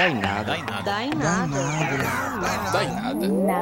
Dá 0.00 0.08
em 0.08 0.14
nada. 0.14 0.44
Dá 0.44 0.58
em 0.58 0.64
nada. 0.64 0.82
Dá 0.82 1.04
em 1.04 1.10
nada. 1.10 2.70
Dá 2.72 2.84
em 2.84 3.28
nada. 3.28 3.60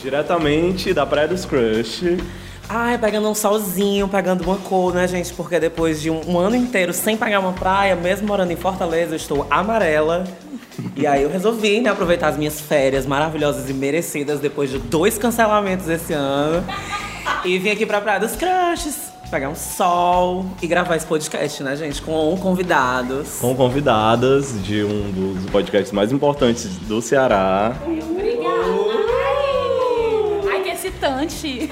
Diretamente 0.00 0.94
da 0.94 1.04
Praia 1.04 1.26
dos 1.26 1.44
Crush. 1.44 2.04
Ai, 2.72 2.96
pegando 2.98 3.28
um 3.28 3.34
solzinho, 3.34 4.06
pegando 4.06 4.44
uma 4.44 4.56
cor, 4.56 4.94
né, 4.94 5.08
gente? 5.08 5.32
Porque 5.32 5.58
depois 5.58 6.00
de 6.00 6.08
um, 6.08 6.20
um 6.24 6.38
ano 6.38 6.54
inteiro 6.54 6.92
sem 6.92 7.16
pagar 7.16 7.40
uma 7.40 7.52
praia, 7.52 7.96
mesmo 7.96 8.28
morando 8.28 8.52
em 8.52 8.56
Fortaleza, 8.56 9.10
eu 9.10 9.16
estou 9.16 9.44
amarela. 9.50 10.22
E 10.94 11.04
aí 11.04 11.24
eu 11.24 11.28
resolvi, 11.28 11.80
né, 11.80 11.90
aproveitar 11.90 12.28
as 12.28 12.36
minhas 12.36 12.60
férias 12.60 13.06
maravilhosas 13.06 13.68
e 13.68 13.74
merecidas 13.74 14.38
depois 14.38 14.70
de 14.70 14.78
dois 14.78 15.18
cancelamentos 15.18 15.88
esse 15.88 16.12
ano. 16.12 16.64
E 17.44 17.58
vim 17.58 17.70
aqui 17.70 17.84
pra 17.84 18.00
Praia 18.00 18.20
dos 18.20 18.36
Crushes, 18.36 19.10
pegar 19.32 19.48
um 19.48 19.56
sol 19.56 20.46
e 20.62 20.68
gravar 20.68 20.94
esse 20.94 21.06
podcast, 21.06 21.64
né, 21.64 21.74
gente? 21.74 22.00
Com 22.00 22.38
convidados. 22.40 23.38
Com 23.40 23.52
convidadas 23.52 24.62
de 24.62 24.84
um 24.84 25.10
dos 25.10 25.50
podcasts 25.50 25.90
mais 25.90 26.12
importantes 26.12 26.68
do 26.86 27.02
Ceará. 27.02 27.74
Ai, 31.02 31.26
que 31.26 31.34
excitante. 31.34 31.70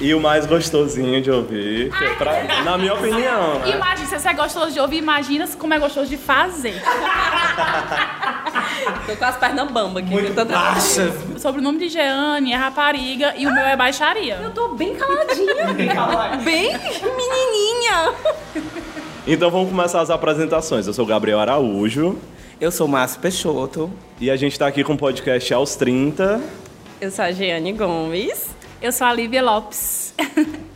E 0.00 0.12
o 0.12 0.20
mais 0.20 0.44
gostosinho 0.44 1.22
de 1.22 1.30
ouvir, 1.30 1.90
que 1.96 2.04
é 2.04 2.14
pra- 2.16 2.42
na 2.64 2.76
minha 2.76 2.94
opinião. 2.94 3.60
né? 3.60 3.70
Imagina, 3.70 4.08
se 4.08 4.18
você 4.18 4.28
é 4.28 4.34
gostoso 4.34 4.72
de 4.72 4.80
ouvir, 4.80 4.96
imagina 4.98 5.46
como 5.56 5.72
é 5.72 5.78
gostoso 5.78 6.10
de 6.10 6.16
fazer. 6.16 6.82
Tô 9.06 9.16
com 9.16 9.24
as 9.24 9.36
pernas 9.36 9.70
bamba 9.70 10.00
aqui. 10.00 10.10
Muito 10.10 10.26
tentando- 10.28 10.52
baixas. 10.52 11.14
O 11.34 11.38
sobrenome 11.38 11.78
de 11.78 11.88
Jeane 11.88 12.52
é 12.52 12.56
rapariga 12.56 13.34
e 13.36 13.46
o 13.46 13.52
meu 13.54 13.64
é 13.64 13.76
baixaria. 13.76 14.34
Eu 14.42 14.50
tô 14.50 14.68
bem 14.74 14.94
caladinha. 14.96 15.54
bem 16.44 16.72
menininha. 17.02 18.12
Então 19.26 19.50
vamos 19.50 19.70
começar 19.70 20.00
as 20.00 20.10
apresentações. 20.10 20.86
Eu 20.86 20.92
sou 20.92 21.04
o 21.04 21.08
Gabriel 21.08 21.40
Araújo 21.40 22.18
Eu 22.60 22.70
sou 22.70 22.86
Márcio 22.86 23.20
Peixoto. 23.20 23.90
e 24.20 24.30
a 24.30 24.36
gente 24.36 24.58
tá 24.58 24.66
aqui 24.66 24.84
com 24.84 24.94
o 24.94 24.96
podcast 24.98 25.52
aos 25.52 25.74
30. 25.76 26.40
Eu 27.00 27.10
sou 27.10 27.24
a 27.24 27.32
Jeane 27.32 27.72
Gomes. 27.72 28.53
Eu 28.84 28.92
sou 28.92 29.06
a 29.06 29.14
Lívia 29.14 29.42
Lopes. 29.42 30.12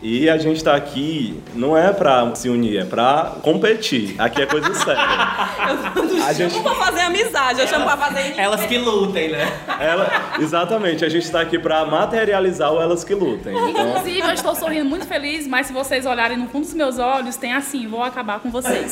E 0.00 0.30
a 0.30 0.38
gente 0.38 0.64
tá 0.64 0.74
aqui 0.74 1.38
não 1.54 1.76
é 1.76 1.92
pra 1.92 2.34
se 2.34 2.48
unir, 2.48 2.78
é 2.78 2.84
pra 2.86 3.34
competir. 3.42 4.14
Aqui 4.18 4.40
é 4.40 4.46
coisa 4.46 4.72
séria. 4.72 5.02
A 6.26 6.32
gente, 6.32 6.54
Chamo 6.54 6.64
pra 6.64 6.86
fazer 6.86 7.00
amizade, 7.02 7.60
eu 7.60 7.66
chamo 7.66 7.84
pra 7.84 7.98
fazer... 7.98 8.32
Elas 8.38 8.64
que 8.64 8.78
lutem, 8.78 9.28
né? 9.28 9.52
ela, 9.78 10.10
exatamente, 10.40 11.04
a 11.04 11.08
gente 11.10 11.30
tá 11.30 11.42
aqui 11.42 11.58
pra 11.58 11.84
materializar 11.84 12.72
o 12.72 12.80
Elas 12.80 13.04
que 13.04 13.14
Lutem. 13.14 13.54
Então, 13.54 13.90
Inclusive, 13.90 14.20
eu 14.26 14.32
estou 14.32 14.54
sorrindo 14.54 14.86
muito 14.86 15.06
feliz, 15.06 15.46
mas 15.46 15.66
se 15.66 15.74
vocês 15.74 16.06
olharem 16.06 16.38
no 16.38 16.48
fundo 16.48 16.64
dos 16.64 16.72
meus 16.72 16.98
olhos, 16.98 17.36
tem 17.36 17.52
assim, 17.52 17.86
vou 17.86 18.02
acabar 18.02 18.40
com 18.40 18.50
vocês. 18.50 18.90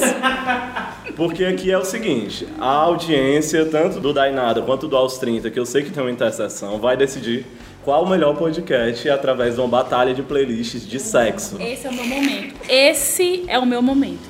porque 1.17 1.43
aqui 1.47 1.73
é 1.73 1.79
o 1.79 1.87
seguinte, 1.87 2.47
a 2.61 2.69
audiência, 2.69 3.65
tanto 3.65 3.99
do 3.99 4.13
Dainada 4.13 4.61
quanto 4.61 4.87
do 4.87 4.95
Aos 4.95 5.17
30, 5.17 5.51
que 5.51 5.59
eu 5.59 5.65
sei 5.65 5.85
que 5.85 5.91
tem 5.91 6.03
uma 6.03 6.11
interseção, 6.13 6.79
vai 6.79 6.99
decidir 6.99 7.47
qual 7.87 8.03
o 8.03 8.09
melhor 8.09 8.35
podcast 8.35 9.09
através 9.09 9.55
de 9.55 9.61
uma 9.61 9.69
batalha 9.69 10.13
de 10.13 10.21
playlists 10.21 10.85
de 10.85 10.99
sexo. 10.99 11.57
Esse 11.63 11.87
é 11.87 11.91
o 11.91 11.95
meu 11.95 12.05
momento. 12.05 12.55
Esse 12.69 13.45
é 13.47 13.59
o 13.61 13.65
meu 13.65 13.81
momento. 13.81 14.29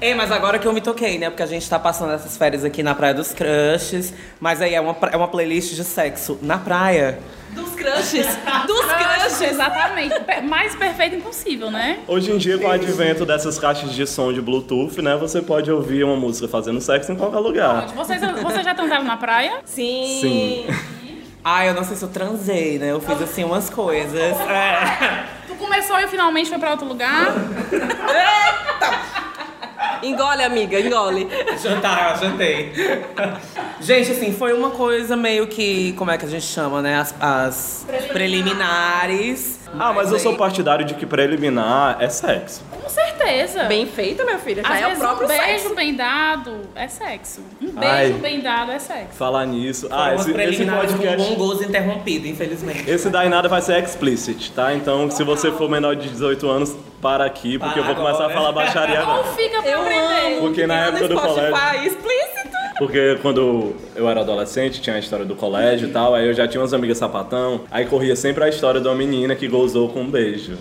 Ei, 0.00 0.16
mas 0.16 0.32
agora 0.32 0.58
que 0.58 0.66
eu 0.66 0.72
me 0.72 0.80
toquei, 0.80 1.16
né? 1.16 1.30
Porque 1.30 1.44
a 1.44 1.46
gente 1.46 1.70
tá 1.70 1.78
passando 1.78 2.12
essas 2.12 2.36
férias 2.36 2.64
aqui 2.64 2.82
na 2.82 2.92
Praia 2.92 3.14
dos 3.14 3.32
Crushes. 3.32 4.12
Mas 4.40 4.60
aí 4.60 4.74
é 4.74 4.80
uma, 4.80 4.96
é 5.12 5.16
uma 5.16 5.28
playlist 5.28 5.76
de 5.76 5.84
sexo 5.84 6.36
na 6.42 6.58
praia. 6.58 7.20
Dos 7.52 7.70
crushes. 7.74 8.26
Dos 8.66 8.84
Crush, 8.84 9.20
crushes. 9.20 9.42
exatamente. 9.42 10.14
Mais 10.48 10.74
perfeito 10.74 11.14
impossível, 11.14 11.70
né? 11.70 12.00
Hoje 12.08 12.32
em 12.32 12.38
dia, 12.38 12.58
com 12.58 12.66
o 12.66 12.70
advento 12.70 13.24
dessas 13.24 13.60
caixas 13.60 13.92
de 13.92 14.04
som 14.08 14.32
de 14.32 14.40
Bluetooth, 14.42 15.00
né, 15.00 15.16
você 15.16 15.40
pode 15.40 15.70
ouvir 15.70 16.02
uma 16.02 16.16
música 16.16 16.48
fazendo 16.48 16.80
sexo 16.80 17.12
em 17.12 17.16
qualquer 17.16 17.38
lugar. 17.38 17.86
Vocês, 17.94 18.20
vocês 18.42 18.64
já 18.64 18.74
transaram 18.74 19.04
na 19.04 19.16
praia? 19.18 19.60
Sim. 19.64 20.18
Sim. 20.20 20.66
Ah, 21.44 21.66
eu 21.66 21.74
não 21.74 21.82
sei 21.84 21.96
se 21.96 22.04
eu 22.04 22.08
transei, 22.08 22.78
né? 22.78 22.92
Eu 22.92 23.00
fiz 23.00 23.20
assim 23.20 23.44
umas 23.44 23.68
coisas. 23.68 24.36
É. 24.48 25.24
Tu 25.46 25.54
começou 25.54 25.98
e 25.98 26.06
finalmente 26.06 26.48
foi 26.48 26.58
pra 26.58 26.70
outro 26.70 26.86
lugar? 26.86 27.32
Engole, 30.02 30.42
amiga, 30.42 30.80
engole. 30.80 31.28
Jantar, 31.62 32.18
jantei. 32.18 32.72
Gente, 33.80 34.10
assim, 34.12 34.32
foi 34.32 34.52
uma 34.52 34.70
coisa 34.70 35.16
meio 35.16 35.46
que. 35.46 35.92
Como 35.92 36.10
é 36.10 36.18
que 36.18 36.24
a 36.24 36.28
gente 36.28 36.44
chama, 36.44 36.82
né? 36.82 36.98
As, 36.98 37.14
as 37.20 37.86
preliminares. 38.08 39.60
Ah, 39.78 39.92
mas 39.92 40.10
eu 40.10 40.18
sou 40.18 40.36
partidário 40.36 40.84
de 40.84 40.94
que 40.94 41.06
preliminar 41.06 41.96
é 42.00 42.08
sexo. 42.08 42.62
Com 42.94 43.00
certeza. 43.00 43.64
Bem 43.64 43.86
feita, 43.86 44.22
minha 44.24 44.38
filha. 44.38 44.62
Já 44.62 44.68
Às 44.68 44.80
é 44.80 44.84
o 44.84 44.88
vezes 44.88 44.98
próprio 45.02 45.24
um 45.24 45.28
beijo 45.28 45.44
sexo. 45.44 45.74
bem 45.74 45.94
dado 45.94 46.56
é 46.74 46.88
sexo. 46.88 47.40
Um 47.60 47.70
beijo 47.70 47.86
Ai. 47.92 48.12
bem 48.12 48.40
dado 48.40 48.72
é 48.72 48.78
sexo. 48.78 49.16
Falar 49.16 49.46
nisso. 49.46 49.88
Ah, 49.90 50.14
esse, 50.14 50.30
esse 50.30 50.64
com 50.66 50.70
podcast. 50.76 51.34
gozo 51.36 51.64
interrompido, 51.64 52.26
infelizmente. 52.26 52.90
Esse 52.90 53.08
daí 53.08 53.28
nada 53.28 53.48
vai 53.48 53.62
ser 53.62 53.82
explicit, 53.82 54.52
tá? 54.52 54.74
Então, 54.74 55.10
se 55.10 55.24
você 55.24 55.50
for 55.52 55.70
menor 55.70 55.96
de 55.96 56.08
18 56.08 56.48
anos, 56.50 56.76
para 57.00 57.24
aqui, 57.24 57.58
porque 57.58 57.78
eu 57.78 57.84
vou 57.84 57.94
Para 57.94 58.04
começar 58.04 58.26
a 58.26 58.30
falar 58.30 58.52
baixaria 58.52 59.00
Ou 59.00 59.10
agora. 59.10 59.24
fica 59.34 59.62
pra 59.62 59.70
Eu 59.70 59.80
aprender. 59.80 60.26
amo. 60.26 60.40
Porque 60.42 60.66
na 60.66 60.86
época 60.86 61.08
do 61.08 61.14
colégio- 61.20 61.86
explícito. 61.86 62.52
Porque 62.78 63.18
quando 63.22 63.74
eu 63.94 64.08
era 64.08 64.20
adolescente, 64.20 64.80
tinha 64.80 64.96
a 64.96 64.98
história 64.98 65.24
do 65.24 65.34
colégio 65.34 65.88
e 65.88 65.92
tal, 65.92 66.14
aí 66.14 66.26
eu 66.26 66.34
já 66.34 66.46
tinha 66.48 66.60
umas 66.60 66.72
amigas 66.74 66.98
sapatão, 66.98 67.62
aí 67.70 67.86
corria 67.86 68.16
sempre 68.16 68.44
a 68.44 68.48
história 68.48 68.80
de 68.80 68.88
uma 68.88 68.94
menina 68.94 69.34
que 69.34 69.46
gozou 69.48 69.88
com 69.88 70.00
um 70.02 70.10
beijo. 70.10 70.56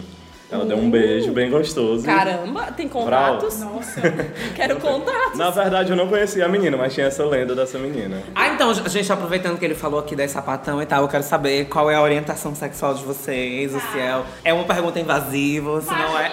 Ela 0.52 0.66
deu 0.66 0.78
um 0.78 0.92
beijo 0.92 1.32
bem 1.32 1.50
gostoso. 1.50 2.06
Caramba, 2.06 2.74
tem 2.74 2.86
contatos? 2.86 3.58
Nossa. 3.62 4.02
Quero 4.54 4.82
contatos. 4.82 5.38
Na 5.38 5.50
verdade, 5.50 5.92
eu 5.92 5.96
não 5.96 6.10
conhecia 6.10 6.46
a 6.46 6.50
menina, 6.50 6.76
mas 6.76 6.94
tinha 6.94 7.08
essa 7.08 7.24
lenda 7.24 7.56
dessa 7.56 7.80
menina. 7.80 8.22
Ah, 8.36 8.50
então, 8.50 8.74
gente, 8.74 9.12
aproveitando 9.14 9.58
que 9.58 9.64
ele 9.64 9.76
falou 9.76 10.02
aqui 10.02 10.14
das 10.14 10.32
sapatão 10.32 10.82
e 10.82 10.86
tal, 10.86 11.04
eu 11.04 11.08
quero 11.08 11.24
saber 11.24 11.66
qual 11.70 11.90
é 11.90 11.96
a 11.96 12.02
orientação 12.02 12.54
sexual 12.54 12.94
de 12.94 13.04
vocês, 13.04 13.74
o 13.74 13.80
se 13.80 13.98
é, 14.44 14.54
uma 14.54 14.66
pergunta 14.66 15.00
invasiva, 15.00 15.80
se 15.80 15.90
não 15.90 16.20
é. 16.20 16.32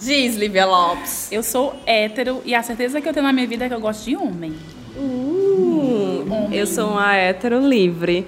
Diz, 0.00 0.34
Lívia 0.34 0.64
Lopes. 0.64 1.30
Eu 1.30 1.42
sou 1.42 1.74
hétero 1.84 2.40
e 2.44 2.54
a 2.54 2.62
certeza 2.62 3.02
que 3.02 3.08
eu 3.08 3.12
tenho 3.12 3.26
na 3.26 3.34
minha 3.34 3.46
vida 3.46 3.66
é 3.66 3.68
que 3.68 3.74
eu 3.74 3.80
gosto 3.80 4.04
de 4.04 4.16
homem. 4.16 4.54
Hum, 4.96 6.48
eu 6.50 6.66
sou 6.66 6.90
uma 6.90 7.14
hétero 7.14 7.60
livre. 7.60 8.26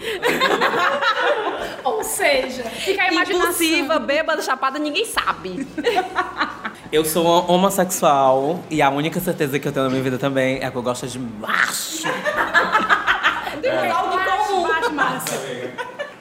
Ou 2.04 2.10
seja, 2.10 2.62
fica 2.64 3.02
a 3.02 3.08
imaginação. 3.10 3.50
Impulsiva, 3.50 3.98
bêbada, 3.98 4.42
chapada, 4.42 4.78
ninguém 4.78 5.06
sabe. 5.06 5.66
Eu 6.92 7.04
sou 7.04 7.26
homossexual 7.50 8.60
e 8.70 8.82
a 8.82 8.90
única 8.90 9.18
certeza 9.18 9.58
que 9.58 9.66
eu 9.66 9.72
tenho 9.72 9.84
na 9.86 9.90
minha 9.90 10.02
vida 10.02 10.16
também 10.16 10.60
é 10.62 10.70
que 10.70 10.76
eu 10.76 10.82
gosto 10.82 11.08
de 11.08 11.18
macho. 11.18 12.06
Temos 13.60 13.90
algo 13.90 14.16
comum. 14.18 14.68
Baixo, 14.68 14.92
Márcio. 14.92 15.38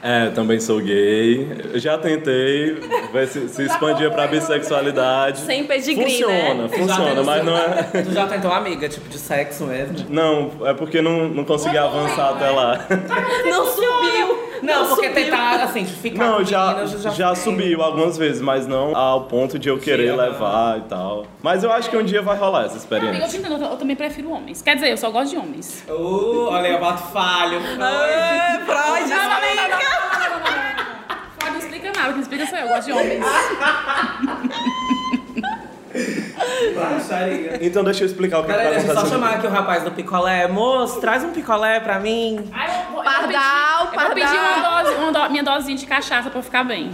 É, 0.02 0.30
também 0.32 0.60
sou 0.60 0.80
gay. 0.82 1.70
Eu 1.74 1.80
já 1.80 1.98
tentei 1.98 2.74
ver 3.12 3.28
se, 3.28 3.48
se 3.50 3.64
expandia 3.64 4.10
pra 4.10 4.26
bissexualidade. 4.28 5.40
Sem 5.42 5.66
pedigree, 5.66 6.04
Funciona, 6.04 6.54
né? 6.64 6.70
funciona, 6.70 7.24
mas 7.24 7.46
não 7.46 7.58
é. 7.58 7.84
Tu 8.04 8.12
já 8.12 8.26
tentou 8.28 8.52
amiga, 8.52 8.90
tipo, 8.90 9.08
de 9.08 9.18
sexo 9.18 9.66
mesmo? 9.66 10.06
Não, 10.10 10.52
é 10.66 10.74
porque 10.74 11.02
não, 11.02 11.30
não 11.30 11.46
consegui 11.46 11.78
avançar 11.78 12.32
até 12.32 12.50
lá. 12.50 12.86
Não 13.46 13.66
subiu. 13.66 14.53
Não, 14.63 14.88
porque 14.88 15.07
subiu. 15.09 15.24
tentar, 15.25 15.63
assim, 15.63 15.85
ficar 15.85 16.25
Não, 16.25 16.38
com 16.38 16.44
já, 16.44 16.68
meninas, 16.68 16.94
eu 16.94 17.00
já 17.12 17.12
fiquei. 17.35 17.35
subiu 17.35 17.81
algumas 17.84 18.18
vezes, 18.18 18.41
mas 18.41 18.66
não 18.68 18.96
ao 18.96 19.22
ponto 19.25 19.59
de 19.59 19.69
eu 19.69 19.78
querer 19.79 20.09
Chega. 20.11 20.22
levar 20.23 20.78
e 20.79 20.82
tal. 20.82 21.26
Mas 21.41 21.64
eu 21.64 21.72
acho 21.72 21.90
que 21.90 21.97
um 21.97 22.03
dia 22.03 22.22
vai 22.22 22.38
rolar 22.38 22.66
essa 22.66 22.76
Amiga, 22.78 22.96
eu 22.96 22.99
experiência. 22.99 23.28
te 23.29 23.38
entendo, 23.46 23.64
eu 23.64 23.78
também 23.78 23.96
prefiro 23.96 24.32
homens. 24.32 24.61
Quer 24.61 24.76
dizer, 24.76 24.90
eu 24.91 24.97
só 24.97 25.11
gosto 25.11 25.32
de 25.32 25.38
homens. 25.38 25.84
Uh, 25.88 26.47
olha 26.49 26.67
aí, 26.67 26.72
eu 26.73 26.79
bato 26.79 27.03
falho. 27.11 27.58
É, 27.58 28.59
Freud, 28.66 29.09
Não, 29.09 29.17
não, 29.17 29.29
não, 29.29 29.29
não, 29.29 29.40
explica. 29.43 29.67
não, 29.67 29.70
não, 29.70 30.20
não, 30.20 30.29
não, 30.29 30.29
não, 30.29 30.40
não. 30.40 30.73
Freud 31.40 31.52
não 31.52 31.58
explica 31.59 31.91
nada, 31.99 32.14
quem 32.14 32.22
explica 32.22 32.46
sou 32.47 32.58
eu, 32.58 32.64
eu 32.66 32.70
gosto 32.70 32.85
de 32.85 32.91
homens. 32.93 33.26
Então 37.61 37.84
deixa 37.84 38.03
eu 38.03 38.08
explicar 38.08 38.40
o 38.40 38.43
que, 38.43 38.47
que 38.52 38.53
Peraí, 38.58 38.67
tá 38.67 38.72
deixa 38.79 38.88
eu 38.88 38.93
só 38.93 38.99
acontecendo. 39.02 39.22
chamar 39.22 39.35
aqui 39.38 39.47
o 39.47 39.49
rapaz 39.49 39.84
do 39.84 39.91
picolé. 39.91 40.47
Moço, 40.47 40.99
traz 40.99 41.23
um 41.23 41.29
picolé 41.29 41.79
pra 41.79 41.99
mim. 41.99 42.49
Ai, 42.52 42.67
Pardal, 43.22 43.88
pedir- 43.88 44.22
Eu 44.22 44.32
pardal. 44.34 44.58
uma 44.58 44.84
dose, 44.84 44.96
uma 44.96 45.12
do- 45.12 45.32
minha 45.32 45.44
dosinha 45.44 45.78
de 45.78 45.86
cachaça 45.86 46.30
pra 46.30 46.42
ficar 46.42 46.64
bem. 46.64 46.92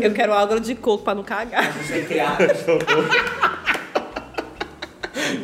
Eu 0.00 0.12
quero 0.12 0.32
água 0.34 0.60
de 0.60 0.74
coco 0.74 1.02
pra 1.04 1.14
não 1.14 1.22
cagar. 1.24 1.72
Deixa 1.72 1.96
eu 1.96 2.06
criar. 2.06 2.36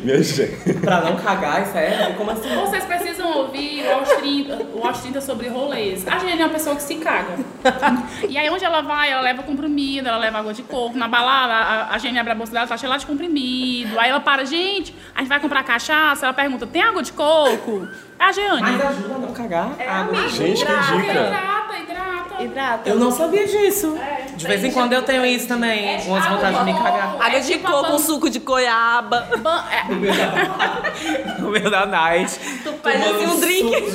Minha 0.05 0.21
gente. 0.21 0.73
Pra 0.81 1.01
não 1.01 1.15
cagar, 1.15 1.63
isso 1.63 1.75
é? 1.75 2.13
Como 2.15 2.29
assim? 2.29 2.55
Vocês 2.55 2.85
precisam 2.85 3.39
ouvir 3.39 3.83
o 3.87 3.91
Aos 3.91 4.09
30, 4.09 4.67
o 4.75 4.85
Aos 4.87 4.99
30 4.99 5.19
sobre 5.19 5.47
rolês. 5.47 6.07
A 6.07 6.19
Jenny 6.19 6.41
é 6.41 6.45
uma 6.45 6.53
pessoa 6.53 6.75
que 6.75 6.83
se 6.83 6.95
caga. 6.95 7.35
E 8.29 8.37
aí, 8.37 8.49
onde 8.49 8.63
ela 8.63 8.81
vai, 8.81 9.11
ela 9.11 9.21
leva 9.21 9.43
comprimido, 9.43 10.07
ela 10.07 10.17
leva 10.17 10.39
água 10.39 10.53
de 10.53 10.61
coco. 10.63 10.97
Na 10.97 11.07
balada, 11.07 11.53
a, 11.53 11.95
a 11.95 11.97
Jenny 11.97 12.19
abre 12.19 12.31
a 12.31 12.35
bolsa 12.35 12.51
dela, 12.51 12.67
tá 12.67 12.77
cheia 12.77 12.97
de 12.97 13.05
comprimido. 13.05 13.99
Aí 13.99 14.09
ela 14.09 14.19
para, 14.19 14.45
gente, 14.45 14.95
a 15.13 15.19
gente 15.19 15.29
vai 15.29 15.39
comprar 15.39 15.63
cachaça. 15.63 16.25
Ela 16.25 16.33
pergunta, 16.33 16.67
tem 16.67 16.81
água 16.81 17.01
de 17.01 17.11
coco? 17.11 17.87
É 18.19 18.23
a 18.23 18.31
Jeane. 18.31 18.61
Mas 18.61 18.85
ajuda 18.85 19.15
a 19.15 19.17
não 19.17 19.33
cagar. 19.33 19.75
água. 19.87 20.27
Gente, 20.29 20.65
que 20.65 20.71
dica. 20.71 21.11
hidrata, 21.11 21.77
hidrata. 21.77 22.43
Hidrata. 22.43 22.89
Eu 22.89 22.99
não 22.99 23.11
sabia 23.11 23.47
disso. 23.47 23.97
É, 23.97 24.14
De 24.35 24.47
vez 24.47 24.63
em 24.63 24.71
quando 24.71 24.93
eu 24.93 25.01
tenho 25.03 25.25
isso 25.25 25.47
também. 25.47 25.95
É, 25.95 26.01
Umas 26.05 26.25
vontades 26.27 26.59
de 26.59 26.65
me 26.65 26.73
cagar. 26.73 27.11
coco. 27.11 27.23
Água 27.23 27.37
É 27.37 27.39
de 27.39 27.47
tipo 27.47 27.67
a 27.67 27.71
coco, 27.71 27.91
ban- 27.93 27.99
suco 27.99 28.29
de 28.29 28.39
goiaba. 28.39 29.27
É, 29.71 31.41
No 31.41 31.49
meio 31.51 31.69
da 31.69 31.85
night. 31.85 32.37
Tu 32.63 32.73
faz 32.83 33.01
assim 33.01 33.25
um 33.27 33.39
drink. 33.39 33.91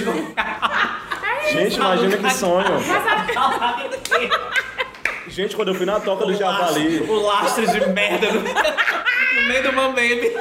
Gente, 1.53 1.77
imagina 1.77 2.17
que 2.17 2.31
sonho. 2.35 2.67
Gente, 5.29 5.55
quando 5.55 5.69
eu 5.69 5.75
fui 5.75 5.87
na 5.87 6.01
toca 6.01 6.27
do 6.27 6.35
Javali, 6.35 7.01
O 7.09 7.15
lastro 7.23 7.67
de 7.67 7.81
merda 7.91 8.33
no, 8.33 8.41
no 8.41 9.49
meio 9.49 9.63
do 9.63 9.73
mambembe. 9.73 10.33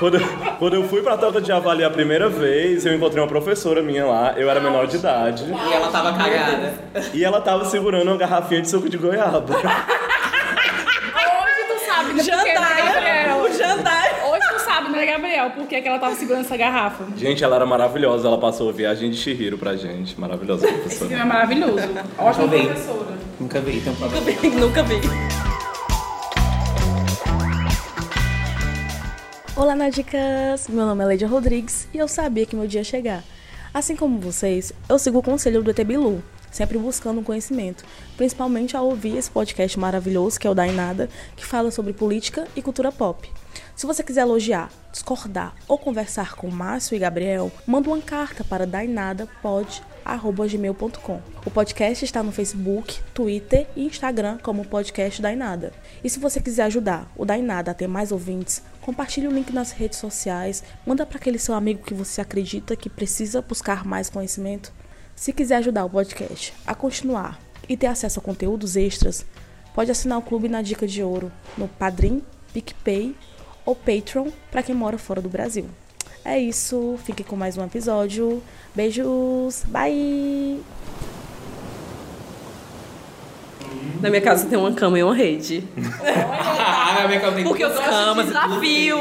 Quando, 0.00 0.18
quando 0.58 0.74
eu 0.74 0.88
fui 0.88 1.02
pra 1.02 1.16
toca 1.16 1.40
de 1.40 1.46
Javali 1.48 1.84
a 1.84 1.90
primeira 1.90 2.28
vez, 2.28 2.84
eu 2.84 2.92
encontrei 2.94 3.22
uma 3.22 3.28
professora 3.28 3.80
minha 3.82 4.04
lá, 4.06 4.34
eu 4.36 4.50
era 4.50 4.58
menor 4.58 4.86
de 4.88 4.96
idade, 4.96 5.44
E 5.44 5.72
ela 5.72 5.88
tava 5.88 6.12
cagada. 6.14 6.74
e 7.14 7.24
ela 7.24 7.40
tava 7.40 7.64
segurando 7.66 8.08
uma 8.08 8.16
garrafinha 8.16 8.60
de 8.62 8.68
suco 8.68 8.88
de 8.88 8.96
goiaba. 8.96 9.44
Hoje 9.54 9.62
tu 11.68 11.86
sabe, 11.86 12.08
né? 12.08 12.14
Né, 12.14 12.22
Jantar. 12.24 12.76
Gabriel? 12.76 13.36
O 13.42 13.52
jantar. 13.52 14.04
Hoje 14.30 14.48
tu 14.54 14.58
sabe, 14.60 14.90
né, 14.90 15.06
Gabriel? 15.06 15.50
Por 15.50 15.66
que, 15.66 15.80
que 15.80 15.88
ela 15.88 15.98
tava 15.98 16.14
segurando 16.14 16.42
essa 16.44 16.56
garrafa? 16.56 17.04
Gente, 17.16 17.44
ela 17.44 17.56
era 17.56 17.66
maravilhosa, 17.66 18.26
ela 18.26 18.38
passou 18.38 18.72
viagem 18.72 19.10
de 19.10 19.16
Chihiro 19.16 19.58
pra 19.58 19.76
gente. 19.76 20.18
Maravilhosa 20.18 20.66
Esse 20.66 20.74
professora. 20.78 21.08
filme 21.08 21.22
é 21.22 21.26
maravilhoso. 21.26 21.88
Ótima 22.18 22.46
vi. 22.46 22.66
professora. 22.66 23.20
Nunca 23.38 23.60
vi, 23.60 23.80
tem 23.80 23.92
um 23.92 23.96
problema. 23.96 24.26
Nunca 24.66 24.82
vi. 24.82 25.00
Olá, 29.60 29.76
Nádicas! 29.76 30.68
Meu 30.68 30.86
nome 30.86 31.04
é 31.04 31.06
Leidia 31.06 31.28
Rodrigues 31.28 31.86
e 31.92 31.98
eu 31.98 32.08
sabia 32.08 32.46
que 32.46 32.56
meu 32.56 32.66
dia 32.66 32.80
ia 32.80 32.84
chegar. 32.84 33.22
Assim 33.74 33.94
como 33.94 34.18
vocês, 34.18 34.72
eu 34.88 34.98
sigo 34.98 35.18
o 35.18 35.22
conselho 35.22 35.62
do 35.62 35.70
ET 35.70 35.84
Bilu, 35.84 36.24
sempre 36.50 36.78
buscando 36.78 37.20
conhecimento, 37.20 37.84
principalmente 38.16 38.74
ao 38.74 38.86
ouvir 38.86 39.18
esse 39.18 39.30
podcast 39.30 39.78
maravilhoso 39.78 40.40
que 40.40 40.46
é 40.46 40.50
o 40.50 40.54
Dainada, 40.54 41.10
que 41.36 41.44
fala 41.44 41.70
sobre 41.70 41.92
política 41.92 42.48
e 42.56 42.62
cultura 42.62 42.90
pop. 42.90 43.30
Se 43.76 43.84
você 43.84 44.02
quiser 44.02 44.22
elogiar, 44.22 44.70
discordar 44.90 45.54
ou 45.68 45.76
conversar 45.76 46.36
com 46.36 46.50
Márcio 46.50 46.96
e 46.96 46.98
Gabriel, 46.98 47.52
manda 47.66 47.90
uma 47.90 48.00
carta 48.00 48.42
para 48.42 48.66
dainadapod.gmail.com. 50.10 51.20
O 51.44 51.50
podcast 51.50 52.04
está 52.04 52.22
no 52.22 52.32
Facebook, 52.32 53.00
Twitter 53.14 53.68
e 53.76 53.84
Instagram 53.84 54.38
como 54.42 54.64
Podcast 54.64 55.22
Dainada. 55.22 55.72
E 56.02 56.10
se 56.10 56.18
você 56.18 56.40
quiser 56.40 56.64
ajudar 56.64 57.10
o 57.16 57.24
Dainada 57.24 57.70
a 57.70 57.74
ter 57.74 57.86
mais 57.86 58.10
ouvintes, 58.10 58.62
compartilhe 58.80 59.28
o 59.28 59.32
link 59.32 59.52
nas 59.52 59.70
redes 59.70 59.98
sociais, 59.98 60.64
manda 60.86 61.06
para 61.06 61.18
aquele 61.18 61.38
seu 61.38 61.54
amigo 61.54 61.84
que 61.84 61.94
você 61.94 62.20
acredita 62.20 62.76
que 62.76 62.90
precisa 62.90 63.42
buscar 63.42 63.84
mais 63.84 64.10
conhecimento. 64.10 64.72
Se 65.14 65.32
quiser 65.32 65.56
ajudar 65.56 65.84
o 65.84 65.90
podcast 65.90 66.52
a 66.66 66.74
continuar 66.74 67.38
e 67.68 67.76
ter 67.76 67.86
acesso 67.86 68.18
a 68.18 68.22
conteúdos 68.22 68.76
extras, 68.76 69.24
pode 69.74 69.90
assinar 69.90 70.18
o 70.18 70.22
Clube 70.22 70.48
na 70.48 70.62
Dica 70.62 70.86
de 70.86 71.02
Ouro 71.02 71.30
no 71.56 71.68
Padrim, 71.68 72.22
PicPay 72.52 73.14
ou 73.64 73.76
Patreon 73.76 74.30
para 74.50 74.62
quem 74.62 74.74
mora 74.74 74.98
fora 74.98 75.20
do 75.20 75.28
Brasil. 75.28 75.66
É 76.24 76.38
isso, 76.38 76.98
fique 77.04 77.24
com 77.24 77.34
mais 77.36 77.56
um 77.56 77.64
episódio. 77.64 78.42
Beijos, 78.74 79.64
bye! 79.68 80.60
Na 84.00 84.08
minha 84.08 84.20
casa 84.22 84.46
tem 84.48 84.58
uma 84.58 84.72
cama 84.72 84.98
e 84.98 85.02
uma 85.02 85.14
rede. 85.14 85.62
Ah, 86.58 87.04
minha 87.08 87.20
cama 87.20 87.32
tem 87.36 87.44
Porque 87.44 87.62
eu 87.64 87.68
duas 87.68 87.80
gosto 87.84 87.90
de 87.98 88.04
camas 88.04 88.24
e 88.24 88.28
desafio. 88.28 88.96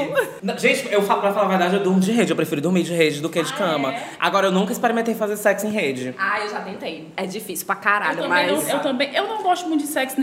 Gente, 0.57 0.93
eu 0.93 1.01
falo 1.01 1.21
pra 1.21 1.33
falar 1.33 1.45
a 1.45 1.49
verdade, 1.49 1.75
eu 1.75 1.83
durmo 1.83 1.99
de 2.01 2.11
rede. 2.11 2.31
Eu 2.31 2.35
prefiro 2.35 2.59
dormir 2.61 2.83
de 2.83 2.93
rede 2.93 3.21
do 3.21 3.29
que 3.29 3.41
de 3.41 3.53
cama. 3.53 3.93
Agora, 4.19 4.47
eu 4.47 4.51
nunca 4.51 4.71
experimentei 4.73 5.15
fazer 5.15 5.37
sexo 5.37 5.65
em 5.67 5.71
rede. 5.71 6.13
Ah, 6.17 6.41
eu 6.41 6.49
já 6.49 6.61
tentei. 6.61 7.07
É 7.15 7.25
difícil 7.25 7.65
pra 7.65 7.75
Eu 7.75 7.81
caralho, 7.81 8.17
também, 8.17 8.29
mas. 8.51 8.63
não, 8.67 8.73
eu 8.73 8.79
também, 8.81 9.15
eu 9.15 9.27
não 9.27 9.41
gosto 9.41 9.67
muito 9.69 9.81
de 9.81 9.87
sexo. 9.87 10.17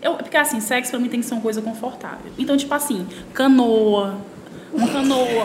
Eu, 0.00 0.14
porque 0.14 0.36
assim, 0.36 0.60
sexo 0.60 0.90
pra 0.92 1.00
mim 1.00 1.08
tem 1.08 1.20
que 1.20 1.26
ser 1.26 1.34
uma 1.34 1.42
coisa 1.42 1.60
confortável. 1.60 2.32
Então, 2.38 2.56
tipo 2.56 2.72
assim, 2.72 3.06
canoa, 3.34 4.16
uma 4.72 4.88
canoa. 4.88 5.44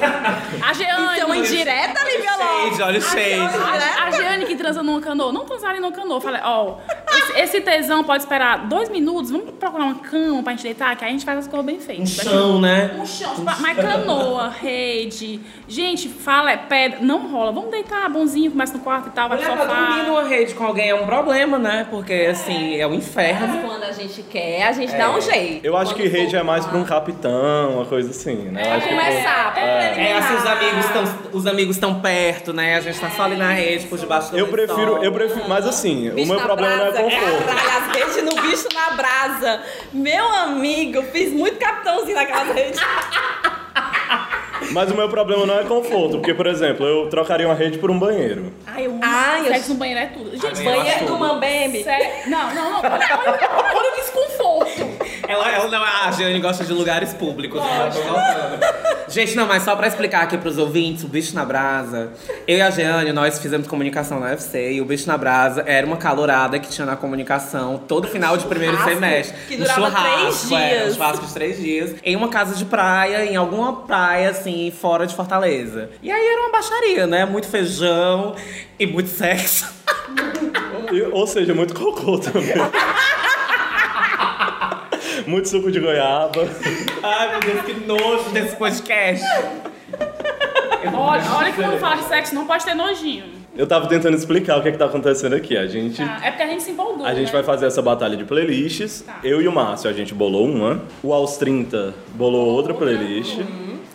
A 0.66 0.74
Jeane. 0.74 1.12
Isso 1.14 1.22
é 1.22 1.26
uma 1.26 1.38
indireta, 1.38 2.04
Lívia 2.04 2.32
Lopes. 2.38 2.80
olha 2.80 3.00
o 3.00 3.02
shade. 3.02 3.40
A, 3.40 4.06
a 4.06 4.12
Jeane 4.12 4.46
que 4.46 4.56
transa 4.56 4.82
numa 4.82 5.02
canoa, 5.02 5.32
não 5.34 5.46
transarem 5.46 5.82
numa 5.82 5.92
canoa. 5.92 6.22
Falei, 6.22 6.42
ó, 6.44 6.78
esse, 7.18 7.40
esse 7.40 7.62
tesão 7.62 8.04
pode 8.04 8.24
esperar 8.24 8.68
dois 8.68 8.90
minutos, 8.90 9.32
vamos 9.32 9.50
procurar 9.52 9.86
uma 9.86 9.96
cama 9.96 10.44
pra 10.44 10.54
gente 10.54 10.64
deitar, 10.64 10.96
que 10.96 11.04
aí 11.04 11.10
a 11.10 11.14
gente 11.14 11.26
faz 11.26 11.40
as 11.40 11.48
coisas 11.48 11.66
bem 11.66 11.78
Um 11.78 11.82
feitas. 11.82 12.10
chão, 12.10 12.60
né? 12.62 12.92
Um 13.00 13.06
chão, 13.06 13.30
tipo, 13.36 13.44
mas 13.62 13.78
canoa, 13.78 14.50
rede. 14.50 15.40
Gente, 15.68 16.08
fala, 16.10 16.52
é 16.52 16.58
pedra. 16.58 17.00
Não 17.02 17.28
rola. 17.30 17.52
Vamos 17.52 17.72
deitar 17.72 18.10
bonzinho, 18.10 18.52
começa 18.52 18.74
no 18.74 18.80
quarto 18.80 19.08
e 19.10 19.12
tal, 19.12 19.30
vai 19.30 19.38
pro 19.38 19.50
Mulher, 19.50 19.66
pra 19.66 19.76
dormir 19.76 19.92
sofá. 20.00 20.04
numa 20.08 20.24
rede 20.28 20.54
com 20.56 20.64
alguém 20.64 20.90
é 20.90 20.96
um 20.96 21.06
problema, 21.06 21.58
né? 21.60 21.88
Porque, 21.90 22.14
assim, 22.14 22.76
é 22.80 22.88
o 22.88 22.94
inferno. 22.94 23.62
Quando 23.68 23.84
a 23.84 23.92
gente 23.92 24.22
quer, 24.24 24.64
a 24.68 24.72
gente 24.72 24.96
dá 24.96 25.12
um 25.12 25.22
jeito. 25.22 25.66
Eu 25.66 25.76
acho 25.76 25.94
Quando 25.94 26.04
que 26.04 26.08
rede 26.08 26.36
é 26.36 26.44
mais 26.44 26.66
pra 26.66 26.78
um 26.78 26.84
capitão, 26.84 27.76
uma 27.76 27.86
coisa 27.86 28.10
assim, 28.12 28.36
né? 28.36 28.64
Pra 28.64 28.76
acho 28.76 28.88
que 28.88 28.94
começar, 28.96 29.54
pra 29.54 29.62
É, 29.62 30.18
assim, 30.18 30.36
os 30.36 30.46
amigos 30.46 30.86
estão 30.86 31.28
os 31.34 31.46
amigos 31.48 31.76
estão 31.76 32.00
perto, 32.00 32.54
né? 32.54 32.76
A 32.76 32.80
gente 32.82 33.00
tá 33.00 33.10
só 33.12 33.24
ali 33.24 33.36
na 33.36 33.52
rede, 33.52 33.88
por 33.88 33.98
debaixo 33.98 34.32
do 34.32 34.38
Eu 34.38 34.48
prefiro, 34.48 35.04
eu 35.04 35.12
prefiro, 35.12 35.48
mas 35.48 35.68
assim, 35.68 36.10
o 36.10 36.14
Bicho 36.14 36.28
meu 36.30 36.40
na 36.40 36.46
problema 36.46 36.76
não 36.76 36.86
é 36.86 36.92
brasa, 36.92 37.07
conforto. 37.10 37.46
Caralho, 37.46 37.70
as 37.70 37.96
redes 37.96 38.24
no 38.24 38.42
bicho 38.42 38.68
na 38.74 38.90
brasa. 38.96 39.62
Meu 39.94 40.26
amigo, 40.28 41.04
fiz 41.12 41.32
muito 41.32 41.58
capitãozinho 41.60 42.16
naquelas 42.16 42.54
redes. 42.56 42.80
Mas 44.72 44.92
o 44.92 44.96
meu 44.96 45.08
problema 45.08 45.46
não 45.46 45.60
é 45.60 45.64
conforto, 45.64 46.18
porque, 46.18 46.34
por 46.34 46.46
exemplo, 46.48 46.86
eu 46.86 47.08
trocaria 47.10 47.48
uma 47.48 47.56
rede 47.56 47.78
por 47.78 47.90
um 47.90 47.98
banheiro. 47.98 48.52
Ai, 48.66 48.86
eu. 48.88 49.00
Ai, 49.02 49.42
eu- 49.42 49.46
Sexo 49.54 49.70
no 49.70 49.76
banheiro 49.76 50.02
é 50.02 50.06
tudo. 50.08 50.32
Gente, 50.32 50.44
eu 50.44 50.50
acho 50.52 50.64
Banheiro 50.64 51.00
tudo. 51.00 51.14
do 51.14 51.20
Mambembe. 51.20 51.84
Sério? 51.84 52.30
Não, 52.30 52.54
não, 52.54 52.72
não. 52.72 52.80
Olha, 52.80 53.20
olha, 53.26 53.50
olha 53.76 53.92
o 53.92 53.96
desconforto. 53.96 54.97
Ela, 55.28 55.52
ela 55.52 55.68
não, 55.70 55.84
a 55.84 56.12
Jane 56.12 56.40
gosta 56.40 56.64
de 56.64 56.72
lugares 56.74 57.14
públicos. 57.14 57.62
né? 57.62 57.90
Tô 57.94 58.02
voltando. 58.02 58.88
Gente, 59.10 59.36
não, 59.36 59.46
mas 59.48 59.64
só 59.64 59.76
pra 59.76 59.88
explicar 59.88 60.24
aqui 60.24 60.38
pros 60.38 60.58
ouvintes, 60.58 61.04
o 61.04 61.08
Bicho 61.08 61.34
na 61.34 61.46
Brasa. 61.46 62.12
Eu 62.48 62.58
e 62.58 62.62
a 62.62 62.70
Jeane, 62.70 63.12
nós 63.14 63.40
fizemos 63.40 63.68
comunicação 63.68 64.20
na 64.20 64.28
UFC 64.28 64.74
e 64.74 64.82
o 64.82 64.86
Bicho 64.86 65.08
na 65.08 65.18
Brasa 65.18 65.64
era 65.66 65.86
uma 65.88 65.96
calorada 65.98 66.60
que 66.60 66.70
tinha 66.70 66.86
na 66.86 66.96
comunicação 66.96 67.78
todo 67.88 68.08
final 68.08 68.38
de 68.38 68.46
primeiro 68.46 68.74
Churrasco, 68.76 68.94
semestre. 68.96 69.38
que 69.48 69.58
durava 69.58 69.80
churrasco, 69.90 70.48
três 70.48 70.52
é, 70.52 70.56
um 70.56 70.82
dias. 70.84 70.96
churrasco 70.96 71.26
de 71.26 71.34
três 71.34 71.58
dias. 71.58 71.96
Em 72.04 72.16
uma 72.16 72.28
casa 72.28 72.56
de 72.56 72.66
praia, 72.66 73.26
em 73.26 73.36
alguma 73.36 73.82
praia, 73.84 74.30
assim, 74.30 74.72
fora 74.72 75.08
de 75.08 75.16
Fortaleza. 75.16 75.90
E 76.04 76.12
aí 76.12 76.28
era 76.28 76.42
uma 76.42 76.52
baixaria, 76.52 77.08
né? 77.08 77.26
Muito 77.26 77.48
feijão 77.48 78.36
e 78.78 78.86
muito 78.86 79.10
sexo. 79.10 79.74
E- 80.92 81.02
ou 81.12 81.26
seja, 81.28 81.54
muito 81.54 81.74
cocô 81.74 82.18
também. 82.20 82.54
muito 85.28 85.50
suco 85.50 85.72
de 85.72 85.80
goiaba. 85.80 86.48
Ai, 87.04 87.30
meu 87.32 87.40
Deus, 87.40 87.66
que 87.66 87.74
nojo 87.86 88.30
desse 88.32 88.56
podcast. 88.56 89.26
Olha, 90.94 91.24
olha 91.36 91.52
que 91.52 91.62
quando 91.62 91.78
fala 91.80 91.98
de 91.98 92.04
sexo 92.04 92.34
não 92.34 92.48
pode 92.48 92.64
ter 92.64 92.74
nojinho. 92.74 93.26
Eu 93.56 93.66
tava 93.66 93.88
tentando 93.88 94.16
explicar 94.16 94.58
o 94.60 94.62
que 94.62 94.70
é 94.70 94.72
que 94.72 94.78
tá 94.78 94.86
acontecendo 94.86 95.34
aqui. 95.34 95.58
A 95.58 95.66
gente, 95.66 95.98
Tá? 95.98 96.20
É 96.24 96.30
porque 96.30 96.44
a 96.44 96.48
gente 96.48 96.62
se 96.64 96.72
empolgou. 96.72 97.06
a 97.06 97.14
gente 97.14 97.26
né? 97.26 97.32
vai 97.32 97.44
fazer 97.44 97.66
essa 97.66 97.82
batalha 97.82 98.16
de 98.16 98.24
playlists. 98.24 99.04
Eu 99.24 99.42
e 99.42 99.48
o 99.48 99.52
Márcio, 99.52 99.90
a 99.90 99.94
gente 99.94 100.14
bolou 100.14 100.46
uma. 100.48 100.82
O 101.02 101.12
Aos 101.12 101.38
30 101.38 101.94
bolou 102.14 102.48
outra 102.48 102.74
playlist. 102.74 103.40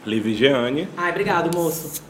Liv 0.05 0.27
e 0.27 0.35
Jeane. 0.35 0.89
Ai, 0.97 1.11
obrigado, 1.11 1.57
moço. 1.57 2.03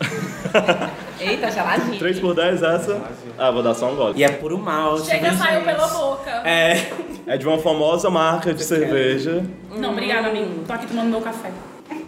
Eita, 1.26 1.50
geladinho. 1.50 1.98
3 1.98 2.20
por 2.20 2.34
10 2.34 2.62
essa. 2.62 3.02
Ah, 3.36 3.50
vou 3.50 3.62
dar 3.62 3.74
só 3.74 3.90
um 3.90 3.96
gole. 3.96 4.14
E 4.16 4.24
é 4.24 4.28
puro 4.28 4.56
malte. 4.58 5.08
Chega, 5.08 5.30
viu, 5.30 5.38
saiu 5.38 5.60
gente? 5.60 5.64
pela 5.64 5.88
boca. 5.88 6.30
É. 6.44 6.90
É 7.26 7.36
de 7.36 7.46
uma 7.46 7.58
famosa 7.58 8.08
marca 8.08 8.54
de 8.54 8.62
cerveja. 8.62 9.44
Não, 9.74 9.90
obrigada, 9.92 10.28
amigo. 10.28 10.62
Tô 10.66 10.72
aqui 10.72 10.86
tomando 10.86 11.10
meu 11.10 11.20
café. 11.20 11.50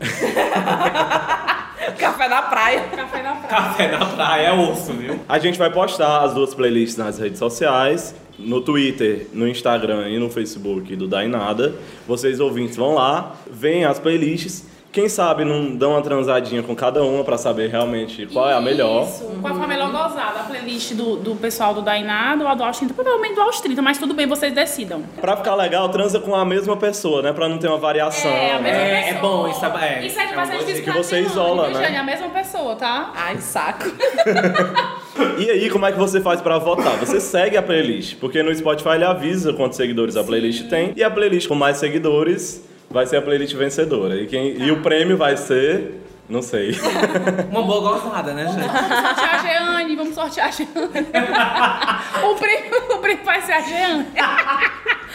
Café 1.98 2.28
na 2.28 2.42
praia. 2.42 2.80
Café 2.94 3.22
na 3.22 3.34
praia. 3.34 3.48
Café 3.48 3.88
na 3.88 4.06
praia 4.06 4.46
é 4.48 4.52
osso, 4.52 4.92
viu? 4.92 5.18
A 5.28 5.38
gente 5.38 5.58
vai 5.58 5.70
postar 5.70 6.22
as 6.22 6.34
duas 6.34 6.54
playlists 6.54 6.96
nas 6.96 7.18
redes 7.18 7.38
sociais, 7.38 8.14
no 8.38 8.60
Twitter, 8.60 9.26
no 9.32 9.48
Instagram 9.48 10.08
e 10.08 10.18
no 10.18 10.30
Facebook 10.30 10.94
do 10.94 11.08
Dainada. 11.08 11.75
Vocês 12.06 12.40
ouvintes 12.40 12.76
vão 12.76 12.94
lá, 12.94 13.34
veem 13.50 13.84
as 13.84 13.98
playlists 13.98 14.66
Quem 14.90 15.07
sabe 15.07 15.45
não 15.45 15.76
dão 15.76 15.90
uma 15.92 16.00
transadinha 16.02 16.62
com 16.62 16.75
cada 16.75 17.02
uma 17.02 17.23
pra 17.23 17.37
saber 17.37 17.68
realmente 17.68 18.26
qual 18.33 18.49
é 18.49 18.54
a 18.54 18.61
melhor. 18.61 19.04
Isso. 19.04 19.23
Qual 19.40 19.54
foi 19.54 19.64
a 19.64 19.68
melhor 19.68 19.90
gozada? 19.92 20.40
A 20.40 20.45
playlist 20.45 20.95
do, 20.95 21.16
do 21.16 21.35
pessoal 21.37 21.75
do 21.75 21.83
Dainado 21.83 22.42
ou 22.45 22.49
a 22.49 22.54
do 22.54 22.64
Aos 22.64 22.78
30? 22.78 22.95
Provavelmente 22.95 23.35
do 23.35 23.42
Aos 23.42 23.61
30, 23.61 23.83
mas 23.83 23.99
tudo 23.99 24.14
bem, 24.14 24.26
vocês 24.26 24.52
decidam. 24.52 25.02
Pra 25.21 25.37
ficar 25.37 25.54
legal, 25.57 25.88
transa 25.90 26.18
com 26.18 26.35
a 26.35 26.42
mesma 26.45 26.75
pessoa, 26.76 27.21
né? 27.21 27.35
Pra 27.35 27.49
não 27.49 27.59
ter 27.59 27.68
uma 27.68 27.76
variação. 27.76 28.30
É, 28.30 28.52
a 28.54 28.59
né? 28.59 28.62
mesma 28.62 28.78
É, 28.83 29.00
é 29.11 29.12
pessoa. 29.12 29.21
bom, 29.21 29.49
isso 29.49 29.64
é- 29.66 29.68
é- 29.68 30.07
Isso 30.07 30.21
é 30.21 30.26
difícil 30.26 30.66
dica. 30.75 30.83
pra 30.85 30.92
Que 30.95 30.99
você 31.07 31.21
isola, 31.21 31.68
né? 31.68 31.95
É 31.95 31.97
a 31.99 32.02
mesma 32.02 32.28
pessoa, 32.30 32.75
tá? 32.75 33.12
Ai, 33.14 33.37
saco. 33.38 33.85
E 35.37 35.50
aí, 35.50 35.68
como 35.68 35.85
é 35.85 35.90
que 35.92 35.99
você 35.99 36.21
faz 36.21 36.40
pra 36.40 36.59
votar? 36.59 36.97
Você 36.99 37.18
segue 37.21 37.57
a 37.57 37.62
playlist, 37.62 38.16
porque 38.21 38.40
no 38.40 38.54
Spotify 38.54 38.90
ele 38.90 39.04
avisa 39.04 39.52
quantos 39.52 39.76
seguidores 39.76 40.16
a 40.16 40.23
playlist 40.23 40.68
tem, 40.68 40.92
e 40.95 41.02
a 41.02 41.11
playlist 41.11 41.49
com 41.49 41.57
mais 41.57 41.76
seguidores 41.78 42.64
vai 42.90 43.07
ser 43.07 43.16
a 43.16 43.23
playlist 43.23 43.54
vencedora. 43.54 44.16
E, 44.16 44.26
quem, 44.26 44.62
e 44.62 44.71
o 44.71 44.80
prêmio 44.83 45.16
vai 45.16 45.37
ser. 45.37 46.02
Não 46.28 46.42
sei. 46.42 46.73
Uma 47.50 47.62
boa 47.62 47.92
gozada, 47.92 48.35
né, 48.35 48.47
gente? 48.47 48.68
Vamos 48.68 49.07
sortear 49.07 49.35
a 49.35 49.38
Jeane, 49.38 49.97
vamos 49.97 50.14
sortear 50.14 50.49
a 50.49 50.50
Jeane. 50.50 50.71
o, 52.30 52.35
prêmio, 52.35 52.95
o 52.95 52.99
prêmio 52.99 53.25
vai 53.25 53.40
ser 53.40 53.52
a 53.52 53.61
Jeane. 53.61 54.07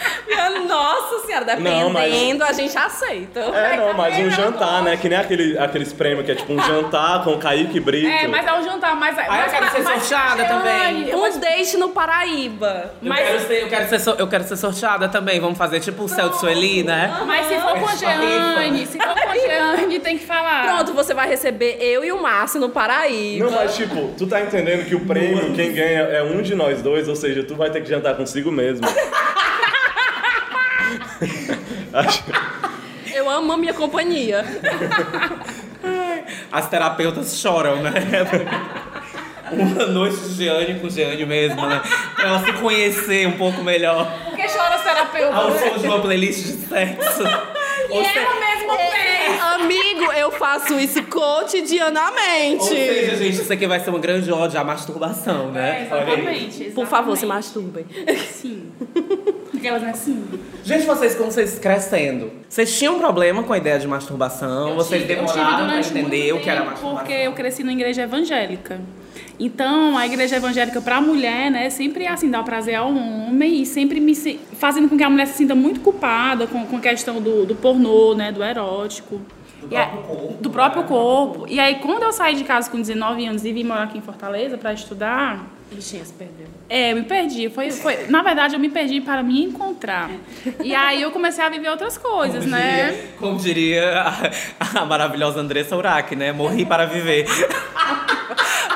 Nossa 0.68 1.26
senhora, 1.26 1.44
dependendo, 1.44 1.80
Não, 1.80 1.90
mas- 1.90 2.42
a 2.42 2.52
gente 2.52 2.76
aceita. 2.76 3.40
É, 3.40 3.76
não, 3.76 3.92
mas 3.94 4.18
um 4.18 4.30
jantar, 4.30 4.82
né? 4.82 4.96
Que 4.96 5.08
nem 5.08 5.18
aquele, 5.18 5.58
aqueles 5.58 5.92
prêmios 5.92 6.24
que 6.26 6.32
é 6.32 6.34
tipo 6.34 6.52
um 6.52 6.60
jantar 6.60 7.22
com 7.22 7.38
Kaique 7.38 7.78
Brito. 7.80 8.08
É, 8.08 8.26
mas 8.26 8.46
é 8.46 8.58
o 8.58 8.62
jantar, 8.62 8.96
mas... 8.96 9.16
Ah, 9.18 9.44
eu 9.46 9.50
quero 9.50 9.70
ser 9.70 9.82
sorteada 9.82 10.44
também. 10.44 11.14
Um 11.14 11.38
date 11.38 11.76
no 11.76 11.90
Paraíba. 11.90 12.92
Eu, 13.02 13.08
Mas- 13.08 13.20
quero 13.26 13.40
ser, 13.46 13.62
eu, 13.62 13.68
quero 13.68 13.88
ser, 13.88 13.98
so- 14.00 14.16
eu 14.18 14.26
quero 14.28 14.44
ser 14.44 14.56
sorteada 14.56 15.08
também. 15.08 15.38
Vamos 15.40 15.58
fazer 15.58 15.80
tipo 15.80 16.04
o 16.04 16.08
céu 16.08 16.28
de 16.30 16.38
Sueli, 16.38 16.82
né? 16.82 17.12
Mas 17.26 17.46
se 17.46 17.54
for 17.60 17.78
com 17.78 17.86
a. 17.86 17.94
Jeane, 17.94 18.86
se 18.86 18.98
for 18.98 19.14
com 19.14 19.28
a 19.30 19.34
Jeane, 19.38 20.00
tem 20.00 20.18
que 20.18 20.26
falar. 20.26 20.76
Pronto, 20.76 20.92
você 20.94 21.14
vai 21.14 21.28
receber 21.28 21.78
eu 21.80 22.04
e 22.04 22.10
o 22.12 22.20
Márcio 22.22 22.60
no 22.60 22.68
Paraíba. 22.70 23.44
Não, 23.44 23.52
mas 23.52 23.74
tipo, 23.76 24.12
tu 24.16 24.26
tá 24.26 24.40
entendendo 24.40 24.84
que 24.86 24.94
o 24.94 25.00
prêmio, 25.00 25.52
quem 25.54 25.72
ganha 25.72 26.00
é 26.00 26.22
um 26.22 26.42
de 26.42 26.54
nós 26.54 26.82
dois, 26.82 27.08
ou 27.08 27.16
seja, 27.16 27.42
tu 27.44 27.54
vai 27.54 27.70
ter 27.70 27.82
que 27.82 27.88
jantar 27.88 28.14
consigo 28.16 28.50
mesmo. 28.50 28.86
Eu 33.14 33.30
amo 33.30 33.52
a 33.52 33.56
minha 33.56 33.74
companhia. 33.74 34.44
As 36.50 36.68
terapeutas 36.68 37.38
choram, 37.38 37.82
né? 37.82 37.92
Uma 39.52 39.86
noite 39.86 40.16
de 40.16 40.34
Jeane 40.44 40.80
com 40.80 40.88
Jeane 40.88 41.24
mesmo, 41.26 41.64
né? 41.66 41.80
Pra 42.16 42.28
ela 42.28 42.44
se 42.44 42.52
conhecer 42.54 43.26
um 43.28 43.32
pouco 43.32 43.62
melhor. 43.62 44.10
Por 44.30 44.36
que 44.36 44.48
chora 44.48 44.76
os 44.76 44.82
terapeutas? 44.82 45.34
Ao 45.34 45.58
som 45.58 45.78
de 45.78 45.86
uma 45.86 46.00
playlist 46.00 46.44
de 46.44 46.52
sexo. 46.66 47.22
E 47.22 47.92
Ou, 47.92 48.04
se- 48.04 48.18
ela 48.18 48.34
mesma 48.40 48.76
fez. 48.76 49.42
Amigo, 49.42 50.12
eu 50.12 50.30
faço 50.32 50.78
isso 50.78 51.00
ou 51.00 51.04
cotidianamente. 51.04 52.64
seja, 52.64 53.16
gente, 53.16 53.42
isso 53.42 53.52
aqui 53.52 53.66
vai 53.66 53.78
ser 53.80 53.90
uma 53.90 53.98
grande 53.98 54.32
ode 54.32 54.56
à 54.56 54.64
masturbação, 54.64 55.50
É, 55.50 55.52
né? 55.52 55.88
Olha 55.90 56.02
aí. 56.02 56.12
exatamente, 56.14 56.64
Por 56.72 56.86
favor, 56.86 57.16
se 57.16 57.24
exatamente. 57.26 57.46
masturbem. 57.46 57.86
Sim. 58.32 58.72
Aquelas 59.64 59.82
né, 59.82 59.90
assim. 59.90 60.24
Gente, 60.62 60.84
vocês, 60.86 61.14
como 61.14 61.30
vocês 61.32 61.58
crescendo, 61.58 62.30
vocês 62.48 62.76
tinham 62.78 62.98
problema 62.98 63.42
com 63.42 63.52
a 63.52 63.58
ideia 63.58 63.78
de 63.78 63.86
masturbação? 63.88 64.74
vocês 64.74 65.02
tive- 65.02 65.14
eu 65.14 65.24
tive 65.24 65.32
demoraram 65.38 65.66
pra 65.68 65.78
entender 65.80 66.32
o 66.34 66.40
que 66.40 66.50
era 66.50 66.64
masturbação? 66.64 66.96
Porque 66.98 67.12
eu 67.12 67.32
cresci 67.32 67.62
numa 67.62 67.72
igreja 67.72 68.02
evangélica. 68.02 68.80
Então, 69.38 69.96
a 69.98 70.06
igreja 70.06 70.36
evangélica 70.36 70.80
pra 70.80 71.00
mulher, 71.00 71.50
né, 71.50 71.68
sempre 71.70 72.06
assim, 72.06 72.30
dá 72.30 72.42
prazer 72.42 72.76
ao 72.76 72.88
homem 72.90 73.62
e 73.62 73.66
sempre 73.66 74.00
me 74.00 74.14
se- 74.14 74.38
fazendo 74.58 74.88
com 74.88 74.96
que 74.96 75.02
a 75.02 75.10
mulher 75.10 75.26
se 75.26 75.34
sinta 75.38 75.54
muito 75.54 75.80
culpada 75.80 76.46
com, 76.46 76.64
com 76.66 76.76
a 76.76 76.80
questão 76.80 77.20
do, 77.20 77.44
do 77.44 77.54
pornô, 77.54 78.14
né, 78.14 78.30
do 78.30 78.42
erótico. 78.44 79.20
Do 79.60 79.72
E 79.74 79.76
aí- 79.76 79.86
próprio 79.88 80.02
corpo, 80.06 80.34
do 80.42 80.48
né? 80.48 80.52
próprio 80.54 80.84
corpo. 80.84 81.46
E 81.48 81.58
aí, 81.58 81.76
quando 81.76 82.02
eu 82.02 82.12
saí 82.12 82.34
de 82.36 82.44
casa 82.44 82.70
com 82.70 82.78
19 82.80 83.26
anos 83.26 83.44
e 83.44 83.52
vim 83.52 83.64
morar 83.64 83.84
aqui 83.84 83.98
em 83.98 84.02
Fortaleza 84.02 84.56
pra 84.58 84.72
estudar, 84.72 85.44
Bichinha 85.74 86.04
se 86.04 86.12
perdeu. 86.12 86.46
é, 86.68 86.92
eu 86.92 86.96
me 86.96 87.02
perdi. 87.02 87.48
Foi, 87.50 87.70
foi, 87.70 88.06
na 88.08 88.22
verdade, 88.22 88.54
eu 88.54 88.60
me 88.60 88.68
perdi 88.68 89.00
para 89.00 89.22
me 89.22 89.42
encontrar. 89.44 90.10
E 90.62 90.74
aí 90.74 91.02
eu 91.02 91.10
comecei 91.10 91.44
a 91.44 91.48
viver 91.48 91.68
outras 91.68 91.98
coisas, 91.98 92.44
Como 92.44 92.56
né? 92.56 92.86
diria- 92.92 93.08
Como 93.18 93.38
diria 93.38 94.02
a, 94.02 94.80
a 94.80 94.84
maravilhosa 94.84 95.40
Andressa 95.40 95.76
Urach, 95.76 96.14
né? 96.16 96.32
Morri 96.32 96.64
para 96.64 96.86
viver. 96.86 97.26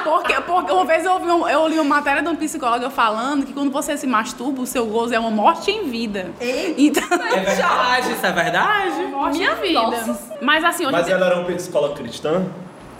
Porque, 0.05 0.35
porque 0.41 0.73
uma 0.73 0.85
vez 0.85 1.05
eu, 1.05 1.13
ouvi 1.13 1.27
um- 1.31 1.49
eu 1.49 1.69
li 1.69 1.75
uma 1.79 1.97
matéria 1.97 2.23
de 2.23 2.29
um 2.29 2.37
psicólogo 2.37 2.89
falando 2.91 3.45
que 3.45 3.53
quando 3.53 3.71
você 3.71 3.97
se 3.97 4.07
masturba, 4.07 4.63
o 4.63 4.67
seu 4.67 4.87
gozo 4.87 5.15
é 5.15 5.19
uma 5.19 5.31
morte 5.31 5.71
em 5.71 5.89
vida. 5.89 6.31
Então, 6.77 7.03
É 7.03 7.41
verdade, 7.41 8.13
isso 8.13 8.25
é 8.27 8.33
verdade. 8.33 9.03
morte 9.11 9.43
em 9.43 9.55
vida. 9.57 10.19
Mas 10.41 10.65
assim, 10.65 10.85
hoje. 10.85 10.93
Mas 10.93 11.09
ela 11.09 11.27
era 11.27 11.39
um 11.41 11.45
psicólogo 11.45 11.95
cristã? 11.95 12.47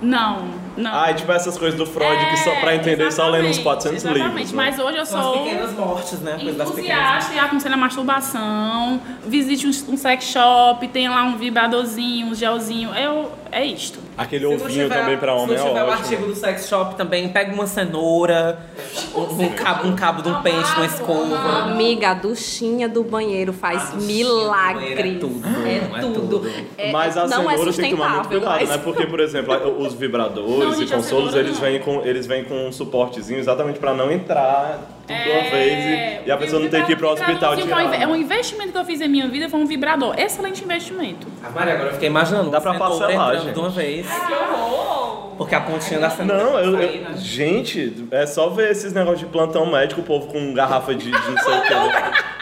Não, 0.03 0.49
não. 0.79 0.95
Ah, 0.95 1.11
é 1.11 1.15
tipo 1.15 1.31
essas 1.33 1.59
coisas 1.59 1.79
do 1.79 1.85
Freud 1.85 2.25
que 2.31 2.37
só 2.39 2.55
pra 2.61 2.75
entender 2.75 3.11
só 3.13 3.29
lendo 3.29 3.49
uns 3.49 3.59
exatamente, 3.59 3.63
400 3.63 4.05
exatamente. 4.05 4.37
livros. 4.37 4.53
né? 4.53 4.57
Mas 4.57 4.79
hoje 4.79 4.99
eu 4.99 5.07
São 5.07 5.19
as 5.19 5.27
sou 5.27 5.45
pequenas 5.45 5.73
mortes, 5.73 6.21
né? 6.21 6.39
Entusiasta 6.41 7.35
e 7.35 7.39
aconselho 7.39 7.75
a 7.75 7.79
masturbação. 7.79 9.01
Visite 9.27 9.67
um, 9.67 9.93
um 9.93 9.97
sex 9.97 10.25
shop, 10.25 10.87
tem 10.89 11.09
lá 11.09 11.25
um 11.25 11.37
vibradorzinho, 11.37 12.29
um 12.29 12.35
gelzinho. 12.35 12.95
Eu, 12.95 13.33
é 13.51 13.65
isto. 13.65 14.08
Aquele 14.19 14.47
Se 14.49 14.55
ovinho 14.55 14.83
tiver- 14.89 14.99
também 15.01 15.17
pra 15.17 15.35
homem 15.35 15.49
Se 15.49 15.55
é 15.55 15.59
não 15.59 15.69
tiver 15.69 15.83
o 15.83 15.87
ótimo. 15.87 16.03
artigo 16.03 16.27
do 16.27 16.35
sex 16.35 16.69
shop 16.69 16.97
também, 16.97 17.29
pega 17.29 17.53
uma 17.55 17.67
cenoura, 17.67 18.59
um, 19.15 19.49
cabo, 19.51 19.87
um 19.89 19.95
cabo 19.97 20.23
de 20.23 20.29
um 20.29 20.43
pente, 20.43 20.73
uma 20.77 20.87
escova. 20.87 21.37
Amiga, 21.71 22.11
a 22.11 22.15
duchinha 22.15 22.89
do 22.89 23.05
banheiro 23.05 23.53
faz 23.53 23.81
A 23.93 23.95
duchinha 23.95 24.25
do 24.27 24.35
milagres. 24.35 24.95
banheiro 24.97 25.09
é 25.17 25.19
tudo, 25.21 25.43
É 25.67 25.77
é 25.77 26.01
tudo. 26.01 26.51
É- 26.77 26.93
Mas 26.93 27.17
a 27.17 27.27
não 27.27 27.49
é 27.51 27.57
cenoura 27.57 27.73
tem 27.73 27.91
que 27.91 27.97
tomar 27.97 28.09
muito 28.11 28.25
sustentável, 28.25 28.41
cuidado, 28.41 28.61
mas- 28.61 28.69
né? 28.69 28.79
Porque, 28.79 29.07
por 29.07 29.21
exemplo, 29.21 29.79
os 29.87 29.95
vibradores 29.95 30.77
Não, 30.77 30.83
e 30.83 30.87
consolos, 30.87 31.35
eles 31.35 31.59
vêm, 31.59 31.79
com, 31.81 32.03
eles 32.05 32.27
vêm 32.27 32.45
com 32.45 32.67
um 32.69 32.73
suportezinho 32.73 33.39
exatamente 33.39 33.79
pra 33.79 33.95
não 33.95 34.11
entrar 34.11 34.81
tudo 35.07 35.17
de 35.17 35.31
uma 35.31 35.39
É, 35.39 35.51
vez 35.51 36.23
e, 36.25 36.29
e 36.29 36.31
a 36.31 36.37
pessoa 36.37 36.61
não 36.61 36.69
ter 36.69 36.85
que 36.85 36.93
ir 36.93 36.97
pro 36.97 37.09
hospital 37.11 37.55
é 37.55 37.57
um 37.57 37.61
tirar. 37.63 38.03
É 38.03 38.07
um 38.07 38.17
investimento 38.17 38.73
que 38.73 38.79
eu 38.79 38.85
fiz 38.85 39.01
em 39.01 39.09
minha 39.09 39.27
vida, 39.29 39.49
foi 39.49 39.59
um 39.61 39.67
vibrador. 39.67 40.15
Excelente 40.19 40.63
investimento. 40.63 41.27
Ah, 41.43 41.51
Maria, 41.51 41.75
agora 41.75 41.89
eu 41.91 41.93
fiquei 41.95 42.09
imaginando. 42.09 42.51
Dá 42.51 42.61
pra 42.61 42.73
uma 42.73 42.79
parcelar, 42.79 43.39
gente. 43.41 43.53
de 43.55 43.59
uma 43.59 43.71
vez. 43.71 44.07
Porque 45.37 45.55
a 45.55 45.61
pontinha 45.61 46.01
da 46.01 46.11
cenoura. 46.11 46.43
Não, 46.45 46.59
eu, 46.59 46.81
eu- 46.81 47.17
gente, 47.17 48.07
é 48.11 48.27
só 48.27 48.49
ver 48.49 48.71
esses 48.73 48.93
negócios 48.93 49.21
de 49.21 49.27
plantão 49.27 49.65
médico, 49.71 50.01
o 50.01 50.05
povo 50.05 50.27
com 50.27 50.53
garrafa 50.53 50.95
de, 50.95 51.05
de 51.05 51.11
não 51.11 51.39
sei 51.39 51.55
o 51.59 51.63
que. 51.63 52.38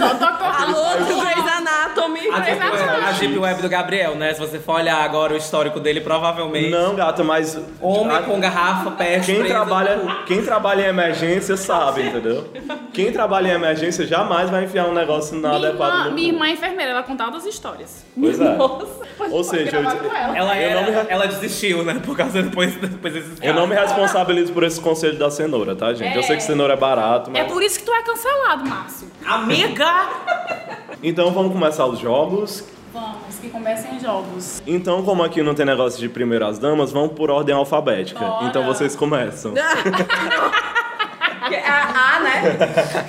Alô, 0.00 1.04
do 1.06 1.20
Grey's 1.20 1.46
Anatomy. 1.56 2.20
A 2.30 2.40
Deep, 2.40 2.60
Web, 2.60 3.04
a 3.06 3.12
Deep 3.12 3.38
Web 3.38 3.62
do 3.62 3.68
Gabriel, 3.68 4.14
né? 4.14 4.34
Se 4.34 4.40
você 4.40 4.58
for 4.58 4.76
olhar 4.76 4.98
agora 5.02 5.32
o 5.32 5.36
histórico 5.36 5.80
dele, 5.80 6.00
provavelmente. 6.00 6.70
Não, 6.70 6.94
gata, 6.94 7.24
mas. 7.24 7.58
Homem 7.80 8.16
a- 8.16 8.22
com 8.22 8.38
garrafa, 8.38 8.90
peste. 8.92 9.26
Quem 9.32 9.40
presa 9.40 9.54
trabalha, 9.54 9.96
no 9.96 10.06
cu. 10.16 10.24
quem 10.24 10.42
trabalha 10.42 10.82
em 10.82 10.88
emergência 10.88 11.56
sabe, 11.56 12.02
entendeu? 12.02 12.48
Quem 12.92 13.10
trabalha 13.12 13.48
em 13.48 13.52
emergência 13.52 14.06
jamais 14.06 14.50
vai 14.50 14.64
enfiar 14.64 14.86
um 14.86 14.94
negócio 14.94 15.34
Minha 15.36 15.48
inadequado 15.58 15.92
irmã, 15.92 16.04
no 16.08 16.14
minha 16.14 16.28
cu. 16.30 16.34
irmã 16.34 16.46
é 16.46 16.50
enfermeira, 16.52 16.90
ela 16.92 17.02
contava 17.02 17.30
das 17.32 17.44
histórias. 17.46 18.04
Pois 18.18 18.40
é. 18.40 18.56
Ou 19.30 19.44
seja, 19.44 19.76
eu, 19.76 19.82
Ela, 20.34 20.56
Eu 20.56 20.70
era, 20.70 20.80
não 20.82 21.02
me 21.04 21.06
ela 21.10 21.26
desistiu, 21.26 21.82
né? 21.84 22.00
Por 22.04 22.16
causa 22.16 22.42
depois, 22.42 22.74
depois 22.76 23.12
desses 23.14 23.38
eu 23.42 23.54
não 23.54 23.66
me 23.66 23.74
responsabilizo 23.74 24.52
por 24.52 24.62
esse 24.64 24.80
conselho 24.80 25.18
da 25.18 25.30
cenoura, 25.30 25.74
tá, 25.74 25.92
gente? 25.94 26.14
Eu 26.16 26.22
sei 26.22 26.36
que 26.36 26.42
cenoura 26.42 26.74
é 26.74 26.76
barato, 26.76 27.30
É 27.34 27.42
mas. 27.42 27.52
por 27.52 27.62
isso 27.62 27.78
que 27.78 27.84
tu 27.84 27.92
é 27.92 28.02
cancelado, 28.02 28.68
Márcio. 28.68 29.10
Amiga! 29.26 29.85
Então 31.02 31.30
vamos 31.30 31.52
começar 31.52 31.86
os 31.86 31.98
jogos. 31.98 32.64
Vamos, 32.92 33.38
que 33.40 33.48
comecem 33.50 33.96
os 33.96 34.02
jogos. 34.02 34.62
Então, 34.66 35.02
como 35.02 35.22
aqui 35.22 35.42
não 35.42 35.54
tem 35.54 35.66
negócio 35.66 36.00
de 36.00 36.08
primeiro 36.08 36.46
as 36.46 36.58
damas, 36.58 36.90
vamos 36.90 37.12
por 37.12 37.30
ordem 37.30 37.54
alfabética. 37.54 38.24
Bora. 38.24 38.46
Então 38.46 38.64
vocês 38.64 38.96
começam. 38.96 39.52
Ah, 41.68 42.20
né? 42.20 43.06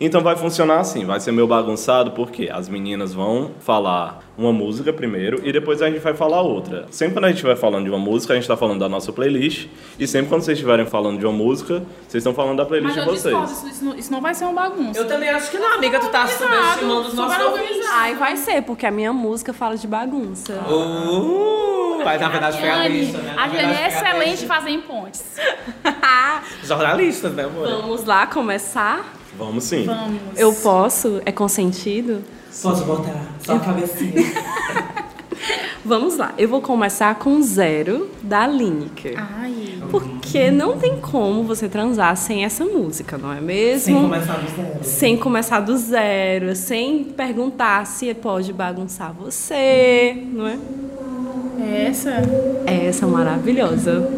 Então 0.00 0.20
vai 0.20 0.36
funcionar 0.36 0.80
assim, 0.80 1.04
vai 1.04 1.18
ser 1.18 1.32
meio 1.32 1.46
bagunçado 1.46 2.12
porque 2.12 2.48
as 2.52 2.68
meninas 2.68 3.12
vão 3.12 3.52
falar 3.60 4.20
uma 4.40 4.52
música 4.52 4.92
primeiro 4.92 5.40
e 5.44 5.52
depois 5.52 5.82
a 5.82 5.90
gente 5.90 6.00
vai 6.00 6.14
falar 6.14 6.40
outra. 6.40 6.86
Sempre 6.90 7.14
quando 7.14 7.26
a 7.26 7.30
gente 7.30 7.42
vai 7.42 7.54
falando 7.54 7.84
de 7.84 7.90
uma 7.90 7.98
música, 7.98 8.32
a 8.32 8.36
gente 8.36 8.48
tá 8.48 8.56
falando 8.56 8.80
da 8.80 8.88
nossa 8.88 9.12
playlist 9.12 9.66
e 9.98 10.06
sempre 10.06 10.30
quando 10.30 10.42
vocês 10.42 10.56
estiverem 10.56 10.86
falando 10.86 11.18
de 11.18 11.26
uma 11.26 11.32
música, 11.32 11.82
vocês 12.08 12.22
estão 12.22 12.32
falando 12.32 12.56
da 12.56 12.64
playlist 12.64 12.96
Mas 12.96 13.04
de 13.04 13.10
eu 13.10 13.14
discordo, 13.14 13.46
vocês. 13.48 13.58
isso, 13.58 13.68
isso 13.68 13.84
não, 13.84 13.94
isso 13.96 14.12
não 14.12 14.20
vai 14.20 14.34
ser 14.34 14.44
uma 14.44 14.68
bagunça. 14.68 14.98
Eu 14.98 15.06
também 15.06 15.28
acho 15.28 15.50
que 15.50 15.58
não, 15.58 15.74
amiga. 15.74 16.00
Tu 16.00 16.08
tá 16.08 16.26
subestimando 16.26 17.08
os 17.08 17.14
nossos 17.14 17.44
ouvintes. 17.44 17.86
Ai, 17.92 18.14
vai 18.14 18.36
ser, 18.36 18.62
porque 18.62 18.86
a 18.86 18.90
minha 18.90 19.12
música 19.12 19.52
fala 19.52 19.76
de 19.76 19.86
bagunça. 19.86 20.54
Uh, 20.68 22.02
mas 22.02 22.20
na 22.20 22.28
verdade 22.28 22.58
foi 22.58 22.70
a 22.70 22.88
lista, 22.88 23.18
né? 23.18 23.34
A 23.36 23.48
Jane 23.48 23.74
é 23.74 23.88
excelente 23.88 24.70
em 24.70 24.80
pontes. 24.80 25.24
Jornalistas, 26.64 27.32
né, 27.34 27.44
amor? 27.44 27.68
Vamos 27.68 28.04
lá 28.04 28.26
começar? 28.26 29.14
Vamos 29.36 29.64
sim. 29.64 29.84
Vamos. 29.84 30.20
Eu 30.36 30.52
posso? 30.54 31.20
É 31.24 31.32
consentido? 31.32 32.22
Posso 32.62 32.84
botar 32.84 33.22
só 33.44 33.56
a 33.56 33.60
cabecinha. 33.60 34.12
Vamos 35.84 36.18
lá. 36.18 36.34
Eu 36.36 36.48
vou 36.48 36.60
começar 36.60 37.14
com 37.14 37.40
Zero, 37.42 38.10
da 38.22 38.46
Lineker. 38.46 39.14
Ai. 39.16 39.78
Porque 39.90 40.20
Porque 40.30 40.50
não 40.50 40.78
tem 40.78 41.00
como 41.00 41.42
você 41.42 41.68
transar 41.68 42.16
sem 42.16 42.44
essa 42.44 42.64
música, 42.64 43.18
não 43.18 43.32
é 43.32 43.40
mesmo? 43.40 43.80
Sem 43.80 44.02
começar 44.02 44.36
do 44.36 44.48
zero. 44.54 44.78
Sem 44.84 45.16
começar 45.16 45.60
do 45.60 45.76
zero, 45.76 46.54
sem 46.54 47.02
perguntar 47.04 47.84
se 47.86 48.14
pode 48.14 48.52
bagunçar 48.52 49.12
você, 49.12 50.16
não 50.32 50.46
é? 50.46 50.56
Essa. 51.88 52.10
É 52.64 52.86
essa 52.86 53.08
maravilhosa. 53.08 54.08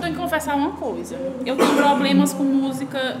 Tenho 0.00 0.14
que 0.14 0.18
confessar 0.18 0.56
uma 0.56 0.70
coisa. 0.70 1.16
Eu 1.44 1.54
tenho 1.54 1.76
problemas 1.76 2.32
com 2.32 2.44
música. 2.44 3.18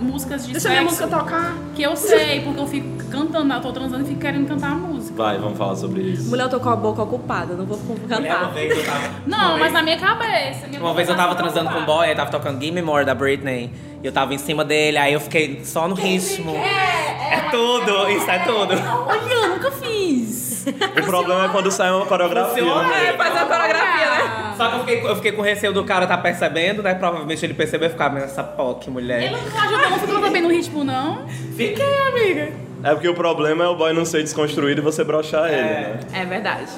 Músicas 0.00 0.46
de 0.46 0.52
Deixa 0.52 0.68
a 0.68 0.70
minha 0.70 0.82
sexo 0.90 1.02
música 1.06 1.18
tocar. 1.18 1.54
que 1.74 1.82
eu 1.82 1.96
sei, 1.96 2.40
porque 2.40 2.60
eu 2.60 2.66
fico 2.66 3.04
cantando, 3.10 3.52
eu 3.52 3.60
tô 3.60 3.72
transando 3.72 4.04
e 4.04 4.06
fico 4.08 4.20
querendo 4.20 4.46
cantar 4.46 4.72
a 4.72 4.74
música. 4.74 5.14
Vai, 5.16 5.38
vamos 5.38 5.58
falar 5.58 5.74
sobre 5.76 6.02
isso. 6.02 6.28
Mulher, 6.30 6.44
eu 6.44 6.48
tô 6.48 6.60
com 6.60 6.68
a 6.68 6.76
boca 6.76 7.02
ocupada, 7.02 7.54
não 7.54 7.64
vou 7.66 7.76
Mulher, 7.78 7.98
uma 8.18 8.38
cantar. 8.38 8.52
vez 8.52 8.78
eu 8.78 8.84
tava. 8.84 9.08
Não, 9.26 9.38
uma 9.38 9.50
mas 9.52 9.60
vez- 9.62 9.72
na 9.72 9.82
minha 9.82 9.98
cabeça. 9.98 10.66
minha 10.68 10.80
Uma 10.80 10.94
vez 10.94 11.08
eu 11.08 11.16
tava 11.16 11.34
cabeça 11.34 11.52
transando 11.54 11.74
com 11.74 11.82
um 11.82 11.84
boy, 11.86 12.06
aí 12.08 12.14
tava 12.14 12.30
tocando 12.30 12.60
Gimme 12.62 12.80
More 12.82 13.04
da 13.04 13.14
Britney. 13.14 13.72
E 14.02 14.06
eu 14.06 14.12
tava 14.12 14.32
em 14.32 14.38
cima 14.38 14.64
dele, 14.64 14.96
aí 14.96 15.12
eu 15.12 15.20
fiquei 15.20 15.60
só 15.64 15.88
no 15.88 15.94
ritmo. 15.94 16.54
É 16.56 17.48
tudo, 17.50 18.08
isso 18.10 18.30
é 18.30 18.38
tudo. 18.40 18.74
Olha, 19.06 19.32
eu 19.32 19.48
nunca 19.48 19.70
fiz. 19.72 20.66
O 20.68 21.02
problema 21.04 21.46
é 21.46 21.48
quando 21.48 21.70
sai 21.70 21.90
uma 21.90 22.06
coreografia. 22.06 22.62
Né? 22.64 23.14
Faz 23.16 23.36
a 23.36 23.44
coreografia, 23.46 24.06
né? 24.06 24.54
Só 24.56 24.68
que 24.68 24.74
eu 24.74 24.80
fiquei, 24.80 25.10
eu 25.10 25.16
fiquei 25.16 25.32
com 25.32 25.42
receio 25.42 25.72
do 25.72 25.82
cara 25.84 26.06
tá 26.06 26.16
percebendo, 26.18 26.82
né? 26.82 26.94
Provavelmente 26.94 27.44
ele 27.44 27.54
percebeu 27.54 27.88
e 27.88 27.90
ficar, 27.90 28.10
"Mas 28.12 28.24
essa 28.24 28.42
POC, 28.44 28.90
mulher. 28.90 29.22
Ele 29.22 29.30
não 29.36 29.60
ajudou, 29.62 29.90
não 29.90 29.98
ficou 29.98 30.20
também 30.20 30.42
no 30.42 30.48
ritmo, 30.50 30.84
não. 30.84 31.26
Fiquei, 31.56 31.84
amiga. 32.08 32.52
É 32.84 32.90
porque 32.94 33.08
o 33.08 33.14
problema 33.14 33.64
é 33.64 33.68
o 33.68 33.74
boy 33.76 33.92
não 33.92 34.04
ser 34.04 34.22
desconstruído 34.22 34.80
e 34.80 34.84
você 34.84 35.02
brochar 35.02 35.46
ele, 35.48 35.56
É. 35.56 35.62
né? 35.62 36.00
É 36.12 36.24
verdade. 36.24 36.70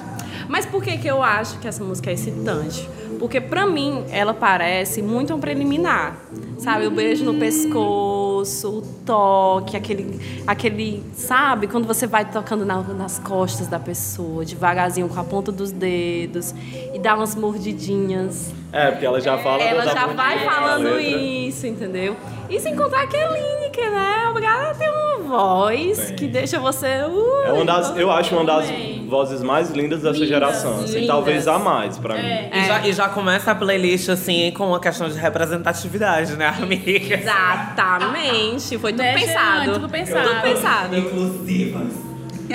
Mas 0.48 0.64
por 0.66 0.82
que, 0.82 0.96
que 0.98 1.06
eu 1.08 1.22
acho 1.22 1.58
que 1.58 1.68
essa 1.68 1.84
música 1.84 2.10
é 2.10 2.14
excitante? 2.14 2.88
Porque 3.20 3.38
pra 3.40 3.66
mim 3.66 4.04
ela 4.10 4.32
parece 4.34 5.00
muito 5.02 5.32
um 5.34 5.38
preliminar. 5.38 6.16
Sabe? 6.58 6.86
O 6.86 6.90
beijo 6.90 7.24
no 7.24 7.34
pescoço, 7.34 8.78
o 8.78 8.82
toque, 9.04 9.76
aquele. 9.76 10.42
aquele 10.46 11.02
sabe? 11.14 11.66
Quando 11.66 11.86
você 11.86 12.06
vai 12.06 12.24
tocando 12.24 12.64
na- 12.64 12.82
nas 12.82 13.18
costas 13.18 13.66
da 13.68 13.78
pessoa, 13.78 14.44
devagarzinho 14.44 15.08
com 15.08 15.20
a 15.20 15.24
ponta 15.24 15.52
dos 15.52 15.70
dedos, 15.70 16.54
e 16.94 16.98
dá 16.98 17.14
umas 17.14 17.34
mordidinhas. 17.34 18.52
É, 18.72 18.90
porque 18.90 19.04
ela 19.06 19.20
já 19.20 19.36
fala 19.38 19.62
Ela 19.62 19.84
já 19.86 20.06
vai 20.06 20.38
falando 20.44 20.98
isso, 21.00 21.66
entendeu? 21.66 22.16
E 22.48 22.58
sem 22.58 22.74
contar 22.76 23.06
que 23.06 23.16
é 23.16 23.90
né? 23.90 24.26
Obrigada 24.30 24.74
tem 24.74 24.88
uma 24.90 25.18
voz 25.28 26.10
que 26.12 26.26
deixa 26.26 26.58
você. 26.58 26.86
Uh, 27.08 27.42
É 27.44 27.52
uma 27.52 27.64
das, 27.64 27.96
eu 27.96 28.10
acho 28.10 28.34
uma 28.34 28.44
das. 28.44 28.66
Vozes 29.11 29.43
mais 29.43 29.71
lindas 29.71 29.99
dessa 30.00 30.14
Lindas, 30.14 30.29
geração. 30.29 30.81
Assim, 30.81 30.93
lindas. 30.95 31.07
talvez 31.09 31.47
a 31.49 31.59
mais 31.59 31.99
pra 31.99 32.14
mim. 32.14 32.21
É. 32.21 32.50
E, 32.55 32.64
já, 32.67 32.87
e 32.88 32.93
já 32.93 33.09
começa 33.09 33.50
a 33.50 33.55
playlist 33.55 34.09
assim 34.09 34.50
com 34.52 34.69
uma 34.69 34.81
questão 34.81 35.09
de 35.09 35.19
representatividade, 35.19 36.37
né, 36.37 36.47
amiga? 36.47 37.14
Exatamente. 37.17 38.79
Foi 38.79 38.93
tudo 38.93 39.02
Né, 39.02 39.14
pensado. 39.14 39.64
Jean? 39.64 39.73
Tudo 39.75 39.88
pensado. 39.88 40.29
Tudo 40.29 40.40
pensado. 40.43 40.97
Inclusivas. 40.97 42.10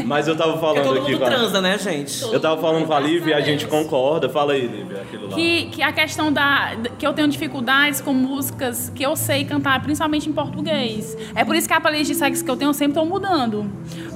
Mas 0.06 0.28
eu 0.28 0.36
tava 0.36 0.54
Porque 0.54 0.66
falando 0.66 0.84
todo 0.84 1.00
aqui 1.00 1.12
mundo 1.12 1.20
com 1.20 1.26
a, 1.26 1.30
transa, 1.30 1.62
né, 1.62 1.78
gente? 1.78 2.22
Eu 2.24 2.40
tava 2.40 2.60
falando 2.62 2.86
com 2.86 2.94
a 2.94 3.00
Lívia 3.00 3.32
e 3.32 3.34
a 3.34 3.42
gente 3.42 3.66
Deus. 3.66 3.72
concorda. 3.84 4.28
Fala 4.30 4.54
aí, 4.54 4.68
Lívia, 4.68 5.02
aquilo 5.02 5.30
lá. 5.30 5.36
Que, 5.36 5.66
que 5.68 5.82
a 5.82 5.92
questão 5.92 6.32
da. 6.32 6.76
que 6.98 7.06
eu 7.06 7.14
tenho 7.14 7.28
dificuldades 7.28 8.02
com 8.02 8.14
músicas 8.14 8.92
que 8.94 9.04
eu 9.04 9.16
sei 9.16 9.46
cantar, 9.46 9.82
principalmente 9.82 10.30
em 10.30 10.34
português. 10.34 11.18
É 11.36 11.44
por 11.46 11.56
isso 11.56 11.68
que 11.68 11.74
a 11.74 11.80
playlist 11.82 12.12
de 12.12 12.16
sexo 12.16 12.44
que 12.44 12.50
eu 12.52 12.58
tenho 12.58 12.70
eu 12.70 12.74
sempre 12.74 12.96
tô 12.96 13.06
mudando. 13.06 13.70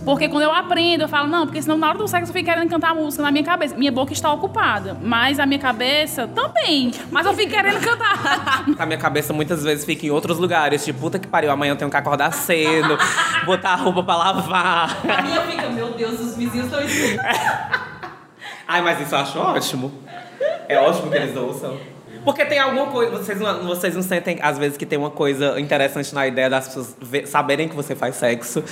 Porque 0.05 0.27
quando 0.27 0.43
eu 0.43 0.51
aprendo, 0.51 1.03
eu 1.03 1.07
falo, 1.07 1.27
não, 1.27 1.45
porque 1.45 1.61
senão 1.61 1.77
na 1.77 1.89
hora 1.89 1.97
do 1.97 2.07
sexo 2.07 2.29
eu 2.31 2.33
fico 2.33 2.45
querendo 2.45 2.69
cantar 2.69 2.95
música 2.95 3.21
na 3.21 3.31
minha 3.31 3.43
cabeça. 3.43 3.75
Minha 3.75 3.91
boca 3.91 4.11
está 4.13 4.31
ocupada, 4.31 4.97
mas 5.01 5.39
a 5.39 5.45
minha 5.45 5.59
cabeça 5.59 6.27
também. 6.27 6.91
Mas 7.11 7.25
eu 7.25 7.33
fico 7.33 7.51
querendo 7.51 7.79
cantar. 7.79 8.65
A 8.79 8.85
minha 8.85 8.97
cabeça 8.97 9.33
muitas 9.33 9.63
vezes 9.63 9.85
fica 9.85 10.05
em 10.05 10.09
outros 10.09 10.37
lugares. 10.37 10.83
Tipo, 10.83 10.99
puta 10.99 11.19
que 11.19 11.27
pariu, 11.27 11.51
amanhã 11.51 11.73
eu 11.73 11.75
tenho 11.75 11.91
que 11.91 11.97
acordar 11.97 12.31
cedo, 12.31 12.97
botar 13.45 13.71
a 13.71 13.75
roupa 13.75 14.01
pra 14.03 14.15
lavar. 14.15 14.97
A 15.07 15.21
minha 15.21 15.41
fica, 15.41 15.68
meu 15.73 15.93
Deus, 15.93 16.19
os 16.19 16.35
vizinhos 16.35 16.67
estão 16.67 16.79
Ai, 18.67 18.81
mas 18.81 19.01
isso 19.01 19.15
eu 19.15 19.19
acho 19.19 19.39
ótimo. 19.39 19.91
É 20.67 20.77
ótimo 20.79 21.09
que 21.09 21.17
eles 21.17 21.35
ouçam. 21.35 21.77
Porque 22.23 22.45
tem 22.45 22.59
alguma 22.59 22.87
coisa. 22.87 23.17
Vocês 23.17 23.39
não, 23.39 23.65
vocês 23.65 23.95
não 23.95 24.03
sentem, 24.03 24.37
às 24.41 24.57
vezes, 24.57 24.77
que 24.77 24.85
tem 24.85 24.99
uma 24.99 25.09
coisa 25.09 25.59
interessante 25.59 26.13
na 26.13 26.27
ideia 26.27 26.49
das 26.49 26.67
pessoas 26.67 26.95
saberem 27.25 27.67
que 27.67 27.75
você 27.75 27.95
faz 27.95 28.15
sexo. 28.15 28.63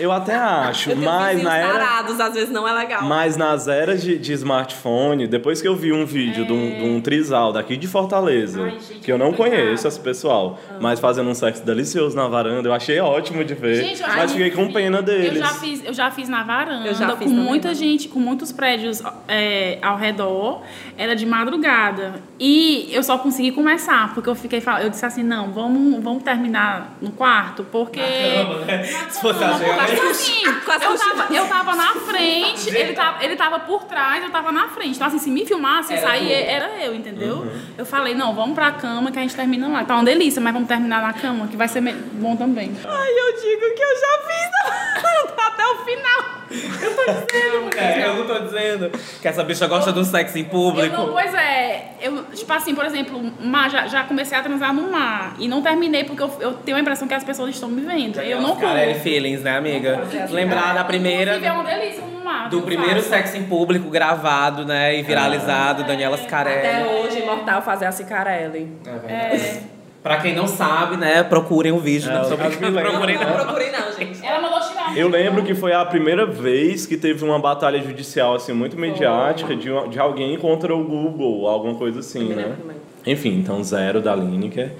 Eu 0.00 0.12
até 0.12 0.34
acho, 0.34 0.94
mas 0.96 1.42
na 1.42 1.56
era. 1.56 1.72
tarados, 1.72 2.20
às 2.20 2.34
vezes 2.34 2.50
não 2.50 2.66
é 2.66 2.72
legal. 2.72 3.02
Mas 3.02 3.36
nas 3.36 3.68
eras 3.68 4.02
de, 4.02 4.18
de 4.18 4.32
smartphone, 4.32 5.26
depois 5.26 5.62
que 5.62 5.68
eu 5.68 5.74
vi 5.74 5.92
um 5.92 6.04
vídeo 6.04 6.44
de, 6.44 6.52
um, 6.52 6.78
de 6.78 6.84
um 6.84 7.00
trisal 7.00 7.52
daqui 7.52 7.76
de 7.76 7.86
Fortaleza, 7.86 8.62
Ai, 8.62 8.70
gente, 8.72 9.00
que 9.00 9.10
eu 9.10 9.18
não 9.18 9.32
complicado. 9.32 9.50
conheço 9.50 9.88
esse 9.88 10.00
pessoal, 10.00 10.58
mas 10.80 11.00
fazendo 11.00 11.28
um 11.28 11.34
sexo 11.34 11.64
delicioso 11.64 12.16
na 12.16 12.28
varanda, 12.28 12.68
eu 12.68 12.72
achei 12.72 13.00
ótimo 13.00 13.44
de 13.44 13.54
ver. 13.54 13.82
Gente, 13.82 14.02
eu 14.02 14.08
mas 14.08 14.32
fiquei 14.32 14.50
com 14.50 14.72
pena 14.72 15.00
deles. 15.02 15.36
Eu 15.36 15.42
já 15.42 15.48
fiz, 15.48 15.84
eu 15.84 15.92
já 15.92 16.10
fiz 16.10 16.28
na 16.28 16.42
varanda, 16.42 16.88
Eu 16.88 16.94
fiz 16.94 17.28
com 17.30 17.34
muita 17.34 17.74
gente, 17.74 18.08
com 18.08 18.20
muitos 18.20 18.52
prédios 18.52 19.02
é, 19.26 19.78
ao 19.82 19.96
redor. 19.96 20.62
Era 20.96 21.14
de 21.14 21.24
madrugada. 21.26 22.14
E 22.38 22.88
eu 22.92 23.02
só 23.02 23.18
consegui 23.18 23.52
começar, 23.52 24.14
porque 24.14 24.28
eu 24.28 24.34
fiquei 24.34 24.62
eu 24.82 24.90
disse 24.90 25.04
assim, 25.04 25.22
não, 25.22 25.50
vamos, 25.50 26.02
vamos 26.02 26.22
terminar 26.22 26.96
no 27.00 27.10
quarto, 27.10 27.64
porque. 27.70 28.00
né? 28.00 28.82
Se 29.08 29.20
fosse 29.20 29.42
a 29.42 29.52
gente. 29.52 29.77
Eu, 29.78 30.98
tava, 30.98 31.34
eu 31.34 31.46
tava 31.48 31.74
na 31.74 31.94
frente, 31.94 32.68
ele 32.68 32.92
tava, 32.92 33.24
ele 33.24 33.36
tava 33.36 33.60
por 33.60 33.84
trás, 33.84 34.22
eu 34.22 34.30
tava 34.30 34.52
na 34.52 34.68
frente. 34.68 34.96
Então, 34.96 35.06
assim, 35.06 35.18
se 35.18 35.30
me 35.30 35.44
filmasse, 35.46 35.92
Era 35.94 36.12
tu. 36.12 36.24
era 36.26 36.84
eu, 36.84 36.94
entendeu? 36.94 37.50
Eu 37.76 37.86
falei, 37.86 38.14
não, 38.14 38.34
vamos 38.34 38.54
pra 38.54 38.72
cama 38.72 39.10
que 39.10 39.18
a 39.18 39.22
gente 39.22 39.34
termina 39.34 39.68
lá. 39.68 39.84
Tá 39.84 39.94
uma 39.94 40.04
delícia, 40.04 40.40
mas 40.40 40.52
vamos 40.52 40.68
terminar 40.68 41.02
na 41.02 41.12
cama, 41.12 41.46
que 41.48 41.56
vai 41.56 41.68
ser 41.68 41.80
bom 41.80 42.36
também. 42.36 42.74
Ai, 42.84 43.10
eu 43.10 43.40
digo 43.40 43.74
que 43.74 43.82
eu 43.82 44.00
já 44.00 44.18
fiz 44.28 45.32
até 45.38 45.66
o 45.66 45.76
final. 45.84 46.38
É, 47.76 48.06
eu 48.06 48.16
não 48.16 48.26
tô 48.26 48.38
dizendo 48.38 48.90
que 49.20 49.28
essa 49.28 49.44
bicha 49.44 49.66
gosta 49.66 49.92
um 49.98 50.04
sexo 50.04 50.38
em 50.38 50.42
Eu 50.42 50.48
público. 50.48 50.96
não, 50.96 51.12
pois 51.12 51.34
é, 51.34 51.92
eu, 52.00 52.24
tipo 52.24 52.50
assim, 52.52 52.74
por 52.74 52.84
exemplo, 52.86 53.20
mar, 53.40 53.70
já, 53.70 53.86
já 53.86 54.04
comecei 54.04 54.36
a 54.36 54.42
transar 54.42 54.72
no 54.72 54.90
mar 54.90 55.34
e 55.38 55.46
não 55.46 55.60
terminei 55.62 56.04
porque 56.04 56.22
eu, 56.22 56.30
eu 56.40 56.54
tenho 56.54 56.76
a 56.76 56.80
impressão 56.80 57.06
que 57.06 57.14
as 57.14 57.24
pessoas 57.24 57.50
estão 57.50 57.68
me 57.68 57.82
vendo. 57.82 58.18
Eu 58.20 58.40
não 58.40 58.56
Carelli 58.56 58.92
curto. 58.94 59.02
Feelings, 59.02 59.42
né, 59.42 59.58
amiga? 59.58 59.67
Lembrar 60.30 60.74
da 60.74 60.84
primeira. 60.84 61.36
Inclusive, 61.36 61.46
é 61.46 61.52
uma 61.52 61.64
delícia 61.64 62.02
no 62.02 62.24
mar. 62.24 62.48
Do 62.48 62.62
primeiro 62.62 63.02
sexo 63.02 63.36
em 63.36 63.44
público 63.44 63.90
gravado, 63.90 64.64
né? 64.64 64.98
E 64.98 65.02
viralizado, 65.02 65.84
Daniela 65.84 66.16
Até 66.16 66.26
Scarelli. 66.26 66.88
hoje, 66.88 67.20
imortal 67.20 67.62
fazer 67.62 67.86
a 67.86 67.92
Cicarelli. 67.92 68.68
É. 69.08 69.60
Pra 70.02 70.18
quem 70.18 70.34
não 70.34 70.46
sabe, 70.46 70.96
né? 70.96 71.22
Procurem 71.22 71.72
o 71.72 71.78
vídeo. 71.78 72.10
É. 72.10 72.18
Procurem 72.20 73.16
Não 73.16 73.32
procurei 73.32 73.70
não, 73.70 73.92
gente. 73.92 74.24
Ela 74.24 74.40
mandou 74.40 74.60
tirar. 74.60 74.96
Eu 74.96 75.08
lembro 75.08 75.42
que 75.42 75.54
foi 75.54 75.72
a 75.74 75.84
primeira 75.84 76.24
vez 76.24 76.86
que 76.86 76.96
teve 76.96 77.24
uma 77.24 77.38
batalha 77.38 77.80
judicial 77.82 78.34
assim 78.34 78.52
muito 78.52 78.78
mediática 78.78 79.54
de, 79.54 79.68
de 79.90 79.98
alguém 79.98 80.38
contra 80.38 80.74
o 80.74 80.84
Google, 80.84 81.46
alguma 81.48 81.74
coisa 81.74 82.00
assim, 82.00 82.28
né? 82.28 82.56
Enfim, 83.06 83.38
então 83.38 83.62
zero 83.62 84.00
da 84.00 84.14
Lineker. 84.14 84.72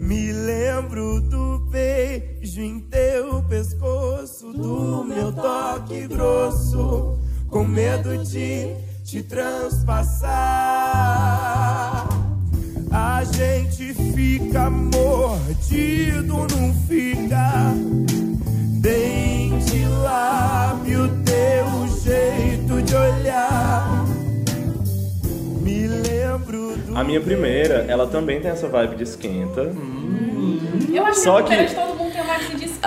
Me 0.00 0.32
lembro 0.32 1.20
do 1.20 1.51
beijo 1.72 2.60
em 2.60 2.78
teu 2.80 3.42
pescoço, 3.44 4.52
do 4.52 5.02
meu 5.04 5.32
toque 5.32 6.06
grosso, 6.06 7.18
com 7.48 7.64
medo 7.64 8.18
de 8.18 8.74
te 9.02 9.22
transpassar. 9.22 10.30
A 12.90 13.24
gente 13.24 13.94
fica 13.94 14.68
mordido, 14.68 16.46
não 16.54 16.74
fica. 16.86 17.72
Dente, 18.82 19.86
lábio, 20.02 21.08
teu 21.24 21.88
jeito 22.02 22.82
de 22.82 22.94
olhar. 22.94 24.04
Me 25.62 25.86
lembro 25.86 26.76
do 26.76 26.98
A 26.98 27.02
minha 27.02 27.20
primeira, 27.20 27.86
ela 27.88 28.06
também 28.06 28.42
tem 28.42 28.50
essa 28.50 28.68
vibe 28.68 28.96
de 28.96 29.04
esquenta. 29.04 29.72
Eu 30.92 31.06
acho 31.06 31.20
Só 31.20 31.42
que, 31.42 31.56
que- 31.56 31.74
todo 31.74 31.94
mundo 31.96 32.12
tem 32.12 32.22
uma 32.22 32.38
de 32.38 32.54
disco. 32.56 32.78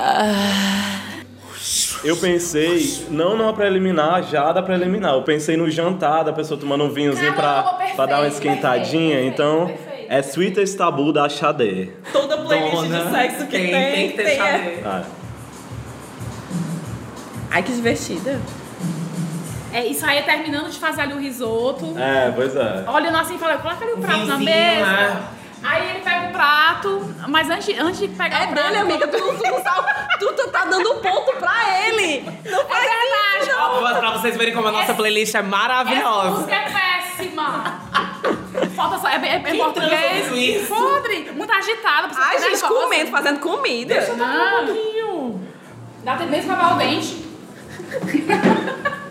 Eu 2.03 2.15
pensei, 2.17 3.07
não 3.09 3.35
numa 3.35 3.51
preliminar, 3.53 4.21
já 4.23 4.51
da 4.51 4.61
preliminar. 4.61 5.13
Eu 5.13 5.23
pensei 5.23 5.57
no 5.57 5.69
jantar 5.71 6.23
da 6.23 6.31
pessoa 6.31 6.59
tomando 6.59 6.83
um 6.83 6.89
vinhozinho 6.89 7.33
pra, 7.33 7.41
Caramba, 7.43 7.69
perfeito, 7.73 7.95
pra 7.95 8.05
dar 8.05 8.19
uma 8.19 8.27
esquentadinha. 8.27 9.15
perfeito, 9.15 9.33
então, 9.33 9.65
perfeito. 9.67 10.05
é 10.11 10.19
Sweetest 10.21 10.77
Tabu 10.77 11.11
da 11.11 11.27
Xadê. 11.27 11.89
Toda 12.13 12.37
playlist 12.37 12.73
Dona, 12.75 13.05
de 13.05 13.11
sexo 13.11 13.45
que 13.47 13.51
tem, 13.57 13.71
tem, 13.71 13.91
tem 13.93 14.09
que 14.11 14.17
ter 14.17 14.23
tem 14.25 14.37
chave. 14.37 14.79
Ah, 14.85 15.03
Ai, 17.49 17.63
que 17.63 17.71
divertida. 17.71 18.39
É, 19.73 19.85
isso 19.87 20.05
aí 20.05 20.17
é 20.19 20.21
terminando 20.21 20.69
de 20.69 20.77
fazer 20.77 21.01
ali 21.01 21.13
o 21.13 21.19
risoto. 21.19 21.93
é, 21.97 22.31
pois 22.35 22.55
é. 22.55 22.85
Olhando 22.87 23.17
assim 23.17 23.35
e 23.35 23.37
falando, 23.39 23.61
coloca 23.61 23.83
ali 23.83 23.93
o 23.93 23.97
prato 23.97 24.25
na 24.25 24.37
mesa. 24.37 24.85
né? 24.85 25.21
Aí 25.67 25.89
ele 25.89 25.99
pega 26.01 26.27
o 26.27 26.31
prato, 26.31 27.15
mas 27.27 27.49
antes, 27.49 27.79
antes 27.79 27.99
de 27.99 28.07
pegar 28.09 28.43
É 28.43 28.45
o 28.45 28.53
prato. 28.53 28.63
dele, 28.67 28.77
amiga. 28.77 29.07
Tu, 29.07 29.17
tu, 29.17 29.43
não 29.43 29.63
sabe, 29.63 29.87
tu, 30.19 30.33
tu 30.33 30.49
tá 30.51 30.65
dando 30.65 30.91
um 30.93 30.99
ponto 30.99 31.35
pra 31.37 31.53
ele. 31.87 32.21
Não 32.45 32.65
faz 32.65 32.85
É 32.85 32.89
verdade. 32.89 33.51
Ó, 33.59 33.93
Pra 33.99 34.11
vocês 34.11 34.37
verem 34.37 34.53
como 34.53 34.67
a 34.67 34.71
nossa 34.71 34.93
playlist 34.93 35.33
é 35.33 35.39
Essa 35.39 35.47
maravilhosa. 35.47 36.29
música 36.31 36.55
é 36.55 36.69
péssima. 36.69 37.81
Falta 38.75 38.97
só. 38.99 39.07
É, 39.07 39.15
é, 39.15 39.35
é 39.35 39.55
português. 39.57 40.31
isso? 40.31 40.67
Podre. 40.73 41.31
Muito 41.31 41.51
agitada. 41.51 42.07
precisa 42.07 42.27
Ai, 42.27 42.39
gente, 42.39 42.61
comendo, 42.61 43.11
fazendo 43.11 43.39
comida. 43.39 44.01
Não. 44.15 45.41
Dá 46.03 46.15
tempo 46.17 46.29
nem 46.29 46.39
de 46.41 46.45
escovar 46.47 46.75
o 46.75 46.77
dente. 46.77 47.25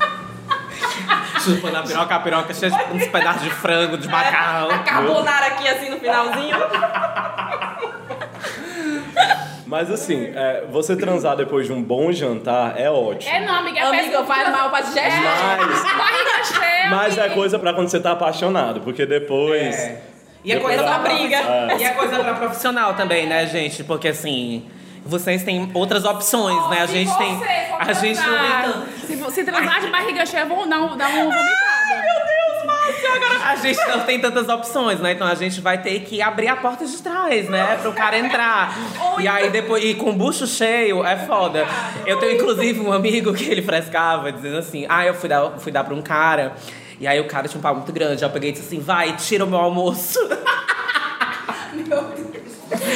Chupando 1.40 1.76
a 1.78 1.82
piroca, 1.82 2.14
a 2.14 2.20
piroca 2.20 2.54
cheia 2.54 2.70
de 2.72 2.96
uns 2.96 3.06
pedaços 3.08 3.42
de 3.42 3.50
frango, 3.50 3.98
de 3.98 4.08
macarrão. 4.08 4.70
A 4.70 4.78
carbonara 4.78 5.46
aqui 5.46 5.68
assim 5.68 5.90
no 5.90 5.98
finalzinho. 5.98 6.56
Mas 9.66 9.90
assim, 9.90 10.30
é, 10.34 10.64
você 10.70 10.94
transar 10.94 11.36
depois 11.36 11.66
de 11.66 11.72
um 11.72 11.82
bom 11.82 12.12
jantar 12.12 12.78
é 12.78 12.90
ótimo. 12.90 13.34
É 13.34 13.40
não, 13.40 13.56
amiga. 13.56 13.80
É 13.80 13.82
Amiga, 13.82 14.24
faz 14.24 14.48
mal 14.50 14.70
pra 14.70 14.80
digestão. 14.80 15.10
Mas, 15.10 15.82
Barriga 15.82 16.44
cheia. 16.44 16.90
mas 16.90 17.18
é 17.18 17.28
coisa 17.30 17.58
pra 17.58 17.72
quando 17.72 17.88
você 17.88 17.98
tá 17.98 18.12
apaixonado, 18.12 18.80
porque 18.82 19.06
depois. 19.06 19.74
É. 19.74 20.02
E 20.44 20.52
é 20.52 20.60
coisa 20.60 20.82
da 20.82 20.98
pra 20.98 21.14
briga. 21.14 21.36
É. 21.36 21.76
E 21.78 21.84
é 21.84 21.90
coisa 21.90 22.18
pra 22.22 22.34
profissional 22.34 22.94
também, 22.94 23.26
né, 23.26 23.46
gente? 23.46 23.82
Porque 23.82 24.08
assim, 24.08 24.68
vocês 25.04 25.42
têm 25.42 25.70
outras 25.74 26.04
opções, 26.04 26.68
né? 26.70 26.80
A 26.82 26.86
gente 26.86 27.10
você 27.10 27.18
tem. 27.18 27.40
A 27.78 27.92
gente 27.92 28.20
não 28.20 28.38
tem 28.38 28.62
tanto. 28.72 29.06
Se, 29.28 29.34
se 29.34 29.44
transar 29.44 29.80
de 29.80 29.88
barriga 29.88 30.24
cheia, 30.26 30.44
vão 30.46 30.68
dar, 30.68 30.80
um- 30.80 30.96
dar 30.96 31.08
uma 31.10 31.24
vomitada. 31.24 32.14
A 33.44 33.56
gente 33.56 33.78
não 33.88 34.00
tem 34.00 34.18
tantas 34.20 34.48
opções, 34.48 34.98
né? 35.00 35.12
Então 35.12 35.26
a 35.26 35.34
gente 35.34 35.60
vai 35.60 35.80
ter 35.80 36.00
que 36.00 36.20
abrir 36.22 36.48
a 36.48 36.56
porta 36.56 36.84
de 36.86 36.96
trás, 37.02 37.48
né? 37.48 37.78
Pro 37.82 37.92
cara 37.92 38.18
entrar. 38.18 38.74
E 39.18 39.28
aí 39.28 39.50
depois, 39.50 39.84
e 39.84 39.94
com 39.94 40.10
o 40.10 40.12
bucho 40.14 40.46
cheio, 40.46 41.04
é 41.04 41.16
foda. 41.26 41.66
Eu 42.06 42.18
tenho 42.18 42.32
inclusive 42.36 42.80
um 42.80 42.92
amigo 42.92 43.32
que 43.34 43.44
ele 43.44 43.62
frescava, 43.62 44.32
dizendo 44.32 44.58
assim: 44.58 44.86
ah, 44.88 45.04
eu 45.06 45.14
fui 45.14 45.28
dar, 45.28 45.50
fui 45.58 45.70
dar 45.72 45.84
pra 45.84 45.94
um 45.94 46.02
cara. 46.02 46.54
E 46.98 47.06
aí 47.06 47.20
o 47.20 47.26
cara 47.28 47.46
tinha 47.48 47.58
um 47.58 47.62
pau 47.62 47.74
muito 47.74 47.92
grande. 47.92 48.24
Aí 48.24 48.28
eu 48.28 48.32
peguei 48.32 48.50
e 48.50 48.52
disse 48.52 48.64
assim: 48.66 48.80
vai, 48.80 49.14
tira 49.16 49.44
o 49.44 49.48
meu 49.48 49.58
almoço. 49.58 50.18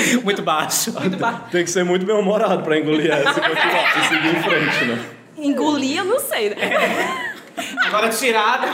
Muito 0.25 0.43
baixo. 0.43 0.93
Muito 0.93 1.17
baixo. 1.17 1.43
Tem 1.51 1.65
que 1.65 1.71
ser 1.71 1.85
muito 1.85 2.05
bem-humorado 2.05 2.63
pra 2.63 2.79
engolir 2.79 3.11
essa 3.11 3.39
e 3.39 3.43
continuar 3.43 3.99
e 3.99 4.09
seguir 4.09 4.37
em 4.37 4.43
frente, 4.43 4.85
né? 4.85 5.05
Engolir, 5.39 5.99
eu 5.99 6.05
não 6.05 6.19
sei, 6.19 6.51
né? 6.51 6.57
Agora 7.87 8.09
tirada. 8.09 8.69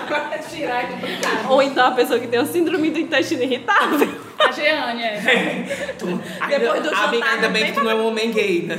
Tirar 0.51 0.85
é 0.85 0.87
complicado. 0.87 1.51
Ou 1.51 1.63
então 1.63 1.87
a 1.87 1.91
pessoa 1.93 2.19
que 2.19 2.27
tem 2.27 2.39
a 2.39 2.45
síndrome 2.45 2.91
do 2.91 2.99
intestino 2.99 3.43
irritável. 3.43 4.15
A 4.39 4.53
Jeane, 4.53 5.03
é. 5.03 5.91
Depois 6.49 6.83
do 6.83 6.95
Amiga, 6.95 7.27
jantar, 7.27 7.35
ainda 7.35 7.47
não 7.47 7.53
bem 7.53 7.63
tem 7.63 7.73
que 7.73 7.79
tu 7.79 7.85
não 7.85 7.91
é 7.91 7.95
um 7.95 8.07
homem 8.09 8.31
gay, 8.31 8.63
né? 8.63 8.79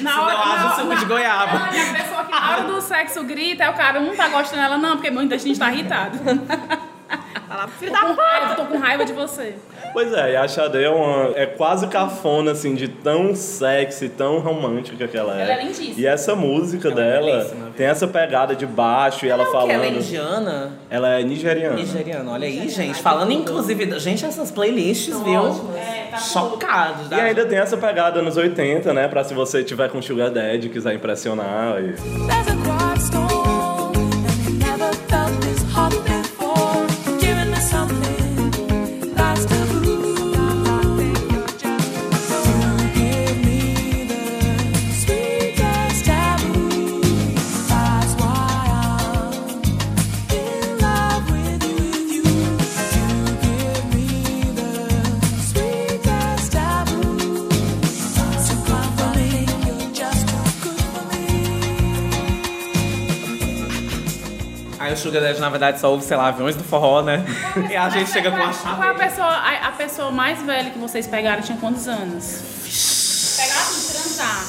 Na 0.00 0.12
Senão 0.12 0.28
haja 0.28 0.76
suco 0.76 0.96
de 0.96 1.04
goiaba. 1.04 1.58
Não, 1.58 1.74
e 1.74 1.80
a 1.80 1.94
pessoa 1.94 2.24
que 2.24 2.30
na 2.30 2.50
hora 2.50 2.62
do 2.62 2.80
sexo 2.80 3.24
grita, 3.24 3.64
aí 3.64 3.70
o 3.70 3.74
cara 3.74 4.00
não 4.00 4.16
tá 4.16 4.28
gostando 4.28 4.62
dela, 4.62 4.78
não, 4.78 4.96
porque 4.96 5.10
meu 5.10 5.22
intestino 5.22 5.52
está 5.52 5.70
irritado. 5.72 6.18
Fala, 7.48 7.66
filho 7.66 7.92
Tô 7.92 8.00
da 8.00 8.14
com 8.14 8.20
raiva, 8.22 8.54
tô 8.54 8.64
com 8.66 8.78
raiva 8.78 9.04
de 9.04 9.12
você. 9.12 9.54
Pois 9.92 10.12
é, 10.12 10.32
e 10.32 10.36
a 10.36 10.46
Xadê 10.46 10.84
é, 10.84 10.90
uma, 10.90 11.32
é 11.34 11.46
quase 11.46 11.88
cafona, 11.88 12.52
assim, 12.52 12.76
de 12.76 12.86
tão 12.86 13.34
sexy, 13.34 14.08
tão 14.08 14.38
romântica 14.38 15.08
que 15.08 15.16
ela 15.16 15.36
é. 15.36 15.42
Ela 15.42 15.52
é 15.54 15.64
lindíssima. 15.64 15.94
E 15.98 16.06
essa 16.06 16.36
música 16.36 16.88
Ela 16.88 17.00
é 17.00 17.04
dela 17.04 17.26
belíssima, 17.26 17.70
tem 17.76 17.86
essa 17.86 18.06
pegada 18.06 18.54
de 18.54 18.66
baixo 18.66 19.26
e 19.26 19.28
ela 19.28 19.44
Que 19.44 19.52
falando. 19.52 19.70
ela 19.72 19.84
é 19.84 19.88
indiana? 19.90 20.72
Ela 20.88 21.08
é 21.18 21.24
nigeriana. 21.24 21.74
Nigeriana, 21.74 22.30
olha 22.30 22.46
aí, 22.46 22.68
gente. 22.68 23.02
Falando 23.02 23.32
inclusive. 23.32 23.98
Gente, 23.98 24.24
essas 24.24 24.50
playlists, 24.50 25.20
viu? 25.20 25.46
É, 25.76 26.08
tá 26.10 26.18
Chocados. 26.18 27.10
E 27.10 27.14
ainda 27.14 27.44
tem 27.46 27.58
essa 27.58 27.76
pegada 27.76 28.22
nos 28.22 28.36
80, 28.36 28.92
né? 28.94 29.08
Pra 29.08 29.24
se 29.24 29.34
você 29.34 29.64
tiver 29.64 29.90
com 29.90 30.00
Sugar 30.00 30.30
Daddy, 30.30 30.68
quiser 30.68 30.94
impressionar. 30.94 31.82
E... 31.82 31.94
There's 32.26 32.48
a 32.48 33.29
Sugar 65.00 65.22
Daddy, 65.22 65.40
na 65.40 65.48
verdade, 65.50 65.80
só 65.80 65.90
ouve, 65.90 66.04
sei 66.04 66.16
lá, 66.16 66.28
aviões 66.28 66.54
do 66.56 66.64
forró, 66.64 67.02
né? 67.02 67.24
E 67.70 67.76
a 67.76 67.88
gente 67.88 68.10
chega 68.10 68.30
com 68.30 68.36
a 68.36 68.40
Qual 68.40 68.48
é 68.48 68.50
a 68.50 68.94
chave. 68.94 68.98
pessoa, 68.98 69.26
a, 69.26 69.68
a 69.68 69.72
pessoa 69.72 70.10
mais 70.10 70.40
velha 70.42 70.70
que 70.70 70.78
vocês 70.78 71.06
pegaram 71.06 71.42
tinha 71.42 71.58
quantos 71.58 71.86
anos? 71.88 72.42
Pegaram 73.36 73.60
assim, 73.60 73.92
transar. 73.92 74.44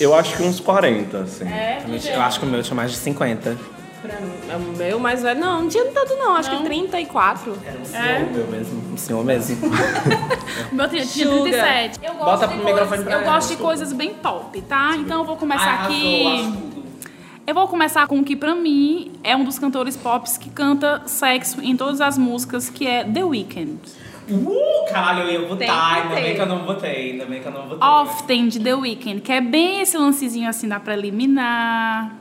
Eu 0.00 0.14
acho 0.14 0.36
que 0.36 0.42
uns 0.42 0.60
40, 0.60 1.18
assim. 1.18 1.44
É, 1.44 1.82
Eu 2.14 2.22
acho 2.22 2.38
que 2.38 2.46
o 2.46 2.48
meu 2.48 2.62
tinha 2.62 2.74
mais 2.76 2.90
de 2.92 2.96
50. 2.98 3.56
Pra 4.00 4.14
mim, 4.20 4.32
é 4.48 4.54
o 4.54 4.60
meu 4.60 5.00
mais 5.00 5.22
velho. 5.22 5.40
Não, 5.40 5.62
não 5.62 5.68
tinha 5.68 5.84
tanto 5.86 6.14
não. 6.14 6.36
Acho 6.36 6.50
que 6.50 6.62
34. 6.62 7.58
É. 7.92 8.22
O 8.22 8.32
meu 8.32 8.46
mesmo. 8.46 8.94
O 8.94 8.98
senhor 8.98 9.24
mesmo. 9.24 9.56
O 10.70 10.74
meu 10.74 10.88
tinha, 10.88 11.04
tinha 11.06 11.26
Sugar. 11.26 11.42
37. 11.42 12.00
Eu 12.02 12.14
gosto, 12.14 12.24
Bota 12.24 12.48
de, 12.48 12.62
coisas, 12.62 13.06
eu 13.06 13.22
gosto 13.22 13.48
de 13.48 13.56
coisas 13.56 13.92
bem 13.92 14.14
pop, 14.14 14.60
tá? 14.62 14.96
Então 14.96 15.20
eu 15.20 15.24
vou 15.24 15.36
começar 15.36 15.64
Ai, 15.64 15.68
arrasou, 15.74 15.96
aqui. 15.96 16.77
Eu 17.48 17.54
vou 17.54 17.66
começar 17.66 18.06
com 18.06 18.18
o 18.18 18.22
que 18.24 18.36
pra 18.36 18.54
mim 18.54 19.10
é 19.24 19.34
um 19.34 19.42
dos 19.42 19.58
cantores 19.58 19.96
pop 19.96 20.28
que 20.38 20.50
canta 20.50 21.00
sexo 21.06 21.62
em 21.62 21.74
todas 21.74 21.98
as 21.98 22.18
músicas, 22.18 22.68
que 22.68 22.86
é 22.86 23.02
The 23.04 23.24
Weeknd. 23.24 23.78
Uh, 24.28 24.92
caralho, 24.92 25.22
eu 25.22 25.40
ia 25.40 25.48
botar. 25.48 25.64
que 25.64 25.70
Ainda 25.70 26.14
bem 26.14 26.34
que 26.34 26.40
eu 26.42 26.46
não 26.46 26.58
botei. 26.66 27.12
Ainda 27.12 27.24
bem 27.24 27.40
que 27.40 27.48
eu 27.48 27.52
não 27.52 27.66
botei. 27.66 27.88
Often 27.88 28.48
de 28.48 28.60
The 28.60 28.74
Weeknd, 28.74 29.22
que 29.22 29.32
é 29.32 29.40
bem 29.40 29.80
esse 29.80 29.96
lancezinho 29.96 30.46
assim 30.46 30.68
da 30.68 30.78
preliminar. 30.78 32.14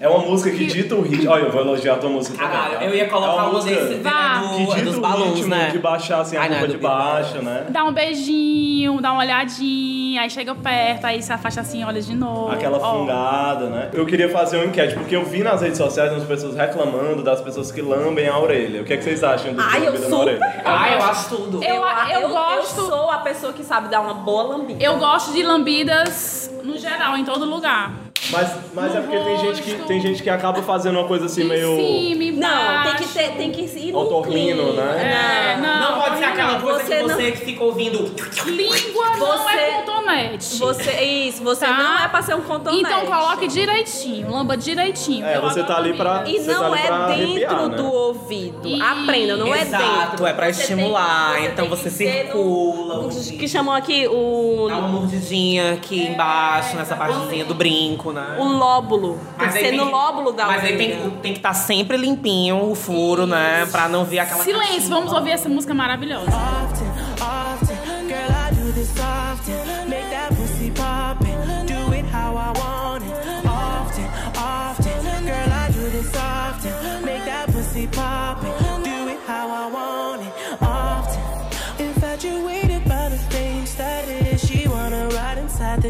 É 0.00 0.08
uma 0.08 0.20
música 0.20 0.50
que 0.56 0.66
dita 0.66 0.94
o 0.94 1.02
ritmo. 1.02 1.30
Olha, 1.30 1.42
eu 1.42 1.50
vou 1.50 1.60
elogiar 1.60 1.94
a 1.94 1.96
tua 1.98 2.08
música 2.10 2.38
também. 2.38 2.52
Caralho, 2.52 2.78
tá? 2.78 2.84
eu 2.84 2.94
ia 2.94 3.02
é 3.02 3.06
colocar 3.06 3.32
uma 3.34 3.48
um 3.48 3.52
música 3.54 3.74
desse 3.74 3.94
Vá. 4.00 4.10
que 4.10 4.64
do, 4.64 4.74
dita 4.74 4.84
dos 4.84 4.96
o 4.96 5.00
balões, 5.00 5.34
ritmo 5.34 5.48
né? 5.48 5.70
de 5.70 5.78
baixar 5.78 6.20
assim, 6.20 6.36
a 6.36 6.42
Ai, 6.42 6.48
não, 6.48 6.58
roupa 6.58 6.72
do 6.72 6.78
de 6.78 6.82
baixo, 6.82 7.42
né? 7.42 7.66
Dá 7.68 7.84
um 7.84 7.92
beijinho, 7.92 9.00
dá 9.00 9.12
uma 9.12 9.22
olhadinha, 9.22 10.22
aí 10.22 10.30
chega 10.30 10.54
perto, 10.54 11.04
aí 11.04 11.20
se 11.20 11.32
afasta 11.32 11.60
assim, 11.62 11.82
olha 11.82 12.00
de 12.00 12.14
novo. 12.14 12.52
Aquela 12.52 12.78
Ó, 12.78 12.98
fungada, 13.00 13.66
né? 13.70 13.90
Eu 13.92 14.06
queria 14.06 14.28
fazer 14.28 14.58
uma 14.58 14.66
enquete, 14.66 14.94
porque 14.94 15.16
eu 15.16 15.24
vi 15.24 15.42
nas 15.42 15.62
redes 15.62 15.78
sociais 15.78 16.12
umas 16.12 16.24
pessoas 16.24 16.54
reclamando 16.54 17.22
das 17.22 17.40
pessoas 17.40 17.72
que 17.72 17.82
lambem 17.82 18.28
a 18.28 18.38
orelha. 18.38 18.82
O 18.82 18.84
que, 18.84 18.92
é 18.92 18.96
que 18.96 19.02
vocês 19.02 19.24
acham 19.24 19.52
do 19.52 19.60
Ai, 19.60 19.86
eu 19.86 20.16
orelha? 20.16 20.62
Ah, 20.64 20.90
eu 20.92 21.02
acho 21.02 21.28
tudo. 21.28 21.62
Eu- 21.62 21.84
eu 22.20 22.28
gosto- 22.28 22.80
Eu 22.80 22.86
sou 22.86 23.10
a 23.10 23.18
pessoa 23.18 23.52
que 23.52 23.64
sabe 23.64 23.88
dar 23.88 24.00
uma 24.00 24.14
boa 24.14 24.42
lambida. 24.44 24.82
Eu 24.82 24.98
gosto 24.98 25.32
de 25.32 25.42
lambidas 25.42 26.50
no 26.62 26.76
geral, 26.76 27.16
em 27.16 27.24
todo 27.24 27.44
lugar. 27.44 28.07
Mas, 28.30 28.50
mas 28.74 28.94
é 28.94 29.00
porque 29.00 29.18
tem 29.18 29.38
gente, 29.38 29.62
que, 29.62 29.74
tem 29.86 30.00
gente 30.00 30.22
que 30.22 30.28
acaba 30.28 30.62
fazendo 30.62 30.98
uma 30.98 31.08
coisa 31.08 31.26
assim 31.26 31.44
meio 31.44 31.76
cima, 31.76 32.32
Não, 32.48 32.82
tem 32.84 32.94
que, 32.96 33.08
ter, 33.14 33.30
tem 33.36 33.50
que 33.50 33.62
ir 33.62 33.92
no 33.92 34.00
otorrino, 34.00 34.72
né? 34.74 35.54
É, 35.56 35.60
não, 35.60 35.92
Não 35.92 36.00
pode 36.00 36.18
ser 36.18 36.24
aquela 36.24 36.60
coisa 36.60 36.80
Você 36.84 36.96
que 36.96 37.02
não- 37.02 37.08
você 37.16 37.32
que 37.32 37.38
fica 37.38 37.64
ouvindo. 37.64 38.14
Língua 38.44 39.16
não 39.16 39.26
Você- 39.38 39.54
é 39.56 39.70
cotonete. 39.82 40.58
Você, 40.58 41.00
isso, 41.04 41.42
você 41.42 41.64
Tá? 41.64 41.72
não 41.72 41.98
é 42.04 42.08
pra 42.08 42.20
ser 42.20 42.34
um 42.34 42.42
contonete. 42.42 42.80
Então 42.82 43.06
coloque 43.06 43.46
direitinho, 43.48 44.30
lamba 44.30 44.56
direitinho. 44.56 45.24
É, 45.24 45.40
você 45.40 45.62
tá 45.62 45.76
ali 45.78 45.94
pra-. 45.94 46.24
E 46.26 46.38
Você 46.40 46.52
tá 46.52 46.60
não 46.60 46.70
pra 46.70 46.78
é 46.80 46.82
dentro 46.82 46.94
arrepiar, 47.24 47.68
né? 47.68 47.76
do 47.76 47.86
ouvido. 47.92 48.68
Ih, 48.68 48.82
Aprenda, 48.82 49.36
não 49.36 49.54
é 49.54 49.62
Exato, 49.62 50.10
dentro. 50.10 50.26
é 50.26 50.32
pra 50.34 50.52
Você 50.52 50.52
tem- 50.52 50.76
estimular, 50.76 51.40
então 51.44 51.66
tem 51.66 51.68
você 51.68 51.84
que 51.84 51.90
ser 51.90 52.12
circula, 52.26 52.94
no- 52.96 53.08
o- 53.08 53.38
que 53.38 53.48
chamam 53.48 53.74
aqui 53.74 54.06
o, 54.08 54.66
Dá 54.68 54.76
uma 54.78 54.88
mordidinha 54.88 55.72
aqui 55.74 56.06
embaixo, 56.08 56.76
nessa 56.76 56.94
partezinha 56.96 57.44
do 57.44 57.54
brinco, 57.54 58.07
né? 58.12 58.36
o 58.38 58.44
lóbulo. 58.44 59.18
Tem 59.38 59.48
que 59.48 59.58
aí 59.58 59.64
ser 59.64 59.72
no 59.72 59.84
lóbulo 59.90 60.32
da 60.32 60.46
Mas 60.46 60.64
aí 60.64 60.74
orelha. 60.74 60.96
tem, 61.00 61.10
tem 61.20 61.32
que 61.32 61.38
estar 61.38 61.54
sempre 61.54 61.96
limpinho 61.96 62.70
o 62.70 62.74
furo, 62.74 63.26
né? 63.26 63.66
Pra 63.70 63.88
não 63.88 64.04
ver 64.04 64.20
aquela. 64.20 64.42
Silêncio, 64.44 64.88
vamos 64.88 65.12
ouvir 65.12 65.30
essa 65.32 65.48
música 65.48 65.74
maravilhosa. 65.74 66.26
often, 66.26 66.88
often. 67.20 67.76
Girl, 68.08 68.30
I 68.30 68.54
do 68.54 68.72
this 68.72 68.90
often. 68.98 69.88
Make 69.88 70.10
that 70.10 70.34
pussy 70.34 70.70
poppin'. 70.70 71.66
Do 71.66 71.92
it 71.94 72.06
how 72.12 72.36
I 72.36 72.52
want 72.58 73.04
it. 73.04 73.12
Often, 73.46 74.06
often. 74.36 75.24
Girl, 75.24 75.52
I 75.52 75.70
do 75.72 75.90
this 75.90 76.12
often. 76.16 77.04
Make 77.04 77.24
that 77.24 77.46
pussy 77.52 77.86
poppin'. 77.88 78.82
Do 78.82 79.08
it 79.08 79.18
how 79.26 79.48
I 79.50 79.70
want 79.72 79.92
it. 79.92 79.97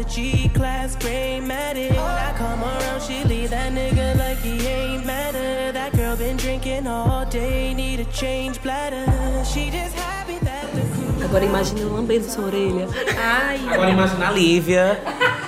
Inside 0.09 0.33
the 0.33 0.43
G 0.43 0.49
class 0.49 0.95
gray 0.95 1.39
matic. 1.41 1.91
I 1.91 2.33
come 2.37 2.63
around, 2.63 3.01
she 3.01 3.23
leave 3.23 3.49
that 3.51 3.71
nigga 3.71 4.17
like 4.17 4.37
he 4.39 4.65
ain't 4.67 5.05
matter. 5.05 5.71
That 5.71 5.95
girl 5.95 6.15
been 6.15 6.37
drinking 6.37 6.87
all 6.87 7.25
day, 7.25 7.73
need 7.73 7.99
a 7.99 8.05
change 8.05 8.61
bladder. 8.61 9.05
She 9.45 9.69
just 9.69 9.95
happy 9.95 10.39
that 10.45 10.71
the 10.73 10.81
crew. 10.81 11.25
Agora 11.25 11.45
imagine 11.45 11.81
eu 11.81 11.89
lambendo 11.89 12.29
sua 12.29 12.45
orelha. 12.45 12.87
Ai. 13.17 13.59
Agora 13.69 13.89
imagina 13.89 14.27
a 14.27 14.31
Lívia 14.31 14.99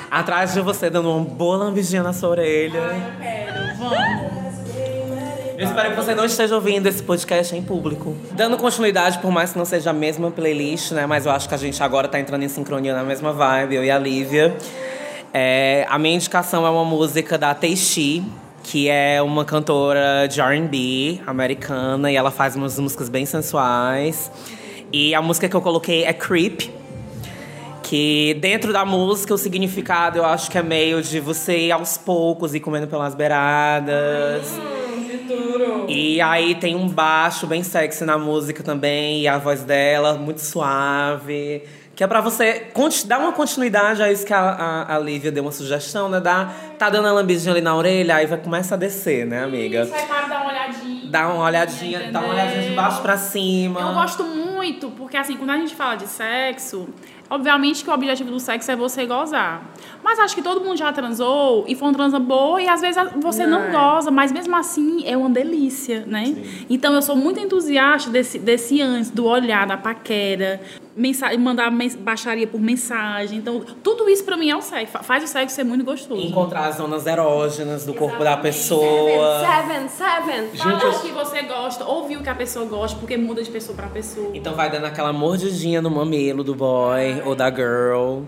atrás 0.09 0.53
de 0.53 0.61
você 0.61 0.89
dando 0.89 1.09
uma 1.11 1.23
boa 1.23 1.57
lambidinha 1.57 2.03
na 2.03 2.13
sua 2.13 2.29
orelha. 2.29 2.81
Quero, 3.19 3.77
vamos. 3.77 4.40
Eu 5.61 5.67
espero 5.67 5.91
que 5.91 5.95
você 5.95 6.15
não 6.15 6.25
esteja 6.25 6.55
ouvindo 6.55 6.87
esse 6.87 7.03
podcast 7.03 7.55
em 7.55 7.61
público. 7.61 8.17
Dando 8.31 8.57
continuidade, 8.57 9.19
por 9.19 9.29
mais 9.29 9.51
que 9.51 9.59
não 9.59 9.65
seja 9.65 9.91
a 9.91 9.93
mesma 9.93 10.31
playlist, 10.31 10.91
né? 10.91 11.05
Mas 11.05 11.27
eu 11.27 11.31
acho 11.31 11.47
que 11.47 11.53
a 11.53 11.57
gente 11.57 11.83
agora 11.83 12.07
tá 12.07 12.19
entrando 12.19 12.41
em 12.41 12.47
sincronia 12.47 12.95
na 12.95 13.03
mesma 13.03 13.31
vibe, 13.31 13.75
eu 13.75 13.85
e 13.85 13.91
a 13.91 13.99
Lívia. 13.99 14.57
É, 15.31 15.85
a 15.87 15.99
minha 15.99 16.15
indicação 16.15 16.65
é 16.65 16.69
uma 16.71 16.83
música 16.83 17.37
da 17.37 17.53
Teishi, 17.53 18.23
que 18.63 18.89
é 18.89 19.21
uma 19.21 19.45
cantora 19.45 20.27
de 20.27 20.41
R&B 20.41 21.21
americana 21.27 22.11
e 22.11 22.15
ela 22.15 22.31
faz 22.31 22.55
umas 22.55 22.79
músicas 22.79 23.07
bem 23.07 23.27
sensuais. 23.27 24.31
E 24.91 25.13
a 25.13 25.21
música 25.21 25.47
que 25.47 25.55
eu 25.55 25.61
coloquei 25.61 26.05
é 26.05 26.11
Creep, 26.11 26.71
que 27.83 28.35
dentro 28.41 28.73
da 28.73 28.83
música 28.83 29.31
o 29.31 29.37
significado 29.37 30.17
eu 30.17 30.25
acho 30.25 30.49
que 30.49 30.57
é 30.57 30.63
meio 30.63 31.03
de 31.03 31.19
você 31.19 31.67
ir 31.67 31.71
aos 31.71 31.99
poucos 31.99 32.55
e 32.55 32.59
comendo 32.59 32.87
pelas 32.87 33.13
beiradas. 33.13 34.70
E 35.87 36.21
aí 36.21 36.55
tem 36.55 36.75
um 36.75 36.87
baixo 36.87 37.47
bem 37.47 37.63
sexy 37.63 38.03
na 38.03 38.17
música 38.17 38.63
também, 38.63 39.21
e 39.21 39.27
a 39.27 39.37
voz 39.37 39.63
dela 39.63 40.13
muito 40.13 40.41
suave. 40.41 41.63
Que 41.95 42.03
é 42.03 42.07
pra 42.07 42.21
você 42.21 42.67
dar 43.05 43.19
uma 43.19 43.33
continuidade 43.33 44.01
a 44.01 44.11
isso 44.11 44.25
que 44.25 44.33
a, 44.33 44.39
a, 44.39 44.95
a 44.95 44.99
Lívia 44.99 45.31
deu 45.31 45.43
uma 45.43 45.51
sugestão, 45.51 46.09
né? 46.09 46.19
Dá, 46.19 46.51
tá 46.79 46.89
dando 46.89 47.07
a 47.07 47.11
lambidinha 47.11 47.53
ali 47.53 47.61
na 47.61 47.75
orelha, 47.75 48.15
aí 48.15 48.25
vai 48.25 48.39
começar 48.39 48.75
a 48.75 48.77
descer, 48.77 49.25
né, 49.25 49.43
amiga? 49.43 49.83
Isso 49.83 49.93
aí 49.93 50.05
para 50.05 50.27
dar 50.27 50.41
uma 50.41 50.49
olhadinha. 50.49 51.11
Dá 51.11 51.27
uma 51.27 51.43
olhadinha, 51.43 52.11
dá 52.11 52.19
uma 52.21 52.33
olhadinha 52.33 52.69
de 52.69 52.75
baixo 52.75 53.01
pra 53.01 53.17
cima. 53.17 53.81
Eu 53.81 53.93
gosto 53.93 54.23
muito, 54.23 54.89
porque 54.91 55.17
assim, 55.17 55.35
quando 55.35 55.51
a 55.51 55.57
gente 55.57 55.75
fala 55.75 55.95
de 55.95 56.07
sexo, 56.07 56.87
obviamente 57.31 57.81
que 57.81 57.89
o 57.89 57.93
objetivo 57.93 58.29
do 58.29 58.39
sexo 58.39 58.69
é 58.69 58.75
você 58.75 59.05
gozar. 59.05 59.63
Mas 60.03 60.19
acho 60.19 60.35
que 60.35 60.41
todo 60.41 60.59
mundo 60.59 60.75
já 60.75 60.91
transou 60.91 61.63
e 61.65 61.73
foi 61.75 61.87
uma 61.87 61.93
transa 61.93 62.19
boa 62.19 62.61
e 62.61 62.67
às 62.67 62.81
vezes 62.81 63.01
você 63.21 63.47
não, 63.47 63.71
goza, 63.71 64.11
mas 64.11 64.33
mesmo 64.33 64.53
assim 64.53 65.03
é 65.05 65.15
uma 65.15 65.29
delícia, 65.29 66.03
né? 66.05 66.35
Então 66.69 66.93
eu 66.93 67.01
sou 67.01 67.15
muito 67.15 67.39
entusiasta 67.39 68.09
desse, 68.09 68.37
desse 68.37 68.81
antes, 68.81 69.09
do 69.09 69.25
olhar, 69.25 69.65
da 69.65 69.77
paquera, 69.77 70.59
mensa 70.95 71.35
mandar 71.37 71.71
mens 71.71 71.95
baixaria 71.95 72.45
por 72.47 72.59
mensagem. 72.59 73.37
Então, 73.39 73.59
tudo 73.83 74.09
isso 74.09 74.23
pra 74.23 74.35
mim 74.37 74.49
é 74.49 74.55
o 74.55 74.61
sexo. 74.61 74.91
Fa- 74.93 75.03
Faz 75.03 75.23
o 75.23 75.27
sexo 75.27 75.55
ser 75.55 75.63
muito 75.63 75.83
gostoso. 75.85 76.21
Encontrar 76.21 76.67
as 76.67 76.75
zonas 76.77 77.05
erógenas 77.07 77.85
do 77.85 77.93
corpo 77.93 78.23
da 78.23 78.37
pessoa. 78.37 79.39
Seven, 79.39 79.87
seven. 79.89 80.47
Fala 80.57 80.89
o 80.97 81.01
que 81.01 81.11
você 81.11 81.41
gosta, 81.43 81.85
ouvir 81.85 82.17
o 82.17 82.23
que 82.23 82.29
a 82.29 82.35
pessoa 82.35 82.65
gosta, 82.65 82.97
porque 82.99 83.17
muda 83.17 83.43
de 83.43 83.49
pessoa 83.49 83.75
pra 83.75 83.87
pessoa. 83.87 84.31
Então 84.33 84.53
vai 84.53 84.69
dando 84.69 84.85
aquela 84.85 85.11
mordidinha 85.13 85.81
no 85.81 85.89
mamilo 85.89 86.43
do 86.43 86.55
boy 86.55 87.21
ou 87.25 87.35
da 87.35 87.49
girl. 87.49 88.21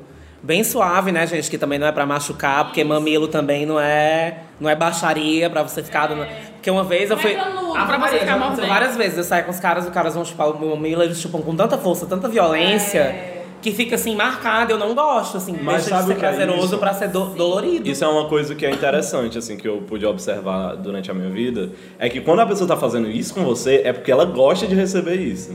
Bem 0.43 0.61
suave, 0.61 1.09
né, 1.13 1.25
gente? 1.25 1.49
Que 1.49 1.57
também 1.57 1.79
não 1.79 1.87
é 1.87 1.91
pra 1.93 2.05
machucar, 2.05 2.65
porque 2.65 2.83
mamilo 2.83 3.29
também 3.29 3.65
não 3.65 3.79
é, 3.79 4.39
não 4.59 4.69
é 4.69 4.75
baixaria 4.75 5.49
pra 5.49 5.63
você 5.63 5.81
ficar 5.81 6.07
dando. 6.07 6.27
Porque 6.55 6.69
uma 6.69 6.83
vez 6.83 7.09
eu 7.09 7.17
fui. 7.17 7.33
Ah, 7.33 7.85
pra 7.85 7.97
você 7.97 8.19
ficar 8.19 8.37
mordendo. 8.37 8.67
várias 8.67 8.97
vezes 8.97 9.17
eu 9.17 9.23
saio 9.23 9.45
com 9.45 9.51
os 9.51 9.59
caras, 9.59 9.85
os 9.85 9.91
caras 9.91 10.15
vão 10.15 10.25
chupar 10.25 10.49
o 10.49 10.69
mamilo, 10.69 11.01
eles 11.01 11.17
chupam 11.17 11.41
com 11.41 11.55
tanta 11.55 11.77
força, 11.77 12.05
tanta 12.05 12.27
violência, 12.27 12.99
É. 12.99 13.42
que 13.63 13.71
fica 13.71 13.95
assim 13.95 14.15
marcado. 14.15 14.73
Eu 14.73 14.77
não 14.77 14.93
gosto, 14.93 15.37
assim, 15.37 15.53
Mas 15.59 15.85
deixa 15.85 15.89
sabe 15.89 16.01
de 16.01 16.07
ser 16.07 16.13
é 16.13 16.15
prazeroso 16.29 16.65
isso? 16.65 16.77
pra 16.77 16.93
ser 16.93 17.07
do- 17.07 17.33
dolorido. 17.33 17.89
Isso 17.89 18.03
é 18.03 18.07
uma 18.07 18.25
coisa 18.27 18.53
que 18.53 18.65
é 18.65 18.69
interessante, 18.71 19.37
assim, 19.37 19.57
que 19.57 19.67
eu 19.67 19.77
pude 19.87 20.05
observar 20.05 20.75
durante 20.75 21.09
a 21.09 21.13
minha 21.13 21.29
vida. 21.29 21.69
É 21.97 22.09
que 22.09 22.19
quando 22.21 22.41
a 22.41 22.45
pessoa 22.45 22.67
tá 22.67 22.75
fazendo 22.77 23.09
isso 23.09 23.33
com 23.33 23.43
você, 23.43 23.81
é 23.85 23.93
porque 23.93 24.11
ela 24.11 24.25
gosta 24.25 24.67
de 24.67 24.75
receber 24.75 25.15
isso. 25.15 25.51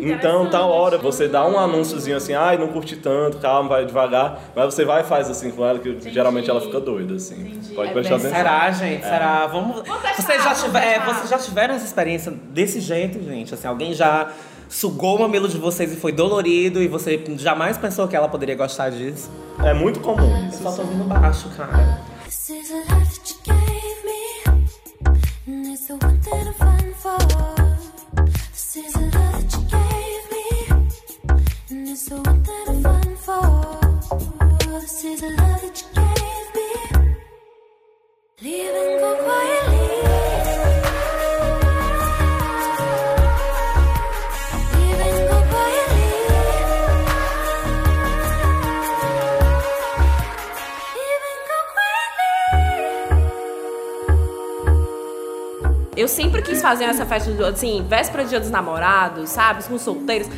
então, 0.00 0.46
tal 0.50 0.70
hora, 0.70 0.98
você 0.98 1.26
dá 1.28 1.46
um 1.46 1.58
anúnciozinho 1.58 2.16
assim, 2.16 2.34
ai, 2.34 2.58
não 2.58 2.68
curti 2.68 2.96
tanto, 2.96 3.38
calma, 3.38 3.68
vai 3.68 3.86
devagar. 3.86 4.40
Mas 4.54 4.74
você 4.74 4.84
vai 4.84 5.00
e 5.02 5.04
faz 5.04 5.30
assim 5.30 5.50
com 5.50 5.64
ela, 5.64 5.78
que 5.78 5.96
geralmente 6.10 6.50
ela 6.50 6.60
fica 6.60 6.80
doida, 6.80 7.14
assim. 7.14 7.58
Pode 7.74 7.92
prestar 7.92 8.16
atenção. 8.16 8.36
Será, 8.36 8.70
gente? 8.72 9.02
Será? 9.02 9.46
Vamos. 9.46 9.82
Vocês 10.16 10.42
já, 10.42 10.54
tiver, 10.54 10.84
é, 10.84 11.00
vocês 11.00 11.30
já 11.30 11.38
tiveram 11.38 11.74
essa 11.74 11.84
experiência 11.86 12.32
desse 12.50 12.80
jeito, 12.80 13.22
gente? 13.22 13.54
Assim, 13.54 13.66
alguém 13.68 13.94
já 13.94 14.28
sugou 14.68 15.16
o 15.16 15.20
mamilo 15.20 15.48
de 15.48 15.58
vocês 15.58 15.92
e 15.92 15.96
foi 15.96 16.12
dolorido 16.12 16.82
e 16.82 16.88
você 16.88 17.22
jamais 17.36 17.76
pensou 17.78 18.06
que 18.08 18.16
ela 18.16 18.28
poderia 18.28 18.54
gostar 18.56 18.90
disso? 18.90 19.30
É 19.62 19.72
muito 19.72 20.00
comum 20.00 20.36
Eu 20.44 20.48
isso. 20.48 20.62
só 20.62 20.72
tô 20.72 20.82
ouvindo 20.82 21.04
baixo, 21.04 21.48
cara. 21.56 22.00
This 22.24 22.50
is 22.50 22.68
the 22.68 22.76
life 22.94 23.20
that 23.20 23.30
you 23.30 23.36
gave 23.44 24.04
me, 24.04 24.22
and 25.48 25.72
it's 25.72 25.86
the 25.86 25.94
one 25.94 26.18
that 26.20 26.46
I'm 26.46 26.54
fighting 26.54 26.94
for. 26.94 27.18
This 28.52 28.76
is 28.76 28.92
the 28.92 29.00
love 29.00 29.32
that 29.32 29.56
you 29.56 29.62
gave 29.70 30.24
me, 30.32 30.46
and 31.70 31.88
it's 31.88 32.04
the 32.08 32.16
one 32.16 32.42
that 32.42 32.68
I'm 32.68 32.82
fighting 32.82 33.16
for. 33.16 34.80
This 34.80 35.04
is 35.04 35.20
the 35.20 35.30
love 35.30 35.55
fazer 56.66 56.84
essa 56.84 57.06
festa, 57.06 57.30
do- 57.30 57.44
assim, 57.46 57.84
véspera 57.88 58.24
de 58.24 58.30
dia 58.30 58.40
dos 58.40 58.50
namorados, 58.50 59.30
sabe? 59.30 59.62
Com 59.64 59.78
solteiros. 59.78 60.28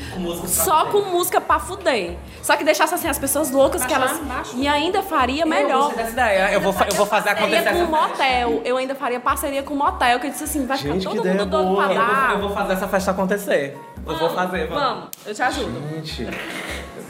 Só 0.47 0.87
com 0.87 1.01
música 1.03 1.41
pra 1.41 1.59
fuder. 1.59 2.17
Só 2.43 2.55
que 2.57 2.65
deixasse 2.65 2.95
assim 2.95 3.09
as 3.09 3.19
pessoas 3.19 3.51
loucas 3.51 3.85
que 3.85 3.95
Baixar, 3.95 4.15
elas. 4.17 4.27
baixa. 4.27 4.51
E 4.57 4.69
ainda 4.69 5.03
faria 5.03 5.47
melhor. 5.47 5.95
dessa 5.95 6.11
ideia. 6.11 6.53
Eu 6.53 6.61
vou, 6.61 6.75
eu 6.91 6.95
vou 6.97 7.07
fazer 7.07 7.31
acontecer 7.31 7.71
com 7.71 7.79
um 7.79 7.83
essa 7.97 8.09
festa. 8.09 8.19
motel. 8.19 8.63
Eu 8.65 8.77
ainda 8.77 8.95
faria 8.95 9.21
parceria 9.21 9.63
com 9.63 9.73
um 9.75 9.79
motel, 9.79 10.21
que 10.21 10.27
eu 10.27 10.31
disse 10.31 10.45
assim, 10.45 10.67
vai 10.67 10.77
Gente, 10.77 10.99
ficar 10.99 11.11
que 11.11 11.17
todo 11.17 11.27
mundo 11.27 11.47
doido 11.47 11.75
pra 11.77 11.85
Eu 11.85 11.89
vou, 11.89 11.95
dar. 12.07 12.31
eu 12.33 12.41
vou 12.41 12.51
fazer 12.51 12.73
essa 12.75 12.89
festa 12.89 13.11
acontecer. 13.11 13.79
Eu 14.07 14.17
vou 14.17 14.31
fazer, 14.31 14.67
vamos. 14.69 14.83
Vamos, 14.83 15.09
eu 15.27 15.35
te 15.35 15.43
ajudo. 15.43 15.73
Gente. 15.95 16.29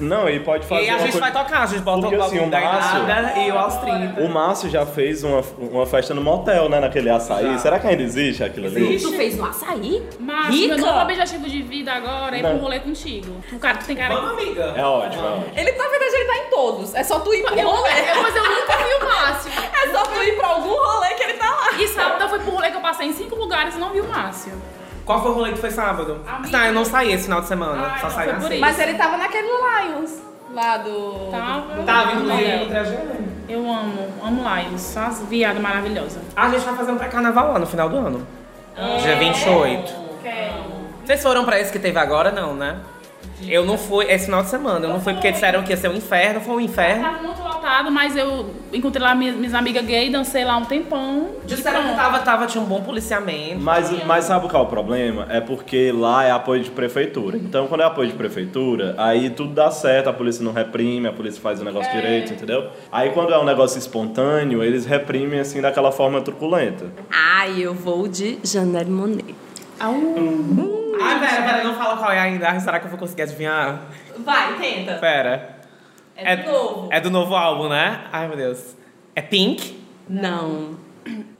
Não, 0.00 0.28
e 0.28 0.40
pode 0.40 0.64
E 0.64 0.68
fazer 0.68 0.80
aí 0.82 0.88
a 0.90 0.98
gente 0.98 1.12
coisa... 1.12 1.20
vai 1.20 1.32
tocar, 1.32 1.62
a 1.62 1.66
gente 1.66 1.80
bota 1.82 2.00
Porque, 2.02 2.16
o 2.16 2.22
assim, 2.22 2.38
o 2.38 2.46
Márcio- 2.46 3.42
e 3.42 3.50
o 3.50 3.58
aos 3.58 3.76
30. 3.76 4.20
O 4.20 4.28
Márcio 4.28 4.70
já 4.70 4.86
fez 4.86 5.24
uma, 5.24 5.42
uma 5.58 5.86
festa 5.86 6.14
no 6.14 6.20
motel, 6.22 6.68
né? 6.68 6.78
Naquele 6.80 7.10
açaí. 7.10 7.58
Será 7.58 7.78
que 7.78 7.86
ainda 7.86 8.02
existe 8.02 8.44
aquilo 8.44 8.66
ali? 8.66 8.98
Tu 8.98 9.10
fez 9.12 9.36
no 9.36 9.44
açaí? 9.46 10.02
Mas 10.20 10.48
Rica? 10.54 10.76
meu 10.76 10.86
novo 10.86 11.00
objetivo 11.00 11.48
de 11.48 11.62
vida 11.62 11.92
agora 11.92 12.36
é 12.36 12.38
ir 12.38 12.42
pra 12.42 12.50
um 12.50 12.54
Não. 12.54 12.60
rolê 12.62 12.80
contigo. 12.80 13.42
Tu, 13.48 13.58
cara, 13.58 13.78
tu 13.78 13.86
tem 13.86 13.96
cara. 13.96 14.14
Vamos, 14.14 14.30
amiga. 14.42 14.74
É 14.76 14.84
ótimo, 14.84 15.22
é 15.26 15.30
ótimo. 15.30 15.46
Ele, 15.56 15.72
na 15.72 15.88
verdade, 15.88 16.14
ele 16.14 16.24
tá 16.26 16.36
em 16.38 16.50
todos. 16.50 16.94
É 16.94 17.02
só 17.02 17.18
tu 17.20 17.34
ir 17.34 17.42
pro 17.44 17.54
Eu, 17.58 17.68
rolê. 17.68 17.90
eu, 17.90 18.22
mas 18.22 18.36
eu 18.36 18.42
nunca 18.44 18.76
vi 18.76 18.94
o 18.94 19.04
Márcio. 19.08 19.50
É 19.82 19.88
só 19.92 20.02
tu 20.04 20.22
ir 20.22 20.36
pra 20.36 20.46
algum 20.48 20.68
rolê 20.74 21.08
que 21.14 21.22
ele 21.24 21.34
tá 21.34 21.50
lá. 21.50 21.72
E 21.80 21.88
sábado 21.88 22.22
eu 22.22 22.28
fui 22.28 22.38
pro 22.38 22.50
rolê 22.52 22.70
que 22.70 22.76
eu 22.76 22.80
passei 22.80 23.08
em 23.08 23.12
cinco 23.12 23.34
lugares 23.34 23.74
e 23.74 23.78
não 23.78 23.90
vi 23.90 24.00
o 24.00 24.08
Márcio. 24.08 24.52
Qual 25.08 25.22
foi 25.22 25.30
o 25.30 25.34
rolê 25.34 25.52
que 25.52 25.58
foi 25.58 25.70
sábado? 25.70 26.20
Amiga. 26.28 26.50
Tá, 26.58 26.66
eu 26.66 26.74
não 26.74 26.84
saí 26.84 27.12
esse 27.14 27.24
final 27.24 27.40
de 27.40 27.46
semana. 27.48 27.94
Ah, 27.94 27.98
só 27.98 28.10
saí 28.10 28.30
na 28.30 28.40
sexta. 28.42 28.58
Mas 28.60 28.78
ele 28.78 28.92
tava 28.92 29.16
naquele 29.16 29.48
Lions. 29.48 30.20
Lá 30.54 30.76
do. 30.76 31.30
Tava. 31.30 31.82
Tava, 31.86 32.12
inclusive, 32.12 32.44
É. 32.44 32.56
no 32.58 32.66
trajeto. 32.66 33.06
Eu 33.48 33.60
amo, 33.60 34.06
amo 34.22 34.42
Lions. 34.42 34.82
Só 34.82 35.00
as 35.00 35.22
viadas 35.22 35.62
maravilhosas. 35.62 36.18
A 36.36 36.50
gente 36.50 36.60
vai 36.62 36.76
fazer 36.76 36.92
um 36.92 36.98
pré-carnaval 36.98 37.54
lá 37.54 37.58
no 37.58 37.64
final 37.66 37.88
do 37.88 37.96
ano. 37.96 38.26
Dia 39.02 39.16
28. 39.16 39.94
Quero. 40.22 40.54
Vocês 41.06 41.22
foram 41.22 41.42
pra 41.46 41.58
esse 41.58 41.72
que 41.72 41.78
teve 41.78 41.98
agora, 41.98 42.30
não, 42.30 42.52
né? 42.52 42.76
Eu 43.46 43.64
não 43.64 43.78
fui 43.78 44.04
esse 44.10 44.26
final 44.26 44.42
de 44.42 44.50
semana. 44.50 44.84
Eu 44.84 44.90
não 44.92 45.00
fui 45.00 45.14
porque 45.14 45.32
disseram 45.32 45.62
que 45.62 45.70
ia 45.70 45.76
ser 45.78 45.88
um 45.88 45.94
inferno. 45.94 46.42
Foi 46.42 46.54
um 46.56 46.60
inferno. 46.60 47.02
Mas 47.90 48.16
eu 48.16 48.50
encontrei 48.72 49.02
lá 49.02 49.14
minhas, 49.14 49.36
minhas 49.36 49.54
amigas 49.54 49.84
gay, 49.84 50.10
dancei 50.10 50.44
lá 50.44 50.56
um 50.56 50.64
tempão. 50.64 51.30
Disseram 51.44 51.82
que 51.88 51.94
tava, 51.94 52.18
tava, 52.20 52.46
tinha 52.46 52.62
um 52.62 52.66
bom 52.66 52.82
policiamento. 52.82 53.60
Mas, 53.60 54.04
mas 54.04 54.24
sabe 54.24 54.48
qual 54.48 54.62
é 54.62 54.66
o 54.66 54.68
problema? 54.68 55.26
É 55.30 55.40
porque 55.40 55.92
lá 55.92 56.24
é 56.24 56.30
apoio 56.30 56.62
de 56.62 56.70
prefeitura. 56.70 57.36
Então, 57.36 57.66
quando 57.66 57.82
é 57.82 57.84
apoio 57.84 58.08
de 58.08 58.14
prefeitura, 58.14 58.94
aí 58.98 59.30
tudo 59.30 59.54
dá 59.54 59.70
certo, 59.70 60.08
a 60.08 60.12
polícia 60.12 60.44
não 60.44 60.52
reprime, 60.52 61.08
a 61.08 61.12
polícia 61.12 61.40
faz 61.40 61.60
o 61.60 61.64
negócio 61.64 61.90
direito, 61.92 62.32
entendeu? 62.32 62.70
Aí, 62.90 63.10
quando 63.10 63.32
é 63.32 63.38
um 63.38 63.44
negócio 63.44 63.78
espontâneo, 63.78 64.62
eles 64.62 64.86
reprimem, 64.86 65.40
assim, 65.40 65.60
daquela 65.60 65.92
forma 65.92 66.20
truculenta. 66.20 66.86
Ai, 67.10 67.60
eu 67.60 67.74
vou 67.74 68.08
de 68.08 68.38
Janelle 68.42 68.90
Monet. 68.90 69.34
Ai, 69.80 71.20
pera, 71.20 71.42
pera, 71.42 71.64
não 71.64 71.74
fala 71.74 71.96
qual 71.96 72.10
é 72.10 72.18
ainda. 72.18 72.48
Ai, 72.48 72.60
será 72.60 72.80
que 72.80 72.86
eu 72.86 72.90
vou 72.90 72.98
conseguir 72.98 73.22
adivinhar? 73.22 73.82
Vai, 74.18 74.54
tenta. 74.58 74.94
Pera. 74.94 75.57
É 76.20 76.36
do 76.36 76.50
novo. 76.50 76.88
É 76.90 77.00
do 77.00 77.10
novo 77.10 77.34
álbum, 77.34 77.68
né? 77.68 78.04
Ai, 78.12 78.26
meu 78.28 78.36
Deus. 78.36 78.76
É 79.14 79.22
Pink? 79.22 79.78
Não. 80.08 80.76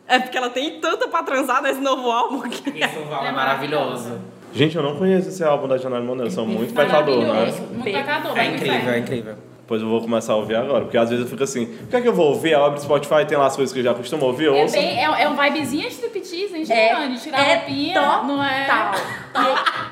É 0.06 0.18
porque 0.18 0.38
ela 0.38 0.48
tem 0.50 0.80
tanta 0.80 1.08
pra 1.08 1.22
transar 1.22 1.60
nesse 1.62 1.80
novo 1.80 2.10
álbum 2.10 2.40
que. 2.48 2.70
Esse 2.78 2.96
novo 2.98 3.12
álbum 3.12 3.26
é 3.26 3.32
maravilhoso. 3.32 4.18
Gente, 4.54 4.76
eu 4.76 4.82
não 4.82 4.96
conheço 4.96 5.28
esse 5.28 5.44
álbum 5.44 5.68
da 5.68 5.76
Janelle 5.76 6.06
Monáe, 6.06 6.26
eu 6.26 6.30
sou 6.30 6.46
muito 6.46 6.72
pecador, 6.72 7.20
né? 7.22 7.52
Muito 7.70 7.84
pecador. 7.84 8.38
É 8.38 8.46
incrível, 8.46 8.92
é 8.92 8.98
incrível. 8.98 9.34
Pois 9.66 9.82
eu 9.82 9.88
vou 9.88 10.00
começar 10.00 10.32
a 10.32 10.36
ouvir 10.36 10.56
agora, 10.56 10.84
porque 10.84 10.96
às 10.96 11.10
vezes 11.10 11.26
eu 11.26 11.30
fico 11.30 11.44
assim, 11.44 11.64
o 11.64 11.86
que 11.88 11.96
é 11.96 12.00
que 12.00 12.08
eu 12.08 12.14
vou 12.14 12.28
ouvir? 12.28 12.52
Eu 12.52 12.64
abro 12.64 12.78
o 12.78 12.82
Spotify, 12.82 13.26
tem 13.28 13.36
lá 13.36 13.44
as 13.44 13.54
coisas 13.54 13.70
que 13.70 13.80
eu 13.80 13.84
já 13.84 13.92
costumo 13.92 14.24
ouvir, 14.24 14.46
eu 14.46 14.54
É, 14.56 14.62
ouço. 14.62 14.72
bem, 14.74 14.98
é, 14.98 15.02
é 15.24 15.28
um 15.28 15.36
vibezinha 15.36 15.86
striptease, 15.88 16.56
hein, 16.56 16.64
Giovanni? 16.64 17.18
Tirar 17.18 17.38
a 17.38 17.42
roupinha, 17.54 18.00
não 18.22 18.42
é? 18.42 18.64
Tal. 18.64 18.92
Tal. 19.34 19.54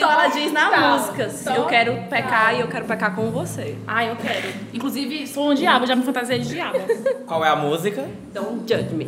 Inclusive, 0.00 0.02
ela 0.02 0.28
diz 0.28 0.52
na 0.52 0.70
Tal. 0.70 0.98
música: 0.98 1.30
Tal. 1.44 1.56
Eu 1.56 1.64
quero 1.66 1.92
pecar 2.08 2.54
e 2.54 2.60
eu 2.60 2.68
quero 2.68 2.84
pecar 2.84 3.14
com 3.14 3.30
você. 3.30 3.76
Ah, 3.86 4.04
eu 4.04 4.16
quero. 4.16 4.48
Inclusive, 4.72 5.26
sou 5.26 5.50
um 5.50 5.54
diabo, 5.54 5.86
já 5.86 5.96
me 5.96 6.02
fantasiei 6.02 6.38
de 6.38 6.48
diabo. 6.48 6.78
Qual 7.26 7.44
é 7.44 7.48
a 7.48 7.56
música? 7.56 8.04
Don't 8.32 8.60
judge 8.66 8.94
me. 8.94 9.06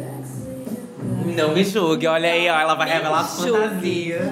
Não 1.34 1.52
me 1.52 1.62
julgue, 1.62 2.06
olha 2.06 2.30
aí, 2.30 2.48
ó, 2.48 2.58
ela 2.58 2.74
vai 2.74 2.88
revelar 2.88 3.22
fantasias. 3.24 4.22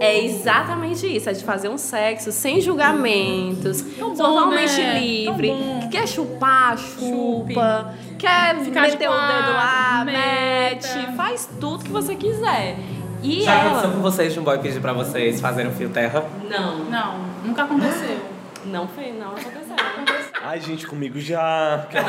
É 0.00 0.24
exatamente 0.24 1.06
isso, 1.06 1.28
é 1.30 1.32
de 1.32 1.44
fazer 1.44 1.68
um 1.68 1.78
sexo 1.78 2.32
sem 2.32 2.60
julgamentos, 2.60 3.82
bom, 3.82 4.14
totalmente 4.14 4.80
né? 4.80 4.98
livre. 4.98 5.48
Bom. 5.48 5.88
Quer 5.90 6.06
chupar, 6.08 6.76
chupa. 6.78 7.94
Quer 8.18 8.56
Ficar 8.60 8.82
meter 8.82 9.08
o 9.08 9.12
dedo 9.12 9.52
lá, 9.52 10.02
mete. 10.04 11.16
Faz 11.16 11.48
tudo 11.60 11.84
que 11.84 11.90
você 11.90 12.14
quiser. 12.14 12.76
E 13.24 13.42
Já 13.42 13.54
ela. 13.54 13.62
aconteceu 13.70 13.90
com 13.92 14.00
vocês 14.02 14.32
de 14.34 14.40
um 14.40 14.44
boy 14.44 14.58
pedir 14.58 14.80
pra 14.80 14.92
vocês 14.92 15.40
fazerem 15.40 15.70
um 15.70 15.74
fio 15.74 15.88
terra? 15.88 16.24
Não, 16.48 16.84
Não, 16.84 17.18
nunca 17.42 17.62
aconteceu. 17.64 18.18
não 18.66 18.86
fez, 18.86 19.18
não 19.18 19.28
aconteceu. 19.30 19.74
Ai, 20.42 20.60
gente, 20.60 20.86
comigo 20.86 21.18
já. 21.18 21.86
Que? 21.90 21.96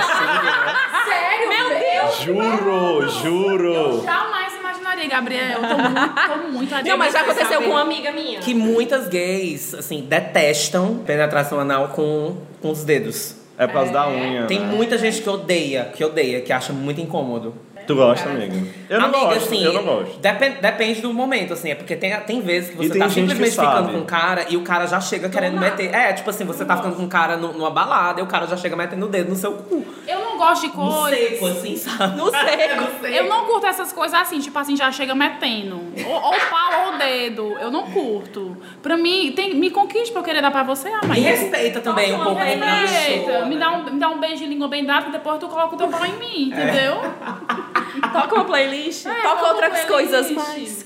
Sério? 1.08 1.48
Meu 1.48 1.70
Deus! 1.70 2.20
Juro, 2.20 3.10
juro. 3.10 4.04
Jamais 4.04 4.54
imaginaria, 4.60 5.08
Gabriel. 5.08 5.62
Eu 5.62 5.70
tô 5.70 5.78
muito, 5.78 6.16
tô 6.28 6.52
muito 6.52 6.90
Não, 6.90 6.98
mas 6.98 7.14
já 7.14 7.22
aconteceu 7.22 7.62
com 7.62 7.70
uma 7.70 7.82
amiga 7.82 8.12
minha. 8.12 8.40
Que 8.42 8.54
muitas 8.54 9.08
gays, 9.08 9.74
assim, 9.74 10.02
detestam 10.02 10.98
penetração 10.98 11.62
anal 11.62 11.90
com, 11.90 12.36
com 12.62 12.72
os 12.72 12.84
dedos. 12.84 13.38
É 13.58 13.66
por 13.68 13.74
causa 13.74 13.94
da 13.94 14.10
unha. 14.10 14.48
Tem 14.48 14.60
né? 14.60 14.66
muita 14.66 14.98
gente 14.98 15.22
que 15.22 15.30
odeia, 15.30 15.86
que 15.96 16.04
odeia, 16.04 16.42
que 16.42 16.52
acha 16.52 16.74
muito 16.74 17.00
incômodo. 17.00 17.56
Tu 17.88 17.96
gosta, 17.96 18.30
amiga? 18.30 18.56
Eu 18.90 19.00
não 19.00 19.08
Amiga, 19.08 19.26
gosto, 19.26 19.46
assim, 19.46 19.64
eu 19.64 19.74
não 19.74 19.84
gosto. 19.84 20.18
Depende, 20.20 20.58
depende 20.62 21.02
do 21.02 21.14
momento, 21.14 21.54
assim, 21.54 21.70
é 21.72 21.76
porque 21.76 21.96
tem, 21.96 22.16
tem 22.22 22.42
vezes 22.42 22.70
que 22.72 22.76
você 22.78 22.90
tem 22.90 23.00
tá 23.02 23.10
simplesmente 23.10 23.52
ficando 23.52 23.92
com 23.92 23.98
um 24.00 24.06
cara 24.06 24.46
e 24.50 24.58
o 24.58 24.62
cara 24.62 24.86
já 24.88 25.00
chega 25.00 25.30
querendo 25.30 25.60
meter. 25.60 25.94
É, 25.94 26.14
tipo 26.14 26.30
assim, 26.30 26.46
você 26.46 26.66
tá 26.66 26.76
ficando 26.78 26.96
com 26.96 27.04
um 27.04 27.10
cara 27.10 27.38
no- 27.38 27.54
numa 27.54 27.70
balada 27.70 28.20
e 28.20 28.24
o 28.24 28.28
cara 28.28 28.48
já 28.48 28.58
chega 28.58 28.76
metendo 28.76 29.06
o 29.06 29.10
dedo 29.10 29.30
no 29.30 29.36
seu 29.36 29.54
cu. 29.54 29.86
Eu 30.08 30.20
não 30.20 30.38
gosto 30.38 30.62
de 30.62 30.68
No 30.68 30.74
coisas. 30.74 31.20
seco, 31.20 31.46
assim, 31.48 31.76
sabe? 31.78 32.18
No 32.18 32.30
seco. 32.32 33.06
Eu 33.08 33.30
não 33.30 33.46
curto 33.46 33.68
essas 33.68 33.92
coisas 33.94 34.20
assim, 34.20 34.40
tipo 34.40 34.58
assim, 34.58 34.76
já 34.76 34.92
chega 34.92 35.14
metendo. 35.16 35.76
Ou, 36.08 36.14
ou 36.16 36.34
pau 36.50 36.92
ou 36.92 36.98
dedo. 36.98 37.56
Eu 37.60 37.70
não 37.72 37.84
curto. 37.92 38.58
Pra 38.82 38.98
mim, 38.98 39.32
tem, 39.36 39.54
me 39.56 39.70
conquiste 39.70 40.12
pra 40.12 40.22
eu 40.22 40.26
querer 40.26 40.42
dar 40.42 40.52
pra 40.52 40.64
você, 40.64 40.90
E 40.90 41.08
mãe. 41.08 41.20
respeita 41.22 41.82
também 41.82 42.14
um 42.14 42.24
pouco 42.24 42.42
o 42.42 42.44
Respeita. 42.44 43.46
Me 43.46 43.58
dá, 43.58 43.72
um, 43.72 43.84
me 43.94 44.00
dá 44.00 44.10
um 44.10 44.20
beijo 44.20 44.38
de 44.38 44.46
língua 44.48 44.68
bem 44.68 44.86
dado 44.86 45.10
e 45.10 45.12
depois 45.12 45.40
tu 45.40 45.48
coloca 45.48 45.76
o 45.76 45.78
teu 45.78 45.88
pau 45.88 46.06
em 46.06 46.14
mim, 46.18 46.50
entendeu? 46.52 46.96
Toca 48.14 48.36
uma 48.36 48.46
playlist, 48.46 49.06
É, 49.06 49.22
toca 49.22 49.48
outras 49.54 49.80
uma 49.80 49.88
coisas 49.88 50.28
playlist. 50.28 50.86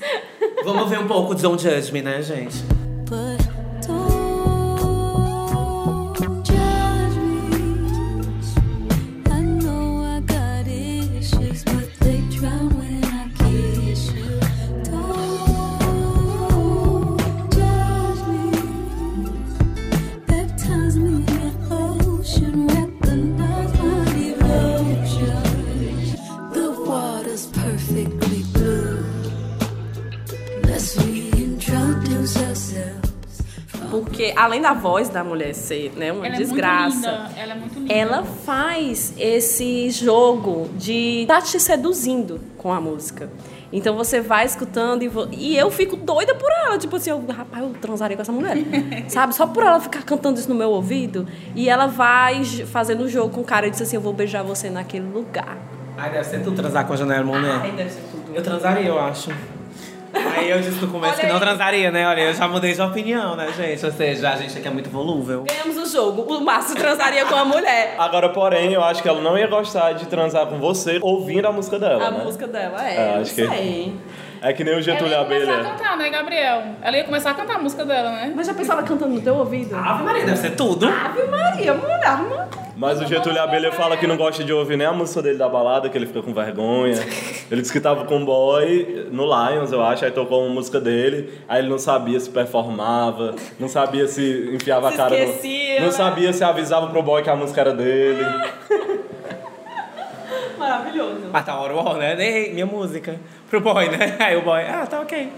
Vamos 0.64 0.88
ver 0.88 0.98
um 0.98 1.06
pouco 1.06 1.34
de 1.34 1.42
Don't 1.42 1.62
Judge 1.62 1.92
Me, 1.92 2.02
né, 2.02 2.20
gente? 2.22 2.56
But 3.08 3.40
Porque 33.90 34.32
além 34.36 34.60
da 34.60 34.72
voz 34.72 35.08
da 35.08 35.24
mulher 35.24 35.54
ser 35.54 35.92
né, 35.96 36.12
uma 36.12 36.26
Ela 36.26 36.36
desgraça, 36.36 37.08
é 37.08 37.10
muito 37.10 37.26
linda. 37.26 37.40
Ela 37.40 37.52
é 37.52 37.56
muito 37.56 37.78
linda. 37.80 37.92
ela 37.92 38.22
faz 38.24 39.12
esse 39.18 39.90
jogo 39.90 40.68
de 40.76 41.24
tá 41.26 41.40
te 41.42 41.58
seduzindo 41.58 42.40
com 42.56 42.72
a 42.72 42.80
música. 42.80 43.28
Então 43.72 43.94
você 43.96 44.20
vai 44.20 44.44
escutando 44.46 45.02
e, 45.02 45.08
vo- 45.08 45.28
e 45.30 45.56
eu 45.56 45.70
fico 45.70 45.94
doida 45.96 46.34
por 46.34 46.50
ela. 46.64 46.76
Tipo 46.76 46.96
assim, 46.96 47.10
eu, 47.10 47.24
rapaz, 47.28 47.62
eu 47.62 47.70
transaria 47.80 48.16
com 48.16 48.22
essa 48.22 48.32
mulher. 48.32 48.56
Sabe? 49.08 49.32
Só 49.34 49.46
por 49.46 49.62
ela 49.62 49.78
ficar 49.80 50.02
cantando 50.02 50.40
isso 50.40 50.48
no 50.48 50.54
meu 50.56 50.70
ouvido. 50.70 51.26
E 51.54 51.68
ela 51.68 51.86
vai 51.86 52.42
fazendo 52.44 53.02
o 53.04 53.08
jogo 53.08 53.32
com 53.32 53.40
o 53.42 53.44
cara 53.44 53.66
e 53.68 53.70
diz 53.70 53.80
assim: 53.80 53.94
Eu 53.96 54.02
vou 54.02 54.12
beijar 54.12 54.42
você 54.42 54.68
naquele 54.70 55.06
lugar. 55.08 55.56
Ai, 55.96 56.10
deve 56.10 56.24
ser 56.24 56.42
tu 56.42 56.50
transar 56.52 56.84
com 56.86 56.94
a 56.94 56.96
Janela 56.96 57.22
Monet. 57.24 57.60
Ai, 57.62 57.70
deve 57.72 57.90
ser 57.90 58.02
tudo. 58.10 58.34
Eu 58.34 58.42
transaria, 58.42 58.86
eu 58.88 58.98
acho. 58.98 59.30
Aí 60.36 60.50
eu 60.50 60.60
disse 60.60 60.80
no 60.84 60.88
começo 60.88 61.12
Olha 61.14 61.20
que 61.20 61.26
não 61.26 61.34
aí. 61.34 61.40
transaria, 61.40 61.90
né? 61.90 62.06
Olha, 62.06 62.20
eu 62.22 62.34
já 62.34 62.46
mudei 62.48 62.72
de 62.74 62.80
opinião, 62.80 63.36
né, 63.36 63.48
gente? 63.56 63.84
Ou 63.84 63.92
seja, 63.92 64.30
a 64.30 64.36
gente 64.36 64.56
aqui 64.58 64.66
é 64.68 64.70
muito 64.70 64.90
volúvel. 64.90 65.44
Ganhamos 65.48 65.76
o 65.76 65.92
jogo. 65.92 66.22
O 66.22 66.40
Márcio 66.44 66.74
transaria 66.76 67.24
com 67.26 67.34
a 67.34 67.44
mulher. 67.44 67.94
Agora, 67.98 68.28
porém, 68.30 68.72
eu 68.72 68.82
acho 68.84 69.02
que 69.02 69.08
ela 69.08 69.20
não 69.20 69.36
ia 69.38 69.46
gostar 69.46 69.92
de 69.92 70.06
transar 70.06 70.46
com 70.46 70.58
você 70.58 70.98
ouvindo 71.02 71.46
a 71.46 71.52
música 71.52 71.78
dela, 71.78 72.06
A 72.06 72.10
né? 72.10 72.24
música 72.24 72.46
dela 72.46 72.82
É, 72.86 72.96
é. 72.96 73.14
acho 73.20 73.34
que- 73.34 73.46
sei. 73.46 73.94
É 74.42 74.54
que 74.54 74.64
nem 74.64 74.72
o 74.72 74.76
Ela 74.76 74.82
Getúlio 74.82 75.12
ia 75.12 75.22
começar 75.24 75.50
a 75.52 75.54
Abelha. 75.56 75.70
cantar, 75.70 75.96
né, 75.98 76.08
Gabriel? 76.08 76.62
Ela 76.80 76.96
ia 76.96 77.04
começar 77.04 77.30
a 77.32 77.34
cantar 77.34 77.56
a 77.56 77.58
música 77.58 77.84
dela, 77.84 78.10
né? 78.12 78.32
Mas 78.34 78.46
já 78.46 78.54
pensou 78.54 78.72
ela 78.72 78.82
cantando 78.82 79.14
no 79.14 79.20
teu 79.20 79.34
ouvido? 79.36 79.76
Ave 79.76 80.02
Maria, 80.02 80.24
deve 80.24 80.38
ser 80.38 80.52
tudo. 80.56 80.88
Ave 80.88 81.24
Maria, 81.24 81.74
mulher, 81.74 82.16
mano. 82.16 82.48
Mas 82.80 82.98
o 82.98 83.06
Getúlio 83.06 83.38
Abelha 83.42 83.70
fala 83.72 83.94
que 83.94 84.06
não 84.06 84.16
gosta 84.16 84.42
de 84.42 84.54
ouvir 84.54 84.78
nem 84.78 84.86
a 84.86 84.92
música 84.92 85.20
dele 85.20 85.36
da 85.36 85.46
balada, 85.46 85.90
que 85.90 85.98
ele 85.98 86.06
fica 86.06 86.22
com 86.22 86.32
vergonha. 86.32 86.98
Ele 87.50 87.60
disse 87.60 87.70
que 87.70 87.78
tava 87.78 88.06
com 88.06 88.16
um 88.16 88.24
boy 88.24 89.06
no 89.12 89.24
Lions, 89.26 89.70
eu 89.70 89.82
acho, 89.82 90.02
aí 90.06 90.10
tocou 90.10 90.46
uma 90.46 90.54
música 90.54 90.80
dele, 90.80 91.30
aí 91.46 91.60
ele 91.60 91.68
não 91.68 91.78
sabia 91.78 92.18
se 92.18 92.30
performava, 92.30 93.34
não 93.58 93.68
sabia 93.68 94.06
se 94.06 94.50
enfiava 94.54 94.88
Se 94.88 94.94
a 94.94 94.96
cara 94.96 95.14
esquecia, 95.14 95.74
no... 95.74 95.80
Não 95.80 95.86
né? 95.88 95.92
sabia 95.92 96.32
se 96.32 96.42
avisava 96.42 96.86
pro 96.86 97.02
boy 97.02 97.22
que 97.22 97.28
a 97.28 97.36
música 97.36 97.60
era 97.60 97.74
dele. 97.74 98.24
Maravilhoso. 100.60 101.20
Mas 101.32 101.44
tá 101.44 101.58
hora 101.58 101.74
o 101.74 101.94
né? 101.94 102.16
Ei, 102.20 102.52
minha 102.52 102.66
música. 102.66 103.18
Pro 103.48 103.60
boy, 103.60 103.88
né? 103.88 104.16
Aí 104.20 104.36
o 104.36 104.42
boy, 104.42 104.62
ah, 104.62 104.86
tá 104.86 105.00
ok. 105.00 105.32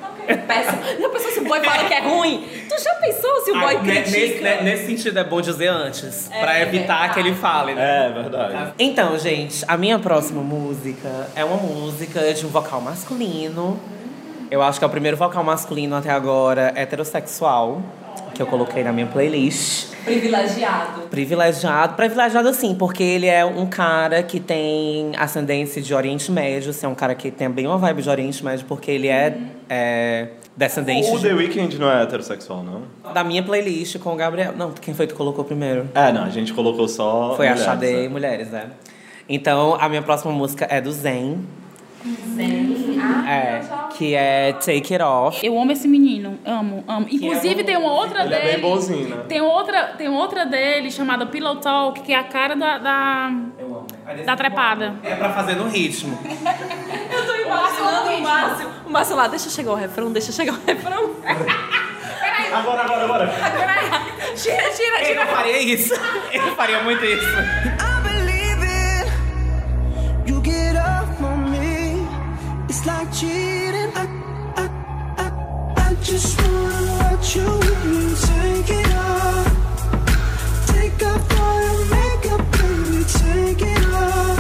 Péssimo. 0.47 0.83
Já 1.01 1.09
pensou 1.09 1.31
se 1.31 1.41
o 1.41 1.45
boy 1.45 1.61
fala 1.65 1.85
que 1.85 1.95
é 1.95 2.01
ruim? 2.01 2.47
Tu 2.69 2.83
já 2.83 2.95
pensou 2.97 3.41
se 3.43 3.51
o 3.53 3.59
boy 3.61 3.77
Ah, 3.77 3.81
critica? 3.81 4.11
nesse, 4.19 4.41
ne- 4.43 4.61
nesse 4.63 4.87
sentido 4.87 5.19
é 5.19 5.25
bom 5.25 5.41
dizer 5.41 5.69
antes, 5.69 6.29
pra 6.41 6.61
evitar 6.61 7.15
que 7.15 7.21
ele 7.21 7.35
fale, 7.35 7.75
né? 7.75 8.07
É, 8.07 8.13
verdade. 8.13 8.73
Então, 8.79 9.17
gente, 9.19 9.65
a 9.67 9.77
minha 9.77 9.99
próxima 9.99 10.43
música 10.43 11.29
é 11.35 11.45
uma 11.45 11.57
música 11.57 12.35
de 12.35 12.45
um 12.45 12.51
vocal 12.51 12.81
masculino. 12.81 13.81
Eu 14.51 14.61
acho 14.63 14.79
que 14.79 14.85
é 14.85 14.87
o 14.87 14.91
primeiro 14.91 15.17
vocal 15.17 15.43
masculino 15.43 15.97
até 15.97 16.11
agora 16.11 16.73
heterossexual 16.77 17.81
que 18.33 18.41
eu 18.43 18.47
coloquei 18.47 18.83
na 18.83 18.93
minha 18.93 19.07
playlist. 19.07 19.93
Privilegiado. 20.05 21.03
Privilegiado, 21.11 21.95
privilegiado 21.95 22.49
assim, 22.49 22.75
porque 22.75 23.03
ele 23.03 23.27
é 23.27 23.45
um 23.45 23.67
cara 23.67 24.23
que 24.23 24.41
tem 24.41 25.13
ascendência 25.17 25.81
de 25.81 25.95
Oriente 25.95 26.31
Médio, 26.33 26.71
assim, 26.71 26.87
é 26.87 26.89
um 26.89 26.95
cara 26.95 27.15
que 27.15 27.31
tem 27.31 27.49
bem 27.51 27.67
uma 27.67 27.79
vibe 27.79 28.03
de 28.03 28.11
Oriente 28.11 28.45
Médio, 28.45 28.65
porque 28.67 28.91
ele 28.91 29.07
é, 29.09 29.37
é 29.69 30.29
descendente 30.57 31.09
O 31.11 31.19
de- 31.19 31.29
The 31.29 31.35
Weeknd 31.35 31.79
não 31.79 31.91
é 31.91 32.03
heterossexual, 32.03 32.63
não? 32.65 32.83
da 33.13 33.23
minha 33.23 33.43
playlist 33.43 33.99
com 33.99 34.13
o 34.13 34.17
Gabriel. 34.17 34.53
Não, 34.57 34.73
quem 34.73 34.93
foi 34.95 35.07
que 35.07 35.15
colocou 35.15 35.45
primeiro? 35.45 35.89
É, 35.95 36.11
não, 36.13 36.25
a 36.25 36.31
gente 36.31 36.53
colocou 36.53 36.89
só. 36.89 37.35
Foi 37.37 37.47
a 37.47 37.51
mulheres, 37.51 37.65
Xadê 37.65 37.93
né? 37.93 38.05
e 38.05 38.09
Mulheres, 38.09 38.51
né? 38.51 38.67
Então, 39.29 39.77
a 39.81 39.89
minha 39.89 40.03
próxima 40.03 40.33
música 40.33 40.67
é 40.69 40.81
do 40.81 40.91
Zen. 40.91 41.39
É, 42.41 43.61
que 43.97 44.15
é 44.15 44.53
Take 44.55 44.95
It 44.95 45.03
Off. 45.03 45.45
Eu 45.47 45.59
amo 45.61 45.73
esse 45.73 45.87
menino, 45.89 46.39
amo, 46.45 46.85
amo. 46.89 47.07
Inclusive 47.11 47.65
tem 47.65 47.77
uma 47.77 47.93
outra 47.93 48.25
Ele 48.25 48.35
é 48.35 48.39
dele. 48.41 48.53
bem 48.53 48.61
bonzinho, 48.61 49.09
né? 49.09 49.25
Tem 49.29 49.41
outra, 49.41 49.83
tem 49.99 50.09
outra 50.09 50.45
dele 50.47 50.91
chamada 50.91 51.27
Pillow 51.27 51.57
Talk, 51.57 52.01
que 52.01 52.13
é 52.13 52.17
a 52.19 52.25
cara 52.25 52.55
da, 52.57 52.79
da, 52.79 53.31
da 54.25 54.37
trepada. 54.37 54.95
É 55.03 55.15
pra 55.15 55.31
fazer 55.33 55.55
no 55.57 55.69
ritmo. 55.69 56.19
Eu 57.13 57.27
tô 57.27 57.35
imaginando 57.37 58.11
o 58.17 58.21
Márcio. 58.23 58.69
O 58.87 58.91
Márcio 58.91 59.17
lá, 59.17 59.29
deixa 59.29 59.51
chegar 59.51 59.73
o 59.73 59.77
refrão, 59.77 60.11
deixa 60.13 60.33
chegar 60.33 60.55
o 60.55 60.61
refrão. 60.67 61.11
Agora, 62.53 62.83
agora, 62.83 63.05
agora. 63.05 63.27
Tira, 64.37 64.57
tira, 64.71 65.01
Eu 65.01 65.07
tira. 65.07 65.25
não 65.25 65.33
faria 65.33 65.59
isso. 65.59 65.95
Eu 66.33 66.55
faria 66.55 66.83
muito 66.83 67.03
isso. 67.03 67.27
Cheating. 73.23 73.91
I, 73.95 74.05
I, 74.59 74.67
I, 75.23 75.27
I 75.77 75.95
just 76.03 76.35
wanna 76.43 77.15
you 77.35 77.51
take 78.29 78.71
it 78.81 78.91
off. 78.99 79.47
Take 80.67 81.07
off 81.07 81.41
all 81.41 81.61
your 81.63 81.85
makeup, 81.95 82.43
baby. 82.57 83.01
Take 83.23 83.63
it 83.63 83.85
off. 83.95 84.39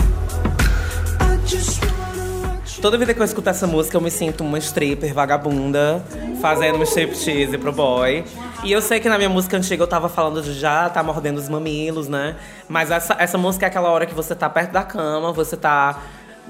I 1.21 1.37
just 1.47 1.79
wanna 1.85 2.61
you. 2.66 2.83
Toda 2.83 2.99
vida 2.99 3.14
que 3.14 3.21
eu 3.21 3.25
escuto 3.25 3.49
essa 3.49 3.66
música, 3.68 3.97
eu 3.97 4.01
me 4.01 4.11
sinto 4.11 4.42
uma 4.42 4.59
stripper 4.59 5.14
vagabunda, 5.14 6.05
fazendo 6.40 6.79
um 6.79 6.83
striptease 6.83 7.57
pro 7.57 7.73
boy. 7.73 8.25
E 8.64 8.73
eu 8.73 8.83
sei 8.83 8.99
que 8.99 9.09
na 9.09 9.16
minha 9.16 9.31
música 9.31 9.57
antiga 9.57 9.83
eu 9.83 9.88
tava 9.88 10.09
falando 10.09 10.42
de 10.42 10.55
já 10.55 10.88
tá 10.88 11.03
mordendo 11.03 11.38
os 11.38 11.49
mamilos, 11.49 12.09
né? 12.09 12.37
Mas 12.68 12.90
essa, 12.90 13.16
essa 13.18 13.38
música 13.38 13.66
é 13.66 13.68
aquela 13.68 13.90
hora 13.90 14.07
que 14.07 14.14
você 14.14 14.35
tá 14.35 14.51
perto 14.51 14.73
da 14.73 14.83
cama, 14.83 15.33
você 15.33 15.57
tá 15.57 16.01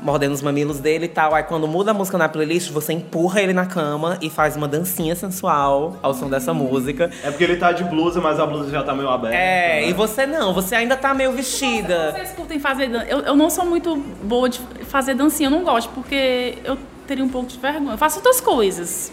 mordendo 0.02 0.32
os 0.32 0.42
mamilos 0.42 0.80
dele 0.80 1.06
e 1.06 1.08
tal. 1.08 1.34
Aí 1.34 1.42
quando 1.44 1.66
muda 1.68 1.92
a 1.92 1.94
música 1.94 2.18
na 2.18 2.28
playlist, 2.28 2.70
você 2.70 2.92
empurra 2.92 3.40
ele 3.40 3.52
na 3.52 3.64
cama 3.66 4.18
e 4.20 4.28
faz 4.28 4.56
uma 4.56 4.66
dancinha 4.68 5.14
sensual 5.14 5.96
ao 6.02 6.12
som 6.12 6.28
dessa 6.28 6.52
música. 6.52 7.10
É 7.22 7.30
porque 7.30 7.44
ele 7.44 7.56
tá 7.56 7.72
de 7.72 7.84
blusa, 7.84 8.20
mas 8.20 8.38
a 8.40 8.46
blusa 8.46 8.70
já 8.70 8.82
tá 8.82 8.94
meio 8.94 9.08
aberta. 9.08 9.36
É, 9.36 9.82
né? 9.82 9.88
e 9.88 9.92
você 9.92 10.26
não, 10.26 10.52
você 10.52 10.74
ainda 10.74 10.96
tá 10.96 11.14
meio 11.14 11.32
vestida. 11.32 12.12
Vocês 12.12 12.32
curtem 12.32 12.58
fazer 12.58 12.88
dan- 12.88 13.04
eu, 13.04 13.20
eu 13.20 13.34
não 13.36 13.48
sou 13.48 13.64
muito 13.64 13.96
boa 14.22 14.48
de 14.48 14.58
fazer 14.88 15.14
dancinha, 15.14 15.46
eu 15.46 15.50
não 15.50 15.62
gosto, 15.64 15.90
porque 15.94 16.58
eu 16.64 16.76
teria 17.06 17.24
um 17.24 17.28
pouco 17.28 17.48
de 17.48 17.58
vergonha. 17.58 17.92
Eu 17.92 17.98
faço 17.98 18.18
outras 18.18 18.40
coisas. 18.40 19.12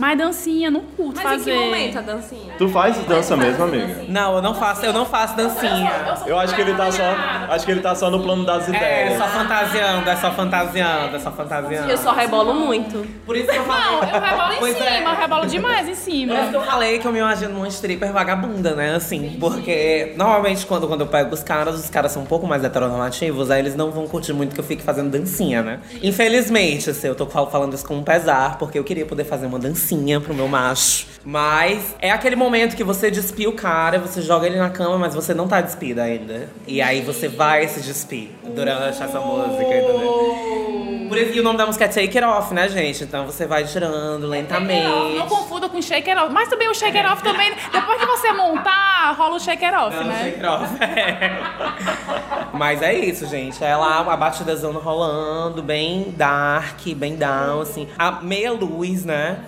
Mas 0.00 0.16
dancinha, 0.18 0.70
não 0.70 0.80
curto 0.80 1.16
Mas 1.22 1.22
fazer. 1.22 1.52
em 1.52 1.58
que 1.58 1.64
momento 1.64 1.98
a 1.98 2.00
dancinha? 2.00 2.54
Tu 2.56 2.68
faz 2.70 2.96
dança 3.06 3.36
mesmo, 3.36 3.62
amiga? 3.64 4.04
Não, 4.08 4.36
eu 4.36 4.42
não 4.42 4.54
faço, 4.54 4.84
eu 4.86 4.92
não 4.92 5.04
faço 5.04 5.36
dancinha. 5.36 5.92
Eu 6.26 6.38
acho 6.38 6.54
que 6.54 6.60
ele 6.62 6.74
tá 6.74 6.90
só. 6.90 7.02
Acho 7.50 7.64
que 7.66 7.70
ele 7.72 7.80
tá 7.80 7.94
só 7.94 8.10
no 8.10 8.20
plano 8.22 8.44
das 8.46 8.66
É, 8.68 8.76
ideias. 8.76 9.18
só 9.18 9.28
fantasiando, 9.28 10.08
é 10.10 10.16
só 10.16 10.30
fantasiando, 10.32 11.16
é 11.16 11.18
só 11.18 11.30
fantasiando. 11.30 11.90
Eu 11.90 11.98
só 11.98 12.12
rebolo 12.12 12.54
muito. 12.54 13.06
Por 13.26 13.36
isso 13.36 13.48
que 13.48 13.56
eu 13.56 13.64
falei. 13.64 13.84
Não, 13.84 13.94
eu 14.02 14.20
rebolo 14.20 14.52
em 14.54 14.58
Pois 14.58 14.76
cima, 14.76 14.88
é. 14.88 15.04
eu 15.04 15.14
rebolo 15.16 15.46
demais 15.46 15.88
em 15.88 15.94
cima. 15.94 16.34
Por 16.34 16.40
isso 16.42 16.50
que 16.50 16.56
eu 16.56 16.62
falei 16.62 16.98
que 16.98 17.06
eu 17.06 17.12
me 17.12 17.18
imagino 17.18 17.54
uma 17.56 17.68
stripper 17.68 18.12
vagabunda, 18.12 18.74
né? 18.74 18.94
Assim, 18.94 19.36
porque 19.38 20.14
normalmente 20.16 20.64
quando, 20.64 20.88
quando 20.88 21.02
eu 21.02 21.06
pego 21.08 21.34
os 21.34 21.42
caras, 21.42 21.74
os 21.78 21.90
caras 21.90 22.10
são 22.12 22.22
um 22.22 22.26
pouco 22.26 22.46
mais 22.46 22.64
heteronormativos, 22.64 23.50
aí 23.50 23.60
eles 23.60 23.76
não 23.76 23.90
vão 23.90 24.06
curtir 24.08 24.32
muito 24.32 24.54
que 24.54 24.60
eu 24.60 24.64
fique 24.64 24.82
fazendo 24.82 25.10
dancinha, 25.10 25.62
né? 25.62 25.80
Infelizmente, 26.02 26.88
assim, 26.90 27.08
eu 27.08 27.14
tô 27.14 27.26
fal- 27.26 27.50
falando 27.50 27.74
isso 27.74 27.84
com 27.86 27.96
um 27.96 28.02
pesar, 28.02 28.56
porque 28.58 28.78
eu 28.78 28.84
queria 28.84 29.04
poder 29.04 29.24
fazer 29.24 29.46
uma 29.46 29.58
dancinha 29.90 30.20
pro 30.20 30.34
meu 30.34 30.48
macho. 30.48 31.06
Mas 31.24 31.94
é 32.00 32.10
aquele 32.10 32.36
momento 32.36 32.74
que 32.76 32.84
você 32.84 33.10
despia 33.10 33.48
o 33.48 33.52
cara, 33.52 33.98
você 33.98 34.22
joga 34.22 34.46
ele 34.46 34.56
na 34.56 34.70
cama, 34.70 34.96
mas 34.96 35.14
você 35.14 35.34
não 35.34 35.46
tá 35.46 35.60
despida 35.60 36.02
ainda. 36.02 36.48
E 36.66 36.80
aí 36.80 37.02
você 37.02 37.28
vai 37.28 37.68
se 37.68 37.80
despir 37.80 38.30
durante 38.42 39.02
essa 39.02 39.20
música, 39.20 39.62
entendeu? 39.62 41.06
Por 41.08 41.18
isso, 41.18 41.32
e 41.36 41.40
o 41.40 41.42
nome 41.42 41.58
da 41.58 41.66
música 41.66 41.86
é 41.86 41.88
Take 41.88 42.16
It 42.18 42.24
Off, 42.24 42.54
né, 42.54 42.68
gente? 42.68 43.02
Então 43.02 43.26
você 43.26 43.44
vai 43.44 43.66
girando 43.66 44.28
lentamente. 44.28 45.18
Não 45.18 45.26
confunda 45.26 45.68
com 45.68 45.82
shake 45.82 46.08
it 46.08 46.22
off. 46.22 46.32
Mas 46.32 46.48
também 46.48 46.68
o 46.68 46.74
shake 46.74 46.96
it 46.96 47.06
off 47.08 47.20
também, 47.22 47.52
depois 47.72 48.00
que 48.00 48.06
você 48.06 48.32
montar, 48.32 49.12
rola 49.18 49.34
o 49.34 49.40
shake 49.40 49.64
it 49.64 49.76
off, 49.76 49.96
Não, 49.96 50.04
né? 50.04 50.22
shake 50.22 50.36
it 50.36 50.46
off. 50.46 50.70
É. 50.80 52.56
Mas 52.56 52.80
é 52.82 52.94
isso, 52.94 53.26
gente. 53.26 53.62
É 53.62 53.76
lá 53.76 53.98
a 54.00 54.16
batidazão 54.16 54.72
rolando, 54.72 55.62
bem 55.62 56.14
dark, 56.16 56.80
bem 56.94 57.16
down, 57.16 57.62
assim. 57.62 57.88
A 57.98 58.12
meia 58.12 58.52
luz, 58.52 59.04
né? 59.04 59.38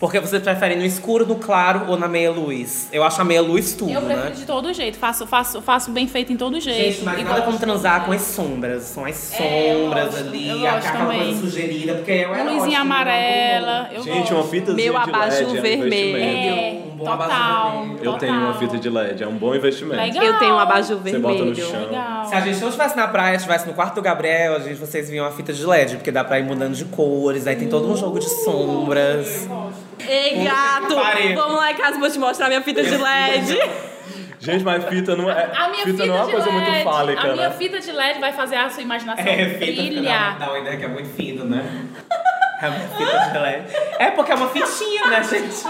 Porque 0.00 0.18
você 0.18 0.40
prefere 0.40 0.76
no 0.76 0.84
escuro, 0.84 1.26
no 1.26 1.36
claro 1.36 1.84
ou 1.88 1.96
na 1.98 2.08
meia 2.08 2.30
luz? 2.30 2.88
Eu 2.90 3.04
acho 3.04 3.20
a 3.20 3.24
meia 3.24 3.42
luz 3.42 3.74
tudo, 3.74 3.90
Eu 3.92 4.00
prefiro 4.00 4.30
né? 4.30 4.34
de 4.34 4.46
todo 4.46 4.72
jeito, 4.72 4.96
faço, 4.98 5.26
faço, 5.26 5.60
faço 5.60 5.90
bem 5.90 6.08
feito 6.08 6.32
em 6.32 6.38
todo 6.38 6.58
jeito. 6.58 6.94
Gente, 6.94 7.04
mas 7.04 7.20
E 7.20 7.22
nada 7.22 7.40
como 7.42 7.52
gosto. 7.52 7.60
transar 7.60 8.06
com 8.06 8.12
as 8.12 8.22
sombras. 8.22 8.84
São 8.84 9.04
as 9.04 9.38
É, 9.38 9.74
eu 9.74 9.84
sombras 9.84 10.04
gosto, 10.06 10.18
ali, 10.28 10.48
eu 10.48 10.58
gosto 10.58 10.74
aquela 10.88 11.04
também. 11.04 11.20
coisa 11.24 11.40
sugerida, 11.40 11.94
porque 11.96 12.12
é 12.12 12.26
Uma 12.26 12.34
erótico, 12.36 12.54
luzinha 12.56 12.78
né? 12.78 12.82
amarela. 12.82 13.90
Eu 13.92 14.02
Gente, 14.02 14.18
gosto. 14.20 14.34
uma 14.36 14.44
fitazinha 14.44 14.90
Meu 14.92 15.00
de 15.00 15.06
LED 15.06 15.16
abajur 15.16 15.42
é 15.42 15.58
um 15.58 15.62
vermelho. 15.62 16.16
É, 16.16 16.82
Um 16.82 16.96
bom 16.96 17.04
total. 17.04 17.18
abajur 17.26 17.98
Eu 18.02 18.12
tenho 18.14 18.32
uma 18.32 18.46
total. 18.54 18.58
fita 18.58 18.78
de 18.78 18.88
LED, 18.90 19.22
é 19.22 19.26
um 19.28 19.36
bom 19.36 19.54
investimento. 19.54 20.00
Legal. 20.02 20.24
Eu 20.24 20.38
tenho 20.38 20.54
um 20.54 20.58
abajur 20.58 20.96
Você 20.98 21.18
bota 21.18 21.44
no 21.44 21.54
vermelho. 21.54 21.70
chão. 21.70 21.86
Legal. 21.86 22.24
Se 22.24 22.34
a 22.34 22.40
gente 22.40 22.58
não 22.58 22.68
estivesse 22.68 22.96
na 22.96 23.06
praia, 23.06 23.36
estivesse 23.36 23.66
no 23.66 23.74
quarto 23.74 23.96
do 23.96 24.02
Gabriel, 24.02 24.56
a 24.56 24.58
gente, 24.60 24.76
vocês 24.76 25.10
viam 25.10 25.26
a 25.26 25.30
fita 25.30 25.52
de 25.52 25.62
LED, 25.66 25.96
porque 25.96 26.10
dá 26.10 26.24
pra 26.24 26.38
ir 26.38 26.44
mudando 26.44 26.74
de 26.74 26.86
cores, 26.86 27.46
aí 27.46 27.54
tem 27.56 27.68
todo 27.68 27.86
um 27.86 27.94
jogo 27.98 28.18
de 28.18 28.30
sombras. 28.30 29.46
Ei, 30.08 30.44
gato! 30.44 30.94
Vamos 31.34 31.56
lá 31.56 31.70
em 31.72 31.76
casa, 31.76 31.98
vou 31.98 32.10
te 32.10 32.18
mostrar 32.18 32.48
minha 32.48 32.62
fita 32.62 32.82
de 32.82 32.96
LED. 32.96 33.58
Gente, 34.40 34.64
mas 34.64 34.82
fita 34.86 35.14
não 35.14 35.28
é. 35.30 35.50
A 35.54 35.68
minha 35.68 35.84
fita 35.84 36.02
fita, 36.02 36.06
não 36.06 36.14
é 36.14 36.18
uma 36.18 36.26
de 36.26 36.32
coisa 36.32 36.50
LED, 36.50 36.70
muito 36.70 36.82
fálica, 36.84 37.20
a 37.20 37.32
minha 37.34 37.48
né? 37.50 37.54
fita 37.58 37.78
de 37.78 37.92
LED 37.92 38.18
vai 38.20 38.32
fazer 38.32 38.56
a 38.56 38.70
sua 38.70 38.82
imaginação 38.82 39.24
É, 39.26 39.46
dá, 39.46 39.58
brilhar. 39.58 40.38
dá 40.38 40.48
uma 40.48 40.58
ideia 40.58 40.76
que 40.78 40.84
é 40.84 40.88
muito 40.88 41.08
fino, 41.10 41.44
né? 41.44 41.62
É 42.62 42.68
uma 42.68 42.78
fita 42.78 43.30
de 43.32 43.38
LED. 43.38 43.64
É 43.98 44.10
porque 44.10 44.32
é 44.32 44.34
uma 44.34 44.48
fitinha, 44.48 45.06
né, 45.06 45.22
gente? 45.22 45.64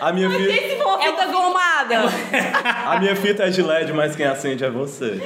A 0.00 0.12
minha, 0.12 0.28
Se 0.30 0.36
fita, 0.52 0.82
for 0.82 0.88
uma 0.94 0.98
fita 1.02 1.26
gomada. 1.26 1.94
a 2.86 2.98
minha 3.00 3.16
fita 3.16 3.44
é 3.44 3.50
de 3.50 3.62
LED, 3.62 3.92
mas 3.92 4.14
quem 4.14 4.26
acende 4.26 4.64
é 4.64 4.70
você. 4.70 5.20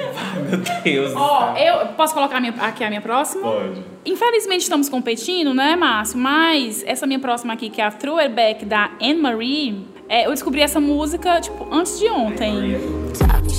Meu 0.48 0.58
Deus. 0.82 1.12
Ó, 1.16 1.54
eu 1.56 1.88
posso 1.88 2.14
colocar 2.14 2.36
a 2.36 2.40
minha- 2.40 2.54
aqui 2.60 2.84
a 2.84 2.88
minha 2.88 3.00
próxima? 3.00 3.42
Pode. 3.50 3.82
Infelizmente 4.06 4.62
estamos 4.62 4.88
competindo, 4.88 5.52
né, 5.52 5.74
Márcio? 5.76 6.18
Mas 6.18 6.84
essa 6.86 7.06
minha 7.06 7.18
próxima 7.18 7.52
aqui, 7.52 7.68
que 7.68 7.80
é 7.80 7.84
a 7.84 7.90
Throwback 7.90 8.64
da 8.64 8.90
Anne-Marie, 9.02 9.86
é, 10.08 10.26
eu 10.26 10.30
descobri 10.30 10.60
essa 10.62 10.80
música, 10.80 11.40
tipo, 11.40 11.66
antes 11.72 11.98
de 11.98 12.06
ontem. 12.08 12.78
Talking 13.18 13.54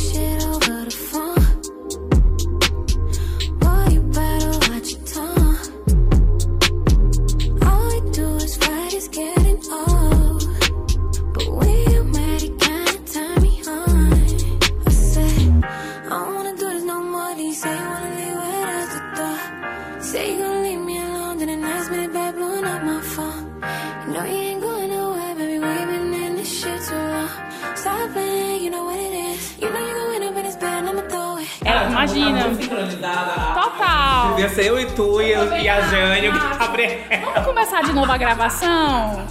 Imagina. 32.32 33.54
Total. 33.62 34.30
Devia 34.36 34.50
ser 34.50 34.66
eu 34.66 34.80
e 34.80 34.86
tu 34.88 35.22
e, 35.22 35.32
eu- 35.32 35.58
e 35.58 35.68
a 35.70 35.82
Jane 35.82 36.26
e 36.28 36.30
o 36.30 36.34
Gabriel. 36.60 37.00
Vamos 37.34 37.46
começar 37.48 37.82
de 37.84 37.94
novo 37.94 38.12
a 38.12 38.18
gravação? 38.18 39.24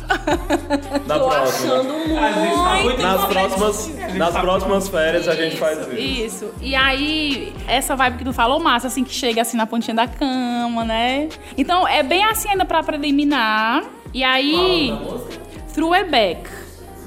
Na 1.07 1.19
próxima. 1.19 1.75
A 1.75 2.33
gente 2.33 2.55
tá 2.55 2.75
muito 2.83 3.03
Nas 3.03 3.25
próximas, 3.27 4.15
nas 4.17 4.35
próximas 4.39 4.89
férias 4.89 5.29
a 5.29 5.35
gente 5.35 5.57
faz 5.57 5.79
isso. 5.79 5.97
Isso. 5.97 6.55
E 6.61 6.75
aí, 6.75 7.53
essa 7.67 7.95
vibe 7.97 8.19
que 8.19 8.25
tu 8.25 8.33
falou, 8.33 8.61
massa, 8.61 8.87
assim, 8.89 9.05
que 9.05 9.13
chega 9.15 9.43
assim 9.43 9.57
na 9.57 9.67
pontinha 9.67 9.95
da 9.95 10.07
cama, 10.07 10.85
né? 10.85 11.29
Então, 11.57 11.87
é 11.87 12.03
bem 12.03 12.25
assim 12.25 12.49
ainda 12.51 12.65
pra 12.65 12.83
preliminar. 12.83 13.83
E 14.13 14.23
aí, 14.25 14.93
Throwback, 15.75 16.49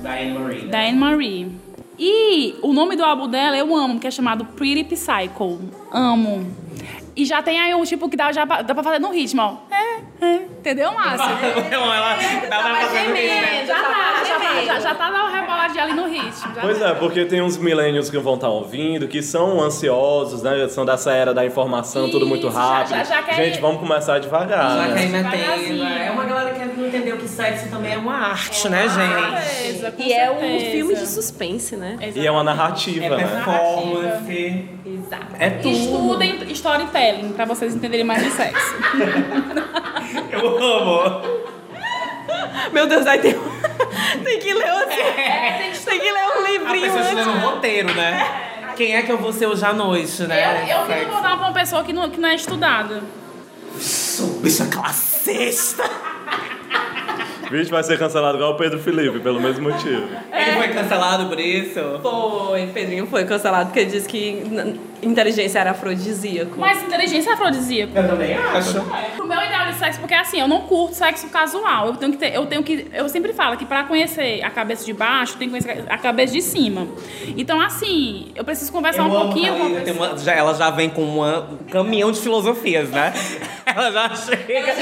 Da 0.02 0.12
Anne-Marie. 0.14 0.68
da 0.68 0.80
Anne-Marie. 0.80 1.52
E 1.98 2.56
o 2.62 2.74
nome 2.74 2.96
do 2.96 3.04
álbum 3.04 3.28
dela 3.28 3.58
eu 3.58 3.76
amo, 3.76 4.00
que 4.00 4.08
é 4.08 4.12
chamado 4.12 4.46
Pretty 4.46 4.96
Psycho. 4.96 5.60
Amo. 5.92 6.46
E 7.16 7.26
já 7.26 7.42
tem 7.44 7.60
aí 7.60 7.74
um 7.76 7.84
tipo 7.84 8.10
que 8.10 8.18
dá, 8.18 8.32
já, 8.32 8.44
dá 8.46 8.74
pra 8.74 8.84
fazer 8.84 9.00
no 9.00 9.12
ritmo, 9.12 9.42
ó. 9.42 9.58
É, 9.74 10.26
é. 10.26 10.36
Entendeu, 10.64 10.94
Márcio? 10.94 11.28
Não, 11.72 11.94
ela 11.94 12.16
tava 12.50 12.76
fazendo 12.76 13.16
isso, 13.18 13.28
né? 13.42 13.66
Já 13.66 13.76
tá, 13.76 14.24
já 14.26 14.40
tá, 14.40 14.64
já, 14.66 14.80
já 14.80 14.96
tá 14.96 15.12
dando 15.12 15.32
reboladinha 15.34 15.84
ali 15.84 15.94
no 15.94 16.08
ritmo. 16.08 16.56
já 16.56 16.62
Pois 16.62 16.80
tá. 16.80 16.90
é, 16.90 16.94
porque 16.94 17.26
tem 17.26 17.42
uns 17.42 17.58
milênios 17.58 18.10
que 18.10 18.18
vão 18.18 18.36
estar 18.36 18.48
ouvindo, 18.48 19.06
que 19.08 19.22
são 19.22 19.60
ansiosos, 19.62 20.42
né? 20.42 20.68
São 20.70 20.86
dessa 20.86 21.12
era 21.12 21.34
da 21.34 21.46
informação, 21.46 22.10
tudo 22.10 22.26
muito 22.26 22.50
já- 22.50 22.58
rápido. 22.60 22.90
já- 22.98 23.04
já 23.04 23.24
quer- 23.24 23.36
Gente, 23.36 23.60
vamos 23.60 23.80
começar 23.82 24.20
devagar. 24.20 24.78
Já 24.78 24.88
né? 24.88 25.06
metendo. 25.08 25.84
É 25.84 26.10
uma 26.12 26.24
galera 26.24 26.52
que 26.52 26.64
não 26.80 26.88
entendeu 26.88 27.18
que 27.18 27.28
sexo 27.28 27.68
também 27.70 27.94
é 27.94 27.98
uma 27.98 28.16
arte, 28.30 28.70
né, 28.70 28.88
gente? 28.88 29.44
Certeza, 29.44 29.92
com 29.92 30.02
E 30.02 30.14
é 30.14 30.32
um 30.32 30.60
filme 30.72 30.96
de 30.96 31.06
suspense, 31.08 31.76
né? 31.76 31.98
E 32.16 32.26
é 32.26 32.32
uma 32.32 32.44
narrativa, 32.44 33.06
É 33.06 33.10
né? 33.10 33.18
performance. 33.18 34.66
Exato. 34.86 35.26
É 35.40 35.50
tudo. 35.50 35.70
Estudem 35.76 36.52
storytelling 36.52 37.34
pra 37.34 37.44
vocês 37.46 37.76
entenderem 37.76 38.06
mais 38.06 38.24
de 38.24 38.30
sexo. 38.32 38.76
Eu 40.32 40.64
amo. 40.64 41.22
Meu 42.72 42.88
Deus, 42.88 43.06
aí 43.06 43.20
tem, 43.20 43.34
tem 44.24 44.40
que 44.40 44.54
ler 44.54 44.70
assim. 44.70 45.84
tem 45.86 46.00
que 46.00 46.12
ler 46.12 46.24
um 46.24 46.46
A 46.46 46.50
livrinho 46.50 46.82
pessoa 46.94 47.02
antes. 47.02 47.14
lendo 47.16 47.30
um 47.32 47.40
roteiro, 47.40 47.94
né? 47.94 48.50
Quem 48.76 48.96
é 48.96 49.04
que 49.04 49.12
eu 49.12 49.18
vou 49.18 49.32
ser 49.32 49.46
hoje 49.46 49.64
à 49.64 49.74
noite, 49.74 50.24
né? 50.24 50.64
Eu, 50.68 50.78
eu 50.80 50.86
queria 50.88 51.06
voltar 51.08 51.38
pra 51.38 51.48
uma 51.48 51.54
pessoa 51.54 51.84
que 51.84 51.94
não, 51.94 52.10
que 52.10 52.20
não 52.20 52.30
é 52.30 52.36
estudada. 52.36 53.04
Sou 53.80 54.28
bicha 54.40 54.66
classista. 54.68 55.84
O 57.54 57.56
vídeo 57.56 57.70
vai 57.70 57.84
ser 57.84 58.00
cancelado 58.00 58.36
igual 58.38 58.54
o 58.54 58.58
Pedro 58.58 58.80
Felipe, 58.80 59.20
pelo 59.20 59.40
mesmo 59.40 59.70
motivo. 59.70 60.08
Ele 60.34 60.52
foi 60.58 60.70
cancelado 60.70 61.28
por 61.28 61.40
isso? 61.40 62.00
Foi, 62.02 62.66
Pedrinho 62.74 63.06
foi 63.06 63.26
cancelado 63.26 63.66
porque 63.68 63.82
ele 63.82 63.92
disse 63.92 64.10
que 64.10 64.42
inteligência 65.04 65.60
era 65.60 65.70
afrodisíaco. 65.70 66.60
Mas 66.60 66.82
inteligência 66.82 67.30
é 67.30 67.34
afrodisíaca. 67.34 68.00
Eu 68.00 68.10
também 68.10 68.34
acho. 68.36 68.80
O 69.22 69.28
meu 69.28 69.38
ideal 69.40 69.68
de 69.68 69.76
sexo, 69.76 70.00
porque 70.00 70.16
assim, 70.16 70.40
eu 70.40 70.48
não 70.48 70.62
curto 70.62 70.96
sexo 70.96 71.28
casual. 71.30 71.90
Eu 71.90 71.96
tenho 71.98 72.12
que 72.14 72.18
ter, 72.18 72.34
eu 72.34 72.48
tenho 72.48 72.64
que. 72.64 72.88
Eu 72.92 73.08
sempre 73.08 73.34
falo 73.34 73.56
que 73.56 73.66
pra 73.68 73.84
conhecer 73.84 74.42
a 74.44 74.50
cabeça 74.50 74.84
de 74.84 74.94
baixo, 74.94 75.38
tem 75.38 75.48
que 75.48 75.52
conhecer 75.62 75.86
a 75.88 75.98
cabeça 76.00 76.34
de 76.34 76.42
cima. 76.42 76.88
Então, 77.38 77.62
assim, 77.62 78.32
eu 78.36 78.44
preciso 78.44 78.72
conversar 78.72 79.04
Eu 79.04 79.10
um 79.10 79.16
amo 79.16 79.26
pouquinho 79.26 79.54
com 79.56 79.64
a 79.64 79.70
ela, 79.70 79.82
pessoa. 79.82 80.08
uma- 80.10 80.18
já- 80.18 80.34
ela 80.34 80.54
já 80.56 80.72
vem 80.72 80.90
com 80.90 81.04
uma- 81.04 81.42
um 81.42 81.58
caminhão 81.70 82.12
de 82.12 82.20
filosofias, 82.20 82.90
né? 82.90 83.14
Ela 83.66 83.92
já 83.92 84.10
chega. 84.16 84.74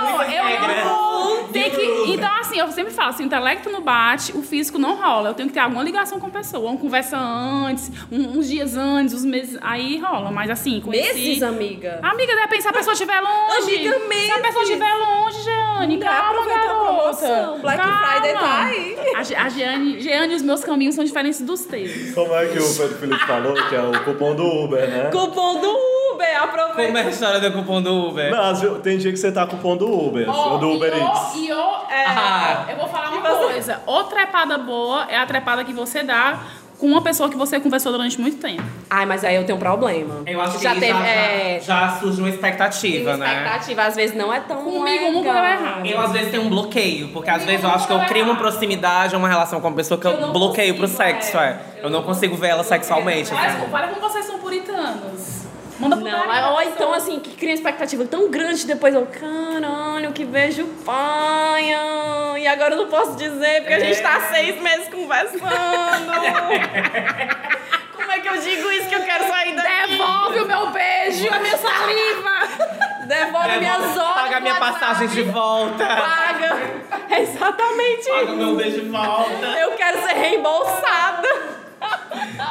Não, 0.00 0.22
eu 0.22 1.09
não 1.24 1.48
tem 1.48 1.70
que, 1.70 2.10
então, 2.12 2.30
assim, 2.40 2.58
eu 2.58 2.70
sempre 2.72 2.92
falo, 2.92 3.12
se 3.12 3.22
o 3.22 3.26
intelecto 3.26 3.70
não 3.70 3.80
bate, 3.80 4.32
o 4.36 4.42
físico 4.42 4.78
não 4.78 4.96
rola. 4.96 5.30
Eu 5.30 5.34
tenho 5.34 5.48
que 5.48 5.54
ter 5.54 5.60
alguma 5.60 5.82
ligação 5.82 6.18
com 6.20 6.26
a 6.26 6.30
pessoa. 6.30 6.70
Uma 6.70 6.78
conversa 6.78 7.16
antes, 7.18 7.90
um- 8.10 8.38
uns 8.38 8.48
dias 8.48 8.76
antes, 8.76 9.14
uns 9.14 9.24
meses. 9.24 9.58
Aí 9.60 9.98
rola. 9.98 10.30
Mas 10.30 10.50
assim, 10.50 10.80
conheci... 10.80 11.14
Meses, 11.14 11.42
amiga. 11.42 11.98
Amiga, 12.02 12.34
de 12.34 12.40
repente, 12.40 12.62
se 12.62 12.68
a 12.68 12.72
pessoa 12.72 12.92
estiver 12.92 13.20
longe. 13.20 13.62
Amiga, 13.74 13.90
Se 13.90 13.96
a 14.04 14.08
meses. 14.08 14.36
pessoa 14.42 14.62
estiver 14.64 14.94
longe, 14.94 15.42
Jeane, 15.42 15.96
Não, 15.96 16.06
calma, 16.06 16.46
garota. 16.46 17.58
Black 17.60 17.78
calma. 17.80 18.06
Friday 18.06 18.32
tá 18.34 18.64
aí. 18.64 18.96
A, 19.14 19.44
a 19.44 19.48
Jeane, 19.48 20.00
Jeane, 20.00 20.34
os 20.34 20.42
meus 20.42 20.62
caminhos 20.64 20.94
são 20.94 21.04
diferentes 21.04 21.40
dos 21.40 21.64
teus. 21.64 22.12
Como 22.14 22.34
é 22.34 22.46
que 22.46 22.58
o 22.58 22.74
Pedro 22.76 22.98
Felipe 22.98 23.26
falou? 23.26 23.54
Que 23.68 23.74
é 23.76 23.82
o 23.82 24.04
cupom 24.04 24.34
do 24.34 24.44
Uber, 24.46 24.88
né? 24.88 25.10
Cupom 25.12 25.60
do 25.60 25.68
Uber, 26.14 26.42
aproveita 26.42 26.82
Como 26.86 26.98
é 26.98 27.02
a 27.02 27.08
história 27.10 27.40
do 27.40 27.52
cupom 27.52 27.80
do 27.82 28.08
Uber? 28.08 28.30
Não, 28.30 28.80
tem 28.80 28.98
dia 28.98 29.10
que 29.12 29.18
você 29.18 29.32
tá 29.32 29.46
com 29.46 29.56
o 29.56 29.58
pão 29.58 29.76
do 29.76 29.86
Uber, 29.90 30.28
ou 30.28 30.58
do 30.58 30.70
Uber 30.72 30.92
e 30.94 31.00
E 31.36 31.52
o, 31.52 31.74
é, 31.90 32.04
Ah. 32.06 32.64
eu 32.70 32.76
vou 32.76 32.88
falar 32.88 33.10
uma 33.10 33.20
coisa. 33.22 33.80
O 33.86 34.04
trepada 34.04 34.58
boa 34.58 35.06
é 35.08 35.16
a 35.16 35.26
trepada 35.26 35.64
que 35.64 35.72
você 35.72 36.02
dá 36.02 36.38
com 36.78 36.86
uma 36.86 37.02
pessoa 37.02 37.28
que 37.28 37.36
você 37.36 37.60
conversou 37.60 37.92
durante 37.92 38.18
muito 38.18 38.38
tempo. 38.40 38.62
Ai, 38.88 39.04
mas 39.04 39.22
aí 39.22 39.36
eu 39.36 39.44
tenho 39.44 39.56
um 39.56 39.60
problema. 39.60 40.22
Eu 40.26 40.40
acho 40.40 40.56
que 40.56 40.64
já 40.64 40.72
já, 40.72 40.80
teve. 40.80 40.98
já, 40.98 41.06
é, 41.06 41.60
já 41.60 41.88
surge 42.00 42.20
uma 42.22 42.30
expectativa, 42.30 43.18
né? 43.18 43.26
expectativa, 43.26 43.82
às 43.82 43.96
vezes 43.96 44.16
não 44.16 44.32
é 44.32 44.40
tão. 44.40 44.64
Comigo 44.64 45.10
nunca 45.12 45.30
legal. 45.30 45.42
deu 45.58 45.66
errado. 45.66 45.86
Eu 45.86 46.00
às 46.00 46.12
vezes 46.12 46.30
tenho 46.30 46.42
um 46.44 46.48
bloqueio, 46.48 47.08
porque 47.08 47.28
às 47.28 47.40
Comigo 47.42 47.50
vezes 47.50 47.64
eu 47.64 47.70
acho 47.70 47.86
que 47.86 47.92
eu 47.92 47.96
nunca 47.98 48.08
crio 48.08 48.24
uma 48.24 48.32
vai 48.34 48.42
proximidade, 48.42 49.14
uma 49.14 49.28
relação 49.28 49.60
com 49.60 49.68
uma 49.68 49.76
pessoa 49.76 50.00
que 50.00 50.06
eu, 50.06 50.12
Eu 50.12 50.32
bloqueio 50.32 50.74
pro 50.74 50.88
consigo, 50.88 51.02
sexo, 51.02 51.36
é. 51.38 51.60
é. 51.76 51.80
Eu 51.84 51.90
não 51.90 52.02
consigo 52.02 52.34
ver 52.36 52.48
ela 52.48 52.64
sexualmente. 52.64 53.30
Mas 53.32 53.56
assim. 53.56 53.68
para 53.70 53.88
como 53.88 54.00
vocês 54.00 54.24
são 54.24 54.38
puritanos. 54.38 55.39
Manda 55.80 55.96
Não, 55.96 56.02
putaria 56.04 56.42
pra 56.42 56.50
ou 56.50 56.62
então 56.62 56.92
assim, 56.92 57.18
que 57.18 57.34
cria 57.36 57.54
expectativa 57.54 58.04
tão 58.04 58.30
grande, 58.30 58.66
depois 58.66 58.94
eu, 58.94 59.06
caralho, 59.06 60.12
que 60.12 60.24
beijo 60.24 60.66
pai. 60.84 61.72
ah, 61.72 62.34
E 62.38 62.46
agora 62.46 62.74
eu 62.74 62.78
não 62.78 62.88
posso 62.88 63.16
dizer, 63.16 63.60
porque 63.62 63.74
a 63.74 63.80
gente 63.80 64.00
tá 64.00 64.16
há 64.16 64.20
seis 64.32 64.60
meses 64.60 64.88
conversando. 64.88 65.40
Como 67.96 68.12
é 68.12 68.18
que 68.18 68.28
eu 68.28 68.40
digo 68.40 68.70
isso 68.72 68.88
que 68.88 68.94
eu 68.94 69.02
quero 69.04 69.28
sair 69.28 69.54
daqui? 69.54 69.90
Devolve 69.96 70.40
o 70.40 70.46
meu 70.46 70.70
beijo, 70.70 71.28
a 71.32 71.38
minha 71.38 71.56
saliva. 71.56 73.06
Devolve 73.06 73.58
minhas 73.58 73.96
horas. 73.96 74.14
Paga 74.22 74.36
a 74.36 74.40
minha 74.40 74.54
WhatsApp. 74.54 74.80
passagem 74.80 75.08
de 75.08 75.22
volta. 75.22 75.86
Paga. 75.86 76.80
Exatamente 77.20 78.08
Paga 78.08 78.32
o 78.32 78.36
meu 78.36 78.56
beijo 78.56 78.80
de 78.82 78.88
volta. 78.88 79.46
Eu 79.60 79.72
quero 79.72 80.00
ser 80.06 80.14
reembolsada. 80.14 80.79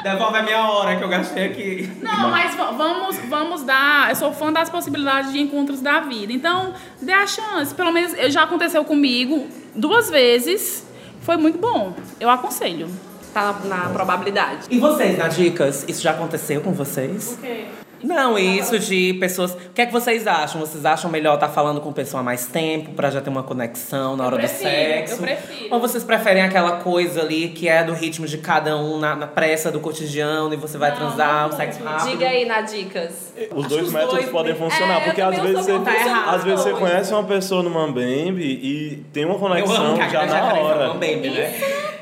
Devolve 0.04 0.38
a 0.38 0.44
minha 0.44 0.62
hora 0.70 0.96
que 0.96 1.04
eu 1.04 1.10
gastei 1.10 1.46
aqui. 1.48 1.90
Não, 2.02 2.30
mas 2.30 2.56
va- 2.56 2.72
vamos, 2.72 3.18
vamos 3.28 3.64
dar. 3.64 4.10
Eu 4.10 4.16
sou 4.16 4.32
fã 4.34 4.52
das 4.52 4.70
possibilidades 4.70 5.32
de 5.32 5.40
encontros 5.40 5.82
da 5.82 6.00
vida. 6.02 6.32
Então, 6.34 6.74
dê 7.02 7.12
a 7.14 7.26
chance. 7.28 7.74
Pelo 7.74 7.92
menos 7.92 8.14
eu- 8.18 8.30
já 8.32 8.44
aconteceu 8.44 8.84
comigo 8.86 9.48
duas 9.76 10.10
vezes. 10.10 10.86
Foi 11.22 11.38
muito 11.38 11.58
bom. 11.58 11.94
Eu 12.20 12.30
aconselho. 12.30 12.88
Tá 13.34 13.56
na 13.66 13.90
probabilidade. 13.90 14.66
E 14.72 14.80
vocês, 14.80 15.18
na 15.18 15.28
Dicas, 15.28 15.86
isso 15.88 16.02
já 16.02 16.12
aconteceu 16.12 16.62
com 16.62 16.72
vocês? 16.72 17.38
quê? 17.42 17.66
Não, 18.04 18.38
isso 18.38 18.78
de 18.80 19.14
pessoas. 19.20 19.52
O 19.54 19.58
que 19.74 19.82
é 19.82 19.86
que 19.86 19.92
vocês 19.92 20.26
acham? 20.28 20.60
Vocês 20.62 20.86
acham 20.86 21.10
melhor 21.10 21.36
estar 21.36 21.50
falando 21.50 21.82
com 21.82 21.92
pessoa 21.92 22.22
há 22.22 22.24
mais 22.24 22.46
tempo 22.46 22.92
pra 22.94 23.10
já 23.10 23.22
ter 23.22 23.30
uma 23.30 23.44
conexão 23.44 24.16
na 24.16 24.26
hora 24.26 24.38
prefiro, 24.38 24.70
do 24.70 24.74
sexo? 24.74 25.14
eu 25.16 25.18
prefiro. 25.20 25.74
Ou 25.76 25.80
vocês 25.80 26.04
preferem 26.04 26.42
aquela 26.44 26.78
coisa 26.78 27.22
ali 27.22 27.50
que 27.50 27.68
é 27.68 27.84
do 27.84 27.94
ritmo 27.94 28.26
de 28.26 28.38
cada 28.38 28.78
um 28.78 29.00
na, 29.00 29.16
na 29.16 29.28
pressa 29.28 29.72
do 29.72 29.80
cotidiano 29.80 30.54
e 30.54 30.58
você 30.58 30.78
vai 30.78 30.92
Não, 30.92 30.98
transar, 30.98 31.44
não 31.44 31.50
o 31.50 31.58
sexo 31.58 31.84
rápido? 31.84 32.10
Diga 32.12 32.28
aí 32.28 32.46
na 32.46 32.62
dicas. 32.62 33.34
Os 33.54 33.66
Acho 33.66 33.70
dois 33.70 33.88
os 33.88 33.94
métodos 33.94 34.16
dois 34.16 34.30
podem 34.30 34.54
bem- 34.54 34.62
funcionar, 34.70 35.02
É, 35.02 35.06
porque 35.06 35.22
eu 35.22 35.28
às 35.28 35.40
vezes, 35.40 35.66
você, 35.66 35.72
contra 35.74 35.94
errado. 35.96 36.36
às 36.36 36.44
vezes 36.44 36.60
você 36.64 36.72
conhece 36.74 37.14
uma 37.14 37.24
pessoa 37.24 37.64
no 37.64 37.70
Mambembe 37.70 38.44
e 38.44 39.06
tem 39.14 39.26
uma 39.26 39.36
Eu 39.36 39.40
conexão 39.40 39.96
já 40.10 40.26
na 40.26 40.38
é 40.58 40.62
hora. 40.62 40.86
o 40.86 40.94
Mambembe, 40.94 41.30
né? 41.30 41.54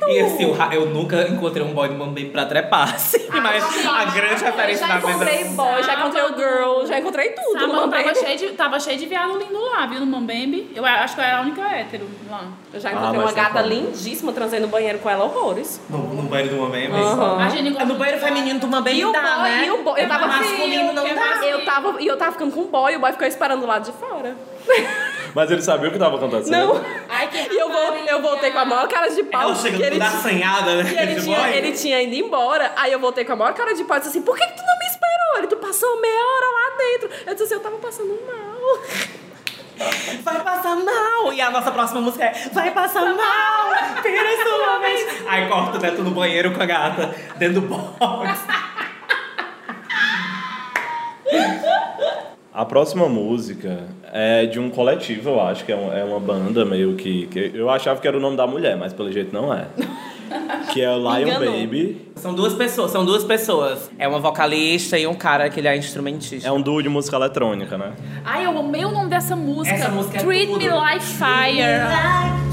E 0.10 0.20
assim, 0.22 0.52
ra- 0.54 0.70
eu 0.74 0.86
nunca 0.86 1.28
encontrei 1.28 1.62
um 1.66 1.74
boy 1.74 1.90
do 1.90 1.96
Mambembe 1.96 2.30
pra 2.30 2.46
trepar, 2.46 2.96
assim, 2.96 3.28
mas 3.44 3.62
a 3.86 4.06
grande 4.06 4.42
referência 4.42 4.88
Já 4.88 4.96
da 5.00 5.06
mesa... 5.06 5.10
encontrei 5.12 5.44
boy, 5.50 5.84
já 5.88 6.00
encontrei 6.00 6.24
o 6.24 6.36
girl, 6.38 6.86
já 6.86 7.00
encontrei 7.00 7.30
tudo. 7.30 7.68
no 7.68 7.88
tava 7.90 8.14
cheio, 8.16 8.38
de, 8.38 8.48
tava 8.50 8.80
cheio 8.80 8.98
de 9.00 9.06
viado 9.06 9.38
lindo 9.38 9.60
lá, 9.60 9.86
viu? 9.86 10.00
No 10.02 10.06
Mambembe. 10.06 10.72
Eu 10.76 10.86
acho 10.86 11.16
que 11.16 11.22
eu 11.22 11.26
era 11.26 11.38
a 11.40 11.42
única 11.42 11.62
hétero 11.62 12.08
lá. 12.30 12.46
Eu 12.74 12.80
já 12.80 12.90
Ah, 12.90 12.92
encontrei 12.94 13.20
mas 13.22 13.32
uma 13.32 13.34
tá 13.34 13.42
gata 13.50 13.62
bom. 13.64 13.70
lindíssima, 13.70 14.32
transei 14.34 14.60
no 14.60 14.68
banheiro 14.68 15.00
com 15.00 15.10
ela 15.10 15.24
horrores. 15.26 15.82
No, 15.90 15.98
no 16.00 16.24
banheiro 16.24 16.56
do 16.56 16.62
Mambembe? 16.62 16.94
Aham. 16.96 17.38
A 17.44 17.50
gente 17.50 17.78
É 17.78 17.86
no 17.86 17.96
banheiro 17.96 18.20
feminino 18.20 18.60
do 18.60 18.68
Mambembe 18.68 19.00
E 19.00 19.06
o 19.06 19.12
dá, 19.12 19.22
boy, 19.38 19.50
né? 19.50 19.66
e 19.66 19.72
o 19.72 19.84
boy, 19.84 20.02
eu 20.02 20.08
tava 20.08 20.28
masculino 20.28 20.94
não 20.94 21.04
que 21.06 21.14
dá. 21.14 21.46
Eu 21.46 21.66
tava, 21.66 22.02
e 22.02 22.08
eu 22.08 22.18
tava 22.18 22.32
ficando 22.34 22.52
com 22.52 22.62
o 22.62 22.68
boy, 22.68 22.94
e 22.94 22.98
o 22.98 23.00
boy 23.00 23.12
ficou 23.12 23.28
esperando 23.28 23.62
do 23.62 23.68
lado 23.68 23.86
de 23.86 23.92
fora. 23.98 24.36
Mas 25.34 25.52
ele 25.52 25.62
sabia 25.62 25.88
o 25.88 25.92
que 25.92 25.98
estava 25.98 26.16
acontecendo. 26.16 26.52
Não. 26.52 26.86
Ai, 27.08 27.28
que 27.28 27.38
E 27.54 27.60
eu, 27.60 27.70
vou, 27.70 27.96
eu 27.96 28.22
voltei 28.22 28.50
com 28.52 28.60
a 28.60 28.66
maior 28.66 28.88
cara 28.88 29.08
de 29.08 29.24
pau. 29.24 29.42
Ela 29.44 29.56
chegando 29.56 29.84
ele, 29.84 30.02
assanhada, 30.02 30.84
né? 30.84 31.04
ele, 31.04 31.16
de 31.16 31.22
tinha, 31.22 31.50
ele 31.50 31.72
tinha 31.74 32.02
ido 32.02 32.16
embora. 32.16 32.72
Aí 32.76 32.92
eu 32.92 33.00
voltei 33.00 33.24
com 33.24 33.34
a 33.34 33.36
maior 33.36 33.54
cara 33.54 33.74
de 33.74 33.84
pau 33.84 33.98
e 33.98 34.00
disse 34.00 34.10
assim: 34.10 34.22
por 34.22 34.36
que, 34.36 34.46
que 34.48 34.54
tu 34.54 34.64
não 34.66 34.80
me 34.80 34.86
esperou? 34.86 35.38
Ele, 35.38 35.48
tu 35.48 35.58
passou 35.58 36.02
meia 36.02 36.24
hora 36.26 36.46
lá 36.46 36.78
dentro. 36.78 37.10
Eu 37.28 37.34
disse 37.34 37.44
assim: 37.44 37.54
eu 37.54 37.60
tava 37.60 37.78
passando 37.78 38.20
mal. 38.26 39.18
Vai 40.24 40.44
passar 40.44 40.76
mal! 40.76 41.32
E 41.32 41.40
a 41.40 41.52
nossa 41.52 41.72
próxima 41.72 42.02
música 42.02 42.26
é 42.26 42.50
Vai 42.52 42.72
passar 42.72 43.06
mal! 43.06 44.02
Tira 44.02 44.44
sua 44.44 44.80
vez! 44.82 45.24
Aí 45.28 45.48
corta 45.48 45.78
dentro 45.78 46.04
do 46.04 46.10
banheiro 46.10 46.52
com 46.52 46.64
a 46.64 46.66
gata, 46.66 47.16
dentro 47.38 47.62
do 47.62 47.68
box. 47.68 48.40
A 52.58 52.66
próxima 52.66 53.08
música 53.08 53.82
é 54.12 54.48
de 54.48 54.60
um 54.60 54.68
coletivo, 54.72 55.30
eu 55.30 55.40
acho, 55.40 55.64
que 55.64 55.72
é, 55.72 55.76
um- 55.76 55.94
é 55.94 56.04
uma 56.04 56.20
banda 56.20 56.66
meio 56.66 56.96
que, 56.96 57.28
que. 57.28 57.52
Eu 57.54 57.70
achava 57.70 58.02
que 58.02 58.08
era 58.08 58.18
o 58.18 58.20
nome 58.20 58.36
da 58.36 58.48
mulher, 58.48 58.76
mas 58.76 58.92
pelo 58.94 59.12
jeito 59.12 59.32
não 59.32 59.54
é. 59.54 59.68
que 60.74 60.82
é 60.82 60.90
o 60.90 60.98
Lion 60.98 61.28
Enganou. 61.28 61.52
Baby. 61.54 62.02
São 62.16 62.34
duas 62.34 62.56
pessoas, 62.56 62.90
são 62.90 63.06
duas 63.06 63.24
pessoas. 63.24 63.92
É 64.00 64.08
uma 64.08 64.18
vocalista 64.18 64.98
e 64.98 65.06
um 65.06 65.14
cara 65.14 65.48
que 65.52 65.60
ele 65.60 65.68
é 65.68 65.78
instrumentista. 65.78 66.50
É 66.50 66.52
um 66.52 66.60
duo 66.60 66.82
de 66.82 66.90
música 66.90 67.16
eletrônica, 67.16 67.78
né? 67.78 67.92
Ai, 68.26 68.48
eu 68.48 68.58
amei 68.58 68.84
o 68.86 68.92
nome 68.92 69.08
dessa 69.12 69.36
música. 69.36 69.76
Essa 69.76 69.90
música 69.90 70.18
é 70.18 70.24
Treat 70.24 70.48
tudo. 70.48 70.58
Me 70.58 70.68
Like 70.70 71.06
Fire. 71.06 72.47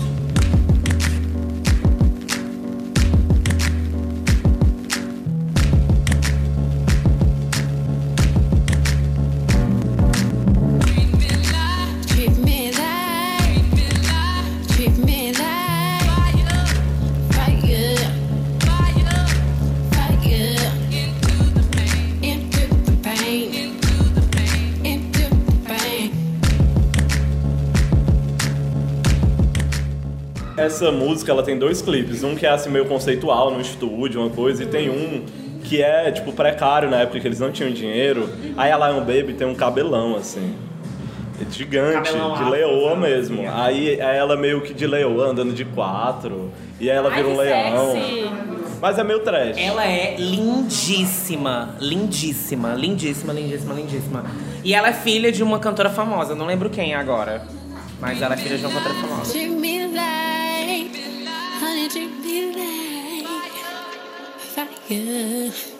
Essa 30.74 30.90
música 30.90 31.30
ela 31.30 31.44
tem 31.44 31.56
dois 31.56 31.80
clipes, 31.80 32.24
um 32.24 32.34
que 32.34 32.44
é 32.44 32.48
assim 32.50 32.68
meio 32.68 32.84
conceitual 32.86 33.48
no 33.52 33.60
estúdio, 33.60 34.20
uma 34.20 34.30
coisa, 34.30 34.64
e 34.64 34.66
tem 34.66 34.90
um 34.90 35.24
que 35.62 35.80
é 35.80 36.10
tipo 36.10 36.32
precário 36.32 36.90
na 36.90 36.96
época 37.02 37.20
que 37.20 37.28
eles 37.28 37.38
não 37.38 37.52
tinham 37.52 37.70
dinheiro. 37.70 38.28
Aí 38.56 38.72
a 38.72 38.76
Lion 38.76 38.98
Baby 39.00 39.34
tem 39.34 39.46
um 39.46 39.54
cabelão 39.54 40.16
assim. 40.16 40.52
é 41.40 41.48
Gigante, 41.48 42.10
Cabelão 42.10 42.34
de 42.34 42.50
leoa 42.50 42.90
assim, 42.92 43.00
mesmo. 43.00 43.40
assim. 43.48 43.50
Aí 43.54 43.88
é 44.00 44.16
ela 44.16 44.36
meio 44.36 44.62
que 44.62 44.74
de 44.74 44.84
leoa, 44.84 45.28
andando 45.28 45.52
de 45.52 45.64
quatro. 45.64 46.50
E 46.80 46.90
aí 46.90 46.96
ela 46.96 47.08
Ai, 47.08 47.14
vira 47.22 47.28
um 47.28 47.36
leão. 47.36 47.92
sexy. 47.92 48.30
Mas 48.82 48.98
é 48.98 49.04
meio 49.04 49.20
trash. 49.20 49.56
Ela 49.56 49.86
é 49.86 50.16
lindíssima, 50.18 51.76
lindíssima, 51.80 52.74
lindíssima, 52.74 53.32
lindíssima, 53.32 53.74
lindíssima. 53.74 54.24
E 54.64 54.74
ela 54.74 54.88
é 54.88 54.92
filha 54.92 55.30
de 55.30 55.40
uma 55.42 55.60
cantora 55.60 55.88
famosa, 55.88 56.34
não 56.34 56.46
lembro 56.46 56.68
quem 56.68 56.94
agora. 56.94 57.42
Mas 58.00 58.20
ela 58.20 58.34
é 58.34 58.36
filha 58.36 58.58
de 58.58 58.66
uma 58.66 58.74
cantora 58.74 58.94
famosa. 58.96 59.32
Treat 61.74 61.90
me 61.90 62.54
like, 62.54 63.26
honey, 63.26 63.50
treat 64.54 64.90
me 64.90 64.98
like 65.10 65.54
fire. 65.54 65.73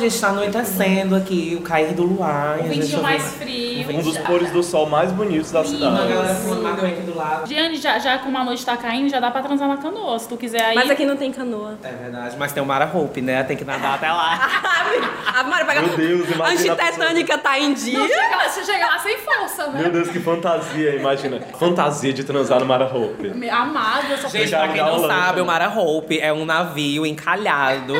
Gente 0.00 0.20
tá 0.20 0.28
anoitecendo 0.28 1.14
aqui, 1.16 1.56
o 1.58 1.62
cair 1.62 1.92
do 1.94 2.02
luar. 2.02 2.58
O 2.60 2.62
ventinho 2.64 2.98
ouve- 2.98 3.02
mais 3.02 3.34
frio. 3.34 3.70
Um 3.90 4.02
dos 4.02 4.18
pores 4.18 4.50
do 4.50 4.62
sol 4.62 4.86
mais 4.88 5.10
bonitos 5.10 5.50
da 5.50 5.60
Uma 5.60 5.68
cidade. 5.68 6.08
galera 6.12 6.34
fumando 6.34 6.62
maconha 6.62 6.92
aqui 6.92 7.02
do 7.02 7.16
lado. 7.16 7.46
Diane, 7.48 7.76
já, 7.76 7.98
já 7.98 8.18
como 8.18 8.36
a 8.38 8.44
noite 8.44 8.64
tá 8.64 8.76
caindo, 8.76 9.08
já 9.10 9.18
dá 9.20 9.30
pra 9.30 9.42
transar 9.42 9.66
na 9.68 9.76
canoa. 9.78 10.18
Se 10.18 10.28
tu 10.28 10.36
quiser 10.36 10.62
aí. 10.62 10.74
Mas 10.74 10.90
aqui 10.90 11.04
não 11.04 11.16
tem 11.16 11.32
canoa. 11.32 11.76
É 11.82 11.90
verdade, 11.92 12.36
mas 12.38 12.52
tem 12.52 12.62
o 12.62 12.66
Mara 12.66 12.90
Hope, 12.92 13.20
né? 13.20 13.42
Tem 13.42 13.56
que 13.56 13.64
nadar 13.64 13.94
até 13.94 14.10
lá. 14.12 14.48
A 15.40 15.44
Mari 15.44 15.64
pega. 15.64 15.82
Meu 15.82 15.96
Deus, 15.96 16.28
imagina 16.30 16.72
a 16.72 16.74
Antitectânica 16.76 17.38
tá 17.38 17.58
em 17.58 17.72
dia. 17.72 17.98
Não, 17.98 18.06
chega 18.08 18.36
lá, 18.36 18.48
você 18.48 18.64
chega 18.64 18.86
lá 18.86 18.98
sem 18.98 19.16
força, 19.18 19.66
né? 19.68 19.82
Meu 19.82 19.92
Deus, 19.92 20.08
que 20.08 20.20
fantasia, 20.20 20.96
imagina. 20.96 21.40
Fantasia 21.58 22.12
de 22.12 22.24
transar 22.24 22.60
no 22.60 22.66
Mara 22.66 22.84
Hope. 22.84 23.32
Amado, 23.48 24.06
eu 24.10 24.18
só 24.18 24.28
Gente, 24.28 24.50
pra 24.50 24.68
quem 24.68 24.82
não 24.82 25.06
sabe, 25.06 25.40
o 25.40 25.46
Mara 25.46 25.68
Hope 25.68 26.18
é 26.20 26.32
um 26.32 26.44
navio 26.44 27.06
encalhado 27.06 27.94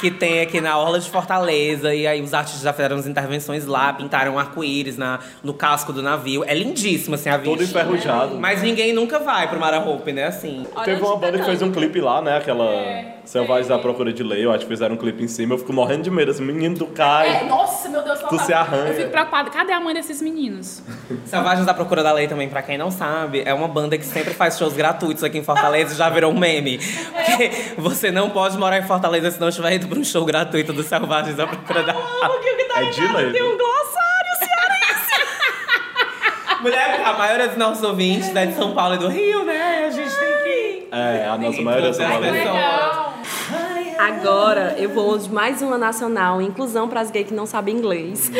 que 0.00 0.10
tem 0.10 0.40
aqui 0.40 0.60
na 0.60 0.76
Orla 0.78 0.98
de 1.00 1.08
Fortaleza. 1.10 1.41
E 1.94 2.06
aí 2.06 2.20
os 2.22 2.32
artistas 2.34 2.62
já 2.62 2.72
fizeram 2.72 2.96
as 2.96 3.06
intervenções 3.06 3.66
lá, 3.66 3.92
pintaram 3.92 4.38
arco-íris 4.38 4.96
na- 4.96 5.18
no 5.42 5.54
casco 5.54 5.92
do 5.92 6.02
navio. 6.02 6.44
É 6.46 6.54
lindíssimo, 6.54 7.14
assim, 7.14 7.28
a 7.30 7.38
Todo 7.38 7.58
vista. 7.58 7.80
enferrujado. 7.80 8.36
Mas 8.38 8.62
ninguém 8.62 8.92
nunca 8.92 9.18
vai 9.18 9.48
pro 9.48 9.58
Mara 9.58 9.78
Hope, 9.80 10.12
né? 10.12 10.24
Assim. 10.24 10.66
Olha 10.74 10.84
Teve 10.84 11.00
uma 11.02 11.10
onde 11.12 11.20
tá 11.20 11.26
banda 11.26 11.38
que 11.38 11.44
fez 11.44 11.62
um 11.62 11.72
clipe 11.72 12.00
lá, 12.00 12.20
né? 12.22 12.36
Aquela. 12.36 12.64
Selvagens 13.24 13.68
da 13.68 13.78
Procura 13.78 14.12
de 14.12 14.22
Lei, 14.22 14.44
eu 14.44 14.50
acho 14.50 14.60
que 14.60 14.68
fizeram 14.68 14.94
um 14.94 14.98
clipe 14.98 15.22
em 15.22 15.28
cima. 15.28 15.54
Eu 15.54 15.58
fico 15.58 15.72
morrendo 15.72 16.02
de 16.02 16.10
medo, 16.10 16.30
assim, 16.30 16.42
menino 16.42 16.76
do 16.76 16.86
cai. 16.86 17.42
É, 17.42 17.44
nossa, 17.44 17.88
meu 17.88 18.02
Deus, 18.02 18.20
Tu 18.20 18.38
se 18.40 18.52
arranha. 18.52 18.88
Eu 18.88 18.94
fico 18.94 19.10
preocupada. 19.10 19.48
Cadê 19.50 19.72
a 19.72 19.80
mãe 19.80 19.94
desses 19.94 20.20
meninos? 20.20 20.82
Selvagens 21.26 21.64
da 21.64 21.72
Procura 21.72 22.02
da 22.02 22.12
Lei 22.12 22.26
também, 22.26 22.48
pra 22.48 22.62
quem 22.62 22.76
não 22.76 22.90
sabe, 22.90 23.42
é 23.46 23.54
uma 23.54 23.68
banda 23.68 23.96
que 23.96 24.04
sempre 24.04 24.34
faz 24.34 24.58
shows 24.58 24.74
gratuitos 24.74 25.22
aqui 25.22 25.38
em 25.38 25.44
Fortaleza 25.44 25.94
e 25.94 25.96
já 25.96 26.10
virou 26.10 26.32
um 26.32 26.38
meme. 26.38 26.78
Porque 26.78 27.50
você 27.78 28.10
não 28.10 28.28
pode 28.28 28.58
morar 28.58 28.78
em 28.78 28.82
Fortaleza 28.82 29.30
se 29.30 29.40
não 29.40 29.48
estiver 29.48 29.74
indo 29.74 29.86
pra 29.86 29.98
um 29.98 30.04
show 30.04 30.24
gratuito 30.24 30.72
do 30.72 30.82
Selvagens 30.82 31.36
da 31.36 31.46
Procura 31.46 31.82
da 31.84 31.92
Lei. 31.92 32.02
É 32.74 32.90
de 32.90 33.06
lei. 33.12 33.32
Tem 33.32 33.42
um 33.42 33.56
glossário 33.56 34.32
cearense. 34.38 35.26
Mulher, 36.62 37.02
a 37.04 37.12
maioria 37.12 37.48
dos 37.48 37.56
nossos 37.56 37.82
ouvintes 37.84 38.34
é 38.34 38.46
de 38.46 38.54
São 38.54 38.74
Paulo 38.74 38.94
e 38.94 38.98
do 38.98 39.08
Rio, 39.08 39.44
né? 39.44 39.84
A 39.86 39.90
gente 39.90 40.10
tem 40.10 40.42
que. 40.42 40.88
É, 40.90 41.28
a 41.28 41.38
nossa 41.38 41.60
maioria 41.62 41.90
é 41.90 41.92
São 41.92 42.08
Paulo. 42.08 42.30
Legal. 42.30 43.01
Agora 44.02 44.74
eu 44.78 44.90
vou 44.90 45.16
de 45.16 45.30
mais 45.30 45.62
uma 45.62 45.78
nacional, 45.78 46.42
inclusão 46.42 46.88
para 46.88 47.00
as 47.00 47.08
gays 47.08 47.28
que 47.28 47.34
não 47.34 47.46
sabem 47.46 47.76
inglês, 47.76 48.32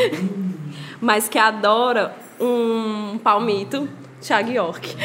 mas 1.00 1.28
que 1.28 1.38
adora 1.38 2.16
um 2.40 3.16
palmito, 3.22 3.88
Thiago 4.20 4.50
York. 4.50 4.96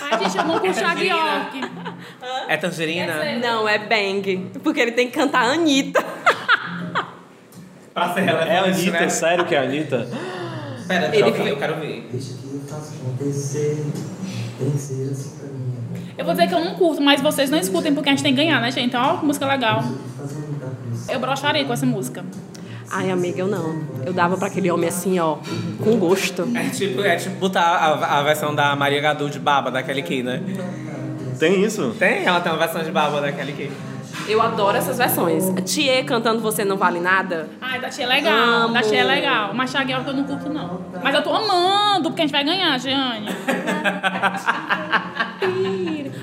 Ai, 0.00 0.18
gente, 0.18 0.44
curto 0.44 0.62
Thiago 0.62 0.98
Tangerina. 0.98 1.16
York. 1.16 1.60
É 2.48 2.56
tangerina? 2.56 3.38
Não, 3.38 3.68
é 3.68 3.78
Bang, 3.78 4.50
porque 4.64 4.80
ele 4.80 4.92
tem 4.92 5.06
que 5.08 5.16
cantar 5.16 5.44
Anitta. 5.44 6.04
É 7.94 8.58
a 8.58 8.64
Anitta, 8.64 8.90
né? 8.90 9.08
sério 9.08 9.44
que 9.44 9.54
é 9.54 9.58
a 9.58 9.62
Anitta? 9.62 10.08
Pera, 10.88 11.06
deixa 11.06 11.28
eu 11.28 11.56
quero 11.56 11.76
ver. 11.76 12.08
Deixa 12.10 12.34
que 12.34 12.52
eu 12.52 12.60
faço 12.68 12.94
acontecer. 12.96 13.86
Tem 14.58 14.70
que 14.72 14.78
ser 14.78 15.12
assim. 15.12 15.39
Eu 16.16 16.24
vou 16.24 16.34
dizer 16.34 16.48
que 16.48 16.54
eu 16.54 16.64
não 16.64 16.74
curto, 16.74 17.00
mas 17.02 17.20
vocês 17.20 17.50
não 17.50 17.58
escutem 17.58 17.94
porque 17.94 18.08
a 18.08 18.12
gente 18.12 18.22
tem 18.22 18.34
que 18.34 18.40
ganhar, 18.40 18.60
né, 18.60 18.70
gente? 18.70 18.86
Então, 18.86 19.02
ó, 19.02 19.16
que 19.18 19.24
música 19.24 19.46
legal. 19.46 19.82
Eu 21.08 21.18
brocharia 21.18 21.64
com 21.64 21.72
essa 21.72 21.86
música. 21.86 22.24
Ai, 22.90 23.10
amiga, 23.10 23.40
eu 23.40 23.46
não. 23.46 23.82
Eu 24.04 24.12
dava 24.12 24.36
pra 24.36 24.48
aquele 24.48 24.70
homem 24.70 24.88
assim, 24.88 25.18
ó, 25.18 25.36
com 25.82 25.96
gosto. 25.96 26.48
É 26.54 26.68
tipo, 26.70 27.00
é 27.02 27.16
tipo 27.16 27.36
botar 27.36 27.62
a, 27.62 28.18
a 28.18 28.22
versão 28.22 28.54
da 28.54 28.74
Maria 28.74 29.00
Gadu 29.00 29.30
de 29.30 29.38
Baba, 29.38 29.70
daquele 29.70 30.00
aqui, 30.00 30.22
né? 30.22 30.42
Tem 31.38 31.62
isso? 31.64 31.94
Tem, 31.98 32.24
ela 32.24 32.40
tem 32.40 32.50
uma 32.50 32.58
versão 32.58 32.82
de 32.82 32.90
Baba 32.90 33.20
daquele 33.20 33.52
aqui. 33.52 33.70
Eu 34.30 34.40
adoro 34.40 34.76
essas 34.76 34.96
versões. 34.98 35.50
Thier 35.64 36.04
cantando 36.04 36.40
Você 36.40 36.64
Não 36.64 36.76
Vale 36.76 37.00
Nada. 37.00 37.48
Ai, 37.60 37.80
da 37.80 37.88
tia 37.88 38.04
é 38.04 38.08
legal. 38.08 38.32
Amo. 38.32 38.74
Da 38.74 38.82
tia 38.82 39.00
é 39.00 39.04
legal. 39.04 39.50
Mas 39.52 39.72
Thiago 39.72 39.90
York 39.90 40.06
eu 40.06 40.14
não 40.14 40.24
curto, 40.24 40.48
não. 40.48 40.80
Mas 41.02 41.14
eu 41.14 41.22
tô 41.22 41.30
amando, 41.34 42.10
porque 42.10 42.22
a 42.22 42.24
gente 42.26 42.32
vai 42.32 42.44
ganhar, 42.44 42.78
Jeane. 42.78 43.26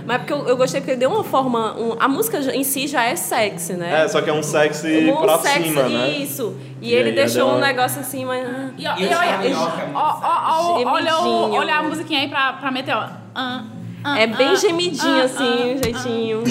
Mas 0.05 0.17
porque 0.19 0.31
eu, 0.31 0.47
eu 0.47 0.55
gostei 0.55 0.79
porque 0.79 0.91
ele 0.91 0.99
deu 1.01 1.09
uma 1.09 1.23
forma. 1.23 1.73
um- 1.77 1.97
a 1.99 2.07
música 2.07 2.39
em 2.55 2.63
si 2.63 2.87
já 2.87 3.03
é 3.03 3.15
sexy, 3.17 3.73
né? 3.73 4.03
É, 4.03 4.07
só 4.07 4.21
que 4.21 4.29
é 4.29 4.33
um 4.33 4.41
sexy 4.43 5.11
Um 5.11 5.17
pra 5.17 5.37
sexy, 5.39 5.63
cima, 5.69 5.83
né? 5.83 6.09
Isso. 6.11 6.55
E, 6.81 6.89
E 6.91 6.93
ele 6.93 7.11
deixou 7.11 7.47
um 7.49 7.57
uma- 7.57 7.67
negócio 7.67 7.99
assim, 7.99 8.23
mas. 8.23 8.47
ah, 8.47 8.69
E, 8.77 8.83
E 8.83 8.85
e 8.85 8.87
olha, 8.87 9.47
é 9.49 9.53
ó, 9.53 9.99
ó, 9.99 10.19
ó, 10.23 10.83
olha, 10.93 11.11
Gemidinho. 11.11 11.53
olha 11.59 11.75
a 11.75 11.83
musiquinha 11.83 12.21
aí 12.21 12.29
pra, 12.29 12.53
pra 12.53 12.71
meter, 12.71 12.95
ó. 12.95 13.05
Ah, 13.35 13.63
ah, 14.03 14.19
É 14.19 14.27
bem 14.27 14.49
ah, 14.51 14.55
gemidinho 14.55 15.21
ah, 15.21 15.25
assim, 15.25 15.73
o 15.75 15.83
jeitinho. 15.83 16.43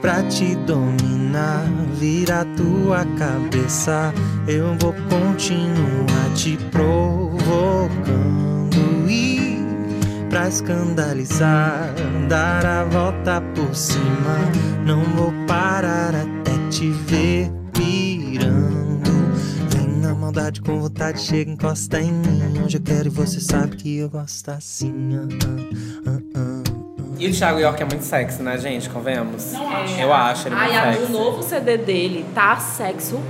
Pra 0.00 0.22
te 0.22 0.54
dominar, 0.54 1.64
vira 1.94 2.44
tua 2.56 3.04
cabeça. 3.18 4.12
Eu 4.46 4.76
vou 4.78 4.94
continuar 5.08 6.34
te 6.34 6.56
provocando. 6.70 7.98
E 9.08 9.58
pra 10.30 10.48
escandalizar, 10.48 11.92
dar 12.28 12.64
a 12.64 12.84
volta 12.84 13.40
por 13.54 13.74
cima. 13.74 14.38
Não 14.86 15.02
vou 15.02 15.32
parar 15.46 16.14
até 16.14 16.52
te 16.70 16.90
ver 16.90 17.50
pirando. 17.72 19.10
Vem 19.70 19.88
na 20.00 20.14
maldade 20.14 20.60
com 20.60 20.80
vontade, 20.80 21.20
chega, 21.20 21.50
encosta 21.50 22.00
em 22.00 22.12
mim. 22.12 22.62
Hoje 22.64 22.76
eu 22.76 22.82
quero 22.82 23.08
e 23.08 23.10
você 23.10 23.40
sabe 23.40 23.76
que 23.76 23.96
eu 23.96 24.08
gosto 24.08 24.48
assim. 24.50 24.94
ah, 25.16 25.28
ah, 26.06 26.20
ah. 26.36 26.67
E 27.18 27.26
o 27.28 27.32
Thiago 27.32 27.58
York 27.58 27.82
é 27.82 27.86
muito 27.86 28.02
sexy, 28.04 28.42
né, 28.42 28.56
gente? 28.58 28.88
Convenhamos? 28.88 29.52
Eu 29.98 30.12
acho 30.12 30.48
ele 30.48 30.54
muito 30.54 30.70
Ai, 30.72 30.76
a- 30.76 30.90
o 30.90 30.94
sexy. 30.94 31.12
novo 31.12 31.42
CD 31.42 31.76
dele 31.78 32.24
tá 32.34 32.56
sexo. 32.56 33.20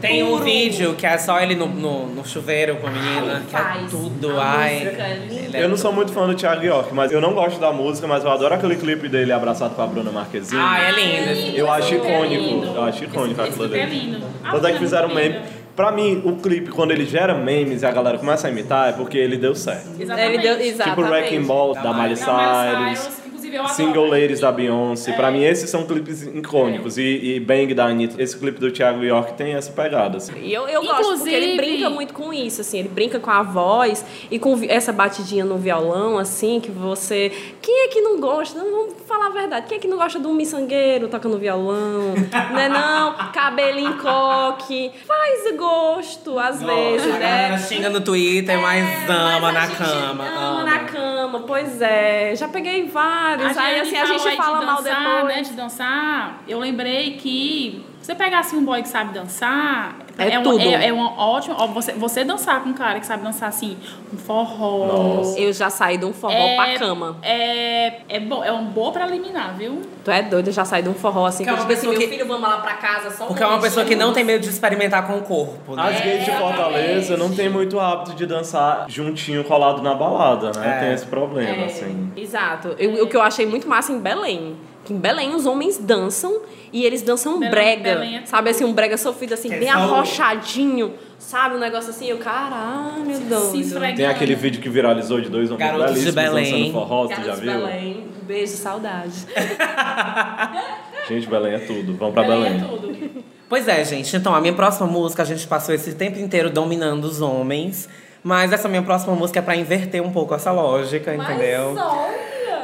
Tem 0.00 0.22
um 0.22 0.32
puro. 0.32 0.44
vídeo 0.44 0.94
que 0.94 1.06
é 1.06 1.16
só 1.16 1.40
ele 1.40 1.54
no, 1.54 1.66
no, 1.68 2.06
no 2.06 2.26
chuveiro 2.26 2.76
com 2.76 2.86
a 2.86 2.90
menina, 2.90 3.42
que 3.48 3.56
é 3.56 3.58
faz 3.58 3.90
tudo, 3.90 4.38
a 4.38 4.44
ai. 4.44 4.74
música 4.84 5.02
é 5.02 5.14
linda. 5.14 5.34
Ele 5.34 5.56
é- 5.56 5.64
Eu 5.64 5.68
não 5.70 5.76
sou 5.76 5.90
muito 5.92 6.12
fã 6.12 6.26
do 6.26 6.34
Thiago 6.34 6.62
York, 6.62 6.92
mas 6.92 7.10
eu 7.12 7.20
não 7.20 7.32
gosto 7.32 7.58
da 7.58 7.72
música, 7.72 8.06
mas 8.06 8.22
eu 8.22 8.30
adoro 8.30 8.54
aquele 8.54 8.76
clipe 8.76 9.08
dele 9.08 9.32
abraçado 9.32 9.74
com 9.74 9.80
a 9.80 9.86
Bruna 9.86 10.10
Marquezine. 10.10 10.60
Ah, 10.62 10.78
é 10.82 10.92
lindo. 10.92 11.56
eu 11.56 11.70
acho 11.70 11.94
é 11.94 11.96
icônico. 11.96 12.42
lindo. 12.42 12.66
Eu 12.66 12.82
acho 12.84 13.04
icônico 13.04 13.40
Esse 13.40 13.50
aquilo 13.50 13.68
clipe 13.68 13.82
é 13.82 13.86
dele. 13.86 14.00
lindo. 14.00 14.26
Ah, 14.44 14.50
Tanto 14.52 14.66
é 14.66 14.72
que 14.72 14.78
fizeram 14.80 15.08
meme. 15.14 15.40
Pra 15.74 15.90
mim, 15.92 16.22
o 16.24 16.36
clipe, 16.36 16.70
quando 16.70 16.90
ele 16.90 17.04
gera 17.06 17.34
memes 17.34 17.82
e 17.82 17.86
a 17.86 17.90
galera 17.90 18.18
começa 18.18 18.46
a 18.48 18.50
imitar, 18.50 18.88
é 18.90 18.92
porque 18.92 19.16
ele 19.16 19.36
deu 19.38 19.54
certo. 19.54 19.88
Exatamente. 19.98 20.34
Ele 20.34 20.42
deu, 20.42 20.60
exatamente. 20.60 20.96
Tipo 20.96 21.02
Wrecking 21.10 21.42
Ball 21.42 21.74
da, 21.74 21.82
Da 21.82 21.92
Miley 21.94 22.16
Da 22.16 22.32
Miley 22.32 22.96
Cyrus. 22.96 22.98
Cyrus, 22.98 23.25
inclusive 23.46 23.56
eu 23.56 23.62
adoro. 23.62 23.74
Single 23.76 24.06
Ladies 24.08 24.40
da 24.40 24.52
Beyoncé. 24.52 25.12
Pra 25.12 25.30
mim, 25.30 25.44
esses 25.44 25.68
são 25.70 25.86
clipes 25.86 26.22
icônicos. 26.22 26.98
E, 26.98 27.02
e 27.36 27.40
Bang 27.40 27.72
da 27.74 27.86
Anitta. 27.86 28.20
Esse 28.22 28.36
clipe 28.38 28.58
do 28.60 28.70
Thiago 28.70 29.02
York 29.04 29.34
tem 29.34 29.54
essa 29.54 29.72
pegada. 29.72 30.16
Assim. 30.18 30.32
E 30.40 30.52
eu, 30.52 30.66
eu 30.68 30.82
gosto 30.82 31.16
porque 31.18 31.30
ele 31.30 31.46
Inclusive- 31.52 31.56
brinca 31.56 31.90
muito 31.90 32.14
com 32.14 32.32
isso, 32.32 32.60
assim, 32.60 32.78
ele 32.80 32.88
brinca 32.88 33.18
com 33.20 33.30
a 33.30 33.42
voz 33.42 34.04
e 34.30 34.38
com 34.38 34.58
essa 34.68 34.92
batidinha 34.92 35.44
no 35.44 35.56
violão, 35.56 36.18
assim, 36.18 36.60
que 36.60 36.70
você. 36.70 37.30
Quem 37.62 37.84
é 37.84 37.88
que 37.88 38.00
não 38.00 38.20
gosta? 38.20 38.58
Não, 38.58 38.70
vamos 38.70 38.94
falar 39.16 39.26
a 39.26 39.30
verdade. 39.30 39.66
Quem 39.66 39.78
é 39.78 39.80
que 39.80 39.88
não 39.88 39.96
gosta 39.96 40.20
de 40.20 40.26
um 40.26 40.34
miçangueiro 40.34 41.08
tocando 41.08 41.38
violão? 41.38 42.14
não 42.52 42.58
é 42.58 42.68
não? 42.68 43.14
Cabelinho 43.32 43.96
coque. 43.98 44.92
Faz 45.06 45.56
gosto, 45.56 46.38
às 46.38 46.62
vezes, 46.62 47.14
a 47.14 47.18
né? 47.18 47.58
xinga 47.58 47.88
no 47.88 48.00
Twitter, 48.00 48.60
mas 48.60 48.84
ama 49.08 49.40
Mas 49.40 49.44
a 49.44 49.52
na 49.52 49.68
cama. 49.68 50.24
Ama 50.24 50.60
ama. 50.60 50.64
na 50.64 50.78
cama, 50.80 51.40
pois 51.40 51.80
é. 51.80 52.34
Já 52.36 52.48
peguei 52.48 52.86
vários. 52.86 53.56
Aí 53.56 53.80
assim, 53.80 53.96
a 53.96 54.06
gente 54.06 54.28
aí 54.28 54.36
fala 54.36 54.60
de 54.60 54.66
mal 54.66 54.82
dançar, 54.82 55.14
depois. 55.14 55.36
Né, 55.36 55.42
de 55.42 55.52
dançar, 55.52 56.42
eu 56.46 56.58
lembrei 56.58 57.16
que 57.16 57.84
você 58.00 58.14
pegar 58.14 58.40
assim 58.40 58.56
um 58.56 58.64
boy 58.64 58.82
que 58.82 58.88
sabe 58.88 59.12
dançar, 59.12 59.96
É 60.18 60.38
um, 60.38 60.42
tudo. 60.42 60.60
é, 60.60 60.86
é 60.88 60.92
uma 60.92 61.12
ótima. 61.20 61.56
ó, 61.58 61.66
Você, 61.66 61.92
você 61.92 62.24
dançar 62.24 62.62
com 62.62 62.70
um 62.70 62.74
cara 62.74 62.98
que 62.98 63.06
sabe 63.06 63.22
dançar 63.22 63.48
assim, 63.50 63.76
um 64.12 64.16
forró. 64.16 65.22
Eu 65.36 65.52
já 65.52 65.68
saí 65.68 65.98
de 65.98 66.04
um 66.06 66.12
forró 66.12 66.32
é, 66.32 66.56
pra 66.56 66.78
cama. 66.78 67.16
É, 67.22 68.00
é, 68.08 68.20
bom, 68.20 68.42
é 68.42 68.50
um 68.50 68.64
boa 68.64 68.92
preliminar, 68.92 69.54
viu? 69.56 69.82
Tu 70.04 70.10
é 70.10 70.22
doido, 70.22 70.48
eu 70.48 70.52
já 70.52 70.64
saí 70.64 70.82
de 70.82 70.88
um 70.88 70.94
forró 70.94 71.26
assim. 71.26 71.44
Que 71.44 71.50
é 71.50 71.52
uma 71.52 71.58
assim, 71.58 71.68
pessoa 71.68 71.92
meu 71.92 72.00
que- 72.00 72.08
filho, 72.08 72.26
vamos 72.26 72.48
lá 72.48 72.58
pra 72.58 72.74
casa 72.74 73.10
só 73.10 73.26
Porque 73.26 73.42
é 73.42 73.46
uma 73.46 73.60
pessoa 73.60 73.84
que 73.84 73.94
não 73.94 74.12
tem 74.12 74.24
medo 74.24 74.42
de 74.42 74.48
experimentar 74.48 75.06
com 75.06 75.18
o 75.18 75.22
corpo, 75.22 75.74
né? 75.76 75.82
As 75.82 76.00
gays 76.00 76.24
de 76.24 76.30
Fortaleza 76.32 77.16
não 77.16 77.34
tem 77.34 77.48
muito 77.48 77.78
hábito 77.78 78.14
de 78.14 78.24
dançar 78.26 78.86
juntinho, 78.88 79.44
colado 79.44 79.82
na 79.82 79.94
balada, 79.94 80.50
né? 80.58 80.76
É. 80.76 80.80
Tem 80.80 80.92
esse 80.94 81.06
problema, 81.06 81.66
assim. 81.66 82.10
Exato. 82.16 82.74
Eu- 82.78 83.04
o 83.04 83.06
que 83.06 83.16
eu 83.16 83.22
achei 83.22 83.44
muito 83.46 83.68
massa 83.68 83.92
em 83.92 83.98
Belém. 84.00 84.56
Que 84.86 84.92
em 84.94 84.98
Belém 84.98 85.34
os 85.34 85.44
homens 85.46 85.76
dançam 85.78 86.40
e 86.72 86.84
eles 86.86 87.02
dançam 87.02 87.34
Belém- 87.38 87.50
brega. 87.50 87.94
Belém 87.94 88.18
é 88.18 88.26
sabe 88.26 88.50
assim, 88.50 88.64
um 88.64 88.72
brega 88.72 88.96
sofrido 88.96 89.34
assim, 89.34 89.52
É 89.52 89.58
bem 89.58 89.68
só 89.68 89.74
arrochadinho. 89.78 90.94
Sabe, 91.18 91.56
um 91.56 91.58
negócio 91.58 91.90
assim, 91.90 92.06
eu, 92.06 92.18
caralho, 92.18 93.18
doido. 93.28 93.56
esfregando. 93.58 93.96
Tem 93.96 94.06
aquele 94.06 94.34
vídeo 94.34 94.60
que 94.60 94.68
viralizou 94.68 95.20
de 95.20 95.28
dois 95.28 95.50
homens 95.50 95.70
Garotos 95.70 96.00
de 96.04 96.12
belíssimos 96.12 96.14
Belém. 96.14 96.52
dançando 96.52 96.72
forró, 96.72 97.06
tu 97.06 97.10
já 97.10 97.16
Garotos 97.16 97.40
de 97.40 97.46
viu? 97.48 97.58
Belém. 97.58 98.06
Um 98.22 98.24
Beijo, 98.26 98.52
saudade. 98.56 99.12
Gente, 101.08 101.26
Belém 101.28 101.54
é 101.54 101.58
tudo. 101.58 101.94
Vamos 101.96 102.14
pra 102.14 102.22
Belém 102.22 102.42
Belém. 102.42 102.60
é 102.60 102.64
tudo. 102.68 103.24
Pois 103.48 103.68
é, 103.68 103.84
gente. 103.84 104.16
Então, 104.16 104.34
a 104.34 104.40
minha 104.40 104.52
próxima 104.52 104.86
música, 104.88 105.22
a 105.22 105.26
gente 105.26 105.46
passou 105.46 105.72
esse 105.74 105.94
tempo 105.94 106.18
inteiro 106.18 106.50
dominando 106.50 107.04
os 107.04 107.20
homens. 107.20 107.88
Mas 108.24 108.52
essa 108.52 108.68
minha 108.68 108.82
próxima 108.82 109.14
música 109.14 109.38
é 109.38 109.42
pra 109.42 109.54
inverter 109.54 110.02
um 110.02 110.10
pouco 110.10 110.34
essa 110.34 110.50
lógica, 110.50 111.14
entendeu? 111.14 111.76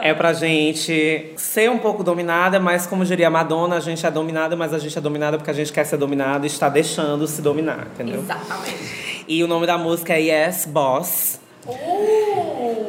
É 0.05 0.13
pra 0.13 0.33
gente 0.33 1.33
ser 1.37 1.71
um 1.71 1.79
pouco 1.79 2.03
dominada, 2.03 2.59
mas 2.59 2.89
como 2.89 3.05
diria 3.05 3.29
a 3.29 3.31
Madonna, 3.31 3.77
a 3.77 3.81
gente 3.81 4.05
é 4.05 4.11
dominada, 4.11 4.57
mas 4.57 4.75
a 4.75 4.79
gente 4.81 4.99
é 4.99 5.01
dominada 5.01 5.39
porque 5.39 5.53
a 5.53 5.55
gente 5.55 5.73
quer 5.73 5.85
ser 5.85 5.97
dominada 5.97 6.45
e 6.45 6.49
está 6.49 6.69
deixando 6.69 7.25
se 7.29 7.41
dominar, 7.41 7.87
entendeu? 7.95 8.19
Exatamente. 8.19 9.25
E 9.29 9.45
o 9.45 9.47
nome 9.47 9.65
da 9.65 9.79
música 9.79 10.15
é 10.15 10.49
Yes 10.49 10.67
Boss. 10.67 11.41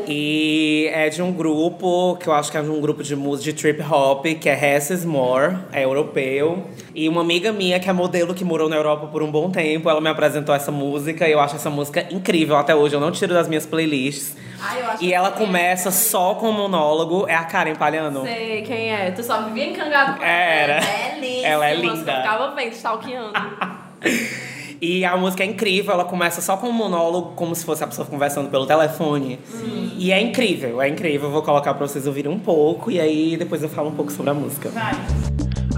E 0.07 0.89
é 0.91 1.07
de 1.09 1.21
um 1.21 1.31
grupo, 1.31 2.17
que 2.19 2.27
eu 2.27 2.33
acho 2.33 2.51
que 2.51 2.57
é 2.57 2.63
de 2.63 2.69
um 2.71 2.81
grupo 2.81 3.03
de 3.03 3.15
música 3.15 3.51
de 3.51 3.61
trip 3.61 3.83
hop, 3.83 4.25
que 4.41 4.49
é 4.49 4.59
Less 4.59 4.91
is 4.91 5.05
More, 5.05 5.57
é 5.71 5.83
europeu. 5.83 6.63
E 6.95 7.07
uma 7.07 7.21
amiga 7.21 7.51
minha, 7.51 7.79
que 7.79 7.87
é 7.87 7.93
modelo, 7.93 8.33
que 8.33 8.43
morou 8.43 8.67
na 8.67 8.75
Europa 8.75 9.05
por 9.05 9.21
um 9.21 9.29
bom 9.29 9.51
tempo, 9.51 9.87
ela 9.87 10.01
me 10.01 10.09
apresentou 10.09 10.55
essa 10.55 10.71
música 10.71 11.27
e 11.27 11.31
eu 11.31 11.39
acho 11.39 11.57
essa 11.57 11.69
música 11.69 12.07
incrível 12.09 12.55
até 12.57 12.73
hoje. 12.73 12.95
Eu 12.95 12.99
não 12.99 13.11
tiro 13.11 13.35
das 13.35 13.47
minhas 13.47 13.67
playlists. 13.67 14.35
Ai, 14.63 14.81
eu 14.81 14.85
E 15.01 15.13
ela 15.13 15.31
começa 15.31 15.91
só 15.91 16.35
com 16.35 16.49
um 16.49 16.53
monólogo. 16.53 17.27
É 17.27 17.35
a 17.35 17.43
Karen 17.43 17.75
Palhano. 17.75 18.23
Sei 18.23 18.61
quem 18.61 18.93
é. 18.93 19.11
Tu 19.11 19.23
só 19.23 19.41
vivia 19.43 19.67
encangado 19.69 20.17
com 20.17 20.23
Era. 20.23 20.79
Ela 21.43 21.69
é 21.69 21.75
Eu 21.75 21.81
linda. 21.81 22.17
ficava 22.17 22.55
vendo, 22.55 22.71
stalkeando. 22.73 23.33
E 24.85 25.05
a 25.05 25.15
música 25.15 25.43
é 25.43 25.45
incrível, 25.45 25.93
ela 25.93 26.03
começa 26.03 26.41
só 26.41 26.57
com 26.57 26.67
um 26.67 26.71
monólogo, 26.73 27.35
como 27.37 27.55
se 27.55 27.63
fosse 27.63 27.81
a 27.85 27.87
pessoa 27.87 28.05
conversando 28.05 28.49
pelo 28.49 28.65
telefone. 28.65 29.39
E 29.97 30.11
é 30.11 30.19
incrível, 30.19 30.81
é 30.81 30.89
incrível. 30.89 31.27
Eu 31.29 31.31
vou 31.31 31.41
colocar 31.41 31.73
pra 31.73 31.87
vocês 31.87 32.05
ouvirem 32.05 32.29
um 32.29 32.37
pouco 32.37 32.91
e 32.91 32.99
aí 32.99 33.37
depois 33.37 33.63
eu 33.63 33.69
falo 33.69 33.87
um 33.87 33.95
pouco 33.95 34.11
sobre 34.11 34.31
a 34.31 34.33
música. 34.33 34.67
Vai. 34.71 34.91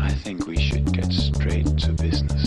I 0.09 0.11
think 0.23 0.49
we 0.49 0.57
should 0.59 0.89
get 0.95 1.11
straight 1.11 1.69
to 1.85 1.91
business. 2.01 2.44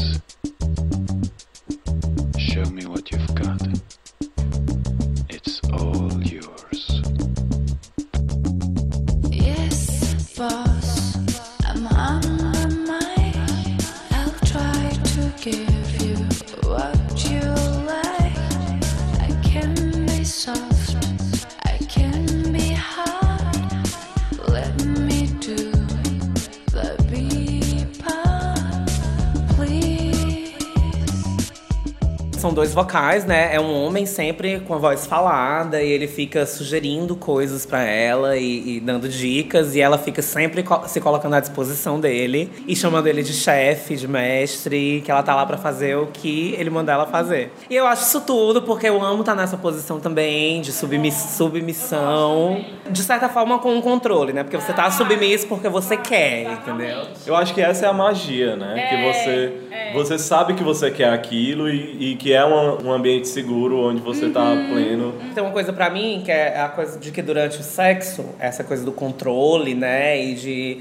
Vocais, 32.82 33.24
né? 33.24 33.52
É 33.52 33.58
um 33.60 33.74
homem 33.84 34.06
sempre 34.06 34.60
com 34.60 34.72
a 34.72 34.78
voz 34.78 35.04
falada 35.04 35.82
e 35.82 35.90
ele 35.90 36.06
fica 36.06 36.46
sugerindo 36.46 37.16
coisas 37.16 37.66
pra 37.66 37.82
ela 37.82 38.36
e, 38.36 38.76
e 38.76 38.80
dando 38.80 39.08
dicas 39.08 39.74
e 39.74 39.80
ela 39.80 39.98
fica 39.98 40.22
sempre 40.22 40.62
co- 40.62 40.86
se 40.86 41.00
colocando 41.00 41.34
à 41.34 41.40
disposição 41.40 41.98
dele 41.98 42.48
e 42.68 42.76
chamando 42.76 43.08
ele 43.08 43.24
de 43.24 43.32
chefe, 43.32 43.96
de 43.96 44.06
mestre, 44.06 45.02
que 45.04 45.10
ela 45.10 45.24
tá 45.24 45.34
lá 45.34 45.44
pra 45.44 45.56
fazer 45.58 45.96
o 45.96 46.06
que 46.06 46.54
ele 46.56 46.70
manda 46.70 46.92
ela 46.92 47.04
fazer. 47.06 47.50
E 47.68 47.74
eu 47.74 47.84
acho 47.84 48.02
isso 48.04 48.20
tudo 48.20 48.62
porque 48.62 48.88
eu 48.88 49.02
amo 49.02 49.20
estar 49.22 49.34
nessa 49.34 49.56
posição 49.56 49.98
também 49.98 50.60
de 50.60 50.70
submi- 50.72 51.10
submissão, 51.10 52.64
de 52.88 53.02
certa 53.02 53.28
forma 53.28 53.58
com 53.58 53.74
um 53.74 53.80
controle, 53.80 54.32
né? 54.32 54.44
Porque 54.44 54.56
você 54.56 54.72
tá 54.72 54.88
submisso 54.90 55.48
porque 55.48 55.68
você 55.68 55.96
quer, 55.96 56.52
entendeu? 56.52 57.02
Eu 57.26 57.34
acho 57.34 57.52
que 57.54 57.60
essa 57.60 57.86
é 57.86 57.88
a 57.88 57.92
magia, 57.92 58.54
né? 58.54 58.74
É, 58.76 58.86
que 58.88 59.12
você, 59.12 59.52
é. 59.72 59.92
você 59.92 60.16
sabe 60.18 60.54
que 60.54 60.62
você 60.62 60.90
quer 60.92 61.10
aquilo 61.12 61.68
e, 61.68 62.12
e 62.12 62.16
que 62.16 62.32
é 62.32 62.44
um, 62.44 62.67
um 62.74 62.92
ambiente 62.92 63.28
seguro 63.28 63.78
onde 63.88 64.00
você 64.00 64.28
tá 64.30 64.44
Uhum. 64.52 64.68
pleno. 64.72 65.14
Tem 65.34 65.42
uma 65.42 65.52
coisa 65.52 65.72
pra 65.72 65.88
mim 65.90 66.22
que 66.24 66.30
é 66.30 66.60
a 66.60 66.68
coisa 66.68 66.98
de 66.98 67.10
que 67.10 67.22
durante 67.22 67.60
o 67.60 67.62
sexo, 67.62 68.24
essa 68.38 68.62
coisa 68.64 68.84
do 68.84 68.92
controle, 68.92 69.74
né, 69.74 70.22
e 70.22 70.34
de 70.34 70.78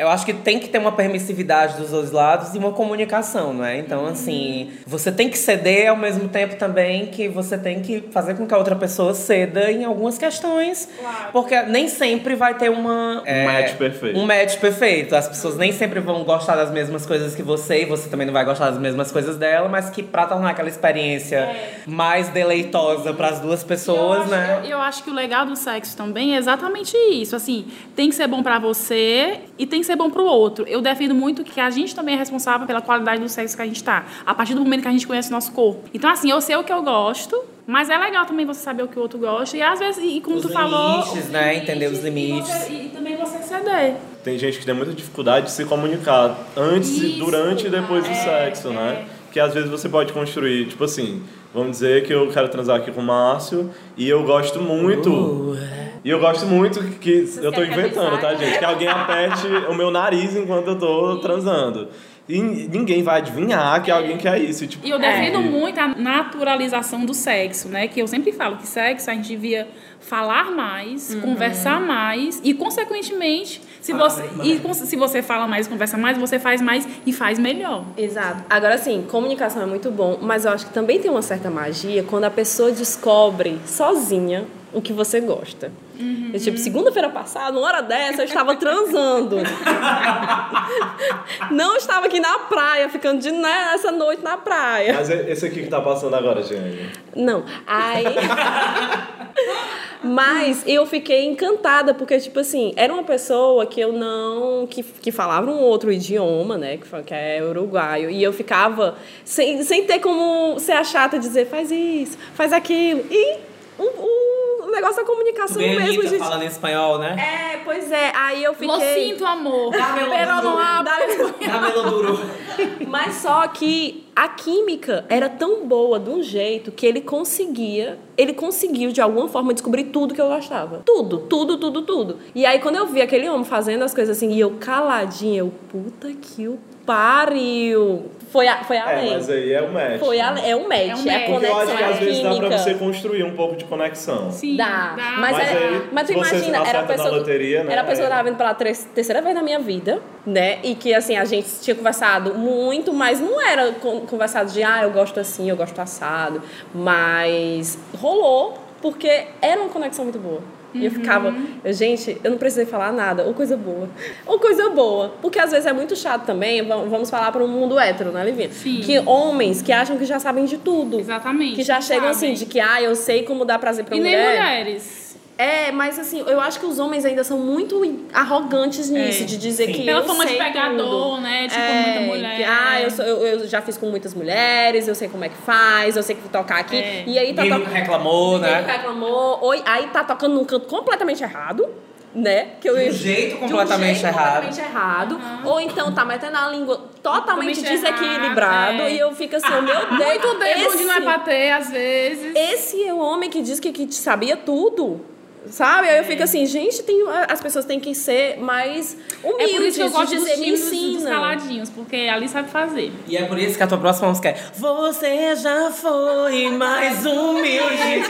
eu 0.00 0.08
acho 0.08 0.24
que 0.24 0.32
tem 0.32 0.58
que 0.58 0.68
ter 0.68 0.78
uma 0.78 0.92
permissividade 0.92 1.76
dos 1.76 1.90
dois 1.90 2.10
lados 2.10 2.54
e 2.54 2.58
uma 2.58 2.72
comunicação, 2.72 3.52
não 3.52 3.64
é? 3.64 3.78
Então, 3.78 4.06
assim, 4.06 4.70
você 4.86 5.12
tem 5.12 5.28
que 5.28 5.36
ceder 5.36 5.90
ao 5.90 5.96
mesmo 5.96 6.26
tempo 6.28 6.56
também 6.56 7.06
que 7.06 7.28
você 7.28 7.58
tem 7.58 7.82
que 7.82 8.04
fazer 8.10 8.34
com 8.34 8.46
que 8.46 8.54
a 8.54 8.58
outra 8.58 8.74
pessoa 8.74 9.12
ceda 9.12 9.70
em 9.70 9.84
algumas 9.84 10.16
questões. 10.16 10.88
Porque 11.32 11.60
nem 11.62 11.86
sempre 11.88 12.34
vai 12.34 12.54
ter 12.54 12.70
uma. 12.70 13.22
Um 13.26 13.44
match 13.44 13.74
perfeito. 13.74 14.18
Um 14.18 14.24
match 14.26 14.56
perfeito. 14.56 15.14
As 15.14 15.28
pessoas 15.28 15.56
nem 15.56 15.70
sempre 15.70 16.00
vão 16.00 16.24
gostar 16.24 16.56
das 16.56 16.70
mesmas 16.70 17.04
coisas 17.04 17.34
que 17.34 17.42
você 17.42 17.82
e 17.82 17.84
você 17.84 18.08
também 18.08 18.26
não 18.26 18.32
vai 18.32 18.44
gostar 18.44 18.70
das 18.70 18.78
mesmas 18.78 19.12
coisas 19.12 19.36
dela, 19.36 19.68
mas 19.68 19.90
que 19.90 20.02
pra 20.02 20.26
tornar 20.26 20.50
aquela 20.50 20.68
experiência 20.68 21.54
mais 21.86 22.28
deleitosa 22.28 23.12
pras 23.12 23.40
duas 23.40 23.62
pessoas, 23.62 24.24
eu 24.24 24.26
né? 24.28 24.54
Acho, 24.54 24.66
eu, 24.66 24.70
eu 24.70 24.80
acho 24.80 25.04
que 25.04 25.10
o 25.10 25.14
legal 25.14 25.44
do 25.44 25.56
sexo 25.56 25.94
também 25.94 26.34
é 26.34 26.38
exatamente 26.38 26.96
isso. 27.12 27.36
Assim, 27.36 27.66
tem 27.94 28.08
que 28.08 28.14
ser 28.14 28.26
bom 28.26 28.42
pra 28.42 28.58
você 28.58 29.40
e 29.58 29.66
tem 29.66 29.80
que 29.80 29.86
ser 29.86 29.89
bom 29.96 30.10
pro 30.10 30.24
outro. 30.24 30.64
Eu 30.68 30.80
defendo 30.80 31.14
muito 31.14 31.42
que 31.44 31.60
a 31.60 31.70
gente 31.70 31.94
também 31.94 32.14
é 32.14 32.18
responsável 32.18 32.66
pela 32.66 32.80
qualidade 32.80 33.20
do 33.20 33.28
sexo 33.28 33.56
que 33.56 33.62
a 33.62 33.66
gente 33.66 33.82
tá. 33.82 34.04
A 34.24 34.34
partir 34.34 34.54
do 34.54 34.60
momento 34.60 34.82
que 34.82 34.88
a 34.88 34.92
gente 34.92 35.06
conhece 35.06 35.28
o 35.28 35.32
nosso 35.32 35.52
corpo. 35.52 35.88
Então, 35.94 36.10
assim, 36.10 36.30
eu 36.30 36.40
sei 36.40 36.56
o 36.56 36.64
que 36.64 36.72
eu 36.72 36.82
gosto, 36.82 37.42
mas 37.66 37.88
é 37.90 37.96
legal 37.98 38.26
também 38.26 38.44
você 38.46 38.60
saber 38.60 38.82
o 38.82 38.88
que 38.88 38.98
o 38.98 39.02
outro 39.02 39.18
gosta. 39.18 39.56
E 39.56 39.62
às 39.62 39.78
vezes, 39.78 40.02
e 40.02 40.20
como 40.20 40.36
Os 40.36 40.42
tu 40.42 40.48
falou. 40.50 41.00
limites, 41.04 41.28
né? 41.30 41.56
Entender 41.56 41.86
os 41.88 41.98
e 41.98 42.02
limites. 42.02 42.48
você- 42.50 42.72
E, 42.72 42.88
também 42.88 43.16
você 43.16 43.38
ceder. 43.42 43.96
Tem 44.24 44.38
gente 44.38 44.58
que 44.58 44.64
tem 44.66 44.74
muita 44.74 44.92
dificuldade 44.92 45.46
de 45.46 45.52
se 45.52 45.64
comunicar 45.64 46.36
antes, 46.56 46.90
e 46.98 47.10
Isso, 47.10 47.18
durante 47.18 47.66
e 47.66 47.70
depois 47.70 48.04
do 48.04 48.10
é, 48.10 48.14
sexo, 48.14 48.70
né? 48.70 49.06
Que 49.32 49.38
às 49.40 49.54
vezes 49.54 49.70
você 49.70 49.88
pode 49.88 50.12
construir, 50.12 50.66
tipo 50.66 50.82
assim, 50.84 51.22
vamos 51.54 51.72
dizer 51.72 52.04
que 52.04 52.12
eu 52.12 52.28
quero 52.30 52.48
transar 52.48 52.76
aqui 52.76 52.90
com 52.90 53.00
o 53.00 53.04
Márcio 53.04 53.70
e 53.96 54.08
eu 54.08 54.22
gosto 54.24 54.60
muito. 54.60 55.56
E 56.04 56.08
eu 56.08 56.18
gosto 56.18 56.46
muito 56.46 56.82
que. 56.98 57.28
eu 57.42 57.52
tô 57.52 57.62
inventando, 57.62 58.18
tá, 58.20 58.34
gente? 58.34 58.58
Que 58.58 58.64
alguém 58.64 58.88
aperte 58.88 59.46
o 59.68 59.74
meu 59.74 59.90
nariz 59.90 60.34
enquanto 60.36 60.68
eu 60.68 60.78
tô 60.78 61.16
transando. 61.18 61.88
E 62.28 62.40
ninguém 62.40 63.02
vai 63.02 63.18
adivinhar 63.18 63.82
que 63.82 63.90
alguém 63.90 64.16
quer 64.16 64.40
isso. 64.40 64.62
e, 64.62 64.68
Tipo, 64.68 64.86
E 64.86 64.90
eu 64.90 64.98
defendo 65.00 65.40
muito 65.40 65.78
a 65.80 65.88
naturalização 65.88 67.04
do 67.04 67.12
sexo, 67.12 67.68
né? 67.68 67.88
Que 67.88 68.00
eu 68.00 68.06
sempre 68.06 68.30
falo 68.32 68.56
que 68.56 68.66
sexo 68.68 69.10
a 69.10 69.14
gente 69.14 69.28
devia 69.28 69.66
falar 69.98 70.50
mais, 70.52 71.12
Uhum. 71.12 71.20
conversar 71.22 71.80
mais 71.80 72.40
e, 72.44 72.54
consequentemente, 72.54 73.60
se 73.80 73.92
você, 73.92 74.22
e, 74.42 74.74
se 74.74 74.96
você 74.96 75.22
fala 75.22 75.46
mais, 75.46 75.66
conversa 75.66 75.96
mais, 75.96 76.18
você 76.18 76.38
faz 76.38 76.60
mais 76.60 76.86
e 77.06 77.12
faz 77.12 77.38
melhor. 77.38 77.84
Exato. 77.96 78.44
Agora, 78.48 78.76
sim, 78.78 79.06
comunicação 79.10 79.62
é 79.62 79.66
muito 79.66 79.90
bom, 79.90 80.18
mas 80.20 80.44
eu 80.44 80.52
acho 80.52 80.66
que 80.66 80.72
também 80.72 81.00
tem 81.00 81.10
uma 81.10 81.22
certa 81.22 81.50
magia 81.50 82.02
quando 82.02 82.24
a 82.24 82.30
pessoa 82.30 82.70
descobre 82.70 83.58
sozinha 83.66 84.46
o 84.72 84.80
que 84.80 84.92
você 84.92 85.20
gosta. 85.20 85.72
Uhum. 85.98 86.30
Eu, 86.32 86.40
tipo, 86.40 86.58
segunda-feira 86.58 87.10
passada, 87.10 87.58
uma 87.58 87.66
hora 87.66 87.82
dessa, 87.82 88.22
eu 88.22 88.26
estava 88.26 88.54
transando. 88.56 89.36
Não 91.50 91.76
estava 91.76 92.06
aqui 92.06 92.20
na 92.20 92.40
praia, 92.40 92.88
ficando 92.88 93.20
de 93.20 93.30
né, 93.30 93.72
essa 93.74 93.90
noite 93.90 94.22
na 94.22 94.36
praia. 94.36 94.94
Mas 94.94 95.10
esse 95.10 95.46
aqui 95.46 95.62
que 95.62 95.68
tá 95.68 95.80
passando 95.80 96.14
agora, 96.14 96.42
gente. 96.42 96.90
Não. 97.14 97.44
Aí. 97.66 98.04
Mas 100.02 100.64
eu 100.66 100.86
fiquei 100.86 101.26
encantada, 101.26 101.92
porque, 101.92 102.18
tipo 102.18 102.40
assim, 102.40 102.72
era 102.74 102.92
uma 102.92 103.04
pessoa 103.04 103.66
que 103.66 103.80
eu 103.80 103.92
não. 103.92 104.66
que, 104.66 104.82
que 104.82 105.12
falava 105.12 105.50
um 105.50 105.60
outro 105.60 105.92
idioma, 105.92 106.56
né? 106.56 106.78
Que, 106.78 107.02
que 107.02 107.14
é 107.14 107.42
uruguaio. 107.42 108.08
E 108.08 108.22
eu 108.22 108.32
ficava 108.32 108.96
sem, 109.24 109.62
sem 109.62 109.84
ter 109.84 109.98
como 109.98 110.58
ser 110.58 110.72
a 110.72 110.84
chata 110.84 111.16
e 111.16 111.18
dizer, 111.18 111.46
faz 111.46 111.70
isso, 111.70 112.16
faz 112.34 112.52
aquilo. 112.52 113.04
E 113.10 113.36
o, 113.78 113.84
o 113.84 114.39
negócio 114.70 114.96
da 114.96 115.04
comunicação 115.04 115.58
Bem 115.58 115.76
mesmo, 115.76 116.02
gente. 116.02 116.18
falando 116.18 116.42
em 116.42 116.46
espanhol, 116.46 116.98
né? 116.98 117.16
É, 117.18 117.56
pois 117.64 117.90
é. 117.90 118.12
Aí 118.14 118.42
eu 118.42 118.54
fiquei. 118.54 118.68
Lo 118.68 118.80
sinto, 118.80 119.24
amor. 119.24 119.72
Pero 119.72 120.42
no 120.42 120.58
hablo. 120.58 121.34
Camelo 121.44 121.90
duro. 121.90 122.20
Mas 122.86 123.16
só 123.16 123.46
que 123.48 124.06
a 124.14 124.28
química 124.28 125.04
era 125.08 125.28
tão 125.28 125.66
boa 125.66 125.98
de 125.98 126.10
um 126.10 126.22
jeito 126.22 126.72
que 126.72 126.84
ele 126.84 127.00
conseguia, 127.00 127.98
ele 128.16 128.34
conseguiu 128.34 128.92
de 128.92 129.00
alguma 129.00 129.28
forma 129.28 129.54
descobrir 129.54 129.84
tudo 129.84 130.14
que 130.14 130.20
eu 130.20 130.28
gostava. 130.28 130.82
Tudo, 130.84 131.20
tudo, 131.20 131.56
tudo, 131.56 131.82
tudo. 131.82 132.18
E 132.34 132.44
aí 132.44 132.58
quando 132.58 132.76
eu 132.76 132.86
vi 132.86 133.00
aquele 133.00 133.28
homem 133.28 133.44
fazendo 133.44 133.82
as 133.82 133.94
coisas 133.94 134.16
assim, 134.16 134.32
e 134.32 134.40
eu 134.40 134.56
caladinha, 134.60 135.38
eu, 135.38 135.52
puta 135.70 136.12
que 136.12 136.48
o 136.48 136.58
pariu. 136.94 138.10
Foi, 138.30 138.46
a, 138.46 138.62
foi 138.62 138.76
É, 138.76 138.80
além. 138.80 139.14
mas 139.14 139.28
aí 139.28 139.52
é 139.52 139.60
o 139.60 139.72
match. 139.72 139.98
Foi 139.98 140.20
além. 140.20 140.50
É 140.50 140.54
um 140.54 140.68
match, 140.68 140.78
é, 140.78 140.86
É 140.86 140.94
um 140.94 140.98
a 140.98 141.02
match. 141.02 141.26
Porque 141.30 141.46
eu 141.46 141.56
acho 141.56 141.76
que 141.76 141.82
é 141.82 141.84
a 141.84 141.88
às 141.90 141.98
vezes 141.98 142.22
dá 142.22 142.34
pra 142.36 142.58
você 142.58 142.74
construir 142.74 143.24
um 143.24 143.34
pouco 143.34 143.56
de 143.56 143.64
conexão. 143.64 144.30
Sim, 144.30 144.56
Dá. 144.56 144.94
Mas, 144.96 145.18
Mas 145.36 145.38
é- 145.38 145.56
aí, 145.56 145.82
mas 145.92 146.06
tu 146.06 146.12
imagina, 146.12 146.58
era 146.64 146.80
a 146.80 146.82
pessoa. 146.84 147.10
loteria, 147.10 147.64
né? 147.64 147.72
Era 147.72 147.80
a 147.82 147.84
pessoa 147.84 148.06
que 148.06 148.12
É. 148.12 148.16
tava 148.16 148.28
vindo 148.28 148.36
pela 148.38 148.54
terceira 148.54 149.20
vez 149.20 149.34
na 149.34 149.42
minha 149.42 149.58
vida, 149.58 150.00
né? 150.24 150.58
E 150.62 150.76
que 150.76 150.94
assim, 150.94 151.16
a 151.16 151.24
gente 151.24 151.48
tinha 151.60 151.74
conversado 151.74 152.34
muito, 152.34 152.92
mas 152.92 153.20
não 153.20 153.40
era 153.40 153.72
con- 153.72 154.02
conversado 154.06 154.50
de 154.52 154.62
ah, 154.62 154.80
eu 154.84 154.90
gosto 154.92 155.18
assim, 155.18 155.50
eu 155.50 155.56
gosto 155.56 155.76
assado. 155.80 156.40
Mas 156.72 157.78
rolou, 157.98 158.54
porque 158.80 159.24
era 159.42 159.60
uma 159.60 159.70
conexão 159.70 160.04
muito 160.04 160.18
boa. 160.20 160.40
E 160.72 160.84
eu 160.84 160.90
ficava, 160.90 161.34
eu, 161.64 161.72
gente, 161.72 162.16
eu 162.22 162.30
não 162.30 162.38
precisei 162.38 162.64
falar 162.66 162.92
nada, 162.92 163.24
ou 163.24 163.34
coisa 163.34 163.56
boa. 163.56 163.88
Ou 164.26 164.38
coisa 164.38 164.70
boa. 164.70 165.14
Porque 165.20 165.38
às 165.38 165.50
vezes 165.50 165.66
é 165.66 165.72
muito 165.72 165.96
chato 165.96 166.24
também, 166.26 166.62
va- 166.66 166.76
vamos 166.84 167.10
falar 167.10 167.32
para 167.32 167.42
um 167.44 167.48
mundo 167.48 167.78
hétero, 167.78 168.12
né, 168.12 168.24
Livinha? 168.24 168.50
Sim. 168.52 168.80
Que 168.80 168.98
homens 169.00 169.62
que 169.62 169.72
acham 169.72 169.96
que 169.98 170.04
já 170.04 170.18
sabem 170.20 170.44
de 170.44 170.58
tudo. 170.58 170.98
Exatamente. 171.00 171.54
Que 171.56 171.62
já 171.62 171.80
chegam 171.80 172.08
assim, 172.08 172.26
sabem. 172.28 172.34
de 172.34 172.46
que, 172.46 172.60
ah, 172.60 172.80
eu 172.80 172.94
sei 172.94 173.22
como 173.24 173.44
dar 173.44 173.58
prazer 173.58 173.84
pra 173.84 173.96
E 173.96 174.00
nem 174.00 174.12
mulher. 174.16 174.38
mulheres. 174.38 175.09
É, 175.40 175.72
mas 175.72 175.98
assim, 175.98 176.22
eu 176.26 176.38
acho 176.38 176.60
que 176.60 176.66
os 176.66 176.78
homens 176.78 177.04
ainda 177.04 177.24
são 177.24 177.38
muito 177.38 177.80
arrogantes 178.12 178.90
nisso, 178.90 179.22
É, 179.22 179.26
de 179.26 179.38
dizer 179.38 179.66
sim. 179.66 179.72
que. 179.72 179.84
Pela 179.84 180.00
eu 180.00 180.04
fama 180.04 180.26
de 180.26 180.34
pegador, 180.34 180.76
tudo. 181.12 181.20
né? 181.22 181.48
Tipo, 181.48 181.60
É, 181.60 181.82
muita 181.82 182.00
mulher. 182.00 182.36
que, 182.36 182.44
ah, 182.44 182.80
eu, 182.82 182.90
sou- 182.90 183.04
eu, 183.06 183.26
eu 183.26 183.48
já 183.48 183.62
fiz 183.62 183.78
com 183.78 183.86
muitas 183.86 184.12
mulheres, 184.12 184.86
eu 184.86 184.94
sei 184.94 185.08
como 185.08 185.24
é 185.24 185.30
que 185.30 185.36
faz, 185.38 185.96
eu 185.96 186.02
sei 186.02 186.14
que 186.16 186.28
tocar 186.28 186.58
aqui. 186.60 186.76
É. 186.76 187.04
E 187.06 187.18
aí 187.18 187.32
tá 187.32 187.42
Ninguém 187.42 187.58
to- 187.58 187.64
nunca 187.64 187.78
reclamou, 187.78 188.38
né? 188.38 188.64
reclamou. 188.66 189.38
Oi, 189.42 189.62
aí 189.64 189.86
tá 189.86 190.04
tocando 190.04 190.34
num 190.34 190.44
canto 190.44 190.66
completamente 190.66 191.22
errado. 191.22 191.66
Né? 192.12 192.48
Que 192.60 192.68
eu, 192.68 192.76
De 192.76 192.88
um 192.88 192.92
jeito 192.92 193.36
completamente 193.36 194.00
de 194.00 194.00
um 194.00 194.02
jeito 194.02 194.06
errado. 194.16 194.42
completamente 194.42 194.60
errado. 194.60 195.20
Ou 195.44 195.60
então 195.60 195.92
tá 195.94 196.04
metendo 196.04 196.36
a 196.38 196.48
língua 196.48 196.86
totalmente 197.00 197.62
desequilibrado. 197.62 198.82
é. 198.82 198.94
E 198.94 198.98
eu 198.98 199.14
fico 199.14 199.36
assim, 199.36 199.48
meu 199.48 199.62
Deus. 199.86 199.90
Muito 199.90 200.38
dedo 200.40 200.60
onde 200.60 200.74
esse- 200.74 200.84
não 200.86 200.94
é 200.96 201.00
pra 201.02 201.18
ter, 201.20 201.52
às 201.52 201.70
vezes. 201.70 202.34
esse 202.34 202.82
é 202.84 202.92
o 202.92 202.98
homem 202.98 203.30
que 203.30 203.40
diz 203.40 203.60
que, 203.60 203.70
que 203.72 203.94
sabia 203.94 204.36
tudo. 204.36 205.00
Sabe? 205.48 205.88
Aí 205.88 205.98
eu 205.98 206.04
fico 206.04 206.22
assim, 206.22 206.44
gente, 206.44 206.82
tem, 206.82 207.02
as 207.28 207.40
pessoas 207.40 207.64
têm 207.64 207.80
que 207.80 207.94
ser 207.94 208.38
mais 208.38 208.96
É 209.24 209.26
humildes 209.26 209.54
por 209.54 209.62
isso 209.62 209.78
que 209.78 209.82
eu 209.82 209.90
gosto 209.90 210.08
de 210.10 210.16
dos 210.16 210.24
dizer, 210.24 210.40
me 210.40 210.50
ensina. 210.50 211.10
caladinhos, 211.10 211.70
porque 211.70 211.96
ali 211.96 212.28
sabe 212.28 212.50
fazer. 212.50 212.92
E 213.06 213.16
é 213.16 213.24
por 213.24 213.38
isso 213.38 213.56
que 213.56 213.62
a 213.62 213.66
tua 213.66 213.78
próxima 213.78 214.08
música 214.08 214.28
é 214.28 214.36
Você 214.54 215.34
já 215.36 215.70
foi 215.70 216.50
mais 216.50 217.06
humilde. 217.06 218.04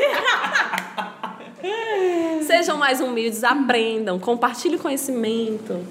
Sejam 2.47 2.77
mais 2.77 3.01
humildes, 3.01 3.45
aprendam, 3.45 4.19
compartilhem 4.19 4.79
conhecimento. 4.79 5.87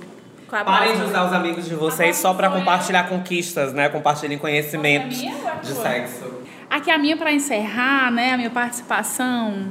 É 0.51 0.63
Parem 0.63 0.95
de 0.97 1.03
usar 1.03 1.27
os 1.27 1.33
amigos 1.33 1.65
de 1.65 1.75
vocês 1.75 2.17
só 2.17 2.33
pra 2.33 2.49
compartilhar 2.49 3.07
conquistas, 3.07 3.71
né? 3.71 3.87
Compartilhem 3.87 4.37
conhecimento 4.37 5.15
minha 5.15 5.35
ou 5.35 5.47
a 5.47 5.55
de 5.55 5.73
sexo. 5.73 6.25
Aqui 6.69 6.89
a 6.89 6.97
minha 6.97 7.15
para 7.15 7.31
encerrar, 7.31 8.11
né, 8.11 8.33
a 8.33 8.37
minha 8.37 8.49
participação. 8.49 9.67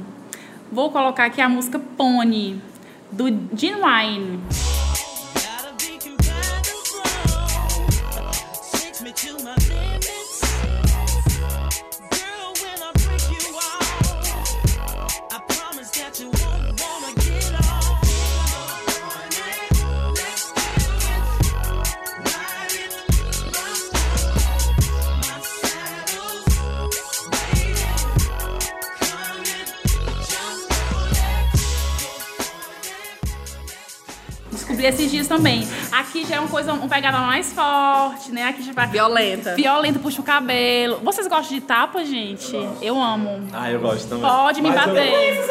Vou 0.71 0.91
colocar 0.91 1.25
aqui 1.25 1.41
a 1.41 1.49
música 1.49 1.79
Pony 1.79 2.61
do 3.11 3.25
Genuine. 3.55 4.39
Takes 4.49 4.88
Descobri 34.79 34.85
esses 34.87 35.11
dias 35.11 35.27
também. 35.27 35.67
Aqui 35.91 36.25
já 36.25 36.37
é 36.37 36.39
uma 36.39 36.47
coisa, 36.47 36.71
uma 36.73 36.87
pegada 36.87 37.17
mais 37.19 37.51
forte, 37.51 38.31
né? 38.31 38.45
Aqui 38.45 38.63
já 38.63 38.71
vai. 38.71 38.87
Violenta. 38.87 39.53
Violenta, 39.55 39.99
puxa 39.99 40.21
o 40.21 40.23
cabelo. 40.23 40.99
Vocês 41.03 41.27
gostam 41.27 41.57
de 41.57 41.61
tapa, 41.61 42.03
gente? 42.05 42.55
Eu 42.81 43.01
amo. 43.01 43.41
Ah, 43.51 43.69
eu 43.69 43.79
gosto 43.81 44.07
também. 44.07 44.23
Pode 44.23 44.61
me 44.61 44.69
Mas 44.69 44.87
eu- 44.87 44.93
bater. 44.93 45.49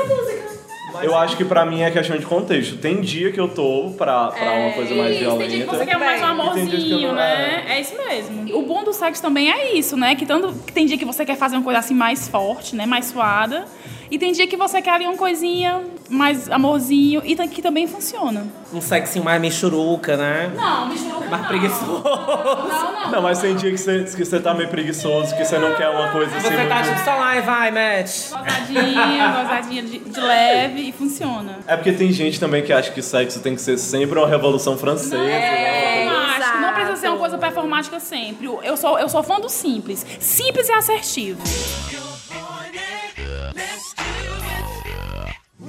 Eu 1.02 1.16
acho 1.16 1.36
que 1.36 1.44
pra 1.44 1.66
mim 1.66 1.82
é 1.82 1.90
questão 1.90 2.16
de 2.16 2.24
contexto. 2.24 2.78
Tem 2.78 3.00
dia 3.02 3.30
que 3.30 3.38
eu 3.38 3.48
tô 3.48 3.92
pra, 3.98 4.28
pra 4.28 4.52
uma 4.52 4.72
coisa 4.72 4.94
mais 4.94 5.10
Isso, 5.12 5.20
violenta. 5.20 5.40
tem 5.44 5.56
dia 5.58 5.66
que 5.66 5.76
você 5.76 5.86
quer 5.86 5.98
mais 5.98 6.20
um 6.20 6.24
E 6.24 6.26
eu 6.26 6.30
amorzinho, 6.30 7.08
não- 7.08 7.14
né? 7.14 7.64
É 7.68 7.80
isso 7.80 7.94
mesmo. 7.96 8.56
O 8.58 8.62
bom 8.62 8.82
do 8.82 8.92
sexo 8.94 9.20
também 9.20 9.52
é 9.52 9.74
isso, 9.76 9.96
né? 9.96 10.14
Que, 10.16 10.24
tanto, 10.24 10.52
que 10.66 10.72
tem 10.72 10.86
dia 10.86 10.96
que 10.96 11.04
você 11.04 11.24
quer 11.26 11.36
fazer 11.36 11.56
uma 11.56 11.62
coisa 11.62 11.78
assim 11.80 11.94
mais 11.94 12.26
forte, 12.26 12.74
né? 12.74 12.86
Mais 12.86 13.04
suada. 13.06 13.66
E 14.10 14.18
tem 14.18 14.32
dia 14.32 14.46
que 14.46 14.56
você 14.56 14.80
quer 14.80 14.92
ali 14.92 15.06
uma 15.06 15.16
coisinha 15.16 15.82
mais 16.08 16.50
amorzinho 16.50 17.22
e 17.24 17.36
que 17.48 17.60
também 17.60 17.86
funciona. 17.86 18.46
Um 18.72 18.80
sexinho 18.80 19.24
mais 19.24 19.40
michuruca, 19.40 20.16
né? 20.16 20.50
Não, 20.54 20.88
michuruca 20.88 21.26
Mais 21.26 21.42
não. 21.42 21.48
preguiçoso. 21.48 22.02
Não, 22.04 22.92
não. 22.92 23.10
Não, 23.12 23.22
mas 23.22 23.38
tem 23.40 23.54
dia 23.56 23.70
que 23.70 23.78
você, 23.78 24.04
que 24.04 24.24
você 24.24 24.40
tá 24.40 24.54
meio 24.54 24.68
preguiçoso, 24.68 25.34
que 25.36 25.44
você 25.44 25.58
não 25.58 25.74
quer 25.74 25.88
uma 25.88 26.08
coisa 26.10 26.36
assim 26.36 26.48
Você 26.48 26.56
tá 26.66 26.74
muito- 26.76 26.88
tipo 26.90 27.04
só 27.04 27.14
lá 27.16 27.36
e 27.36 27.40
vai, 27.42 27.70
match. 27.70 28.30
Gozadinha, 28.30 29.28
gozadinha 29.42 29.82
de, 29.82 29.98
de 29.98 30.20
leve 30.20 30.80
e 30.88 30.92
funciona. 30.92 31.58
É 31.66 31.76
porque 31.76 31.92
tem 31.92 32.10
gente 32.12 32.38
também 32.40 32.62
que 32.62 32.72
acha 32.72 32.90
que 32.90 33.02
sexo 33.02 33.40
tem 33.40 33.54
que 33.54 33.60
ser 33.60 33.78
sempre 33.78 34.18
uma 34.18 34.28
revolução 34.28 34.76
francesa. 34.76 35.18
né? 35.18 36.06
Eu 36.06 36.10
acho 36.16 36.52
que 36.52 36.58
não 36.58 36.72
precisa 36.72 36.96
ser 36.96 37.08
uma 37.08 37.18
coisa 37.18 37.38
performática 37.38 38.00
sempre. 38.00 38.46
Eu 38.46 38.76
sou, 38.76 38.98
eu 38.98 39.08
sou 39.08 39.22
fã 39.22 39.40
do 39.40 39.48
simples. 39.48 40.04
Simples 40.20 40.68
e 40.68 40.72
assertivo. 40.72 41.40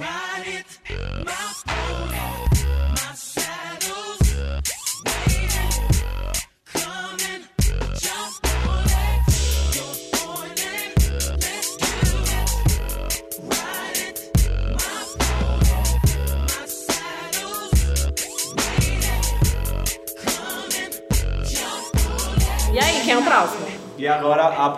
Ride 0.00 0.46
it. 0.46 0.78
My 1.26 2.09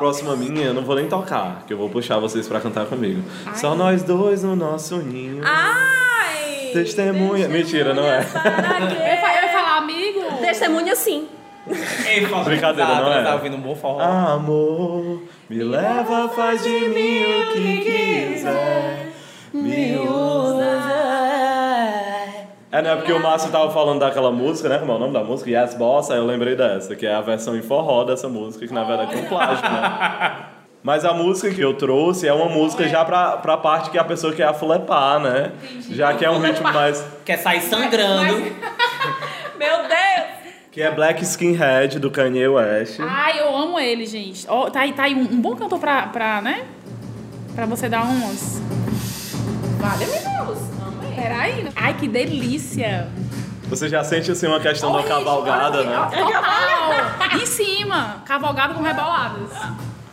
próxima 0.03 0.35
minha 0.35 0.67
eu 0.67 0.75
não 0.75 0.83
vou 0.83 0.97
nem 0.97 1.07
tocar, 1.07 1.63
que 1.65 1.73
eu 1.73 1.79
vou 1.79 1.89
puxar 1.89 2.19
vocês 2.19 2.49
pra 2.49 2.59
cantar 2.59 2.87
comigo. 2.87 3.23
Só 3.55 3.77
nós 3.77 4.03
dois 4.03 4.43
no 4.43 4.57
nosso 4.57 4.97
ninho. 4.97 5.41
Ai! 5.45 6.71
Testemunha. 6.73 7.49
Mentira, 7.49 7.95
não 7.95 8.05
é? 8.05 8.19
Eu 8.19 8.89
quê? 8.89 8.97
ia, 8.97 9.37
eu 9.37 9.43
ia 9.45 9.53
falar, 9.53 9.77
amigo. 9.77 10.21
Testemunha 10.41 10.97
sim. 10.97 11.29
Ei, 12.09 12.27
fala 12.27 12.43
Brincadeira, 12.43 12.97
não 12.97 13.13
é? 13.13 13.23
Tá 13.23 13.35
ouvindo 13.35 13.57
um 13.57 13.61
bom 13.61 13.77
forró. 13.77 14.01
Amor, 14.01 15.23
me 15.49 15.63
leva, 15.63 16.29
faz 16.31 16.65
de 16.65 16.81
mim 16.89 17.23
o 17.23 17.53
que 17.53 18.33
quiser. 18.33 19.13
Me 19.55 19.97
É, 22.73 22.81
né? 22.81 22.97
Porque 22.97 23.13
o 23.13 23.21
Márcio 23.21 23.51
tava 23.53 23.71
falando 23.71 24.01
daquela 24.01 24.33
música, 24.33 24.67
né? 24.67 24.79
Como 24.79 24.91
é 24.91 24.95
o 24.95 24.99
nome 24.99 25.13
da 25.13 25.23
música? 25.23 25.51
Yes 25.51 25.75
Boss, 25.75 26.11
aí 26.11 26.17
eu 26.17 26.25
lembrei 26.25 26.57
dessa, 26.57 26.97
que 26.97 27.07
é 27.07 27.15
a 27.15 27.21
versão 27.21 27.55
em 27.55 27.61
forró 27.61 28.03
dessa 28.03 28.31
música, 28.31 28.67
que 28.67 28.73
na 28.73 28.83
verdade 28.83 29.15
é 29.15 29.19
um 29.19 29.27
plágio, 29.27 29.63
né? 29.63 30.47
Mas 30.83 31.05
a 31.05 31.13
música 31.13 31.55
que 31.55 31.61
eu 31.61 31.75
trouxe 31.75 32.27
é 32.27 32.33
uma 32.33 32.49
música 32.49 32.89
já 32.89 33.05
pra, 33.05 33.37
pra 33.37 33.59
parte 33.59 33.91
que 33.91 33.99
a 33.99 34.03
pessoa 34.03 34.33
quer 34.33 34.49
aflepar, 34.49 35.21
né? 35.21 35.53
Já 35.91 36.15
que 36.15 36.25
é 36.25 36.31
um 36.31 36.41
ritmo 36.41 36.73
mais. 36.73 37.07
Quer 37.25 37.37
sair 37.37 37.61
sangrando. 37.61 38.39
Meu 39.57 39.77
Deus! 39.83 40.33
Que 40.73 40.83
é 40.83 40.91
Black 40.91 41.23
Skinhead 41.23 42.01
do 42.01 42.11
Kanye 42.11 42.49
West. 42.49 42.99
Ai, 43.01 43.39
eu 43.39 43.55
amo 43.55 43.79
ele, 43.79 44.07
gente. 44.07 44.47
Ó, 44.49 44.71
tá 44.71 44.81
aí, 44.81 44.93
tá 44.93 45.05
aí 45.05 45.15
um, 45.15 45.21
um 45.21 45.41
bom 45.41 45.55
cantor 45.55 45.79
pra, 45.79 46.07
pra, 46.07 46.41
né? 46.41 46.65
Pra 47.55 47.67
você 47.67 47.89
dar 47.89 48.03
umas. 48.03 48.61
Vale, 49.79 50.07
Deus. 50.07 50.72
Peraí. 51.15 51.69
Ai, 51.75 51.95
que 51.95 52.09
delícia. 52.09 53.09
Você 53.69 53.89
já 53.89 54.05
sente 54.05 54.31
assim 54.31 54.47
uma 54.47 54.61
questão 54.61 54.93
da 54.93 55.03
cavalgada, 55.03 55.83
né? 55.85 55.97
Total. 56.11 57.41
em 57.41 57.47
cima. 57.47 58.23
Cavalgado 58.27 58.75
com 58.75 58.83
reboladas. 58.83 59.51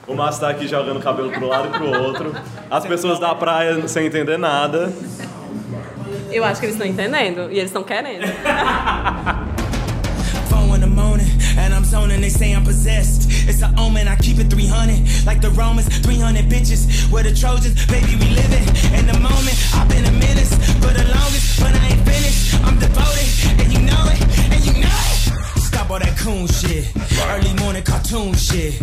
O 0.08 0.16
Márcio 0.16 0.41
tá 0.41 0.50
aqui 0.50 0.68
jogando 0.68 1.00
cabelo 1.00 1.30
pro 1.30 1.47
lado 1.47 1.68
e 1.68 1.72
pro 1.72 2.02
outro. 2.04 2.34
As 2.72 2.86
pessoas 2.86 3.20
da 3.20 3.36
praia 3.36 3.88
sem 3.88 4.08
entender 4.08 4.38
nada. 4.38 4.91
Eu 6.32 6.43
acho 6.43 6.60
que 6.60 6.68
eles 6.68 6.76
estão 6.76 6.88
entendendo 6.88 7.52
e 7.52 7.58
eles 7.58 7.66
estão 7.66 7.84
querendo. 7.84 8.26
and 11.94 12.24
They 12.24 12.30
say 12.30 12.54
I'm 12.54 12.64
possessed. 12.64 13.28
It's 13.50 13.62
an 13.64 13.78
omen. 13.80 14.08
I 14.08 14.16
keep 14.18 14.38
it 14.38 14.50
300, 14.50 15.26
like 15.26 15.42
the 15.42 15.50
Romans. 15.52 15.88
300 16.00 16.46
bitches, 16.46 17.12
we're 17.12 17.24
the 17.24 17.34
Trojans. 17.34 17.86
Baby, 17.88 18.16
we 18.16 18.30
living 18.30 18.68
in 18.94 19.08
the 19.08 19.18
moment. 19.18 19.58
I've 19.74 19.90
been 19.90 20.06
a 20.06 20.12
menace 20.12 20.54
for 20.78 20.94
the 20.94 21.04
longest, 21.10 21.60
but 21.60 21.74
I 21.74 21.88
ain't 21.90 22.06
finished. 22.06 22.54
I'm 22.64 22.78
devoted, 22.78 23.30
and 23.60 23.74
you 23.74 23.82
know 23.82 24.06
it, 24.06 24.22
and 24.54 24.62
you 24.66 24.74
know 24.82 25.02
it. 25.10 25.62
Stop 25.62 25.90
all 25.90 26.00
that 26.00 26.16
coon 26.18 26.46
shit. 26.48 26.94
Early 27.26 27.54
morning 27.62 27.84
cartoon 27.84 28.36
shit. 28.36 28.78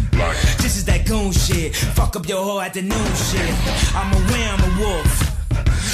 This 0.58 0.76
is 0.76 0.84
that 0.86 1.06
goon 1.06 1.30
shit. 1.30 1.76
Fuck 1.76 2.16
up 2.16 2.26
your 2.26 2.42
whole 2.42 2.60
afternoon 2.60 3.10
shit. 3.14 3.54
I'm 3.94 4.10
aware 4.12 4.48
I'm 4.50 4.64
a 4.66 4.80
wolf. 4.80 5.45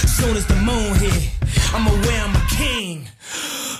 Soon 0.06 0.36
as 0.36 0.46
the 0.46 0.56
moon 0.56 0.94
hit, 0.94 1.30
I'm 1.74 1.86
aware 1.86 2.24
I'm 2.24 2.36
a 2.36 2.46
king. 2.56 3.08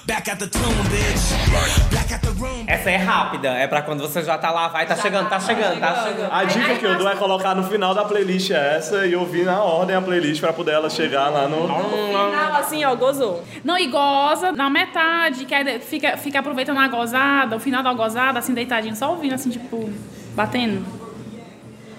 Back 0.05 0.29
at 0.29 0.41
the 0.41 0.49
tomb, 0.49 0.75
bitch. 0.91 1.93
Back 1.93 2.13
at 2.13 2.23
the 2.23 2.31
room. 2.31 2.65
Essa 2.67 2.91
é 2.91 2.97
rápida, 2.97 3.49
é 3.51 3.69
pra 3.69 3.83
quando 3.83 4.01
você 4.01 4.23
já 4.23 4.37
tá 4.37 4.51
lá, 4.51 4.67
vai, 4.67 4.85
tá 4.85 4.97
chegando, 4.97 5.29
tá 5.29 5.39
chegando, 5.39 5.79
tá 5.79 6.05
chegando. 6.05 6.33
A 6.33 6.45
dica 6.45 6.75
que 6.75 6.85
eu 6.85 6.99
dou 6.99 7.09
é 7.09 7.15
colocar 7.15 7.55
no 7.55 7.63
final 7.63 7.95
da 7.95 8.05
playlist 8.05 8.51
essa 8.51 9.07
e 9.07 9.15
ouvir 9.15 9.45
na 9.45 9.63
ordem 9.63 9.95
a 9.95 10.03
playlist 10.03 10.41
pra 10.41 10.53
poder 10.53 10.73
ela 10.73 10.91
chegar 10.91 11.29
lá 11.29 11.47
no. 11.47 11.69
Final, 11.69 12.55
assim, 12.57 12.85
ó, 12.85 12.97
gozou. 12.97 13.45
Não, 13.63 13.79
e 13.79 13.87
goza 13.87 14.51
na 14.51 14.69
metade, 14.69 15.45
que 15.45 15.55
aí 15.55 15.79
fica, 15.79 16.17
fica 16.17 16.41
aproveitando 16.41 16.79
a 16.79 16.89
gozada, 16.89 17.55
o 17.55 17.61
final 17.61 17.83
da 17.83 17.93
gozada, 17.93 18.41
assim, 18.41 18.55
deitadinho, 18.55 18.97
só 18.97 19.11
ouvindo, 19.11 19.35
assim, 19.35 19.51
tipo, 19.51 19.89
batendo. 20.35 21.02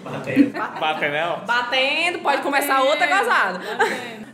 Bateu, 0.04 0.52
Batendo, 1.46 2.20
pode 2.20 2.42
começar 2.42 2.82
outra 2.82 3.08
gozada. 3.08 3.62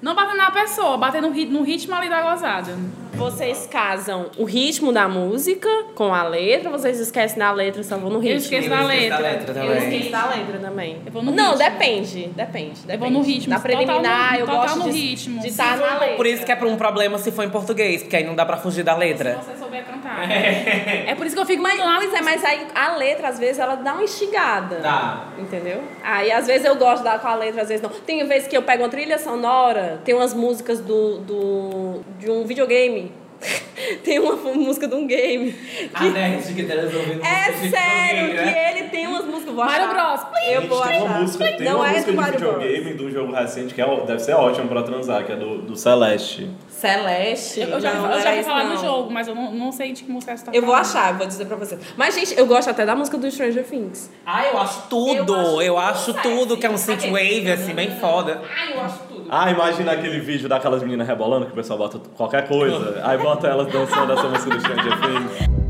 Não 0.01 0.15
batendo 0.15 0.37
na 0.37 0.51
pessoa, 0.51 0.97
batendo 0.97 1.29
no 1.29 1.63
ritmo 1.63 1.95
ali 1.95 2.09
da 2.09 2.21
gozada. 2.21 2.75
Vocês 3.13 3.67
casam 3.69 4.27
o 4.37 4.45
ritmo 4.45 4.93
da 4.93 5.07
música 5.07 5.67
com 5.93 6.13
a 6.13 6.23
letra, 6.23 6.69
vocês 6.69 6.99
esquecem 6.99 7.37
da 7.37 7.51
letra, 7.51 7.83
só 7.83 7.97
vão 7.97 8.09
no 8.09 8.19
ritmo? 8.19 8.35
Eu 8.35 8.37
esqueço 8.37 8.69
da 8.69 8.81
esqueço 8.83 9.09
da 9.09 9.17
letra. 9.17 9.19
letra 9.19 9.53
também. 9.53 9.69
Eu 9.69 9.77
esqueço 9.77 10.11
da 10.11 10.25
letra 10.29 10.59
também. 10.59 10.97
Eu 11.05 11.11
vou 11.11 11.21
no 11.23 11.31
Não, 11.31 11.51
ritmo. 11.57 11.69
depende, 11.71 12.27
depende, 12.29 12.79
depende. 12.81 12.97
vou 12.97 13.09
no 13.09 13.21
ritmo, 13.21 13.53
Da 13.53 13.59
preliminar, 13.59 13.97
total 13.97 14.31
no- 14.31 14.39
eu 14.39 14.45
total 14.45 14.61
gosto 14.61 14.77
no 14.79 14.83
de, 14.93 14.99
ritmo. 14.99 15.41
de 15.41 15.47
estar 15.49 15.75
Se 15.75 15.81
na 15.83 15.99
letra. 15.99 16.15
Por 16.15 16.25
isso 16.27 16.45
que 16.45 16.51
é 16.51 16.55
pra 16.55 16.67
um 16.67 16.77
problema 16.77 17.17
se 17.17 17.31
for 17.31 17.43
em 17.43 17.49
português, 17.49 18.03
porque 18.03 18.15
aí 18.15 18.23
não 18.23 18.35
dá 18.35 18.45
pra 18.45 18.55
fugir 18.57 18.83
da 18.83 18.95
letra. 18.95 19.37
Se 19.43 19.51
você 19.51 19.57
souber 19.57 19.83
cantar. 19.83 20.29
É 20.31 21.13
por 21.15 21.25
isso 21.25 21.35
que 21.35 21.41
eu 21.41 21.45
fico 21.45 21.61
Mas, 21.61 21.77
lá. 21.77 21.97
pois 21.97 22.13
é, 22.13 22.21
mas 22.21 22.43
aí 22.45 22.67
a 22.73 22.95
letra, 22.95 23.27
às 23.29 23.39
vezes, 23.39 23.59
ela 23.59 23.75
dá 23.75 23.93
uma 23.93 24.03
instigada. 24.03 24.77
Dá. 24.77 25.25
Entendeu? 25.37 25.81
Aí, 26.03 26.31
às 26.31 26.47
vezes, 26.47 26.65
eu 26.65 26.75
gosto 26.77 26.99
de 26.99 27.03
dar 27.05 27.19
com 27.19 27.27
a 27.27 27.35
letra, 27.35 27.63
às 27.63 27.67
vezes 27.67 27.81
não. 27.83 27.89
Tem 27.89 28.25
vezes 28.25 28.47
que 28.47 28.55
eu 28.55 28.61
pego 28.61 28.83
uma 28.83 28.89
trilha 28.89 29.17
sonora, 29.17 29.99
tem 30.05 30.15
umas 30.15 30.33
músicas 30.33 30.79
do, 30.79 31.17
do, 31.19 32.01
de 32.17 32.29
um 32.31 32.45
videogame. 32.45 33.08
tem 34.03 34.19
uma 34.19 34.35
música 34.53 34.87
de 34.87 34.95
um 34.95 35.07
game. 35.07 35.55
A 35.93 36.03
nerd 36.05 36.53
que 36.53 36.63
tá 36.63 36.73
resolvendo 36.75 37.23
É 37.23 37.53
sério 37.69 38.29
que 38.29 38.35
né? 38.35 38.71
ele 38.77 38.89
Tem 38.89 39.07
umas 39.07 39.25
músicas, 39.25 39.53
vou 39.53 39.65
Mario 39.65 39.85
achar. 39.85 40.29
Bros. 40.29 40.39
Eu 40.47 40.67
vou 40.67 40.81
tem 40.81 40.97
uma 41.01 41.05
achar. 41.09 41.21
música, 41.21 41.45
tem 41.45 41.61
Não 41.61 41.75
uma 41.77 41.87
é 41.87 41.91
música 41.91 42.11
do 42.11 42.17
Mario 42.17 42.39
videogame 42.39 42.93
de 42.93 43.03
um 43.05 43.11
jogo 43.11 43.33
recente 43.33 43.73
que 43.73 43.81
é, 43.81 44.05
deve 44.05 44.19
ser 44.19 44.33
ótimo 44.33 44.67
pra 44.67 44.83
transar, 44.83 45.25
que 45.25 45.31
é 45.31 45.35
do, 45.35 45.59
do 45.59 45.75
Celeste. 45.75 46.49
Celeste. 46.69 47.61
Eu 47.61 47.79
já, 47.79 47.93
não, 47.93 48.11
eu 48.11 48.21
já 48.21 48.35
esse, 48.35 48.47
falar 48.49 48.63
não. 48.65 48.75
do 48.75 48.81
jogo, 48.81 49.11
mas 49.11 49.27
eu 49.27 49.35
não, 49.35 49.51
não 49.51 49.71
sei 49.71 49.91
de 49.91 50.03
que 50.03 50.11
música 50.11 50.35
você 50.35 50.45
tá 50.45 50.51
Eu 50.53 50.65
vou 50.65 50.75
achar, 50.75 51.17
vou 51.17 51.27
dizer 51.27 51.45
pra 51.45 51.55
você. 51.55 51.77
Mas, 51.97 52.15
gente, 52.15 52.37
eu 52.37 52.45
gosto 52.45 52.69
até 52.69 52.85
da 52.85 52.95
música 52.95 53.17
do 53.17 53.29
Stranger 53.29 53.65
Things. 53.65 54.09
Ah, 54.25 54.45
eu 54.45 54.57
acho 54.59 54.83
tudo. 54.89 55.61
Eu 55.61 55.77
acho, 55.77 56.13
tudo 56.13 56.39
tudo 56.39 56.57
que 56.57 56.65
é 56.65 56.69
um 56.69 56.77
synthwave, 56.77 57.51
assim, 57.51 57.73
bem 57.73 57.91
foda. 57.99 58.41
Ai, 58.57 58.73
eu 58.73 58.81
acho 58.81 58.99
tudo. 58.99 59.08
Ah, 59.29 59.51
imagina 59.51 59.91
aquele 59.91 60.19
vídeo 60.19 60.49
daquelas 60.49 60.81
meninas 60.81 61.07
rebolando 61.07 61.45
que 61.45 61.51
o 61.51 61.55
pessoal 61.55 61.77
bota 61.77 61.99
qualquer 62.17 62.47
coisa, 62.47 62.99
aí 63.03 63.17
bota 63.17 63.47
elas 63.47 63.71
dançando 63.71 64.13
essa 64.13 64.27
música 64.27 64.55
do 64.55 64.59
Stranger 64.59 64.99
Things. 64.99 65.68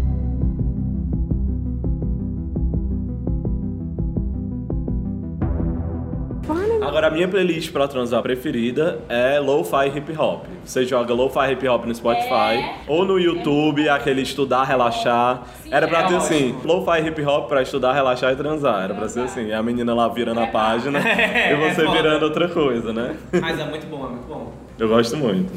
Agora, 7.00 7.14
a 7.14 7.16
minha 7.16 7.30
playlist 7.30 7.72
pra 7.72 7.88
transar 7.88 8.22
preferida 8.22 9.00
é 9.08 9.40
Lo-Fi 9.40 9.88
Hip 9.96 10.18
Hop. 10.18 10.44
Você 10.66 10.86
joga 10.86 11.14
Lo-Fi 11.14 11.54
Hip 11.54 11.66
Hop 11.66 11.86
no 11.86 11.96
Spotify 11.96 12.76
ou 12.90 13.06
no 13.06 13.18
YouTube, 13.18 13.88
aquele 13.88 14.22
estudar, 14.22 14.66
relaxar. 14.66 15.48
Era 15.72 15.88
pra 15.88 16.04
ter 16.04 16.16
assim, 16.16 16.60
Lo-Fi 16.62 17.08
Hip 17.08 17.24
Hop 17.24 17.48
pra 17.48 17.62
estudar, 17.62 17.94
relaxar 17.94 18.34
e 18.34 18.36
transar. 18.36 18.84
Era 18.84 18.94
pra 18.94 19.08
ser 19.08 19.22
assim, 19.22 19.48
e 19.48 19.54
a 19.54 19.64
menina 19.64 19.94
lá 19.94 20.10
virando 20.10 20.42
a 20.42 20.48
página 20.48 21.00
e 21.00 21.56
você 21.56 21.88
virando 21.90 22.24
outra 22.24 22.50
coisa, 22.50 22.92
né? 22.92 23.16
Mas 23.32 23.58
é 23.58 23.64
muito 23.64 23.88
bom, 23.88 24.06
é 24.06 24.10
muito 24.10 24.28
bom. 24.28 24.54
Eu 24.78 24.90
gosto 24.90 25.16
muito. 25.16 25.54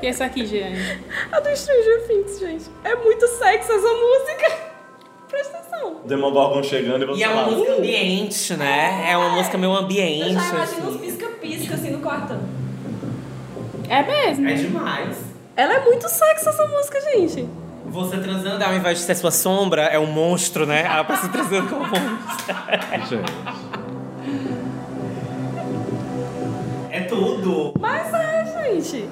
E 0.00 0.06
essa 0.06 0.26
aqui, 0.26 0.46
gente? 0.46 0.78
A 1.32 1.40
do 1.40 1.56
Stranger 1.56 2.06
Things, 2.06 2.38
gente. 2.38 2.70
É 2.84 2.94
muito 2.94 3.26
sexy 3.26 3.72
essa 3.72 3.88
música. 3.88 4.73
Presta 5.34 5.58
atenção. 5.58 5.96
Demogorgon 6.04 6.62
chegando 6.62 7.02
e 7.02 7.06
você 7.06 7.20
E 7.20 7.24
é 7.24 7.28
uma 7.28 7.42
lá, 7.42 7.50
música 7.50 7.72
"Uh!" 7.72 7.78
ambiente, 7.78 8.54
né? 8.54 9.04
É 9.10 9.16
uma 9.16 9.30
música 9.30 9.58
meio 9.58 9.72
Eu 9.72 9.76
ambiente, 9.78 10.32
já 10.32 10.48
imagino 10.48 10.86
uns 10.88 10.94
assim. 10.94 10.98
pisca-pisca 10.98 11.74
assim 11.74 11.90
no 11.90 11.98
quartão. 11.98 12.38
É 13.88 14.02
mesmo. 14.02 14.48
É 14.48 14.54
demais. 14.54 15.16
Ela 15.56 15.74
é 15.74 15.84
muito 15.84 16.08
sexy 16.08 16.48
essa 16.48 16.66
música, 16.68 17.00
gente. 17.00 17.48
Você 17.86 18.16
transando 18.18 18.62
ao 18.64 18.74
invés 18.74 18.98
de 18.98 19.04
ser 19.04 19.14
sua 19.16 19.30
sombra, 19.32 19.82
é 19.82 19.98
um 19.98 20.06
monstro, 20.06 20.66
né? 20.66 20.86
A 20.86 21.02
pessoa 21.02 21.30
transando 21.32 21.68
com 21.68 21.76
um 21.76 21.80
monstro. 21.80 22.54
Gente. 23.08 23.32
É 26.90 27.00
tudo. 27.02 27.74
Mas 27.80 28.12
é, 28.14 28.70
gente. 28.72 29.08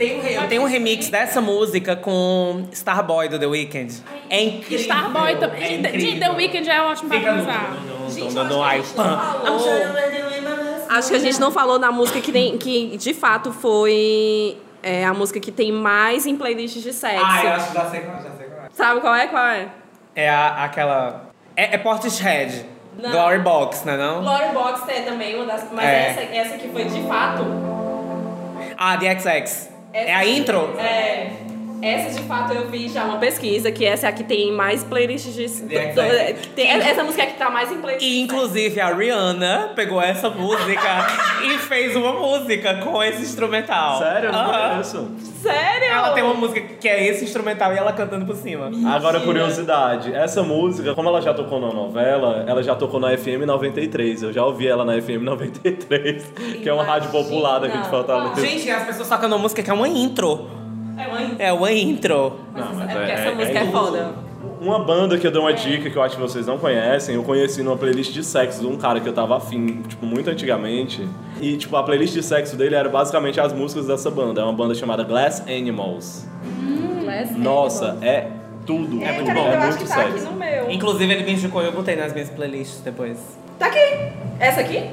Tem 0.00 0.18
um, 0.18 0.26
eu 0.26 0.48
tenho 0.48 0.62
um 0.62 0.64
remix 0.64 1.10
dessa 1.10 1.42
música 1.42 1.94
com 1.94 2.64
Starboy 2.72 3.28
do 3.28 3.38
The 3.38 3.44
Weeknd. 3.44 4.02
É 4.30 4.42
incrível. 4.42 4.78
Starboy 4.78 5.36
também. 5.36 5.62
É 5.62 5.72
incrível. 5.74 6.20
The 6.20 6.30
Weeknd 6.36 6.70
é 6.70 6.80
ótimo 6.80 7.10
pra 7.10 7.18
Fica 7.18 7.34
pam. 8.96 9.06
Acho 10.88 11.10
que 11.10 11.16
a 11.16 11.18
gente 11.18 11.38
não 11.38 11.52
falou 11.52 11.78
na 11.78 11.92
música 11.92 12.18
que, 12.18 12.32
tem, 12.32 12.56
que 12.56 12.96
de 12.96 13.12
fato 13.12 13.52
foi 13.52 14.56
é, 14.82 15.04
a 15.04 15.12
música 15.12 15.38
que 15.38 15.52
tem 15.52 15.70
mais 15.70 16.24
em 16.26 16.34
playlists 16.34 16.82
de 16.82 16.94
sexo. 16.94 17.22
Ah, 17.22 17.44
eu 17.44 17.50
acho 17.50 17.68
que 17.68 17.74
já 17.74 17.90
sei 17.90 18.00
qual, 18.00 18.22
já 18.22 18.30
sei 18.30 18.46
qual 18.46 18.64
é. 18.64 18.68
Sabe 18.72 19.00
qual 19.02 19.14
é? 19.14 19.26
Qual 19.26 19.44
é? 19.44 19.68
É 20.16 20.30
a, 20.30 20.64
aquela... 20.64 21.28
É, 21.54 21.74
é 21.74 21.78
Portishead. 21.78 22.64
Não. 22.98 23.10
Glory 23.10 23.40
Box, 23.40 23.84
né 23.84 23.98
não? 23.98 24.22
Glory 24.22 24.54
Box 24.54 24.82
é 24.88 25.02
também 25.02 25.36
uma 25.36 25.44
das. 25.44 25.70
Mas 25.70 25.84
É. 25.84 26.08
essa, 26.08 26.20
essa 26.22 26.56
que 26.56 26.68
foi 26.68 26.86
de 26.86 27.02
fato. 27.06 27.44
Ah, 28.78 28.96
The 28.96 29.18
XX. 29.18 29.79
É 29.92 30.14
a 30.14 30.22
Essa- 30.22 30.30
intro? 30.30 30.78
É. 30.78 31.32
Essa 31.82 32.20
de 32.20 32.26
fato 32.26 32.52
eu 32.52 32.68
vi 32.68 32.88
já 32.88 33.04
uma 33.04 33.16
pesquisa, 33.18 33.70
que 33.72 33.84
essa 33.84 34.06
é 34.06 34.10
a 34.10 34.12
que 34.12 34.24
tem 34.24 34.52
mais 34.52 34.84
playlists 34.84 35.34
de. 35.34 35.48
The 35.68 35.92
do- 35.92 36.00
XX. 36.40 36.46
tem- 36.54 36.68
essa 36.70 37.02
música 37.02 37.22
é 37.22 37.26
que 37.26 37.38
tá 37.38 37.50
mais 37.50 37.70
em 37.72 37.80
playlist. 37.80 38.04
E 38.06 38.20
inclusive 38.20 38.80
a 38.80 38.94
Rihanna 38.94 39.72
pegou 39.74 40.00
essa 40.00 40.28
música 40.28 41.06
e 41.44 41.58
fez 41.58 41.96
uma 41.96 42.12
música 42.12 42.74
com 42.76 43.02
esse 43.02 43.22
instrumental. 43.22 43.98
Sério? 43.98 44.28
Eu 44.28 44.32
não 44.32 44.40
Aham. 44.40 44.70
conheço. 44.70 45.08
Sério? 45.42 45.88
Ela 45.90 46.10
tem 46.10 46.22
uma 46.22 46.34
música 46.34 46.60
que 46.60 46.86
é 46.88 47.06
esse 47.08 47.24
instrumental 47.24 47.72
e 47.72 47.78
ela 47.78 47.92
cantando 47.94 48.26
por 48.26 48.36
cima. 48.36 48.70
Agora, 48.94 49.20
curiosidade, 49.20 50.12
essa 50.14 50.42
música, 50.42 50.94
como 50.94 51.08
ela 51.08 51.22
já 51.22 51.32
tocou 51.32 51.58
na 51.60 51.72
novela, 51.72 52.44
ela 52.46 52.62
já 52.62 52.74
tocou 52.74 53.00
na 53.00 53.16
FM 53.16 53.46
93. 53.46 54.22
Eu 54.22 54.32
já 54.32 54.44
ouvi 54.44 54.66
ela 54.68 54.84
na 54.84 55.00
FM 55.00 55.22
93, 55.22 56.24
que 56.62 56.68
é 56.68 56.72
uma 56.72 56.84
rádio 56.84 57.10
popular 57.10 57.58
daqui 57.58 57.78
de 57.78 57.88
Fortaleza. 57.88 58.40
Gente, 58.46 58.70
as 58.70 58.84
pessoas 58.84 59.08
tocam 59.08 59.28
uma 59.28 59.38
música 59.38 59.62
que 59.62 59.70
é 59.70 59.72
uma 59.74 59.88
intro. 59.88 60.59
É 61.00 61.08
uma 61.08 61.42
É 61.42 61.52
uma 61.52 61.72
intro. 61.72 62.40
Não, 62.54 62.74
mas 62.74 62.90
É 62.90 62.94
porque 62.94 63.10
essa 63.12 63.34
música 63.34 63.58
é 63.58 63.66
foda. 63.70 64.14
Uma 64.60 64.78
banda 64.84 65.16
que 65.18 65.26
eu 65.26 65.30
dei 65.30 65.40
uma 65.40 65.54
dica 65.54 65.88
que 65.88 65.96
eu 65.96 66.02
acho 66.02 66.16
que 66.16 66.20
vocês 66.20 66.46
não 66.46 66.58
conhecem, 66.58 67.14
eu 67.14 67.22
conheci 67.22 67.62
numa 67.62 67.78
playlist 67.78 68.12
de 68.12 68.22
sexo 68.22 68.60
de 68.60 68.66
um 68.66 68.76
cara 68.76 69.00
que 69.00 69.08
eu 69.08 69.12
tava 69.12 69.36
afim, 69.38 69.82
tipo, 69.88 70.04
muito 70.04 70.28
antigamente. 70.28 71.08
E, 71.40 71.56
tipo, 71.56 71.74
a 71.76 71.82
playlist 71.82 72.12
de 72.12 72.22
sexo 72.22 72.56
dele 72.56 72.74
era 72.74 72.88
basicamente 72.88 73.40
as 73.40 73.54
músicas 73.54 73.86
dessa 73.86 74.10
banda. 74.10 74.42
É 74.42 74.44
uma 74.44 74.52
banda 74.52 74.74
chamada 74.74 75.02
Glass 75.02 75.42
Animals. 75.48 76.26
Nossa, 77.38 77.96
é 78.02 78.28
tudo. 78.66 79.02
É, 79.02 79.12
muito 79.12 79.32
bom, 79.32 79.46
eu 79.46 79.52
é 79.52 79.56
acho 79.56 79.66
muito 79.66 79.78
que 79.78 79.88
tá 79.88 80.00
aqui 80.02 80.12
sexy. 80.12 80.26
no 80.26 80.32
meu. 80.32 80.70
Inclusive 80.70 81.12
ele 81.12 81.24
me 81.24 81.32
indicou 81.32 81.62
e 81.62 81.66
eu 81.66 81.72
botei 81.72 81.96
nas 81.96 82.12
minhas 82.12 82.28
playlists 82.28 82.80
depois. 82.80 83.18
Tá 83.58 83.66
aqui. 83.66 84.12
Essa 84.38 84.60
aqui? 84.60 84.90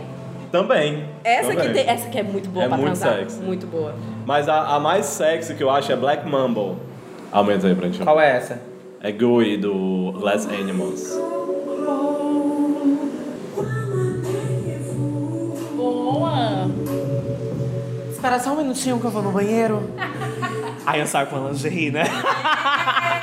Também. 0.61 1.05
Essa 1.23 1.51
aqui, 1.51 1.57
também. 1.67 1.73
tem, 1.73 1.89
essa 1.93 2.07
aqui 2.07 2.17
é 2.19 2.23
muito 2.23 2.49
boa 2.49 2.65
É 2.65 2.67
pra 2.67 2.77
muito 2.77 2.97
transar. 2.99 3.19
sexy. 3.19 3.41
Muito 3.41 3.67
boa. 3.67 3.93
Mas 4.25 4.49
a, 4.49 4.75
a 4.75 4.79
mais 4.79 5.05
sexy 5.05 5.53
que 5.53 5.63
eu 5.63 5.69
acho 5.69 5.91
é 5.91 5.95
Black 5.95 6.27
Mumble. 6.27 6.77
Aumenta 7.31 7.67
aí 7.67 7.75
pra 7.75 7.87
gente. 7.87 8.03
Qual 8.03 8.19
é 8.19 8.37
essa? 8.37 8.59
É 9.01 9.11
Gooey 9.11 9.57
do 9.57 10.13
Glass 10.17 10.47
Animals. 10.47 11.15
Boa. 15.75 16.67
Espera 18.11 18.39
só 18.39 18.51
um 18.53 18.57
minutinho 18.57 18.99
que 18.99 19.05
eu 19.05 19.11
vou 19.11 19.21
no 19.21 19.31
banheiro. 19.31 19.89
Aí 20.85 21.01
eu 21.01 21.05
saio 21.07 21.27
com 21.27 21.35
a 21.45 21.49
lingerie, 21.49 21.91
né? 21.91 22.03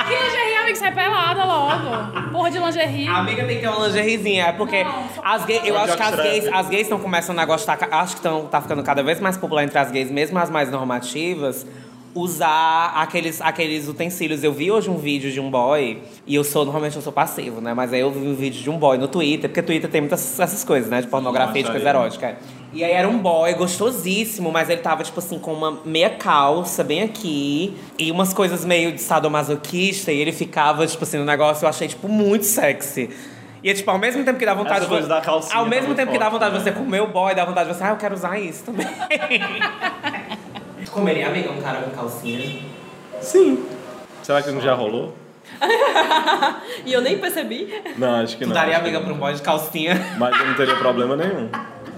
Que 0.04 0.12
lingerie, 0.12 0.53
amiga, 0.64 0.78
sai 0.78 0.92
pelada 0.92 1.44
logo. 1.44 2.30
Porra 2.32 2.50
de 2.50 2.58
lingerie. 2.58 3.08
A 3.08 3.18
amiga 3.18 3.44
tem 3.44 3.56
que 3.56 3.62
ter 3.62 3.68
uma 3.68 3.86
lingeriezinha, 3.86 4.46
é 4.46 4.52
porque 4.52 4.84
as 5.22 5.44
gays, 5.44 5.64
eu 5.64 5.78
acho 5.78 5.96
que 5.96 6.02
as 6.02 6.16
gays, 6.16 6.48
as 6.52 6.68
gays 6.68 6.82
estão 6.82 6.98
começando 6.98 7.38
a 7.38 7.44
gostar, 7.44 7.78
acho 7.90 8.16
que 8.16 8.22
tão, 8.22 8.46
tá 8.46 8.60
ficando 8.60 8.82
cada 8.82 9.02
vez 9.02 9.20
mais 9.20 9.36
popular 9.36 9.64
entre 9.64 9.78
as 9.78 9.90
gays, 9.90 10.10
mesmo 10.10 10.38
as 10.38 10.50
mais 10.50 10.70
normativas, 10.70 11.66
usar 12.14 12.92
aqueles, 12.96 13.40
aqueles 13.40 13.88
utensílios. 13.88 14.44
Eu 14.44 14.52
vi 14.52 14.70
hoje 14.70 14.88
um 14.88 14.96
vídeo 14.96 15.30
de 15.30 15.40
um 15.40 15.50
boy, 15.50 16.02
e 16.26 16.34
eu 16.34 16.44
sou, 16.44 16.64
normalmente 16.64 16.96
eu 16.96 17.02
sou 17.02 17.12
passivo, 17.12 17.60
né? 17.60 17.74
Mas 17.74 17.92
aí 17.92 18.00
eu 18.00 18.10
vi 18.10 18.26
um 18.26 18.34
vídeo 18.34 18.62
de 18.62 18.70
um 18.70 18.78
boy 18.78 18.96
no 18.98 19.08
Twitter, 19.08 19.50
porque 19.50 19.62
Twitter 19.62 19.90
tem 19.90 20.00
muitas 20.00 20.38
essas 20.38 20.64
coisas, 20.64 20.88
né? 20.88 21.00
De 21.00 21.08
pornografia, 21.08 21.62
de 21.62 21.70
coisa 21.70 21.88
erótica. 21.88 22.36
E 22.74 22.82
aí 22.82 22.90
era 22.90 23.08
um 23.08 23.18
boy 23.18 23.54
gostosíssimo, 23.54 24.50
mas 24.50 24.68
ele 24.68 24.80
tava, 24.80 25.04
tipo 25.04 25.20
assim, 25.20 25.38
com 25.38 25.52
uma 25.52 25.78
meia 25.84 26.10
calça 26.10 26.82
bem 26.82 27.02
aqui 27.02 27.76
e 27.96 28.10
umas 28.10 28.34
coisas 28.34 28.64
meio 28.64 28.90
de 28.90 29.00
sadomasoquista, 29.00 30.10
e 30.10 30.18
ele 30.18 30.32
ficava, 30.32 30.84
tipo 30.84 31.04
assim, 31.04 31.18
no 31.18 31.24
negócio, 31.24 31.64
eu 31.64 31.68
achei, 31.68 31.86
tipo, 31.86 32.08
muito 32.08 32.44
sexy. 32.44 33.08
E 33.62 33.70
é 33.70 33.74
tipo, 33.74 33.88
ao 33.90 33.98
mesmo 33.98 34.24
tempo 34.24 34.38
que 34.38 34.44
dá 34.44 34.52
vontade 34.54 34.78
Essas 34.78 34.88
coisas 34.88 35.08
da 35.08 35.20
calcinha 35.22 35.56
Ao 35.56 35.64
tá 35.64 35.70
mesmo 35.70 35.86
muito 35.86 35.96
tempo 35.96 36.12
que 36.12 36.18
dá 36.18 36.24
forte, 36.28 36.32
vontade 36.34 36.58
de 36.58 36.64
né? 36.64 36.72
você 36.72 36.78
comer 36.78 37.00
o 37.00 37.06
boy, 37.06 37.34
dá 37.34 37.44
vontade 37.46 37.70
de 37.70 37.76
você, 37.76 37.84
ah, 37.84 37.90
eu 37.90 37.96
quero 37.96 38.14
usar 38.14 38.38
isso 38.38 38.64
também. 38.64 38.86
Comeria, 40.90 41.28
amiga, 41.28 41.50
um 41.50 41.60
cara 41.62 41.80
com 41.80 41.90
calcinha? 41.90 42.60
Sim. 43.20 43.64
Será 44.22 44.42
que 44.42 44.50
não 44.50 44.60
já 44.60 44.74
rolou? 44.74 45.14
E 46.84 46.92
eu 46.92 47.00
nem 47.00 47.18
percebi. 47.18 47.72
Não, 47.96 48.16
acho 48.16 48.36
que 48.36 48.44
Tu 48.44 48.48
não. 48.48 48.54
daria 48.54 48.74
acho 48.74 48.82
que 48.82 48.88
amiga 48.90 48.98
não. 48.98 49.06
pra 49.06 49.14
um 49.14 49.18
boy 49.18 49.32
de 49.34 49.40
calcinha? 49.42 49.94
Mas 50.18 50.38
eu 50.38 50.46
não 50.46 50.54
teria 50.54 50.76
problema 50.76 51.16
nenhum. 51.16 51.48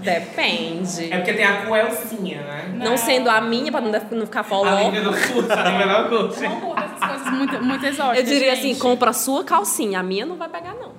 Depende. 0.00 1.12
É 1.12 1.16
porque 1.18 1.32
tem 1.32 1.44
a 1.44 1.66
coelcinha, 1.66 2.38
né? 2.42 2.74
Não 2.76 2.96
sendo 2.96 3.28
a 3.28 3.40
minha, 3.40 3.70
pra 3.70 3.80
não, 3.80 3.90
não 3.90 4.26
ficar 4.26 4.40
A 4.40 4.44
foló. 4.44 4.68
amiga 4.68 5.02
não 5.02 5.12
curte, 5.12 5.52
a 5.52 5.68
amiga 5.68 5.86
não 5.86 6.08
curte. 6.08 6.40
Não 6.42 6.60
curto 6.60 6.82
essas 6.82 7.08
coisas 7.10 7.32
muito, 7.32 7.64
muito 7.64 7.86
exóticas. 7.86 8.18
Eu 8.18 8.24
diria 8.24 8.54
gente. 8.56 8.70
assim, 8.72 8.78
compra 8.80 9.10
a 9.10 9.12
sua 9.12 9.44
calcinha. 9.44 10.00
A 10.00 10.02
minha 10.02 10.26
não 10.26 10.36
vai 10.36 10.48
pegar, 10.48 10.74
não. 10.74 10.92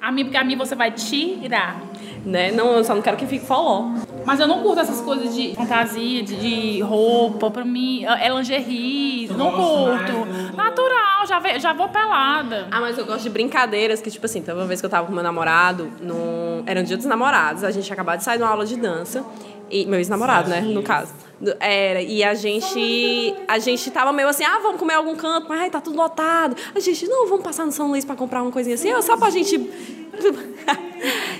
A 0.00 0.12
minha, 0.12 0.24
porque 0.26 0.36
a 0.36 0.44
minha 0.44 0.58
você 0.58 0.74
vai 0.74 0.90
tirar. 0.90 1.80
Né? 2.24 2.50
Não, 2.52 2.72
eu 2.72 2.84
só 2.84 2.94
não 2.94 3.02
quero 3.02 3.16
que 3.18 3.26
fique 3.26 3.44
foló. 3.44 3.90
Mas 4.24 4.40
eu 4.40 4.46
não 4.46 4.62
curto 4.62 4.80
essas 4.80 5.00
coisas 5.02 5.34
de 5.34 5.54
fantasia, 5.54 6.22
de, 6.22 6.36
de 6.36 6.80
roupa, 6.80 7.50
pra 7.50 7.64
mim. 7.64 8.04
É 8.06 8.28
lingerie, 8.30 9.28
não 9.36 9.50
curto. 9.52 10.56
Natural, 10.56 11.26
já, 11.26 11.38
ve- 11.38 11.58
já 11.60 11.74
vou 11.74 11.88
pelada. 11.88 12.66
Ah, 12.70 12.80
mas 12.80 12.96
eu 12.96 13.04
gosto 13.04 13.22
de 13.24 13.28
brincadeiras 13.30 14.00
que, 14.00 14.10
tipo 14.10 14.24
assim, 14.24 14.40
teve 14.40 14.58
uma 14.58 14.66
vez 14.66 14.80
que 14.80 14.86
eu 14.86 14.90
tava 14.90 15.06
com 15.06 15.12
meu 15.12 15.22
namorado, 15.22 15.90
num... 16.00 16.62
era 16.64 16.80
um 16.80 16.84
dia 16.84 16.96
dos 16.96 17.04
namorados, 17.06 17.62
a 17.62 17.70
gente 17.70 17.92
acabado 17.92 18.18
de 18.18 18.24
sair 18.24 18.38
de 18.38 18.42
uma 18.42 18.50
aula 18.50 18.64
de 18.64 18.76
dança. 18.76 19.22
E, 19.70 19.84
meu 19.86 19.98
ex-namorado, 19.98 20.48
né, 20.48 20.60
no 20.60 20.82
caso. 20.82 21.12
Era, 21.60 22.00
e 22.00 22.22
a 22.24 22.32
gente. 22.34 23.34
A 23.48 23.58
gente 23.58 23.90
tava 23.90 24.12
meio 24.12 24.28
assim, 24.28 24.44
ah, 24.44 24.60
vamos 24.62 24.78
comer 24.78 24.92
em 24.94 24.96
algum 24.96 25.16
canto, 25.16 25.46
mas 25.48 25.60
ai, 25.60 25.70
tá 25.70 25.80
tudo 25.80 25.96
lotado. 25.96 26.56
A 26.74 26.80
gente, 26.80 27.06
não, 27.08 27.26
vamos 27.26 27.42
passar 27.44 27.66
no 27.66 27.72
São 27.72 27.88
Luís 27.88 28.04
pra 28.04 28.14
comprar 28.14 28.42
uma 28.42 28.52
coisinha 28.52 28.76
assim, 28.76 28.90
só 29.02 29.16
pra 29.16 29.28
gente. 29.30 29.58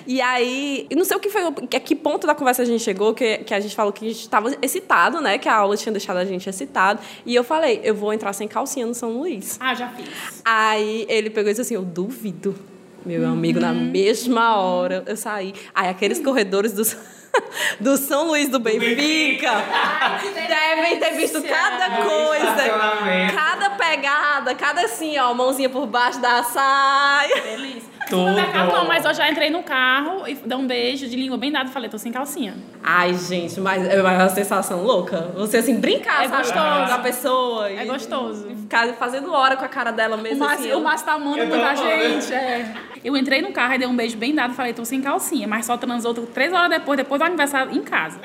E 0.06 0.20
aí, 0.20 0.86
não 0.94 1.04
sei 1.04 1.16
o 1.16 1.20
que 1.20 1.30
foi, 1.30 1.42
a 1.42 1.80
que 1.80 1.94
ponto 1.94 2.26
da 2.26 2.34
conversa 2.34 2.62
a 2.62 2.64
gente 2.64 2.82
chegou, 2.82 3.14
que, 3.14 3.38
que 3.38 3.54
a 3.54 3.60
gente 3.60 3.74
falou 3.74 3.92
que 3.92 4.04
a 4.04 4.08
gente 4.12 4.28
tava 4.28 4.54
excitado, 4.60 5.20
né? 5.20 5.38
Que 5.38 5.48
a 5.48 5.56
aula 5.56 5.76
tinha 5.76 5.92
deixado 5.92 6.18
a 6.18 6.24
gente 6.24 6.48
excitado. 6.48 7.00
E 7.24 7.34
eu 7.34 7.42
falei, 7.42 7.80
eu 7.82 7.94
vou 7.94 8.12
entrar 8.12 8.32
sem 8.32 8.46
calcinha 8.46 8.86
no 8.86 8.94
São 8.94 9.18
Luís. 9.18 9.56
Ah, 9.60 9.74
já 9.74 9.88
fiz. 9.88 10.42
Aí 10.44 11.06
ele 11.08 11.30
pegou 11.30 11.50
e 11.50 11.52
disse 11.52 11.62
assim: 11.62 11.74
Eu 11.74 11.82
duvido. 11.82 12.54
Meu 13.04 13.26
amigo, 13.28 13.60
na 13.60 13.72
mesma 13.72 14.56
hora 14.56 15.02
eu 15.06 15.16
saí. 15.16 15.54
Aí 15.74 15.88
aqueles 15.88 16.20
corredores 16.20 16.72
dos, 16.72 16.96
do 17.78 17.98
São 17.98 18.28
Luís 18.28 18.48
do 18.48 18.58
Benfica 18.58 19.50
devem 20.48 20.98
ter 20.98 21.10
visto 21.12 21.42
cada 21.42 22.02
coisa. 22.02 23.32
Cada 23.34 23.70
pegada, 23.70 24.54
cada 24.54 24.82
assim, 24.82 25.18
ó, 25.18 25.34
mãozinha 25.34 25.68
por 25.68 25.86
baixo 25.86 26.18
da 26.20 26.42
saia. 26.44 27.42
Delícia. 27.42 27.93
Tudo. 28.08 28.32
Não, 28.32 28.86
mas 28.86 29.04
eu 29.04 29.14
já 29.14 29.30
entrei 29.30 29.50
no 29.50 29.62
carro 29.62 30.26
e 30.28 30.34
dei 30.34 30.56
um 30.56 30.66
beijo 30.66 31.08
de 31.08 31.16
língua 31.16 31.36
bem 31.38 31.50
dado 31.50 31.68
e 31.68 31.72
falei, 31.72 31.88
tô 31.88 31.98
sem 31.98 32.12
calcinha. 32.12 32.54
Ai, 32.82 33.14
gente, 33.14 33.60
mas 33.60 33.86
é 33.86 34.00
uma 34.00 34.28
sensação 34.28 34.82
louca. 34.82 35.30
Você 35.36 35.58
assim, 35.58 35.80
brincar, 35.80 36.24
É 36.24 36.28
sabe? 36.28 36.42
gostoso. 36.42 36.86
Com 36.86 36.92
a 36.94 36.98
pessoa. 36.98 37.70
É 37.70 37.82
e- 37.82 37.86
gostoso. 37.86 38.50
E 38.50 38.56
ficar 38.56 38.86
fazendo 38.94 39.32
hora 39.32 39.56
com 39.56 39.64
a 39.64 39.68
cara 39.68 39.90
dela 39.90 40.16
O 40.16 40.20
mesmo. 40.20 40.38
Márcio, 40.40 40.66
assim, 40.66 40.72
o 40.72 40.80
Márcio 40.82 41.06
tá 41.06 41.12
amando 41.14 41.46
muita 41.46 41.76
gente. 41.76 42.32
É. 42.32 42.74
Eu 43.04 43.14
entrei 43.16 43.42
no 43.42 43.52
carro 43.52 43.74
e 43.74 43.78
dei 43.78 43.86
um 43.86 43.94
beijo 43.94 44.16
bem 44.16 44.34
dado 44.34 44.52
e 44.52 44.56
falei, 44.56 44.72
tô 44.72 44.82
sem 44.84 45.02
calcinha, 45.02 45.46
mas 45.46 45.66
só 45.66 45.76
transou 45.76 46.14
três 46.14 46.52
horas 46.54 46.70
depois, 46.70 46.96
depois 46.96 47.20
do 47.20 47.24
aniversário 47.24 47.70
em 47.74 47.82
casa. 47.82 48.18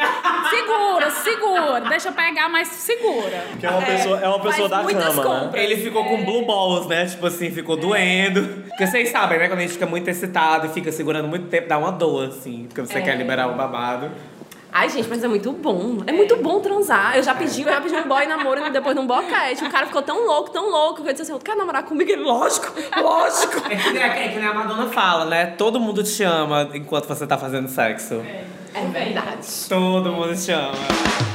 Segura, 0.49 1.09
segura. 1.11 1.81
Deixa 1.89 2.07
eu 2.09 2.13
pegar, 2.13 2.47
mas 2.47 2.67
segura. 2.69 3.43
Que 3.59 3.65
é 3.65 3.69
uma 3.69 3.81
pessoa, 3.81 4.19
é 4.19 4.27
uma 4.27 4.39
pessoa 4.39 4.69
da 4.69 4.83
cama, 4.83 5.51
né? 5.51 5.63
Ele 5.63 5.75
ficou 5.77 6.05
com 6.05 6.23
blue 6.23 6.45
balls, 6.45 6.87
né? 6.87 7.05
Tipo 7.05 7.27
assim, 7.27 7.51
ficou 7.51 7.75
doendo. 7.75 8.63
Porque 8.69 8.87
vocês 8.87 9.09
sabem, 9.09 9.37
né? 9.39 9.47
Quando 9.49 9.59
a 9.59 9.63
gente 9.63 9.68
fica 9.69 9.85
muito 9.85 10.07
excitado 10.09 10.67
e 10.67 10.69
fica 10.69 10.91
segurando 10.91 11.27
muito 11.27 11.47
tempo, 11.47 11.67
dá 11.69 11.77
uma 11.77 11.91
dor, 11.91 12.27
assim. 12.29 12.65
Porque 12.67 12.81
você 12.81 13.01
quer 13.01 13.15
liberar 13.17 13.47
o 13.47 13.55
babado. 13.55 14.09
Ai, 14.71 14.87
gente, 14.87 15.09
mas 15.09 15.23
é 15.23 15.27
muito 15.27 15.51
bom. 15.51 15.97
É 16.05 16.11
muito 16.11 16.35
bom 16.37 16.59
transar. 16.59 17.17
Eu 17.17 17.23
já 17.23 17.33
pedi, 17.33 17.63
eu 17.63 17.69
já 17.71 17.81
pedi 17.81 17.95
um 17.95 18.07
boy 18.07 18.27
namoro 18.27 18.63
e 18.67 18.69
depois 18.71 18.95
num 18.95 19.07
boquete. 19.07 19.63
O 19.63 19.69
cara 19.71 19.87
ficou 19.87 20.01
tão 20.03 20.27
louco, 20.27 20.51
tão 20.51 20.69
louco, 20.69 21.01
que 21.01 21.09
eu 21.09 21.13
disse 21.13 21.23
assim, 21.23 21.39
tu 21.39 21.43
quer 21.43 21.55
namorar 21.55 21.83
comigo? 21.83 22.11
Ele, 22.11 22.21
lógico, 22.21 22.67
lógico. 23.01 23.57
É 23.67 23.75
que, 23.75 23.89
nem- 23.91 24.03
é 24.03 24.27
que 24.27 24.37
nem 24.39 24.47
a 24.47 24.53
Madonna 24.53 24.87
fala, 24.87 25.25
né? 25.25 25.47
Todo 25.57 25.79
mundo 25.79 26.03
te 26.03 26.23
ama 26.23 26.69
enquanto 26.75 27.07
você 27.07 27.25
tá 27.25 27.35
fazendo 27.37 27.67
sexo. 27.67 28.21
É 28.75 28.85
verdade. 28.85 29.47
Todo 29.67 30.11
mundo 30.11 30.35
te 30.35 30.51
ama. 30.51 31.28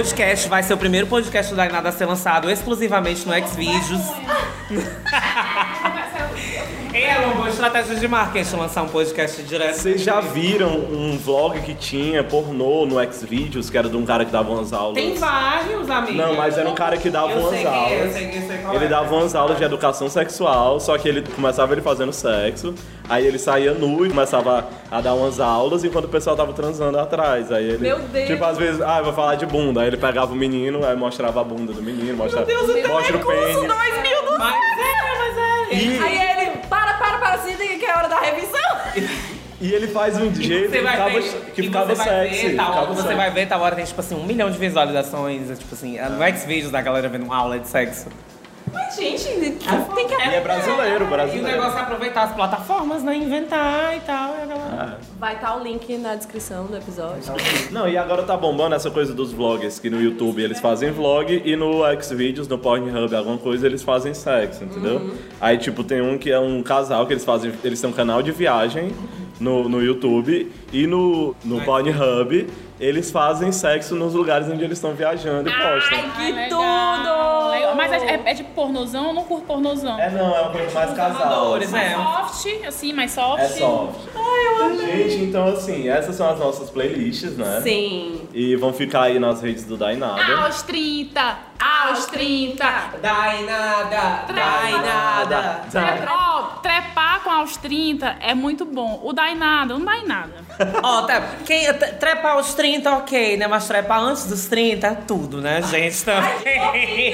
Podcast 0.00 0.48
vai 0.48 0.62
ser 0.62 0.72
o 0.72 0.78
primeiro 0.78 1.06
podcast 1.06 1.54
da 1.54 1.66
Inada 1.66 1.90
a 1.90 1.92
ser 1.92 2.06
lançado 2.06 2.50
exclusivamente 2.50 3.28
no 3.28 3.34
Xvideos. 3.34 4.00
É 7.02 7.18
uma 7.24 7.34
boa 7.34 7.48
estratégia 7.48 7.96
de 7.96 8.06
marketing 8.08 8.56
lançar 8.56 8.82
um 8.82 8.88
podcast 8.88 9.42
direto. 9.42 9.74
Vocês 9.76 10.02
já 10.02 10.20
viram 10.20 10.68
um 10.68 11.16
vlog 11.16 11.58
que 11.62 11.74
tinha 11.74 12.22
pornô 12.22 12.84
no 12.86 12.96
Xvideos, 13.12 13.70
que 13.70 13.78
era 13.78 13.88
de 13.88 13.96
um 13.96 14.04
cara 14.04 14.24
que 14.24 14.30
dava 14.30 14.50
umas 14.52 14.72
aulas? 14.72 14.94
Tem 14.94 15.14
vários, 15.14 15.88
amigos. 15.88 16.16
Não, 16.16 16.34
mas 16.34 16.58
era 16.58 16.68
um 16.68 16.74
cara 16.74 16.96
que 16.96 17.08
dava 17.08 17.32
Eu 17.32 17.38
umas 17.40 17.50
sei 17.50 17.60
é, 17.60 17.64
eu 17.64 17.70
aulas. 17.70 18.12
sei- 18.12 18.26
eu 18.36 18.42
sei 18.46 18.58
qual 18.58 18.74
Ele 18.74 18.84
é. 18.84 18.88
dava 18.88 19.14
umas 19.14 19.34
aulas 19.34 19.56
de 19.58 19.64
educação 19.64 20.08
sexual, 20.10 20.78
só 20.80 20.98
que 20.98 21.08
ele 21.08 21.22
começava 21.34 21.72
ele 21.72 21.80
fazendo 21.80 22.12
sexo, 22.12 22.74
aí 23.08 23.26
ele 23.26 23.38
saía 23.38 23.72
nu 23.72 24.04
e 24.04 24.10
começava 24.10 24.68
a 24.90 25.00
dar 25.00 25.14
umas 25.14 25.40
aulas 25.40 25.82
enquanto 25.84 26.04
o 26.04 26.08
pessoal 26.08 26.36
tava 26.36 26.52
transando 26.52 26.98
atrás. 26.98 27.50
Aí 27.50 27.64
ele, 27.64 27.78
Meu 27.78 27.98
Deus! 27.98 28.26
Tipo, 28.28 28.44
às 28.44 28.58
vezes, 28.58 28.80
ah, 28.82 28.98
eu 28.98 29.04
vou 29.04 29.12
falar 29.14 29.36
de 29.36 29.46
bunda. 29.46 29.80
Aí 29.80 29.86
ele 29.86 29.96
pegava 29.96 30.32
o 30.32 30.36
menino, 30.36 30.84
aí 30.84 30.96
mostrava 30.96 31.40
a 31.40 31.44
bunda 31.44 31.72
do 31.72 31.82
menino, 31.82 32.16
mostrava, 32.16 32.46
Deus, 32.46 32.62
o 32.62 32.88
mostra 32.88 33.16
o 33.16 33.26
pênis. 33.26 33.54
dois 33.56 34.02
mil 34.02 34.22
do 34.32 34.38
Mas 34.38 34.54
é, 34.54 35.18
mas 35.18 35.38
é. 35.38 35.74
E, 35.74 35.98
Aí 36.02 36.30
ele, 36.30 36.39
para, 37.30 37.38
se 37.42 37.54
liga 37.54 37.78
que 37.78 37.84
é 37.86 37.96
hora 37.96 38.08
da 38.08 38.20
revisão. 38.20 39.08
e 39.60 39.72
ele 39.72 39.88
faz 39.88 40.16
um 40.16 40.32
jeito 40.34 40.70
que 40.70 40.76
Você 40.76 40.80
vai 40.82 40.92
ficava, 40.92 41.10
ver, 41.10 41.52
que 41.54 41.60
e 41.60 41.64
ficava 41.64 41.86
você 41.86 41.94
vai 41.94 42.28
sexy. 42.28 42.46
ver, 42.48 42.56
tal, 42.56 42.66
ficava 42.72 42.86
você 42.94 43.02
sexy. 43.02 43.14
vai 43.16 43.30
ver, 43.30 43.46
tal 43.48 43.60
hora 43.60 43.76
tem 43.76 43.84
tipo 43.84 44.00
assim 44.00 44.14
um 44.14 44.24
milhão 44.24 44.50
de 44.50 44.58
visualizações, 44.58 45.50
é, 45.50 45.54
tipo 45.54 45.74
assim, 45.74 45.98
no 45.98 46.38
Xvideos 46.38 46.70
da 46.70 46.80
galera 46.80 47.08
vendo 47.08 47.24
uma 47.24 47.36
aula 47.36 47.58
de 47.58 47.68
sexo. 47.68 48.06
Mas, 48.72 48.96
gente, 48.96 49.24
tem 49.24 50.06
que... 50.06 50.14
E 50.14 50.34
é 50.34 50.40
brasileiro, 50.40 51.04
E 51.04 51.06
o 51.06 51.10
brasileiro. 51.10 51.46
negócio 51.48 51.78
é 51.78 51.82
aproveitar 51.82 52.22
as 52.24 52.32
plataformas, 52.34 53.02
né, 53.02 53.16
inventar 53.16 53.96
e 53.96 54.00
tal, 54.00 54.34
e 54.34 54.42
a 54.42 54.46
galera... 54.46 54.98
Vai 55.18 55.34
estar 55.34 55.56
o 55.56 55.62
link 55.62 55.96
na 55.98 56.14
descrição 56.14 56.66
do 56.66 56.76
episódio. 56.76 57.32
Não, 57.70 57.88
e 57.88 57.96
agora 57.96 58.22
tá 58.22 58.36
bombando 58.36 58.74
essa 58.74 58.90
coisa 58.90 59.12
dos 59.12 59.32
vloggers, 59.32 59.78
que 59.78 59.90
no 59.90 60.00
YouTube 60.00 60.42
eles 60.42 60.60
fazem 60.60 60.90
vlog 60.90 61.42
e 61.44 61.56
no 61.56 61.82
Xvideos, 62.00 62.48
no 62.48 62.58
Pornhub, 62.58 63.14
alguma 63.14 63.38
coisa, 63.38 63.66
eles 63.66 63.82
fazem 63.82 64.14
sexo, 64.14 64.64
entendeu? 64.64 65.14
Aí, 65.40 65.58
tipo, 65.58 65.84
tem 65.84 66.00
um 66.00 66.16
que 66.16 66.30
é 66.30 66.38
um 66.38 66.62
casal 66.62 67.06
que 67.06 67.12
eles 67.12 67.24
fazem, 67.24 67.52
eles 67.64 67.80
têm 67.80 67.90
um 67.90 67.92
canal 67.92 68.22
de 68.22 68.32
viagem 68.32 68.92
no, 69.40 69.68
no 69.68 69.82
YouTube 69.82 70.52
e 70.72 70.86
no, 70.86 71.34
no 71.44 71.62
Pornhub 71.62 72.46
eles 72.80 73.10
fazem 73.10 73.52
sexo 73.52 73.94
nos 73.94 74.14
lugares 74.14 74.48
onde 74.48 74.64
eles 74.64 74.78
estão 74.78 74.94
viajando 74.94 75.50
e 75.50 75.52
postam. 75.52 75.98
Ai, 75.98 76.10
que 76.16 76.38
Ai, 76.38 76.48
tudo! 76.48 77.50
Legal. 77.50 77.74
Mas 77.76 77.92
é, 77.92 77.96
é, 77.96 78.22
é 78.24 78.34
de 78.34 78.42
pornozão 78.42 79.08
ou 79.08 79.12
não 79.12 79.24
curto 79.24 79.44
pornozão? 79.44 79.98
É 79.98 80.10
não, 80.10 80.34
é 80.34 80.40
uma 80.40 80.50
coisa 80.50 80.72
mais 80.72 80.94
casal. 80.94 81.22
amadores, 81.22 81.70
mais 81.70 81.92
é. 81.92 81.94
soft, 81.94 82.64
assim, 82.66 82.92
mais 82.94 83.10
soft. 83.10 83.42
É 83.42 83.48
soft. 83.48 84.00
Gente, 84.78 85.24
então 85.24 85.46
assim, 85.48 85.88
essas 85.88 86.16
são 86.16 86.30
as 86.30 86.38
nossas 86.38 86.70
playlists, 86.70 87.36
né? 87.36 87.60
Sim. 87.62 88.22
E 88.32 88.56
vão 88.56 88.72
ficar 88.72 89.02
aí 89.02 89.18
nas 89.18 89.42
redes 89.42 89.64
do 89.64 89.76
Dainada. 89.76 90.44
Aos 90.44 90.62
30, 90.62 91.38
aos 91.58 92.06
30. 92.06 92.64
Dai 93.02 93.44
nada, 93.44 94.24
dai 94.32 94.72
nada. 94.72 95.62
Ó, 96.08 96.42
trepar 96.62 96.90
com 96.94 96.99
aos 97.40 97.56
30 97.56 98.16
é 98.20 98.34
muito 98.34 98.64
bom. 98.64 99.00
O 99.04 99.12
dai 99.12 99.34
nada, 99.34 99.74
não 99.74 99.84
dai 99.84 100.02
nada. 100.04 100.32
Ó, 100.82 101.02
tá, 101.02 101.20
quem, 101.44 101.64
tre- 101.74 101.92
trepar 101.92 102.32
aos 102.36 102.54
30, 102.54 102.90
ok, 102.98 103.36
né, 103.36 103.46
mas 103.46 103.66
trepar 103.66 104.00
antes 104.00 104.26
dos 104.26 104.46
30 104.46 104.86
é 104.86 104.94
tudo, 104.94 105.40
né, 105.40 105.60
gente, 105.62 106.04
também. 106.04 107.12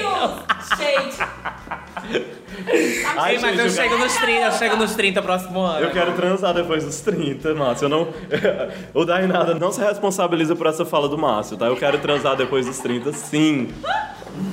Gente, 0.77 1.17
Ai, 3.17 3.35
Sim, 3.37 3.41
mas 3.41 3.51
gente, 3.51 3.59
eu 3.59 3.65
eu 3.65 3.69
chego 3.69 3.97
nos 3.97 4.15
30, 4.17 4.45
eu 4.45 4.51
chego 4.53 4.75
nos 4.77 4.95
30 4.95 5.21
próximo 5.21 5.59
ano. 5.61 5.85
Eu 5.85 5.91
quero 5.91 6.13
transar 6.13 6.53
depois 6.53 6.83
dos 6.85 6.99
30, 7.01 7.53
Márcio. 7.55 7.85
Eu 7.85 7.89
não... 7.89 8.07
o 8.93 9.05
Dainada 9.05 9.53
não 9.55 9.71
se 9.71 9.81
responsabiliza 9.81 10.55
por 10.55 10.67
essa 10.67 10.85
fala 10.85 11.07
do 11.09 11.17
Márcio, 11.17 11.57
tá? 11.57 11.65
Eu 11.65 11.75
quero 11.75 11.97
transar 11.99 12.35
depois 12.35 12.65
dos 12.65 12.77
30, 12.79 13.11
sim. 13.13 13.69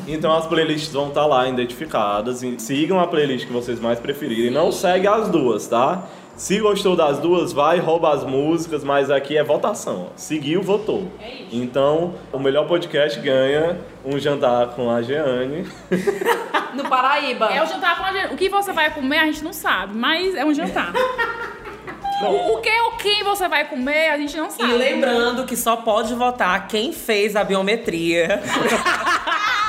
Então 0.06 0.34
as 0.34 0.46
playlists 0.46 0.92
vão 0.92 1.08
estar 1.08 1.26
lá 1.26 1.48
identificadas. 1.48 2.42
E 2.42 2.58
sigam 2.58 3.00
a 3.00 3.06
playlist 3.06 3.46
que 3.46 3.52
vocês 3.52 3.80
mais 3.80 3.98
preferirem. 3.98 4.50
Não 4.50 4.70
segue 4.70 5.06
as 5.06 5.28
duas, 5.28 5.66
tá? 5.66 6.04
Se 6.36 6.58
gostou 6.58 6.96
das 6.96 7.20
duas, 7.20 7.52
vai, 7.52 7.78
rouba 7.78 8.12
as 8.12 8.24
músicas, 8.24 8.82
mas 8.82 9.08
aqui 9.08 9.36
é 9.36 9.44
votação. 9.44 10.08
Seguiu, 10.16 10.62
votou. 10.62 11.08
Então, 11.52 12.14
o 12.32 12.40
melhor 12.40 12.66
podcast 12.66 13.20
ganha 13.20 13.78
um 14.04 14.18
jantar 14.18 14.70
com 14.70 14.90
a 14.90 15.00
Jeane. 15.00 15.64
no 16.74 16.88
Paraíba. 16.88 17.46
É 17.46 17.62
o 17.62 17.66
jantar 17.66 17.96
com 17.96 18.04
a 18.04 18.12
gente. 18.12 18.34
O 18.34 18.36
que 18.36 18.48
você 18.48 18.72
vai 18.72 18.92
comer 18.92 19.18
a 19.18 19.26
gente 19.26 19.44
não 19.44 19.52
sabe, 19.52 19.96
mas 19.96 20.34
é 20.34 20.44
um 20.44 20.52
jantar. 20.52 20.92
o, 22.22 22.54
o 22.54 22.60
que 22.60 22.80
ou 22.80 22.92
quem 22.92 23.22
você 23.22 23.48
vai 23.48 23.68
comer 23.68 24.08
a 24.08 24.18
gente 24.18 24.36
não 24.36 24.50
sabe. 24.50 24.72
E 24.72 24.76
lembrando 24.76 25.44
que 25.44 25.56
só 25.56 25.76
pode 25.76 26.14
votar 26.14 26.66
quem 26.66 26.92
fez 26.92 27.36
a 27.36 27.44
biometria. 27.44 28.42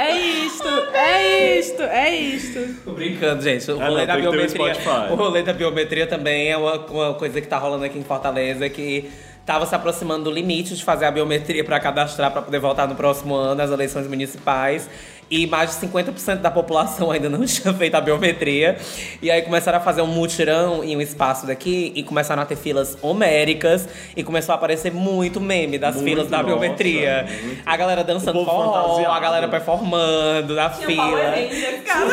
É 0.00 0.16
isto, 0.16 0.68
é 0.94 1.58
isto, 1.58 1.82
é 1.82 2.14
isto. 2.14 2.84
Tô 2.84 2.92
brincando, 2.92 3.42
gente. 3.42 3.68
O 3.68 3.82
É, 3.82 3.84
rolê 3.88 4.00
não, 4.02 4.06
da 4.06 4.16
biometria. 4.16 4.72
O 5.10 5.14
rolê 5.16 5.42
da 5.42 5.52
biometria 5.52 6.06
também 6.06 6.48
é 6.48 6.56
uma, 6.56 6.76
uma 6.86 7.14
coisa 7.14 7.40
que 7.40 7.48
tá 7.48 7.58
rolando 7.58 7.84
aqui 7.84 7.98
em 7.98 8.04
Fortaleza 8.04 8.68
que 8.68 9.10
tava 9.44 9.66
se 9.66 9.74
aproximando 9.74 10.24
do 10.24 10.30
limite 10.30 10.76
de 10.76 10.84
fazer 10.84 11.06
a 11.06 11.10
biometria 11.10 11.64
para 11.64 11.80
cadastrar 11.80 12.30
para 12.30 12.42
poder 12.42 12.60
votar 12.60 12.86
no 12.86 12.94
próximo 12.94 13.34
ano 13.34 13.56
nas 13.56 13.72
eleições 13.72 14.06
municipais. 14.06 14.88
E 15.30 15.46
mais 15.46 15.78
de 15.78 15.86
50% 15.86 16.36
da 16.36 16.50
população 16.50 17.10
ainda 17.10 17.28
não 17.28 17.44
tinha 17.46 17.72
feito 17.74 17.94
a 17.94 18.00
biometria. 18.00 18.78
E 19.20 19.30
aí 19.30 19.42
começaram 19.42 19.78
a 19.78 19.80
fazer 19.80 20.00
um 20.02 20.06
mutirão 20.06 20.82
em 20.82 20.96
um 20.96 21.00
espaço 21.00 21.46
daqui 21.46 21.92
e 21.94 22.02
começaram 22.02 22.42
a 22.42 22.46
ter 22.46 22.56
filas 22.56 22.96
homéricas. 23.02 23.88
E 24.16 24.22
começou 24.22 24.52
a 24.52 24.56
aparecer 24.56 24.92
muito 24.92 25.40
meme 25.40 25.78
das 25.78 25.96
Muito, 25.96 26.08
filas 26.08 26.28
da 26.28 26.38
nossa, 26.38 26.48
biometria. 26.48 27.26
muito. 27.42 27.62
A 27.66 27.76
galera 27.76 28.02
dançando 28.04 28.44
forró, 28.44 29.06
a 29.06 29.20
galera 29.20 29.48
performando 29.48 30.54
na 30.54 30.70
Tinha 30.70 30.86
fila. 30.86 31.02
Power 31.08 31.30
Rangers, 31.30 31.82
cara. 31.84 32.08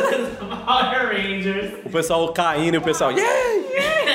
Power 0.66 1.08
Rangers. 1.16 1.72
O 1.86 1.90
pessoal 1.90 2.28
caindo 2.34 2.76
e 2.76 2.78
o 2.78 2.82
pessoal. 2.82 3.12
Yeah! 3.12 4.15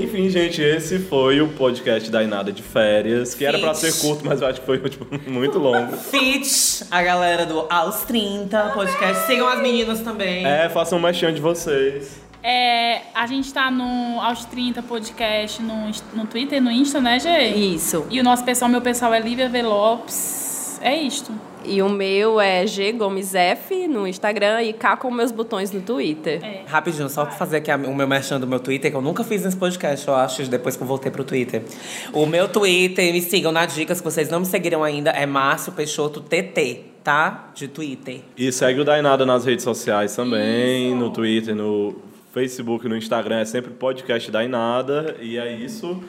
Enfim, 0.00 0.28
gente, 0.28 0.62
esse 0.62 0.98
foi 0.98 1.40
o 1.40 1.48
podcast 1.48 2.08
da 2.10 2.22
Inada 2.22 2.52
de 2.52 2.62
Férias, 2.62 3.34
que 3.34 3.44
era 3.44 3.58
pra 3.58 3.74
ser 3.74 3.92
curto, 4.00 4.24
mas 4.24 4.40
eu 4.40 4.46
acho 4.46 4.60
que 4.60 4.66
foi 4.66 4.78
tipo, 4.88 5.06
muito 5.28 5.58
longo. 5.58 5.96
Fit, 5.96 6.84
a 6.90 7.02
galera 7.02 7.44
do 7.44 7.66
Aos 7.68 8.02
30 8.02 8.70
podcast. 8.74 9.26
Sigam 9.26 9.48
as 9.48 9.60
meninas 9.60 10.00
também. 10.00 10.46
É, 10.46 10.68
façam 10.68 10.98
um 10.98 11.02
mexão 11.02 11.32
de 11.32 11.40
vocês. 11.40 12.20
É, 12.42 13.02
a 13.14 13.26
gente 13.26 13.52
tá 13.52 13.70
no 13.70 14.20
Aos 14.20 14.44
30 14.44 14.82
Podcast 14.82 15.60
no, 15.60 15.90
no 16.14 16.26
Twitter 16.26 16.58
e 16.58 16.60
no 16.60 16.70
Insta, 16.70 17.00
né, 17.00 17.18
Gê? 17.18 17.48
Isso. 17.48 18.06
E 18.10 18.20
o 18.20 18.22
nosso 18.22 18.44
pessoal, 18.44 18.70
meu 18.70 18.80
pessoal 18.80 19.12
é 19.12 19.20
Lívia 19.20 19.48
V. 19.48 19.62
Lopes. 19.62 20.78
É 20.80 20.96
isto. 20.96 21.32
E 21.68 21.82
o 21.82 21.88
meu 21.88 22.40
é 22.40 22.66
G 22.66 22.92
Gomes 22.92 23.34
F 23.34 23.86
no 23.86 24.06
Instagram 24.06 24.62
e 24.62 24.72
K 24.72 24.96
com 24.96 25.10
meus 25.10 25.30
botões 25.30 25.70
no 25.70 25.82
Twitter. 25.82 26.40
Rapidinho, 26.66 27.08
só 27.08 27.26
pra 27.26 27.34
fazer 27.34 27.58
aqui 27.58 27.70
o 27.70 27.94
meu 27.94 28.08
merchan 28.08 28.40
do 28.40 28.46
meu 28.46 28.58
Twitter, 28.58 28.90
que 28.90 28.96
eu 28.96 29.02
nunca 29.02 29.22
fiz 29.22 29.44
nesse 29.44 29.56
podcast, 29.56 30.08
eu 30.08 30.14
acho, 30.14 30.48
depois 30.48 30.76
que 30.76 30.82
eu 30.82 30.86
voltei 30.86 31.10
pro 31.10 31.24
Twitter. 31.24 31.62
O 32.12 32.24
meu 32.24 32.48
Twitter, 32.48 33.12
me 33.12 33.20
sigam 33.20 33.52
na 33.52 33.66
dica, 33.66 33.94
se 33.94 34.02
vocês 34.02 34.30
não 34.30 34.40
me 34.40 34.46
seguiram 34.46 34.82
ainda, 34.82 35.10
é 35.10 35.26
Márcio 35.26 35.72
Peixoto 35.72 36.20
TT, 36.20 36.80
tá? 37.04 37.50
De 37.54 37.68
Twitter. 37.68 38.20
E 38.36 38.50
segue 38.50 38.80
o 38.80 38.84
Dainada 38.84 39.26
nas 39.26 39.44
redes 39.44 39.64
sociais 39.64 40.16
também, 40.16 40.94
no 40.94 41.10
Twitter, 41.10 41.54
no 41.54 42.08
Facebook, 42.32 42.88
no 42.88 42.96
Instagram, 42.96 43.40
é 43.40 43.44
sempre 43.44 43.72
podcast 43.72 44.30
Dainada. 44.30 45.16
E 45.20 45.36
é 45.38 45.52
isso. 45.52 46.02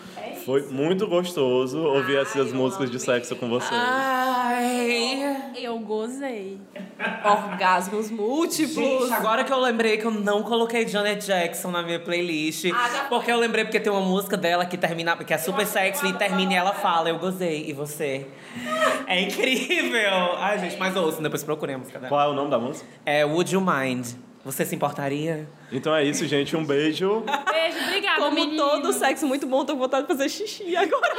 Foi 0.45 0.63
muito 0.69 1.07
gostoso 1.07 1.79
ouvir 1.79 2.17
essas 2.17 2.51
músicas 2.53 2.89
de 2.89 2.99
sexo 2.99 3.35
com 3.35 3.49
vocês. 3.49 3.71
Ai. 3.73 5.28
Eu 5.61 5.77
gozei. 5.79 6.57
Orgasmos 7.23 8.09
múltiplos. 8.09 9.09
Gente, 9.09 9.13
agora 9.13 9.43
que 9.43 9.51
eu 9.51 9.59
lembrei 9.59 9.97
que 9.97 10.05
eu 10.05 10.11
não 10.11 10.41
coloquei 10.41 10.87
Janet 10.87 11.25
Jackson 11.25 11.69
na 11.71 11.83
minha 11.83 11.99
playlist. 11.99 12.65
Ah, 12.73 13.07
porque 13.09 13.29
eu 13.31 13.37
lembrei 13.37 13.65
porque 13.65 13.79
tem 13.79 13.91
uma 13.91 14.01
música 14.01 14.37
dela 14.37 14.65
que 14.65 14.77
termina, 14.77 15.17
que 15.17 15.33
é 15.33 15.37
super 15.37 15.65
sexy 15.67 16.07
e 16.07 16.13
termina 16.13 16.53
e 16.53 16.55
ela 16.55 16.73
fala, 16.73 17.09
eu 17.09 17.19
gozei. 17.19 17.65
E 17.67 17.73
você? 17.73 18.25
É 19.05 19.21
incrível! 19.21 20.35
Ai, 20.37 20.59
gente, 20.59 20.77
mas 20.77 20.95
ouçam, 20.95 21.21
depois 21.21 21.43
procurem 21.43 21.75
a 21.75 21.77
música 21.77 21.99
dela. 21.99 22.09
Qual 22.09 22.21
é 22.21 22.31
o 22.31 22.33
nome 22.33 22.49
da 22.49 22.57
música? 22.57 22.87
É 23.05 23.25
Would 23.25 23.53
You 23.53 23.61
Mind? 23.61 24.07
Você 24.49 24.65
se 24.65 24.73
importaria? 24.75 25.47
Então 25.71 25.95
é 25.95 26.03
isso, 26.03 26.25
gente. 26.25 26.57
Um 26.57 26.65
beijo. 26.65 27.21
Beijo, 27.51 27.77
obrigada, 27.85 28.19
Como 28.19 28.33
menino. 28.33 28.57
todo 28.57 28.91
sexo 28.93 29.27
muito 29.27 29.45
bom, 29.45 29.63
tô 29.63 29.73
com 29.73 29.79
vontade 29.79 30.07
de 30.07 30.07
fazer 30.07 30.27
xixi 30.27 30.75
agora. 30.75 31.13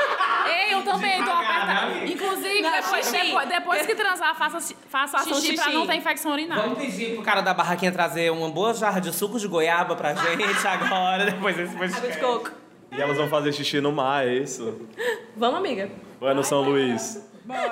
Ei, 0.48 0.74
eu 0.74 0.82
também 0.82 1.22
tô 1.24 1.30
apertada. 1.30 2.04
Inclusive, 2.06 2.60
Não, 2.60 2.72
depois, 2.72 3.06
xixi. 3.06 3.26
depois, 3.26 3.48
depois 3.48 3.86
que 3.86 3.94
transar, 3.94 4.34
faça, 4.36 4.74
faça, 4.88 5.18
um 5.18 5.34
xixi, 5.34 5.54
pra 5.54 5.64
xixi. 5.64 5.76
não 5.76 5.86
ter 5.86 5.94
infecção 5.94 6.32
urinária. 6.32 6.64
Vamos 6.64 6.78
pedir 6.80 7.14
pro 7.14 7.22
cara 7.22 7.40
da 7.40 7.54
barraquinha 7.54 7.92
trazer 7.92 8.32
uma 8.32 8.48
boa 8.50 8.74
jarra 8.74 8.98
de 9.00 9.12
suco 9.14 9.38
de 9.38 9.46
goiaba 9.46 9.94
pra 9.94 10.12
gente 10.12 10.66
agora, 10.66 11.26
depois 11.26 11.56
desse 11.56 11.72
Água 11.76 11.86
de 11.86 11.94
podcast. 11.94 12.20
coco. 12.20 12.50
E 12.90 13.00
elas 13.00 13.16
vão 13.16 13.28
fazer 13.28 13.52
xixi 13.52 13.80
no 13.80 13.92
mar, 13.92 14.26
é 14.26 14.34
isso? 14.34 14.88
Vamos, 15.36 15.58
amiga. 15.60 15.88
É 16.20 16.34
no 16.34 16.42
São 16.42 16.62
Luís? 16.62 17.24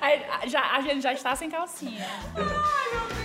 Aí, 0.00 0.20
já, 0.46 0.72
a 0.72 0.80
gente 0.82 1.00
já 1.00 1.12
está 1.14 1.34
sem 1.34 1.48
calcinha. 1.48 2.04
Ai, 2.36 3.23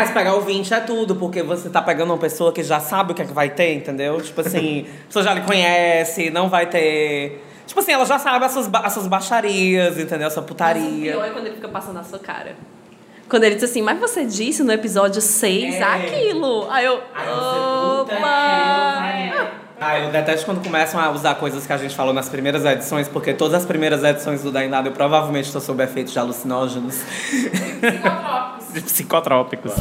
mas 0.00 0.10
pegar 0.10 0.34
o 0.34 0.40
20 0.40 0.72
é 0.74 0.80
tudo, 0.80 1.14
porque 1.16 1.42
você 1.42 1.68
tá 1.70 1.80
pegando 1.82 2.10
uma 2.12 2.18
pessoa 2.18 2.52
que 2.52 2.62
já 2.62 2.80
sabe 2.80 3.12
o 3.12 3.14
que 3.14 3.22
é 3.22 3.24
que 3.24 3.32
vai 3.32 3.50
ter, 3.50 3.74
entendeu? 3.74 4.20
Tipo 4.20 4.40
assim, 4.40 4.86
a 5.04 5.06
pessoa 5.06 5.24
já 5.24 5.34
lhe 5.34 5.42
conhece, 5.42 6.30
não 6.30 6.48
vai 6.48 6.66
ter. 6.66 7.44
Tipo 7.66 7.78
assim, 7.80 7.92
ela 7.92 8.04
já 8.04 8.18
sabe 8.18 8.44
as 8.44 8.52
suas, 8.52 8.66
ba- 8.66 8.80
as 8.84 8.92
suas 8.92 9.06
baixarias, 9.06 9.96
entendeu? 9.98 10.26
A 10.26 10.30
sua 10.30 10.42
Mas 10.42 10.50
o 10.50 10.54
putaria. 10.54 11.12
pior 11.12 11.24
é 11.24 11.30
quando 11.30 11.46
ele 11.46 11.54
fica 11.54 11.68
passando 11.68 11.94
na 11.94 12.02
sua 12.04 12.18
cara. 12.18 12.56
Quando 13.28 13.44
ele 13.44 13.54
diz 13.54 13.62
assim, 13.64 13.80
mas 13.80 14.00
você 14.00 14.24
disse 14.24 14.64
no 14.64 14.72
episódio 14.72 15.20
6 15.22 15.76
É. 15.76 15.82
aquilo. 15.84 16.66
Aí 16.68 16.84
eu. 16.84 17.00
Opa! 18.00 19.50
Ah, 19.82 19.98
eu 19.98 20.12
detesto 20.12 20.44
quando 20.44 20.62
começam 20.62 21.00
a 21.00 21.10
usar 21.10 21.36
coisas 21.36 21.66
que 21.66 21.72
a 21.72 21.78
gente 21.78 21.96
falou 21.96 22.12
nas 22.12 22.28
primeiras 22.28 22.66
edições, 22.66 23.08
porque 23.08 23.32
todas 23.32 23.62
as 23.62 23.66
primeiras 23.66 24.04
edições 24.04 24.42
do 24.42 24.52
Dainado 24.52 24.88
eu 24.88 24.92
provavelmente 24.92 25.46
estou 25.46 25.60
sob 25.60 25.82
efeito 25.82 26.12
de 26.12 26.18
alucinógenos. 26.18 26.96
Psicotrópicos. 27.02 28.74
de 28.74 28.80
psicotrópicos. 28.84 29.72